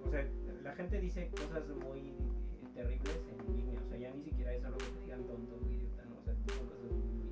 O 0.05 0.09
sea, 0.09 0.25
la 0.63 0.75
gente 0.75 0.99
dice 0.99 1.29
cosas 1.31 1.63
muy 1.83 1.99
eh, 1.99 2.67
terribles 2.73 3.19
en 3.31 3.55
línea, 3.55 3.81
o 3.83 3.89
sea, 3.89 3.97
ya 3.97 4.11
ni 4.11 4.23
siquiera 4.23 4.53
es 4.53 4.63
algo 4.63 4.77
que 4.77 4.85
te 4.85 5.03
digan 5.03 5.23
tonto 5.23 5.59
idiota, 5.69 6.05
¿no? 6.05 6.17
O 6.19 6.23
sea, 6.23 6.33
son 6.33 6.67
cosas 6.67 6.91
muy 6.91 7.27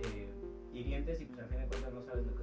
eh, 0.00 0.28
hirientes 0.72 1.20
y 1.20 1.26
pues 1.26 1.40
al 1.40 1.48
fin 1.48 1.60
de 1.60 1.66
cuentas 1.66 1.92
no 1.92 2.02
sabes 2.04 2.26
lo 2.26 2.34
que 2.34 2.37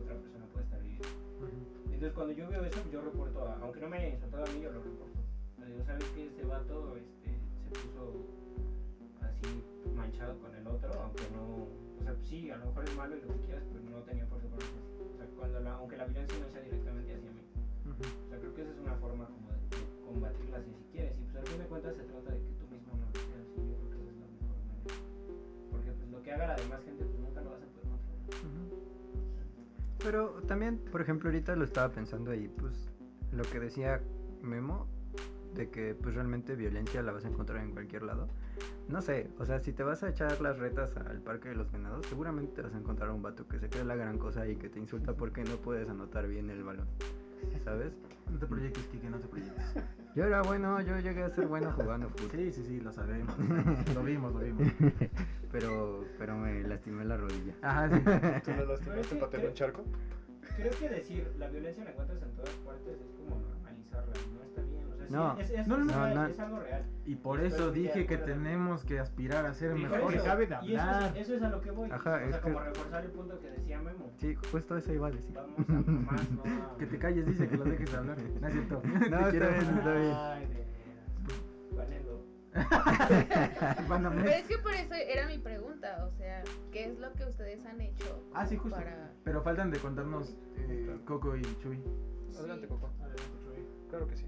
Entonces 2.05 2.21
cuando 2.21 2.37
yo 2.37 2.47
veo 2.51 2.63
eso, 2.69 2.79
yo 2.91 3.01
reporto, 3.01 3.47
a- 3.49 3.57
aunque 3.63 3.79
no 3.81 3.89
me 3.89 3.97
haya 3.97 4.09
insultado 4.13 4.45
a 4.45 4.49
mí, 4.53 4.61
yo 4.61 4.71
lo 4.71 4.77
reporto. 4.77 5.17
Le 5.57 5.65
digo, 5.65 5.83
¿sabes 5.85 6.05
qué? 6.13 6.27
Este 6.27 6.43
vato 6.45 6.95
este, 6.97 7.33
se 7.33 7.69
puso 7.81 8.29
así 9.25 9.49
manchado 9.95 10.37
con 10.37 10.53
el 10.53 10.67
otro, 10.67 10.93
aunque 11.01 11.23
no... 11.33 11.65
O 11.65 12.03
sea, 12.03 12.13
sí, 12.29 12.51
a 12.51 12.57
lo 12.57 12.67
mejor 12.67 12.83
es 12.85 12.95
malo 12.95 13.17
y 13.17 13.21
lo 13.21 13.27
que 13.33 13.41
quieras, 13.49 13.63
pero 13.73 13.89
no 13.89 14.03
tenía 14.05 14.25
por 14.29 14.37
qué. 14.37 14.45
O 14.45 15.17
sea, 15.17 15.25
cuando 15.35 15.59
la, 15.61 15.73
aunque 15.73 15.97
la 15.97 16.05
violencia 16.05 16.37
no 16.37 16.47
sea 16.53 16.61
directamente 16.61 17.15
hacia 17.15 17.31
mí. 17.31 17.41
O 17.89 18.29
sea, 18.29 18.37
creo 18.37 18.53
que 18.53 18.61
esa 18.61 18.71
es 18.71 18.79
una 18.85 18.95
forma 19.01 19.25
como 19.25 19.49
de, 19.49 19.57
combatirla 20.05 20.61
si, 20.61 20.75
si 20.77 20.85
quieres. 20.93 21.17
Y 21.17 21.23
pues 21.25 21.37
al 21.37 21.47
fin 21.47 21.57
de 21.57 21.65
cuentas 21.65 21.95
se 21.97 22.03
trata 22.03 22.29
de 22.29 22.37
que 22.37 22.53
Pero 30.05 30.39
también, 30.47 30.77
por 30.91 31.01
ejemplo, 31.01 31.29
ahorita 31.29 31.55
lo 31.55 31.63
estaba 31.63 31.91
pensando 31.91 32.29
ahí, 32.29 32.47
pues 32.47 32.91
lo 33.31 33.41
que 33.43 33.59
decía 33.59 34.03
Memo, 34.43 34.87
de 35.55 35.71
que 35.71 35.95
pues 35.95 36.13
realmente 36.13 36.55
violencia 36.55 37.01
la 37.01 37.11
vas 37.11 37.25
a 37.25 37.29
encontrar 37.29 37.63
en 37.63 37.71
cualquier 37.71 38.03
lado. 38.03 38.27
No 38.87 39.01
sé, 39.01 39.31
o 39.39 39.45
sea, 39.45 39.59
si 39.59 39.73
te 39.73 39.81
vas 39.81 40.03
a 40.03 40.09
echar 40.09 40.39
las 40.41 40.59
retas 40.59 40.95
al 40.95 41.21
parque 41.21 41.49
de 41.49 41.55
los 41.55 41.71
venados, 41.71 42.05
seguramente 42.05 42.53
te 42.53 42.61
vas 42.61 42.75
a 42.75 42.77
encontrar 42.77 43.09
un 43.09 43.23
vato 43.23 43.47
que 43.47 43.57
se 43.57 43.67
cree 43.67 43.83
la 43.83 43.95
gran 43.95 44.19
cosa 44.19 44.47
y 44.47 44.57
que 44.57 44.69
te 44.69 44.77
insulta 44.77 45.13
porque 45.13 45.43
no 45.43 45.55
puedes 45.55 45.89
anotar 45.89 46.27
bien 46.27 46.51
el 46.51 46.63
balón. 46.63 46.87
¿Sabes? 47.63 47.93
No 48.31 48.39
te 48.39 48.47
proyectes, 48.47 48.83
Kike, 48.87 49.09
no 49.09 49.19
te 49.19 49.27
proyectes. 49.27 49.65
Yo 50.15 50.25
era 50.25 50.41
bueno, 50.41 50.79
yo 50.81 50.97
llegué 50.99 51.23
a 51.23 51.29
ser 51.29 51.47
bueno 51.47 51.71
jugando 51.73 52.09
fútbol. 52.09 52.31
Sí, 52.31 52.51
sí, 52.51 52.63
sí, 52.63 52.79
lo 52.79 52.91
sabemos. 52.91 53.35
lo 53.93 54.03
vimos, 54.03 54.33
lo 54.33 54.39
vimos. 54.39 54.67
Pero, 55.51 56.03
pero 56.19 56.35
me 56.35 56.63
lastimé 56.63 57.05
la 57.05 57.15
rodilla. 57.15 57.53
Ajá, 57.61 57.87
sí. 57.89 58.01
¿Tú 58.43 58.51
le 58.51 58.65
lastimaste 58.65 59.15
para 59.15 59.29
tener 59.31 59.47
un 59.47 59.53
charco? 59.53 59.85
Creo 60.57 60.71
que 60.71 60.89
decir 60.89 61.33
la 61.37 61.47
violencia 61.47 61.85
la 61.85 61.91
encuentras 61.91 62.21
en 62.21 62.31
todas 62.31 62.51
partes 62.65 62.99
es 62.99 63.11
como 63.17 63.39
normalizarla, 63.39 64.13
no 64.33 64.43
está 64.43 64.61
sí, 65.07 65.13
No. 65.13 65.37
es, 65.39 65.49
es, 65.49 65.67
No, 65.67 65.77
no, 65.77 66.07
es, 66.07 66.15
no, 66.15 66.25
es 66.27 66.39
algo 66.39 66.59
real. 66.59 66.83
Y 67.05 67.15
por 67.15 67.39
eso 67.41 67.71
dije 67.71 68.05
que 68.05 68.17
tenemos 68.17 68.83
que 68.83 68.99
aspirar 68.99 69.45
a 69.45 69.53
ser 69.53 69.73
mejores. 69.75 70.17
eso- 70.17 70.25
cabe 70.25 70.47
de 70.47 70.57
y 70.63 70.75
eso 70.75 70.89
es, 70.99 71.15
eso 71.17 71.35
es 71.35 71.41
a 71.43 71.49
lo 71.49 71.61
que 71.61 71.71
voy. 71.71 71.89
Ajá, 71.91 72.13
o 72.13 72.17
es 72.17 72.29
sea, 72.29 72.37
que- 72.37 72.41
como 72.41 72.59
reforzar 72.59 73.05
el 73.05 73.11
punto 73.11 73.39
que 73.39 73.49
decía 73.51 73.79
Memo. 73.81 74.11
Sí, 74.17 74.35
justo 74.51 74.77
eso 74.77 74.93
iba 74.93 75.07
a 75.07 75.11
decir. 75.11 75.33
Vamos 75.33 75.59
a 75.69 75.71
más, 75.73 76.31
no 76.31 76.43
a- 76.73 76.77
Que 76.77 76.85
te 76.87 76.97
calles, 76.99 77.25
dice 77.25 77.47
que 77.47 77.57
lo 77.57 77.63
dejes 77.65 77.91
de 77.91 77.97
hablar. 77.97 78.17
No 78.41 78.47
es 78.47 78.53
cierto. 78.53 78.81
No, 78.85 78.99
Te 78.99 79.05
está 79.05 79.29
quiero. 79.31 79.49
bien, 79.49 79.77
está 79.77 79.93
bien. 79.93 80.13
Ay, 80.15 80.45
de 80.45 80.53
veras. 80.55 80.65
Vanelo. 81.75 82.25
Van 83.89 84.05
a 84.05 84.09
Pero 84.11 84.29
es 84.29 84.47
que 84.47 84.57
por 84.59 84.73
eso 84.73 84.93
era 84.93 85.27
mi 85.27 85.37
pregunta, 85.39 86.05
o 86.05 86.11
sea, 86.17 86.41
¿qué 86.71 86.85
es 86.85 86.99
lo 86.99 87.11
que 87.13 87.25
ustedes 87.25 87.65
han 87.65 87.81
hecho 87.81 88.23
Ah, 88.33 88.45
sí, 88.45 88.55
justo. 88.57 88.77
para... 88.77 89.11
Pero 89.23 89.41
faltan 89.41 89.71
de 89.71 89.79
contarnos 89.79 90.35
eh, 90.57 90.97
Coco 91.05 91.35
y 91.35 91.41
Chuy. 91.61 91.81
Adelante. 92.37 92.67
Coco. 92.67 92.89
Adelante, 93.01 93.23
Troy. 93.43 93.65
Claro 93.89 94.07
que 94.07 94.15
sí. 94.17 94.25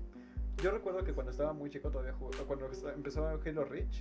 Yo 0.62 0.72
recuerdo 0.72 1.04
que 1.04 1.14
cuando 1.14 1.32
estaba 1.32 1.54
muy 1.54 1.70
chico 1.70 1.92
todavía 1.92 2.14
jugaba, 2.14 2.44
cuando 2.46 2.70
empezaba 2.96 3.38
Halo 3.46 3.66
Reach, 3.66 4.00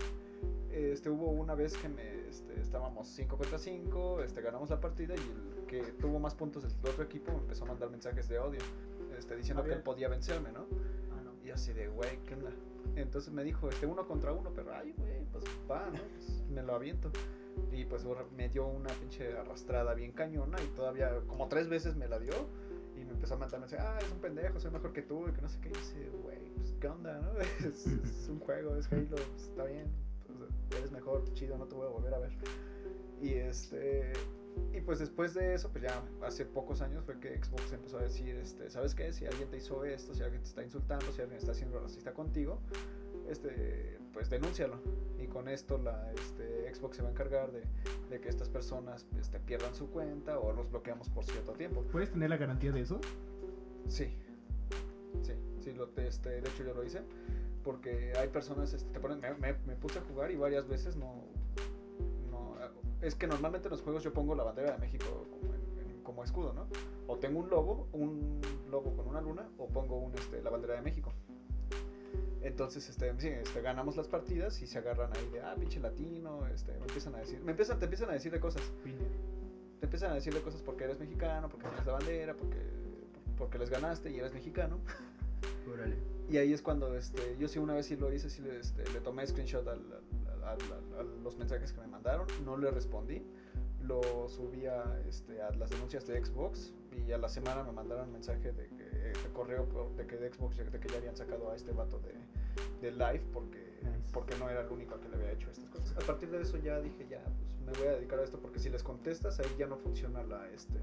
este, 0.70 1.10
hubo 1.10 1.30
una 1.30 1.54
vez 1.54 1.76
que 1.76 1.88
me, 1.88 2.28
este, 2.28 2.58
estábamos 2.60 3.08
5 3.08 3.36
contra 3.36 3.58
5, 3.58 4.22
este, 4.22 4.40
ganamos 4.40 4.70
la 4.70 4.80
partida 4.80 5.14
y 5.14 5.18
el 5.18 5.66
que 5.66 5.82
tuvo 5.92 6.18
más 6.18 6.34
puntos 6.34 6.62
del 6.62 6.72
otro 6.90 7.04
equipo 7.04 7.32
me 7.32 7.38
empezó 7.38 7.64
a 7.64 7.68
mandar 7.68 7.90
mensajes 7.90 8.28
de 8.28 8.38
odio, 8.38 8.60
este, 9.18 9.36
diciendo 9.36 9.64
que 9.64 9.72
él 9.72 9.82
podía 9.82 10.08
vencerme, 10.08 10.50
¿no? 10.52 10.66
Ah, 11.12 11.22
no. 11.22 11.32
Y 11.46 11.50
así 11.50 11.74
de, 11.74 11.88
güey, 11.88 12.18
¿qué 12.24 12.34
onda? 12.34 12.50
Entonces 12.94 13.32
me 13.32 13.44
dijo, 13.44 13.68
este, 13.68 13.84
uno 13.84 14.06
contra 14.06 14.32
uno, 14.32 14.52
pero 14.54 14.74
ay, 14.74 14.94
güey, 14.96 15.24
pues 15.32 15.44
va, 15.70 15.86
¿no? 15.90 16.00
Pues, 16.14 16.42
me 16.48 16.62
lo 16.62 16.74
aviento. 16.74 17.10
Y 17.72 17.84
pues 17.84 18.04
me 18.36 18.48
dio 18.48 18.66
una 18.66 18.88
pinche 18.94 19.36
arrastrada 19.36 19.94
bien 19.94 20.12
cañona 20.12 20.58
y 20.62 20.66
todavía 20.76 21.20
como 21.26 21.48
tres 21.48 21.68
veces 21.68 21.96
me 21.96 22.08
la 22.08 22.18
dio. 22.18 22.32
Empezó 23.16 23.34
a 23.34 23.38
mandar 23.38 23.60
mensajes, 23.60 23.84
ah, 23.86 23.98
es 24.00 24.12
un 24.12 24.20
pendejo, 24.20 24.60
soy 24.60 24.70
mejor 24.70 24.92
que 24.92 25.02
tú, 25.02 25.26
y 25.28 25.32
que 25.32 25.42
no 25.42 25.48
sé 25.48 25.58
qué. 25.60 25.68
Y 25.68 25.72
dice, 25.72 26.10
güey, 26.22 26.38
pues 26.54 26.74
qué 26.80 26.88
onda, 26.88 27.18
¿no? 27.20 27.32
Es, 27.66 27.86
es 27.86 28.28
un 28.28 28.38
juego, 28.40 28.76
es 28.76 28.90
Halo, 28.92 29.08
pues, 29.08 29.42
está 29.48 29.64
bien. 29.64 29.86
pues, 30.26 30.50
eres 30.78 30.92
mejor, 30.92 31.24
chido, 31.32 31.58
no 31.58 31.66
te 31.66 31.74
voy 31.74 31.86
a 31.86 31.90
volver 31.90 32.14
a 32.14 32.18
ver. 32.18 32.32
Y 33.20 33.34
este... 33.34 34.12
Y 34.72 34.80
pues 34.80 34.98
después 34.98 35.34
de 35.34 35.54
eso, 35.54 35.70
pues 35.70 35.84
ya 35.84 36.02
hace 36.22 36.46
pocos 36.46 36.80
años 36.80 37.04
fue 37.04 37.18
que 37.20 37.36
Xbox 37.42 37.72
empezó 37.72 37.98
a 37.98 38.02
decir, 38.02 38.36
este, 38.36 38.70
¿sabes 38.70 38.94
qué? 38.94 39.12
Si 39.12 39.26
alguien 39.26 39.50
te 39.50 39.58
hizo 39.58 39.84
esto, 39.84 40.14
si 40.14 40.22
alguien 40.22 40.42
te 40.42 40.48
está 40.48 40.62
insultando, 40.62 41.04
si 41.12 41.20
alguien 41.20 41.38
está 41.38 41.52
siendo 41.52 41.78
racista 41.78 42.14
contigo, 42.14 42.58
este, 43.28 43.98
pues 44.16 44.30
denúncialo. 44.30 44.76
Y 45.22 45.26
con 45.26 45.46
esto 45.46 45.76
la 45.76 46.10
este, 46.14 46.74
Xbox 46.74 46.96
se 46.96 47.02
va 47.02 47.08
a 47.08 47.10
encargar 47.10 47.52
de, 47.52 47.60
de 48.08 48.18
que 48.18 48.30
estas 48.30 48.48
personas 48.48 49.06
este, 49.20 49.38
pierdan 49.40 49.74
su 49.74 49.90
cuenta 49.90 50.38
o 50.40 50.54
los 50.54 50.70
bloqueamos 50.70 51.10
por 51.10 51.22
cierto 51.24 51.52
tiempo. 51.52 51.82
¿Puedes 51.92 52.10
tener 52.10 52.30
la 52.30 52.38
garantía 52.38 52.72
de 52.72 52.80
eso? 52.80 52.98
Sí, 53.88 54.06
sí, 55.22 55.32
sí, 55.60 55.72
lo, 55.74 55.90
este, 55.98 56.30
de 56.40 56.48
hecho 56.48 56.64
yo 56.64 56.72
lo 56.72 56.82
hice. 56.82 57.02
Porque 57.62 58.14
hay 58.16 58.28
personas, 58.28 58.72
este, 58.72 58.90
te 58.90 59.00
ponen, 59.00 59.20
me, 59.20 59.34
me- 59.34 59.58
me 59.66 59.76
puse 59.76 59.98
a 59.98 60.02
jugar 60.02 60.30
y 60.30 60.36
varias 60.36 60.66
veces 60.66 60.96
no, 60.96 61.24
no... 62.30 62.54
Es 63.02 63.14
que 63.16 63.26
normalmente 63.26 63.68
en 63.68 63.72
los 63.72 63.82
juegos 63.82 64.02
yo 64.02 64.14
pongo 64.14 64.34
la 64.34 64.44
bandera 64.44 64.72
de 64.72 64.78
México 64.78 65.26
como, 65.30 65.52
en- 65.52 65.90
en- 65.90 66.02
como 66.02 66.24
escudo, 66.24 66.54
¿no? 66.54 66.68
O 67.06 67.18
tengo 67.18 67.40
un 67.40 67.50
logo, 67.50 67.86
un 67.92 68.40
logo 68.70 68.96
con 68.96 69.08
una 69.08 69.20
luna, 69.20 69.46
o 69.58 69.66
pongo 69.68 69.96
un, 69.98 70.14
este, 70.14 70.40
la 70.42 70.48
bandera 70.48 70.74
de 70.76 70.80
México. 70.80 71.12
Entonces, 72.46 72.88
este, 72.88 73.10
este, 73.10 73.60
ganamos 73.60 73.96
las 73.96 74.08
partidas 74.08 74.60
y 74.62 74.66
se 74.66 74.78
agarran 74.78 75.10
ahí 75.16 75.28
de, 75.32 75.40
ah, 75.40 75.54
pinche 75.58 75.80
latino, 75.80 76.46
este, 76.46 76.72
me 76.72 76.86
empiezan 76.86 77.14
a 77.14 77.18
decir, 77.18 77.40
me 77.42 77.50
empiezan, 77.50 77.78
te 77.78 77.84
empiezan 77.86 78.10
a 78.10 78.12
decir 78.12 78.30
de 78.32 78.40
cosas 78.40 78.62
te 79.80 79.84
empiezan 79.86 80.12
a 80.12 80.14
decirle 80.14 80.40
cosas 80.40 80.62
porque 80.62 80.84
eres 80.84 80.98
mexicano, 80.98 81.48
porque 81.48 81.66
tienes 81.66 81.86
la 81.86 81.92
bandera, 81.92 82.34
porque, 82.34 82.56
porque 83.36 83.58
les 83.58 83.68
ganaste 83.68 84.10
y 84.10 84.18
eres 84.18 84.32
mexicano. 84.32 84.78
Órale. 85.70 85.96
Y 86.30 86.38
ahí 86.38 86.52
es 86.52 86.62
cuando 86.62 86.96
este, 86.96 87.36
yo 87.38 87.46
sí 87.48 87.58
una 87.58 87.74
vez 87.74 87.86
sí 87.86 87.96
lo 87.96 88.12
hice, 88.12 88.30
sí 88.30 88.40
le, 88.42 88.58
este, 88.58 88.88
le 88.92 89.00
tomé 89.00 89.26
screenshot 89.26 89.66
al- 89.68 89.80
al- 90.28 90.44
al- 90.44 90.72
al- 90.72 90.98
a 91.00 91.02
los 91.22 91.36
mensajes 91.36 91.72
que 91.72 91.80
me 91.80 91.88
mandaron, 91.88 92.26
no 92.44 92.56
le 92.56 92.70
respondí, 92.70 93.22
lo 93.82 94.28
subí 94.28 94.66
a, 94.66 94.98
este, 95.08 95.42
a 95.42 95.50
las 95.50 95.70
denuncias 95.70 96.06
de 96.06 96.24
Xbox 96.24 96.72
y 97.06 97.12
a 97.12 97.18
la 97.18 97.28
semana 97.28 97.62
me 97.62 97.72
mandaron 97.72 98.10
mensaje 98.12 98.52
de, 98.52 98.68
que, 98.68 98.82
de 98.84 99.12
correo 99.34 99.66
de 99.96 100.06
que 100.06 100.16
de 100.16 100.32
Xbox 100.32 100.56
de 100.56 100.80
que 100.80 100.88
ya 100.88 100.96
habían 100.96 101.16
sacado 101.16 101.50
a 101.50 101.54
este 101.54 101.72
vato 101.72 101.98
de, 102.00 102.14
de 102.80 102.90
live 102.92 103.22
porque, 103.32 103.78
Nice. 103.82 104.12
porque 104.12 104.36
no 104.38 104.48
era 104.50 104.62
el 104.62 104.68
único 104.68 104.98
que 105.00 105.08
le 105.08 105.16
había 105.16 105.32
hecho 105.32 105.50
estas 105.50 105.68
cosas. 105.70 105.96
A 105.96 106.00
partir 106.06 106.30
de 106.30 106.42
eso 106.42 106.56
ya 106.58 106.80
dije, 106.80 107.06
ya, 107.08 107.22
pues 107.22 107.56
me 107.64 107.72
voy 107.78 107.88
a 107.88 107.96
dedicar 107.96 108.18
a 108.18 108.24
esto 108.24 108.38
porque 108.38 108.58
si 108.58 108.70
les 108.70 108.82
contestas 108.82 109.38
ahí 109.40 109.48
ya 109.58 109.66
no 109.66 109.76
funciona 109.76 110.22
la, 110.22 110.48
este, 110.50 110.78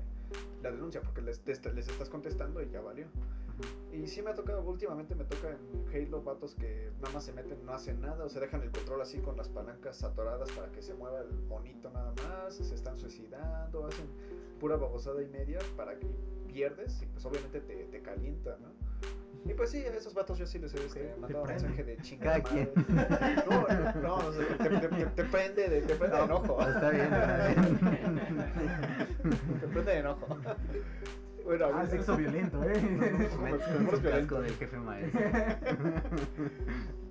la 0.61 0.71
denuncia 0.71 1.01
porque 1.01 1.21
les, 1.21 1.41
les 1.45 1.88
estás 1.88 2.09
contestando 2.09 2.61
y 2.61 2.69
ya 2.69 2.82
valió. 2.82 3.07
Y 3.91 4.07
sí 4.07 4.24
me 4.24 4.32
ha 4.32 4.34
tocado, 4.34 4.63
últimamente 4.63 5.13
me 5.13 5.26
toca 5.26 5.51
en 5.51 5.86
Halo 5.93 6.24
vatos 6.24 6.55
que 6.55 6.89
nada 7.01 7.13
más 7.13 7.24
se 7.24 7.34
meten, 7.34 7.63
no 7.63 7.74
hacen 7.74 8.01
nada, 8.01 8.26
o 8.26 8.30
sea, 8.30 8.41
dejan 8.41 8.63
el 8.63 8.71
control 8.71 9.01
así 9.01 9.19
con 9.19 9.38
las 9.38 9.47
palancas 9.47 10.03
atoradas 10.03 10.51
para 10.53 10.71
que 10.71 10.82
se 10.82 10.95
mueva 10.95 11.21
el 11.21 11.32
monito 11.47 11.91
nada 11.91 12.13
más, 12.28 12.55
se 12.55 12.74
están 12.74 12.97
suicidando, 12.97 13.86
hacen 13.86 14.07
pura 14.59 14.76
babosada 14.76 15.21
y 15.21 15.28
media 15.28 15.59
para 15.78 15.99
que 15.99 16.07
pierdes 16.47 17.01
y 17.03 17.05
pues 17.05 17.24
obviamente 17.26 17.61
te, 17.61 17.86
te 17.86 18.01
calienta, 18.01 18.57
¿no? 18.59 18.69
Y 19.46 19.54
pues 19.54 19.72
sí, 19.72 19.80
a 19.86 19.89
esos 19.94 20.14
vatos 20.14 20.38
yo 20.38 20.46
sí 20.48 20.58
les 20.60 20.74
he 20.74 21.16
mandado 21.20 21.44
prende. 21.44 21.64
mensaje 21.64 21.84
de 21.84 21.98
chingada 21.98 22.39
madre. 22.39 22.72
No, 23.50 24.02
no, 24.02 24.16
o 24.28 24.32
sea, 24.34 24.58
te, 24.58 24.70
te- 24.70 24.88
te- 24.88 25.06
te 25.06 25.24
prende 25.26 25.68
de, 25.70 25.82
te 25.82 25.96
prende 25.96 26.18
de 26.18 26.24
enojo. 26.24 26.62
Está 26.62 26.89
bien, 26.89 27.14
está 27.14 27.48
bien. 27.48 27.78
Te 29.60 29.68
prende 29.68 29.91
de 29.91 29.98
enojo. 30.00 30.38
Bueno, 31.44 31.66
Ah, 31.74 31.86
sexo 31.86 32.16
violento, 32.16 32.64
eh. 32.64 32.78
Un 32.80 33.44
violentos. 33.44 34.00
casco 34.00 34.39
del 34.41 34.54
jefe 34.56 34.78
maestro. 34.78 35.22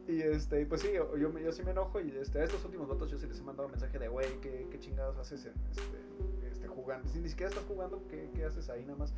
Y 0.08 0.20
este, 0.22 0.64
pues 0.66 0.80
sí, 0.80 0.88
yo, 0.94 1.14
yo, 1.18 1.52
sí 1.52 1.62
me 1.62 1.70
enojo 1.72 2.00
y 2.00 2.10
este, 2.16 2.40
a 2.40 2.44
estos 2.44 2.64
últimos 2.64 2.88
votos 2.88 3.10
yo 3.10 3.18
sí 3.18 3.26
les 3.26 3.38
he 3.38 3.42
mandado 3.42 3.68
mensaje 3.68 3.98
de, 3.98 4.08
güey, 4.08 4.40
¿qué, 4.40 4.66
¿qué 4.70 4.78
chingados 4.78 5.16
haces 5.18 5.44
en, 5.46 5.52
este, 5.70 6.41
jugando? 6.82 7.08
Si 7.08 7.18
ni 7.20 7.28
siquiera 7.28 7.50
estás 7.50 7.64
jugando, 7.66 8.02
¿qué, 8.08 8.30
qué 8.34 8.44
haces 8.44 8.68
ahí 8.68 8.84
nada 8.84 8.98
más? 8.98 9.14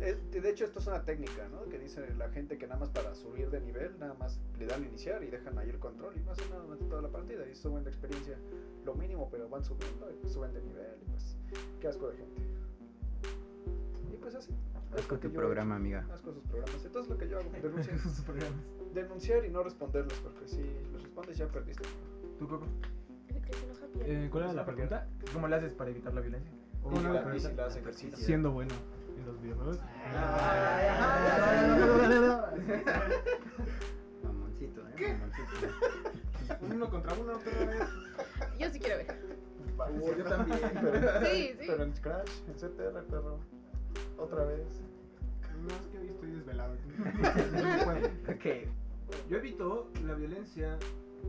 Eh, 0.00 0.18
de 0.32 0.50
hecho, 0.50 0.64
esto 0.64 0.80
es 0.80 0.86
una 0.88 1.04
técnica, 1.04 1.48
¿no? 1.48 1.68
Que 1.68 1.78
dice 1.78 2.04
la 2.16 2.28
gente 2.30 2.58
que 2.58 2.66
nada 2.66 2.80
más 2.80 2.88
para 2.90 3.14
subir 3.14 3.48
de 3.50 3.60
nivel, 3.60 3.96
nada 3.98 4.14
más 4.14 4.40
le 4.58 4.66
dan 4.66 4.84
iniciar 4.84 5.22
y 5.22 5.30
dejan 5.30 5.56
ahí 5.58 5.70
el 5.70 5.78
control 5.78 6.16
y 6.16 6.20
no 6.20 6.32
hacen 6.32 6.50
nada 6.50 6.62
durante 6.62 6.84
toda 6.86 7.02
la 7.02 7.08
partida 7.10 7.46
y 7.48 7.54
suben 7.54 7.84
de 7.84 7.90
experiencia 7.90 8.36
lo 8.84 8.94
mínimo, 8.94 9.28
pero 9.30 9.48
van 9.48 9.62
subiendo 9.64 10.10
y 10.10 10.28
suben 10.28 10.52
de 10.52 10.62
nivel 10.62 10.96
y 11.00 11.10
pues, 11.10 11.36
qué 11.80 11.88
asco 11.88 12.08
de 12.08 12.16
gente. 12.16 12.42
Y 14.12 14.16
pues 14.16 14.34
así. 14.34 14.52
Asco 14.96 15.18
tu 15.18 15.28
he 15.28 15.30
programa, 15.30 15.74
hecho. 15.74 15.80
amiga. 15.80 16.06
Asco 16.12 16.32
sus 16.32 16.42
programas. 16.44 16.84
Entonces 16.84 17.10
lo 17.10 17.18
que 17.18 17.28
yo 17.28 17.38
hago, 17.38 17.50
denunciar, 17.62 17.98
Sus 17.98 18.20
programas. 18.22 18.60
denunciar 18.92 19.44
y 19.44 19.50
no 19.50 19.62
responderles, 19.62 20.18
porque 20.20 20.46
si 20.48 20.62
les 20.92 21.02
respondes 21.02 21.36
ya 21.38 21.46
perdiste. 21.48 21.84
¿Tú, 22.38 22.48
Coco? 22.48 22.66
Eh, 24.00 24.28
¿Cuál 24.30 24.44
era 24.44 24.52
la 24.52 24.66
pregunta? 24.66 25.08
¿Cómo 25.32 25.46
le 25.48 25.56
haces 25.56 25.72
para 25.72 25.90
evitar 25.90 26.12
la 26.12 26.20
violencia? 26.20 26.52
Siendo 28.16 28.52
bueno 28.52 28.74
en 29.18 29.26
los 29.26 29.40
videojuegos. 29.40 29.78
Mamoncito, 34.22 34.80
¿eh? 34.88 35.18
Mamoncito. 35.18 36.64
Uno 36.74 36.90
contra 36.90 37.14
uno 37.14 37.32
otra 37.32 37.66
vez. 37.66 37.88
Yo 38.58 38.70
sí 38.70 38.78
quiero 38.78 38.98
ver. 38.98 39.16
Uh, 39.78 40.16
yo 40.16 40.24
también. 40.24 40.58
Pero, 40.80 41.20
Sí, 41.26 41.48
sí. 41.58 41.66
pero 41.66 41.82
en 41.84 41.92
Crash, 41.92 42.30
en 42.46 42.54
CTR, 42.54 43.02
perro. 43.04 43.40
Otra 44.18 44.44
vez. 44.44 44.82
No, 45.62 45.68
es 45.74 45.86
que 45.90 45.98
hoy 45.98 46.08
estoy 46.08 46.30
desvelado. 46.32 46.74
Ok. 48.28 48.68
Yo 49.28 49.36
evito 49.38 49.90
la 50.04 50.14
violencia. 50.14 50.78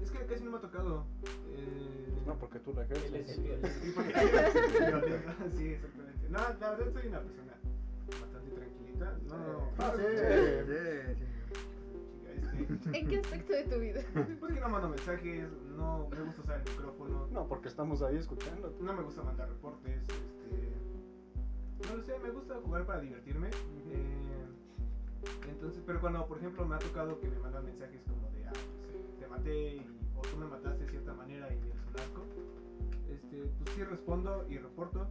Es 0.04 0.12
que 0.12 0.26
casi 0.26 0.44
no 0.44 0.52
me 0.52 0.58
ha 0.58 0.62
tocado. 0.62 1.06
Eh... 1.52 2.24
No, 2.26 2.38
porque 2.38 2.60
tú 2.60 2.74
la 2.74 2.84
ejerces. 2.84 3.36
Sí, 3.36 3.92
porque- 3.96 4.14
sí, 5.58 5.68
exactamente. 5.70 6.30
No, 6.30 6.40
la 6.40 6.70
verdad 6.72 6.92
soy 6.94 7.08
una 7.08 7.20
persona 7.22 7.54
bastante 8.22 8.52
tranquilita. 8.52 9.18
No, 9.28 9.38
no. 9.38 9.70
Ah, 9.78 9.94
sí. 9.96 10.02
Sí, 10.04 10.18
sí. 10.18 11.26
Este, 12.74 12.96
¿En 13.00 13.08
qué 13.08 13.18
aspecto 13.20 13.54
de 13.54 13.64
tu 13.66 13.80
vida? 13.80 14.02
pues 14.40 14.54
que 14.54 14.60
no 14.60 14.70
mando 14.70 14.90
mensajes, 14.90 15.50
no 15.76 16.08
me 16.10 16.22
gusta 16.24 16.42
usar 16.42 16.62
el 16.66 16.72
micrófono, 16.72 17.28
No, 17.32 17.48
porque 17.48 17.68
estamos 17.68 18.02
ahí 18.02 18.18
escuchando. 18.18 18.74
no 18.80 18.94
me 18.94 19.04
gusta 19.04 19.22
mandar 19.24 19.50
reportes, 19.50 20.02
este, 20.04 20.74
no 21.90 21.96
lo 21.98 22.04
sé, 22.04 22.18
me 22.20 22.30
gusta 22.32 22.56
jugar 22.64 22.86
para 22.86 23.02
divertirme. 23.02 23.50
eh, 23.50 24.46
entonces, 25.50 25.84
pero 25.86 26.00
cuando, 26.00 26.26
por 26.28 26.38
ejemplo, 26.38 26.66
me 26.66 26.76
ha 26.76 26.80
tocado 26.80 27.20
que 27.20 27.28
me 27.30 27.40
mandan 27.40 27.66
mensajes 27.66 28.02
como 28.04 28.30
de, 28.32 28.48
ah, 28.48 28.52
pues, 28.54 28.85
o 30.16 30.22
tú 30.22 30.38
me 30.38 30.46
mataste 30.46 30.86
de 30.86 30.90
cierta 30.90 31.14
manera 31.14 31.48
y 31.54 31.58
eres 31.58 31.82
un 31.88 33.14
este, 33.14 33.52
pues 33.58 33.76
sí 33.76 33.84
respondo 33.84 34.46
y 34.50 34.58
reporto 34.58 35.08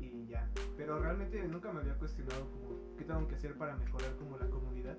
y 0.00 0.26
ya. 0.26 0.48
Pero 0.76 0.98
realmente 0.98 1.42
nunca 1.46 1.72
me 1.72 1.80
había 1.80 1.94
cuestionado 1.94 2.48
como 2.50 2.96
qué 2.96 3.04
tengo 3.04 3.26
que 3.28 3.36
hacer 3.36 3.56
para 3.56 3.76
mejorar 3.76 4.16
como 4.16 4.36
la 4.38 4.48
comunidad 4.48 4.98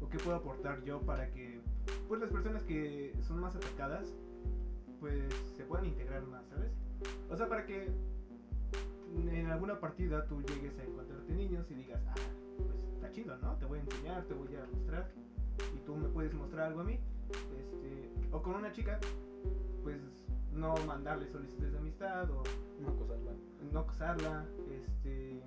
o 0.00 0.08
qué 0.08 0.18
puedo 0.18 0.36
aportar 0.36 0.82
yo 0.84 1.00
para 1.02 1.30
que 1.30 1.60
pues 2.06 2.20
las 2.20 2.30
personas 2.30 2.62
que 2.64 3.14
son 3.22 3.40
más 3.40 3.54
atacadas 3.54 4.14
pues 5.00 5.32
se 5.56 5.64
puedan 5.64 5.86
integrar 5.86 6.26
más, 6.26 6.46
¿sabes? 6.48 6.72
O 7.30 7.36
sea, 7.36 7.48
para 7.48 7.66
que 7.66 7.88
en 9.14 9.46
alguna 9.46 9.78
partida 9.78 10.26
tú 10.26 10.42
llegues 10.42 10.78
a 10.78 10.84
encontrarte 10.84 11.32
niños 11.32 11.70
y 11.70 11.74
digas, 11.74 12.02
ah, 12.08 12.14
pues 12.56 12.94
está 12.94 13.10
chido, 13.12 13.36
¿no? 13.38 13.56
Te 13.56 13.66
voy 13.66 13.78
a 13.78 13.82
enseñar, 13.82 14.24
te 14.24 14.34
voy 14.34 14.54
a 14.56 14.66
mostrar 14.66 15.10
y 15.74 15.78
tú 15.84 15.96
me 15.96 16.08
puedes 16.08 16.34
mostrar 16.34 16.68
algo 16.68 16.80
a 16.80 16.84
mí. 16.84 16.98
Este, 17.58 18.10
o 18.32 18.42
con 18.42 18.54
una 18.54 18.72
chica, 18.72 18.98
pues 19.82 20.00
no 20.52 20.74
mandarle 20.86 21.26
solicitudes 21.28 21.72
de 21.72 21.78
amistad 21.78 22.30
o 22.30 22.42
No 22.80 22.88
acosarla. 22.90 23.32
no 23.72 23.80
acosarla, 23.80 24.46
este, 24.70 25.42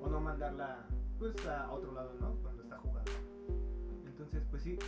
o 0.00 0.08
no 0.08 0.20
mandarla 0.20 0.86
pues 1.18 1.34
a 1.46 1.70
otro 1.72 1.92
lado, 1.92 2.12
¿no? 2.20 2.34
Cuando 2.42 2.62
está 2.62 2.78
jugando. 2.78 3.10
Entonces, 4.06 4.42
pues 4.50 4.62
sí, 4.62 4.78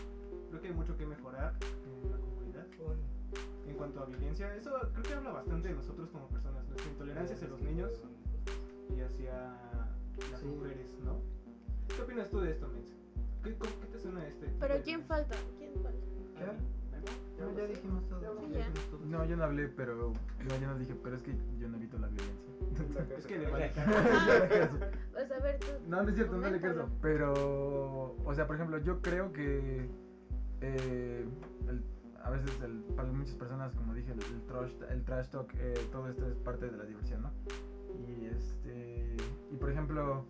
creo 0.49 0.61
que 0.61 0.69
hay 0.69 0.75
mucho 0.75 0.97
que 0.97 1.07
mejorar 1.07 1.55
en 1.85 2.11
la 2.11 2.19
comunidad. 2.19 2.67
En 3.67 3.77
cuanto 3.77 4.01
a 4.01 4.07
violencia, 4.07 4.55
eso 4.57 4.71
creo 4.93 5.03
que 5.03 5.15
habla 5.15 5.31
bastante 5.33 5.69
de 5.69 5.75
nosotros 5.75 6.09
como 6.11 6.27
personas, 6.29 6.67
nuestra 6.69 6.91
intolerancia 6.91 7.37
hacia 7.37 7.49
los 7.49 7.61
niños 7.63 7.93
y 8.97 9.01
hacia 9.01 9.33
las 10.33 10.41
Sí. 10.41 10.47
mujeres, 10.47 10.97
¿no? 11.05 11.19
¿Qué 11.89 12.03
opinas 12.03 12.31
tú 12.31 12.41
de 12.41 12.51
esto, 12.53 12.69
Mens? 12.69 12.95
¿Qué, 13.43 13.57
qué 13.57 13.87
te 13.87 13.99
suena 13.99 14.27
este? 14.27 14.47
Pero 14.59 14.75
¿quién 14.83 15.03
falta? 15.05 15.35
¿Quién 15.59 15.73
falta? 15.83 15.99
No, 17.39 17.57
ya 17.57 17.65
dijimos 17.67 18.07
todo. 18.09 18.21
Ya. 18.51 18.69
No, 19.07 19.25
yo 19.25 19.37
no 19.37 19.45
hablé, 19.45 19.69
pero. 19.69 20.13
No, 20.47 20.57
yo 20.61 20.67
no 20.69 20.79
dije, 20.79 20.95
pero 21.03 21.17
es 21.17 21.23
que 21.23 21.35
yo 21.59 21.69
no 21.69 21.77
evito 21.79 21.99
la 21.99 22.09
violencia. 22.09 23.17
Es 23.17 23.27
que 23.27 23.39
le 23.39 23.51
vale 23.51 23.73
Pues 25.13 25.33
a 25.33 25.39
ver, 25.41 25.59
tú. 25.59 25.67
No, 25.89 26.03
no 26.03 26.09
es 26.09 26.15
cierto, 26.15 26.37
no 26.37 26.51
le 26.51 26.61
caso. 26.61 26.89
Pero, 27.03 28.17
o 28.25 28.35
sea, 28.35 28.47
por 28.47 28.57
ejemplo, 28.57 28.79
yo 28.79 29.01
creo 29.01 29.33
que 29.33 29.89
eh, 30.61 31.27
el- 31.69 31.85
a 32.23 32.31
veces 32.31 32.51
el- 32.63 32.83
para 32.95 33.11
muchas 33.11 33.35
personas, 33.37 33.75
como 33.75 33.95
dije, 33.95 34.13
el, 34.13 34.23
el 34.23 34.43
trash, 34.47 34.73
el 34.91 35.05
trash 35.05 35.29
talk, 35.31 35.51
eh, 35.57 35.75
todo 35.91 36.09
esto 36.09 36.27
es 36.29 36.37
parte 36.39 36.67
de 36.71 36.77
la 36.77 36.85
diversión, 36.85 37.23
¿no? 37.23 37.31
Y 38.07 38.27
este, 38.27 39.17
y 39.51 39.57
por 39.57 39.71
ejemplo, 39.71 40.27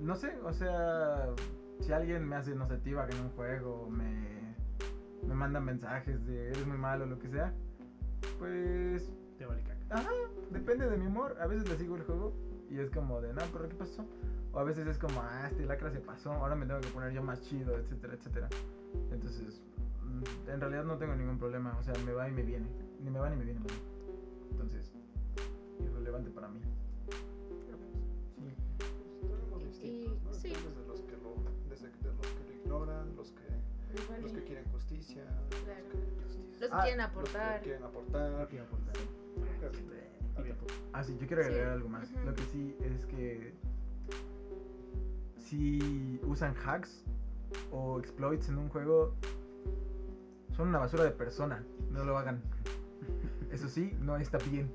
no 0.00 0.16
sé, 0.16 0.34
o 0.42 0.52
sea, 0.54 1.28
si 1.80 1.92
alguien 1.92 2.26
me 2.26 2.36
hace, 2.36 2.54
no 2.54 2.66
sé, 2.66 2.78
tiba 2.78 3.06
en 3.08 3.20
un 3.20 3.30
juego, 3.30 3.88
me, 3.90 4.55
me 5.26 5.34
manda 5.34 5.60
mensajes 5.60 6.24
de 6.26 6.48
eres 6.48 6.66
muy 6.66 6.78
malo 6.78 7.04
o 7.04 7.06
lo 7.06 7.18
que 7.18 7.28
sea, 7.28 7.52
pues 8.38 9.10
Te 9.38 9.46
vale 9.46 9.62
caca. 9.62 9.76
Ajá, 9.90 10.10
depende 10.50 10.88
de 10.88 10.96
mi 10.96 11.06
humor. 11.06 11.36
A 11.40 11.46
veces 11.46 11.68
le 11.68 11.76
sigo 11.76 11.96
el 11.96 12.02
juego 12.02 12.32
y 12.70 12.78
es 12.78 12.90
como 12.90 13.20
de, 13.20 13.32
no, 13.32 13.42
pero 13.52 13.68
¿qué 13.68 13.74
pasó? 13.74 14.04
O 14.52 14.58
a 14.58 14.64
veces 14.64 14.86
es 14.86 14.98
como, 14.98 15.20
ah, 15.20 15.48
este 15.50 15.64
lacra 15.66 15.90
se 15.90 16.00
pasó, 16.00 16.32
ahora 16.32 16.54
me 16.54 16.66
tengo 16.66 16.80
que 16.80 16.88
poner 16.88 17.12
yo 17.12 17.22
más 17.22 17.40
chido, 17.42 17.76
etcétera, 17.78 18.14
etcétera. 18.14 18.48
Entonces, 19.12 19.62
mm, 20.02 20.50
en 20.50 20.60
realidad 20.60 20.84
no 20.84 20.96
tengo 20.96 21.14
ningún 21.14 21.38
problema, 21.38 21.76
o 21.78 21.82
sea, 21.82 21.94
me 22.04 22.12
va 22.12 22.28
y 22.28 22.32
me 22.32 22.42
viene. 22.42 22.66
Ni 23.00 23.10
me 23.10 23.18
va 23.18 23.28
ni 23.28 23.36
me 23.36 23.44
viene. 23.44 23.60
Entonces, 24.50 24.92
irrelevante 25.80 26.30
para 26.30 26.48
mí. 26.48 26.60
Sí. 28.34 28.54
Tenemos 29.20 29.64
distintos, 29.64 30.22
¿no? 30.24 30.32
sí. 30.32 30.48
Desde 30.48 30.86
los 30.88 31.00
que 31.02 31.16
lo, 31.18 31.34
desde 31.68 31.88
de 31.88 32.14
los 32.14 32.26
que 32.26 32.44
lo 32.48 32.54
ignoran, 32.54 33.16
los 33.16 33.32
que, 33.32 33.55
Igual 34.04 34.22
los 34.22 34.32
y- 34.32 34.34
que 34.34 34.44
quieren 34.44 34.64
justicia, 34.72 35.22
Claro. 35.24 35.40
los 35.92 36.34
que, 36.36 36.60
Los 36.60 36.70
que 36.70 36.76
Ah, 36.76 36.82
quieren 36.82 36.98
los 36.98 37.06
que 37.06 37.12
aportar. 37.12 37.62
quieren 37.62 37.82
aportar. 37.82 38.30
Aportar. 38.32 38.94
Creo 39.58 39.70
que 39.72 39.78
está 39.78 39.92
bien. 40.42 40.56
Ah, 40.92 41.04
sí, 41.04 41.16
yo 41.20 41.26
quiero 41.26 41.42
Sí. 41.42 41.48
agregar 41.48 41.72
algo 41.72 41.88
más. 41.88 42.10
Lo 42.24 42.34
que 42.34 42.42
sí 42.44 42.76
es 42.80 43.04
que 43.06 43.54
si 45.38 46.20
usan 46.24 46.54
hacks 46.64 47.04
o 47.70 47.98
exploits 48.00 48.48
en 48.48 48.58
un 48.58 48.68
juego, 48.68 49.14
son 50.56 50.68
una 50.68 50.78
basura 50.78 51.04
de 51.04 51.10
persona. 51.10 51.64
No 51.90 52.04
lo 52.04 52.16
hagan. 52.18 52.42
Eso 53.50 53.68
sí, 53.68 53.96
no 54.00 54.16
está 54.16 54.38
bien. 54.38 54.70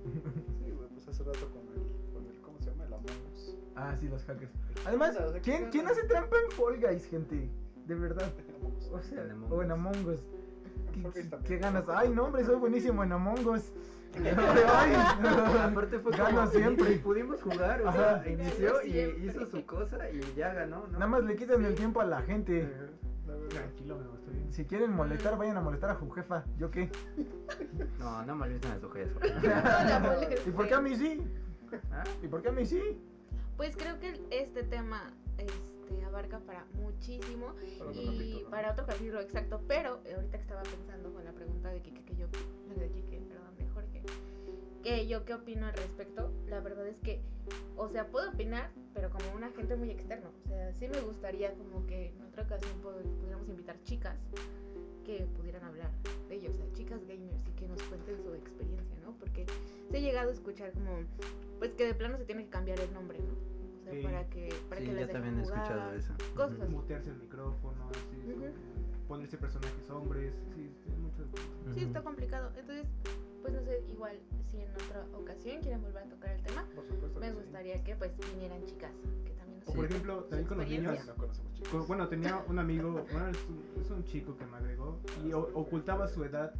Sí, 0.63 0.71
güey, 0.71 0.87
pues 0.89 1.07
hace 1.07 1.23
rato 1.23 1.49
con 1.51 1.61
el, 1.73 2.13
con 2.13 2.25
el 2.27 2.39
¿cómo 2.41 2.59
se 2.59 2.69
llama? 2.69 2.85
El 2.85 2.93
Among 2.93 3.31
Us. 3.33 3.55
Ah, 3.75 3.95
sí, 3.99 4.07
los 4.07 4.23
hackers. 4.23 4.51
Además, 4.85 5.17
¿quién, 5.43 5.65
¿qué 5.65 5.69
¿quién 5.71 5.87
hace 5.87 6.03
trampa 6.03 6.37
en 6.45 6.51
Fall 6.51 6.79
Guys, 6.79 7.05
gente? 7.05 7.49
De 7.85 7.95
verdad. 7.95 8.31
O 8.91 9.01
sea, 9.01 9.23
En 9.23 9.31
Among 9.31 9.51
o 9.51 9.61
en. 9.63 9.71
Among 9.71 10.05
Us. 10.07 10.19
¿Qué, 11.45 11.57
ganas? 11.57 11.87
Ay, 11.89 12.09
no, 12.09 12.25
hombre, 12.25 12.43
soy 12.43 12.55
buenísimo 12.55 13.03
en 13.03 13.11
Among 13.11 13.45
Us. 13.47 13.71
Ay, 14.25 14.93
Aparte 15.61 15.99
fue 15.99 16.11
Gano 16.11 16.41
como, 16.41 16.47
siempre. 16.51 16.91
y 16.93 16.97
Pudimos 16.97 17.41
jugar, 17.41 17.81
o 17.81 17.87
Ajá. 17.87 18.21
sea, 18.21 18.31
inició 18.31 18.83
y 18.83 18.99
hizo 19.25 19.45
su 19.45 19.65
cosa 19.65 20.09
y 20.09 20.19
ya 20.35 20.53
ganó, 20.53 20.85
¿no? 20.87 20.93
Nada 20.93 21.07
más 21.07 21.23
le 21.23 21.37
quitan 21.37 21.63
el 21.63 21.75
tiempo 21.75 22.01
a 22.01 22.05
la 22.05 22.21
gente. 22.21 22.69
Tranquilo, 23.49 23.97
me 23.99 24.17
estoy 24.17 24.33
bien. 24.33 24.51
Si 24.53 24.65
quieren 24.65 24.91
molestar, 24.91 25.37
vayan 25.37 25.55
a 25.55 25.61
molestar 25.61 25.91
a 25.91 25.95
su 25.97 26.09
jefa. 26.11 26.43
¿Yo 26.57 26.69
qué? 26.69 26.89
No, 27.99 28.25
no 28.25 28.35
molestan 28.35 28.73
a 28.73 28.79
su 28.81 28.89
molestia. 28.89 30.37
¿Y 30.45 30.51
por 30.51 30.67
qué 30.67 30.73
a 30.73 30.81
mí 30.81 30.95
sí? 30.97 31.21
¿Ah? 31.91 32.03
¿Y 32.21 32.27
por 32.27 32.41
qué 32.41 32.49
a 32.49 32.51
mí 32.51 32.65
sí? 32.65 33.01
Pues 33.55 33.77
creo 33.77 33.97
que 33.99 34.19
este 34.31 34.63
tema 34.63 35.03
abarca 36.03 36.39
para 36.39 36.65
muchísimo 36.73 37.53
Para 37.79 37.91
y 37.91 38.05
capítulo, 38.05 38.43
¿no? 38.43 38.49
para 38.49 38.71
otro 38.71 38.85
capítulo 38.85 39.21
exacto, 39.21 39.61
pero 39.67 39.99
eh, 40.05 40.13
ahorita 40.15 40.37
que 40.37 40.43
estaba 40.43 40.63
pensando 40.63 41.13
con 41.13 41.23
la 41.23 41.31
pregunta 41.31 41.69
de 41.69 41.81
Kike, 41.81 42.03
que 42.03 42.15
yo, 42.15 42.27
de 42.27 42.89
Kike, 42.89 43.21
perdón, 43.27 43.55
de 43.57 43.67
Jorge, 43.67 44.03
que 44.83 45.07
yo 45.07 45.25
qué 45.25 45.33
opino 45.33 45.67
al 45.67 45.73
respecto, 45.73 46.31
la 46.47 46.59
verdad 46.59 46.87
es 46.87 46.99
que, 46.99 47.21
o 47.75 47.87
sea, 47.89 48.07
puedo 48.07 48.29
opinar, 48.29 48.71
pero 48.93 49.09
como 49.09 49.33
un 49.35 49.43
agente 49.43 49.75
muy 49.75 49.89
externo, 49.89 50.29
o 50.45 50.47
sea, 50.47 50.73
sí 50.73 50.87
me 50.87 50.99
gustaría 51.01 51.53
como 51.53 51.85
que 51.85 52.07
en 52.07 52.21
otra 52.23 52.43
ocasión 52.43 52.71
pudiéramos 52.81 53.47
invitar 53.49 53.81
chicas 53.83 54.17
que 55.05 55.25
pudieran 55.37 55.63
hablar 55.63 55.91
de 56.29 56.35
ellos, 56.35 56.53
o 56.53 56.57
sea, 56.57 56.73
chicas 56.73 57.01
gamers 57.07 57.41
y 57.47 57.51
que 57.51 57.67
nos 57.67 57.81
cuenten 57.83 58.21
su 58.23 58.33
experiencia, 58.33 58.97
¿no? 59.03 59.13
Porque 59.19 59.45
se 59.89 59.97
ha 59.97 59.99
llegado 59.99 60.29
a 60.29 60.33
escuchar 60.33 60.71
como, 60.71 60.99
pues 61.59 61.73
que 61.73 61.85
de 61.85 61.93
plano 61.93 62.17
se 62.17 62.25
tiene 62.25 62.43
que 62.45 62.49
cambiar 62.49 62.79
el 62.79 62.93
nombre, 62.93 63.19
¿no? 63.19 63.60
O 63.81 63.83
sea, 63.83 63.93
Sí. 63.93 64.03
para 64.03 64.29
que, 64.29 64.49
para 64.69 64.81
Sí, 64.81 64.87
que 64.87 64.93
les 64.93 65.01
yo 65.01 65.07
dejen 65.07 65.13
también 65.13 65.39
he 65.39 65.41
escuchado 65.41 65.81
jugar, 65.81 65.95
eso. 65.95 66.13
cosas 66.35 66.53
Ujú. 66.53 66.63
así. 66.63 66.71
Mutearse 66.71 67.09
el 67.09 67.17
micrófono, 67.17 67.89
así, 67.89 68.51
ponerse 69.07 69.37
personajes 69.37 69.89
hombres, 69.89 70.33
sí, 71.73 71.81
está 71.81 72.01
complicado. 72.03 72.51
Entonces, 72.55 72.85
pues 73.41 73.53
no 73.53 73.61
sé, 73.63 73.83
igual 73.89 74.17
si 74.49 74.57
en 74.61 74.69
otra 74.71 75.05
ocasión 75.17 75.61
quieren 75.61 75.81
volver 75.81 76.03
a 76.03 76.09
tocar 76.09 76.29
el 76.31 76.41
tema, 76.43 76.65
Por 76.75 76.85
supuesto 76.87 77.19
me 77.19 77.27
que 77.27 77.33
sí. 77.33 77.39
gustaría 77.41 77.83
que 77.83 77.95
pues 77.95 78.11
vinieran 78.33 78.63
chicas, 78.65 78.91
que 79.25 79.31
también 79.31 79.59
nos 79.59 79.69
O 79.69 79.73
por 79.73 79.85
ejemplo, 79.85 80.23
también 80.25 80.47
con 80.47 80.57
los 80.59 80.67
niños. 80.69 81.05
No 81.07 81.15
conocemos 81.15 81.53
chicos. 81.53 81.71
Co- 81.71 81.85
Bueno, 81.87 82.07
tenía 82.07 82.43
un 82.47 82.59
amigo, 82.59 82.91
bueno, 83.11 83.29
es 83.29 83.37
un, 83.49 83.81
es 83.81 83.89
un 83.89 84.03
chico 84.05 84.37
que 84.37 84.45
me 84.45 84.57
agregó 84.57 84.99
y 85.25 85.33
o- 85.33 85.49
ocultaba 85.55 86.07
su 86.07 86.23
edad 86.23 86.53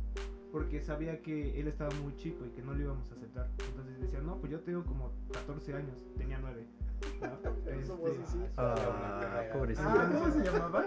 porque 0.52 0.82
sabía 0.82 1.22
que 1.22 1.58
él 1.60 1.68
estaba 1.68 1.92
muy 2.02 2.16
chico 2.18 2.46
y 2.46 2.50
que 2.50 2.62
no 2.62 2.74
lo 2.74 2.82
íbamos 2.82 3.10
a 3.12 3.16
aceptar. 3.16 3.50
Entonces 3.70 4.02
decía, 4.02 4.20
no, 4.22 4.38
pues 4.40 4.52
yo 4.52 4.60
tengo 4.62 4.84
como 4.84 5.12
14 5.32 5.74
años, 5.76 6.04
tenía 6.18 6.40
9. 6.40 6.66
Este, 7.72 8.26
sí. 8.26 8.46
Ah, 8.58 9.44
pobrecito. 9.54 9.88
Ah, 9.90 10.10
¿Cómo 10.12 10.32
se 10.32 10.44
llamaba? 10.44 10.86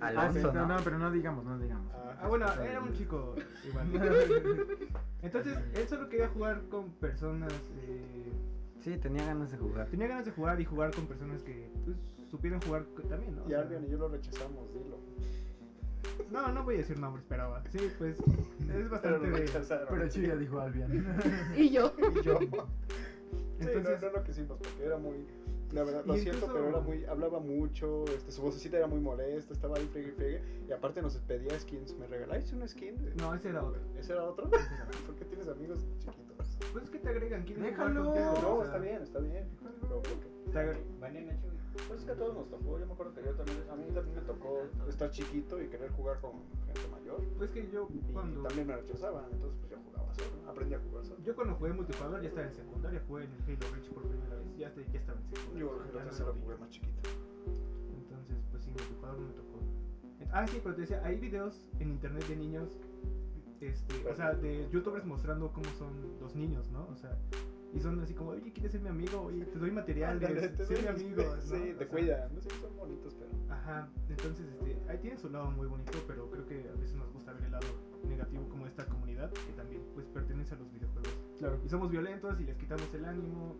Alonso, 0.00 0.50
Ah, 0.50 0.52
no, 0.54 0.66
¿no? 0.66 0.76
pero 0.84 0.98
no 0.98 1.10
digamos, 1.10 1.44
no 1.44 1.58
digamos. 1.58 1.92
Ah, 1.94 2.26
bueno, 2.28 2.46
era 2.62 2.80
un 2.80 2.92
chico 2.92 3.34
igual. 3.66 3.86
Entonces, 5.22 5.58
él 5.74 5.88
solo 5.88 6.08
quería 6.08 6.28
jugar 6.28 6.62
con 6.70 6.90
personas. 6.92 7.52
eh, 7.86 8.32
Sí, 8.80 8.96
tenía 8.96 9.26
ganas 9.26 9.50
de 9.50 9.58
jugar. 9.58 9.86
tenía 9.88 10.08
ganas 10.08 10.24
de 10.24 10.30
jugar 10.32 10.58
y 10.60 10.64
jugar 10.64 10.94
con 10.94 11.06
personas 11.06 11.42
que 11.42 11.70
pues, 11.84 11.96
supieran 12.30 12.60
jugar 12.62 12.84
también, 13.08 13.36
¿no? 13.36 13.46
Y 13.48 13.52
Albion 13.52 13.84
y 13.84 13.90
yo 13.90 13.98
lo 13.98 14.08
rechazamos, 14.08 14.72
dilo. 14.72 14.98
no, 16.30 16.48
no 16.52 16.64
voy 16.64 16.76
a 16.76 16.78
decir 16.78 16.98
nombres, 16.98 17.24
pero 17.28 17.54
ah, 17.54 17.62
sí, 17.70 17.90
pues 17.98 18.18
es 18.18 18.26
Pero 18.66 18.88
bastante 18.88 19.28
lo 19.28 19.36
de. 19.36 19.50
Pero 19.90 20.08
Chilla 20.08 20.36
dijo 20.36 20.60
Albion. 20.60 21.04
Y 21.56 21.68
yo. 21.70 21.92
Y 22.18 22.22
yo. 22.22 22.38
Sí, 23.60 23.66
Entonces- 23.76 24.00
no, 24.02 24.08
no 24.10 24.16
lo 24.18 24.24
quisimos 24.24 24.58
porque 24.58 24.84
era 24.84 24.96
muy. 24.98 25.26
La 25.72 25.84
verdad, 25.84 26.04
lo 26.04 26.14
siento, 26.14 26.38
incluso- 26.46 26.52
pero 26.54 26.68
era 26.68 26.80
muy. 26.80 27.04
Hablaba 27.04 27.38
mucho, 27.38 28.04
este, 28.06 28.32
su 28.32 28.42
vocecita 28.42 28.76
era 28.78 28.88
muy 28.88 29.00
molesta, 29.00 29.52
estaba 29.54 29.76
ahí 29.76 29.86
friegue 29.92 30.08
y 30.08 30.12
friegue. 30.12 30.42
Y 30.68 30.72
aparte 30.72 31.00
nos 31.00 31.16
pedía 31.18 31.58
skins. 31.60 31.94
¿Me 31.96 32.06
regaláis 32.08 32.52
una 32.52 32.66
skin? 32.66 32.96
No, 33.16 33.32
ese 33.34 33.50
era 33.50 33.62
otro. 33.64 33.80
¿Ese 33.96 34.12
era 34.12 34.24
otro? 34.24 34.46
Ese 34.46 34.56
era 34.74 34.84
otro. 34.88 35.00
¿Por 35.06 35.14
qué 35.14 35.24
tienes 35.26 35.46
amigos 35.48 35.84
chiquitos? 36.00 36.56
Pues 36.72 36.84
es 36.84 36.90
que 36.90 36.98
te 36.98 37.08
agregan, 37.08 37.44
Déjalo. 37.44 38.02
No, 38.42 38.64
está 38.64 38.78
bien, 38.78 39.02
está 39.02 39.18
bien. 39.20 39.48
Pero 39.80 40.02
porque 40.02 40.26
Te- 40.52 40.52
Chuy. 41.36 41.59
Pues 41.72 42.00
es 42.00 42.04
que 42.04 42.12
a 42.12 42.16
todos 42.16 42.34
nos 42.34 42.48
tocó, 42.48 42.78
yo 42.78 42.86
me 42.86 42.92
acuerdo 42.92 43.14
que 43.14 43.22
yo 43.22 43.34
también, 43.34 43.58
a 43.70 43.76
mí 43.76 43.84
también 43.94 44.16
me 44.16 44.22
tocó 44.22 44.62
estar 44.88 45.10
chiquito 45.10 45.62
y 45.62 45.68
querer 45.68 45.90
jugar 45.92 46.20
con 46.20 46.32
gente 46.66 46.88
mayor. 46.90 47.22
Pues 47.38 47.50
que 47.50 47.70
yo 47.70 47.88
Y 47.92 48.12
cuando 48.12 48.42
también 48.42 48.66
me 48.66 48.76
rechazaban, 48.76 49.24
entonces 49.32 49.58
pues 49.60 49.70
yo 49.70 49.78
jugaba 49.84 50.14
solo, 50.14 50.50
aprendí 50.50 50.74
a 50.74 50.80
jugar 50.80 51.04
solo. 51.04 51.20
yo 51.22 51.34
cuando 51.34 51.54
jugué 51.54 51.72
multijugador 51.72 52.22
ya 52.22 52.28
estaba 52.28 52.46
en 52.46 52.54
secundaria, 52.54 53.02
jugué 53.06 53.24
en 53.24 53.32
el 53.32 53.42
Halo 53.42 53.74
Reach 53.74 53.90
por 53.90 54.02
primera 54.02 54.36
vez, 54.36 54.56
ya, 54.56 54.74
ya 54.74 54.98
estaba 54.98 55.18
en 55.18 55.26
secundaria. 55.26 55.60
Yo 55.60 55.78
la 55.94 56.04
no 56.04 56.08
tercera 56.08 56.28
lo 56.28 56.34
jugué 56.34 56.56
más 56.56 56.70
chiquito. 56.70 57.08
Entonces, 57.96 58.36
pues 58.50 58.62
sí, 58.64 58.70
multijugador 58.70 59.18
no 59.20 59.26
me 59.28 59.32
tocó. 59.34 59.50
Ah, 60.32 60.46
sí, 60.46 60.60
pero 60.62 60.74
te 60.74 60.82
decía, 60.82 61.02
hay 61.04 61.18
videos 61.18 61.68
en 61.80 61.90
internet 61.90 62.24
de 62.28 62.36
niños, 62.36 62.78
este, 63.60 64.08
o 64.08 64.14
sea, 64.14 64.32
de 64.34 64.68
youtubers 64.70 65.04
mostrando 65.04 65.52
cómo 65.52 65.68
son 65.78 65.92
los 66.20 66.34
niños, 66.34 66.70
¿no? 66.70 66.86
O 66.88 66.96
sea, 66.96 67.16
y 67.72 67.80
son 67.80 68.00
así 68.00 68.14
como, 68.14 68.30
oye, 68.30 68.52
¿quieres 68.52 68.72
ser 68.72 68.80
mi 68.80 68.88
amigo? 68.88 69.22
Oye, 69.22 69.44
te 69.44 69.58
doy 69.58 69.70
materiales, 69.70 70.28
Ándale, 70.28 70.48
te 70.48 70.64
sé 70.64 70.82
mi 70.82 70.88
amigo. 70.88 71.22
¿no? 71.22 71.40
Sí, 71.40 71.54
O 71.54 71.76
te 71.76 71.76
sea, 71.76 71.88
cuidan, 71.88 72.34
no 72.34 72.40
sé, 72.40 72.50
son 72.60 72.76
bonitos, 72.76 73.14
pero... 73.14 73.30
Ajá, 73.54 73.88
entonces, 74.08 74.46
este, 74.52 74.90
ahí 74.90 74.98
tiene 74.98 75.16
su 75.16 75.30
lado 75.30 75.50
muy 75.52 75.68
bonito, 75.68 75.92
pero 76.06 76.28
creo 76.30 76.46
que 76.46 76.68
a 76.68 76.80
veces 76.80 76.96
nos 76.96 77.12
gusta 77.12 77.32
ver 77.32 77.44
el 77.44 77.52
lado 77.52 77.66
negativo 78.08 78.48
como 78.48 78.66
esta 78.66 78.84
comunidad, 78.86 79.30
que 79.30 79.52
también, 79.52 79.82
pues, 79.94 80.06
pertenece 80.08 80.54
a 80.54 80.58
los 80.58 80.72
videojuegos. 80.72 81.14
Claro. 81.38 81.60
Y 81.64 81.68
somos 81.68 81.90
violentos 81.90 82.40
y 82.40 82.44
les 82.44 82.56
quitamos 82.56 82.92
el 82.92 83.04
ánimo, 83.04 83.56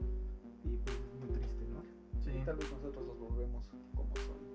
y 0.65 0.77
pues 0.77 0.97
es 0.97 1.21
muy 1.21 1.29
triste, 1.39 1.65
¿no? 1.69 1.83
Sí. 2.21 2.33
Tal 2.45 2.57
vez 2.57 2.71
nosotros 2.73 3.07
los 3.07 3.19
volvemos 3.19 3.71
como 3.95 4.15
son 4.17 4.50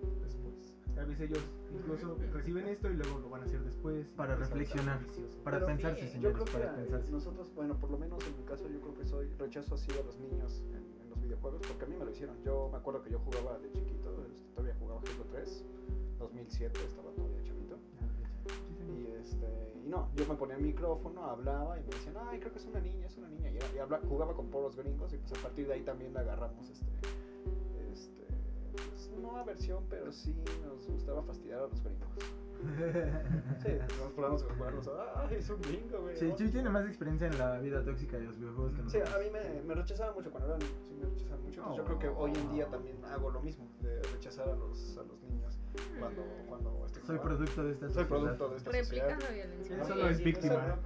Tal 0.95 1.05
vez 1.07 1.19
ellos 1.19 1.39
incluso 1.73 2.15
reciben 2.34 2.67
esto 2.67 2.89
y 2.89 2.93
luego 2.95 3.19
lo 3.19 3.30
van 3.30 3.41
a 3.41 3.45
hacer 3.45 3.61
después. 3.63 4.07
Para 4.15 4.35
reflexionar. 4.35 4.99
Para 5.43 5.57
Pero 5.57 5.65
pensarse, 5.67 5.99
sí, 6.01 6.05
Yo 6.05 6.11
señores, 6.13 6.34
creo 6.35 6.45
que 6.45 6.51
para 6.53 6.72
a- 6.72 6.76
pensarse. 6.76 7.11
nosotros, 7.11 7.53
bueno, 7.53 7.77
por 7.77 7.91
lo 7.91 7.97
menos 7.97 8.26
en 8.26 8.38
mi 8.38 8.43
caso, 8.45 8.67
yo 8.69 8.80
creo 8.80 8.95
que 8.95 9.05
soy 9.05 9.27
rechazo 9.38 9.76
así 9.76 9.91
a 9.91 10.03
los 10.05 10.17
niños 10.19 10.63
en, 10.72 11.01
en 11.03 11.09
los 11.09 11.22
videojuegos, 11.22 11.61
porque 11.67 11.84
a 11.84 11.88
mí 11.88 11.95
me 11.97 12.05
lo 12.05 12.11
hicieron. 12.11 12.41
Yo 12.43 12.69
me 12.72 12.77
acuerdo 12.77 13.03
que 13.03 13.09
yo 13.11 13.19
jugaba 13.19 13.59
de 13.59 13.72
chiquito, 13.73 14.09
todavía 14.55 14.76
jugaba 14.80 15.01
Halo 15.01 15.26
3, 15.31 15.63
2007, 16.19 16.80
estaba 16.88 17.11
todavía 17.11 17.43
chavito. 17.43 17.77
Y, 18.88 19.07
este, 19.19 19.73
y 19.84 19.89
no, 19.89 20.09
yo 20.15 20.26
me 20.27 20.35
ponía 20.35 20.55
el 20.55 20.61
micrófono, 20.63 21.26
hablaba 21.26 21.77
y 21.80 21.84
me 21.84 21.89
decían, 21.89 22.15
ay, 22.30 22.39
creo 22.39 22.53
que 22.53 22.59
es 22.59 22.65
una 22.67 22.80
niña, 22.80 23.05
es 23.07 23.17
una 23.17 23.27
niña. 23.27 23.49
Y, 23.51 23.76
y 23.76 23.80
habla- 23.80 23.99
jugaba 24.07 24.34
con 24.34 24.47
poros 24.49 24.76
gringos 24.77 25.11
y 25.13 25.17
pues 25.17 25.34
a 25.38 25.43
partir 25.43 25.67
de 25.67 25.73
ahí 25.73 25.81
también 25.81 26.13
le 26.13 26.19
agarramos 26.19 26.69
este, 26.69 26.85
este, 27.91 28.23
pues, 28.76 29.11
no 29.22 29.38
aversión, 29.38 29.84
pero 29.89 30.11
sí 30.11 30.35
nos 30.64 30.88
gustaba 30.88 31.23
fastidiar 31.23 31.60
a 31.60 31.68
los 31.68 31.84
gringos. 31.84 32.07
Sí, 33.61 33.69
nos 33.99 34.11
poníamos 34.14 34.43
a 34.43 34.53
jugarnos, 34.56 34.89
ay, 35.15 35.35
es 35.35 35.49
un 35.49 35.61
gringo, 35.61 36.02
güey. 36.02 36.15
Sí, 36.15 36.26
¿no?". 36.30 36.35
Chuy 36.35 36.49
tiene 36.49 36.69
más 36.69 36.88
experiencia 36.88 37.27
en 37.27 37.38
la 37.38 37.60
vida 37.60 37.84
tóxica 37.84 38.18
de 38.18 38.23
los 38.23 38.38
videojuegos 38.39 38.72
que 38.73 38.77
Sí, 38.89 38.97
nosotros. 38.99 39.14
a 39.14 39.19
mí 39.19 39.26
me, 39.30 39.61
me 39.64 39.73
rechazaban 39.76 40.15
mucho 40.15 40.31
cuando 40.31 40.49
era 40.49 40.57
niño, 40.57 40.72
sí 40.88 40.93
me 40.95 41.06
rechazaban 41.10 41.43
mucho. 41.43 41.60
Entonces 41.61 41.77
yo 41.77 41.85
creo 41.85 41.99
que 41.99 42.07
hoy 42.07 42.31
en 42.34 42.52
día 42.53 42.68
también 42.69 43.03
hago 43.06 43.30
lo 43.30 43.41
mismo, 43.41 43.68
de 43.81 44.02
rechazar 44.03 44.49
a 44.49 44.56
los, 44.56 44.97
a 44.97 45.03
los 45.03 45.22
niños 45.23 45.60
cuando, 45.99 46.23
cuando 46.47 46.85
estoy 46.85 47.03
Soy 47.03 47.18
jugando. 47.18 47.23
producto 47.38 47.64
de 47.65 47.72
esta 47.73 47.85
Soy 47.89 47.93
sociedad. 48.03 48.07
producto 48.38 48.49
de 48.49 48.57
esta 48.57 48.72
sociedad. 48.72 49.10
Replicando 49.10 49.34
violencia. 49.35 49.76
Él 49.76 49.81
Sí, 49.84 49.88
solo 49.91 50.10
es 50.10 50.18
sí, 50.18 50.23
víctima. 50.23 50.80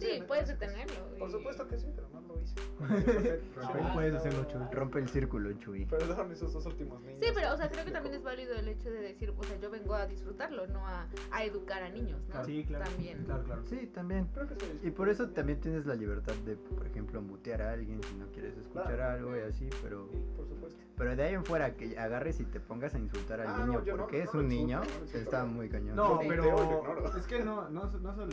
Sí, 0.00 0.06
Sí, 0.16 0.22
puedes 0.26 0.48
detenerlo. 0.48 0.94
Por 1.18 1.30
supuesto 1.30 1.68
que 1.68 1.78
sí, 1.78 1.86
pero 1.94 2.08
no 2.08 2.20
lo 2.22 2.40
hice. 2.40 2.54
Puedes 3.94 4.14
hacerlo, 4.14 4.44
Chuy. 4.44 4.62
Rompe 4.72 4.98
el 4.98 5.08
círculo, 5.08 5.52
Chuy. 5.58 5.84
Perdón, 5.86 6.32
esos 6.32 6.52
dos 6.52 6.64
últimos 6.66 7.00
niños. 7.02 7.18
Sí, 7.22 7.30
pero 7.34 7.52
o 7.52 7.56
sea, 7.56 7.68
creo 7.68 7.84
que 7.84 7.90
también 7.90 8.14
es 8.14 8.22
válido 8.22 8.54
el 8.54 8.68
hecho 8.68 8.90
de 8.90 9.00
decir, 9.00 9.30
o 9.36 9.42
sea, 9.44 9.56
yo 9.58 9.70
vengo 9.70 9.94
a 9.94 10.06
disfrutarlo, 10.06 10.66
no 10.68 10.86
a, 10.86 11.06
a 11.30 11.44
educar 11.44 11.82
a 11.82 11.90
niños, 11.90 12.20
¿no? 12.32 12.44
Sí, 12.44 12.64
claro. 12.66 12.84
También. 12.86 13.24
Claro, 13.24 13.44
claro. 13.44 13.62
Sí, 13.66 13.86
también. 13.88 14.26
Creo 14.34 14.46
que 14.48 14.54
sí. 14.54 14.80
Y 14.82 14.90
por 14.90 15.08
eso 15.08 15.28
también 15.30 15.60
tienes 15.60 15.84
la 15.86 15.94
libertad 15.94 16.34
de, 16.46 16.56
por 16.56 16.86
ejemplo, 16.86 17.20
mutear 17.20 17.62
a 17.62 17.72
alguien 17.72 18.02
si 18.02 18.14
no 18.14 18.26
quieres 18.28 18.56
escuchar 18.56 18.94
Claro. 18.96 19.12
algo 19.12 19.36
y 19.36 19.40
así, 19.40 19.68
pero 19.82 20.08
Sí, 20.10 20.18
por 20.36 20.48
supuesto. 20.48 20.80
pero 20.96 21.14
de 21.16 21.22
ahí 21.22 21.34
en 21.34 21.44
fuera 21.44 21.74
que 21.76 21.98
agarres 21.98 22.40
y 22.40 22.44
te 22.44 22.60
pongas 22.60 22.94
a 22.94 22.98
insultar 22.98 23.40
al 23.42 23.48
Ah, 23.48 23.58
niño 23.66 23.82
no- 23.84 23.96
porque 23.98 24.18
no 24.18 24.24
es 24.24 24.34
un 24.34 24.44
insulto, 24.44 24.48
niño, 24.48 24.82
está 25.12 25.44
muy 25.44 25.68
cañón. 25.68 25.96
No, 25.96 26.20
Sí, 26.20 26.26
pero 26.28 27.16
es 27.16 27.26
que 27.26 27.44
no, 27.44 27.68
no, 27.68 27.84
no 27.90 28.14
solo. 28.14 28.30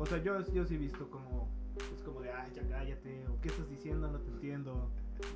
O 0.00 0.06
sea, 0.06 0.18
yo, 0.18 0.40
yo 0.52 0.64
sí 0.64 0.74
he 0.74 0.78
visto 0.78 1.08
como. 1.10 1.48
Es 1.94 2.02
como 2.02 2.20
de, 2.20 2.30
ay, 2.30 2.50
ya 2.54 2.62
cállate, 2.68 3.26
o 3.28 3.40
qué 3.40 3.48
estás 3.48 3.68
diciendo, 3.68 4.10
no 4.10 4.18
te 4.18 4.30
entiendo, 4.30 4.90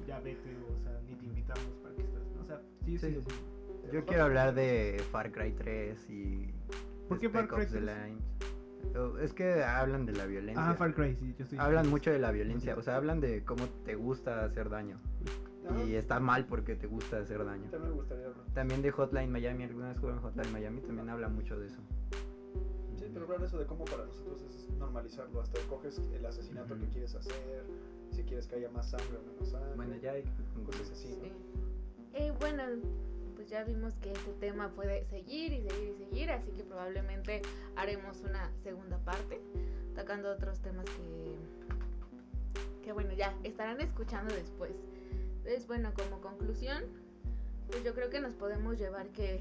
ya 0.07 0.20
vete, 0.20 0.57
o 0.77 0.82
sea, 0.82 1.01
ni 1.07 1.15
te 1.15 1.27
invitamos 1.27 1.65
para 1.82 1.95
que 1.95 2.03
estás. 2.03 2.23
¿no? 2.35 2.43
O 2.43 2.47
sea, 2.47 2.61
sí, 2.85 2.99
sí. 2.99 3.15
Sí, 3.15 3.20
sí. 3.20 3.91
Yo 3.93 4.05
quiero 4.05 4.24
hablar 4.24 4.55
de 4.55 5.03
Far 5.12 5.31
Cry 5.31 5.53
3 5.53 6.11
y 6.11 6.53
¿Por 7.09 7.19
qué 7.19 7.28
Far 7.28 7.49
Cry 7.49 7.62
Ops 7.62 7.73
The 7.73 7.81
3? 7.81 7.82
Line. 7.82 8.19
Oh, 8.97 9.19
Es 9.19 9.32
que 9.32 9.62
hablan 9.62 10.07
de 10.07 10.12
la 10.12 10.27
violencia. 10.27 10.70
Ah, 10.70 10.74
Far 10.74 10.95
Cry, 10.95 11.15
sí, 11.16 11.35
yo 11.39 11.45
estoy. 11.45 11.59
Hablan 11.59 11.89
mucho 11.89 12.11
de 12.11 12.19
la 12.19 12.32
violencia, 12.32 12.74
o 12.77 12.82
sea, 12.82 12.97
hablan 12.97 13.20
de 13.20 13.45
cómo 13.45 13.66
te 13.85 13.95
gusta 13.95 14.45
hacer 14.45 14.70
daño. 14.70 14.99
Ajá. 15.69 15.85
Y 15.85 15.95
está 15.95 16.20
mal 16.20 16.47
porque 16.47 16.77
te 16.77 16.86
gusta 16.86 17.19
hacer 17.19 17.45
daño. 17.45 17.70
También 17.70 17.91
me 17.93 17.97
gustaría 17.97 18.27
hablar. 18.27 18.45
También 18.55 18.82
de 18.82 18.91
Hotline 18.91 19.31
Miami, 19.31 19.65
algunas 19.65 19.99
juegan 19.99 20.20
Hotline 20.20 20.53
Miami, 20.53 20.81
también 20.82 21.09
habla 21.09 21.28
mucho 21.28 21.59
de 21.59 21.69
eso. 21.69 21.81
Pero 23.15 23.27
hablar 23.27 23.45
eso 23.45 23.59
de 23.59 23.66
cómo 23.66 23.85
para 23.85 24.05
nosotros 24.05 24.43
es 24.43 24.69
normalizarlo. 24.78 25.41
Hasta 25.41 25.61
coges 25.69 26.01
el 26.12 26.27
asesinato 26.27 26.74
que 26.77 26.82
Ujú. 26.82 26.93
quieres 26.93 27.15
hacer, 27.15 27.65
si 28.11 28.23
quieres 28.24 28.47
que 28.47 28.57
haya 28.57 28.70
más 28.70 28.91
sangre 28.91 29.16
o 29.19 29.23
menos 29.23 29.49
sangre. 29.49 29.74
Bueno, 29.77 29.97
ya 29.97 30.12
hay 30.12 30.24
Cosas 30.66 30.91
así, 30.91 31.09
¿no? 31.09 31.24
Sí. 31.24 31.32
Eh, 32.15 32.32
bueno, 32.41 32.65
pues 33.35 33.49
ya 33.49 33.65
vimos 33.65 33.95
que 33.95 34.12
este 34.12 34.32
tema 34.35 34.70
puede 34.70 35.05
seguir 35.07 35.53
y 35.53 35.62
seguir 35.69 35.91
y 35.91 36.05
seguir, 36.05 36.31
así 36.31 36.51
que 36.53 36.65
probablemente 36.65 37.43
haremos 37.77 38.20
una 38.23 38.51
segunda 38.62 38.99
parte, 38.99 39.41
tocando 39.95 40.31
otros 40.31 40.61
temas 40.61 40.86
que, 40.86 41.36
que 42.85 42.93
bueno, 42.93 43.12
ya 43.15 43.36
estarán 43.43 43.81
escuchando 43.81 44.35
después. 44.35 44.74
Entonces, 45.39 45.66
bueno, 45.66 45.93
como 45.95 46.20
conclusión, 46.20 46.85
pues 47.70 47.85
yo 47.85 47.95
creo 47.95 48.11
que 48.11 48.20
nos 48.20 48.35
podemos 48.35 48.78
llevar 48.78 49.09
que, 49.09 49.41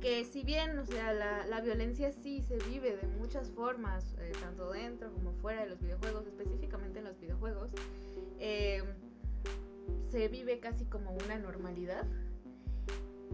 que 0.00 0.24
si 0.24 0.42
bien, 0.42 0.78
o 0.78 0.86
sea, 0.86 1.12
la, 1.12 1.46
la 1.46 1.60
violencia 1.60 2.10
sí 2.12 2.42
se 2.42 2.56
vive 2.68 2.96
de 2.96 3.06
muchas 3.18 3.50
formas, 3.50 4.16
eh, 4.18 4.32
tanto 4.40 4.72
dentro 4.72 5.12
como 5.12 5.32
fuera 5.34 5.62
de 5.62 5.68
los 5.68 5.80
videojuegos, 5.80 6.26
específicamente 6.26 7.00
en 7.00 7.04
los 7.04 7.20
videojuegos, 7.20 7.70
eh, 8.38 8.82
se 10.10 10.28
vive 10.28 10.58
casi 10.58 10.86
como 10.86 11.12
una 11.24 11.38
normalidad 11.38 12.06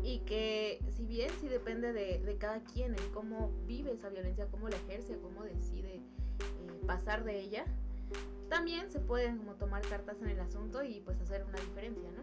y 0.03 0.21
que 0.21 0.81
si 0.95 1.07
bien 1.07 1.31
sí 1.41 1.49
depende 1.49 1.93
de, 1.93 2.19
de 2.19 2.37
cada 2.37 2.61
quien 2.65 2.95
el 2.95 3.11
cómo 3.13 3.53
vive 3.67 3.93
esa 3.93 4.09
violencia, 4.09 4.47
cómo 4.51 4.69
la 4.69 4.77
ejerce, 4.77 5.19
cómo 5.19 5.45
decide 5.45 5.95
eh, 5.95 6.03
pasar 6.87 7.25
de 7.25 7.41
ella, 7.41 7.65
también 8.49 8.91
se 8.91 9.01
pueden 9.01 9.39
como 9.39 9.55
tomar 9.55 9.83
cartas 9.83 10.21
en 10.21 10.29
el 10.29 10.41
asunto 10.41 10.83
y 10.83 11.01
pues 11.01 11.21
hacer 11.21 11.45
una 11.45 11.59
diferencia, 11.61 12.11
¿no? 12.13 12.23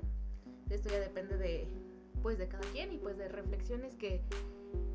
Esto 0.69 0.89
ya 0.89 0.99
depende 0.99 1.37
de 1.37 1.67
pues 2.21 2.37
de 2.37 2.47
cada 2.47 2.63
quien 2.71 2.91
y 2.93 2.97
pues 2.97 3.17
de 3.17 3.27
reflexiones 3.27 3.95
que, 3.95 4.21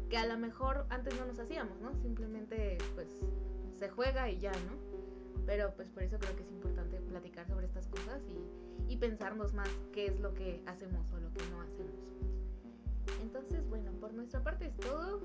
que 0.09 0.16
a 0.16 0.27
lo 0.27 0.39
mejor 0.39 0.86
antes 0.90 1.19
no 1.19 1.27
nos 1.27 1.39
hacíamos, 1.39 1.81
¿no? 1.81 1.95
Simplemente 1.97 2.78
pues 2.95 3.09
se 3.78 3.89
juega 3.89 4.31
y 4.31 4.39
ya, 4.39 4.53
¿no? 4.53 4.89
Pero 5.47 5.73
pues 5.77 5.89
por 5.89 6.03
eso 6.03 6.19
creo 6.19 6.36
que 6.36 6.43
es 6.43 6.51
importante 6.51 7.01
platicar 7.01 7.47
sobre 7.47 7.66
estas 7.66 7.86
cosas 7.89 8.20
y, 8.28 8.93
y 8.93 8.97
pensarnos 8.99 9.55
más 9.55 9.69
qué 9.93 10.07
es 10.07 10.20
lo 10.20 10.35
que 10.35 10.62
hacemos 10.66 11.11
o 11.12 11.19
lo 11.19 11.32
que 11.32 11.40
no 11.51 11.61
hacemos. 11.62 12.15
Entonces, 13.23 13.66
bueno, 13.69 13.90
por 13.93 14.12
nuestra 14.12 14.43
parte 14.43 14.66
es 14.66 14.77
todo. 14.77 15.20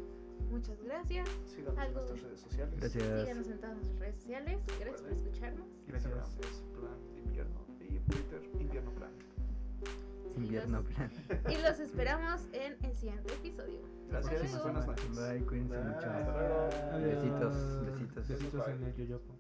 Muchas 0.50 0.82
gracias. 0.84 1.28
Síganos 1.46 1.78
Algo- 1.80 2.00
en 2.02 2.06
nuestras 2.08 2.22
redes 2.24 2.40
sociales. 2.42 2.80
Gracias. 2.80 3.22
Síganos 3.22 3.48
en 3.48 3.58
todas 3.60 3.76
nuestras 3.76 4.00
redes 4.00 4.16
sociales. 4.16 4.60
Gracias 4.80 5.02
por 5.02 5.12
escucharnos. 5.12 5.68
Gracias. 5.88 6.14
Instagram 6.14 6.30
es 6.40 6.64
plan 6.80 7.16
de 7.16 7.22
invierno 7.22 7.66
y 7.82 8.00
Twitter 8.00 8.42
invierno 8.60 8.92
plan. 8.92 9.12
Invierno 10.38 10.82
los- 10.82 10.94
plan. 10.94 11.12
Y 11.50 11.62
los 11.62 11.80
esperamos 11.80 12.42
en 12.54 12.78
el 12.84 12.96
siguiente 12.96 13.34
episodio. 13.34 13.82
Gracias. 14.10 14.62
Buenas 14.64 14.86
noches. 14.88 15.10
Bye, 15.16 15.46
cuídense 15.46 15.76
Bye. 15.78 15.84
mucho. 15.86 16.08
Besitos, 17.00 17.86
besitos. 17.86 18.28
Besitos 18.28 18.66
Bye. 18.66 18.76
en 18.76 18.84
el 18.84 18.96
yoyopo. 18.96 19.34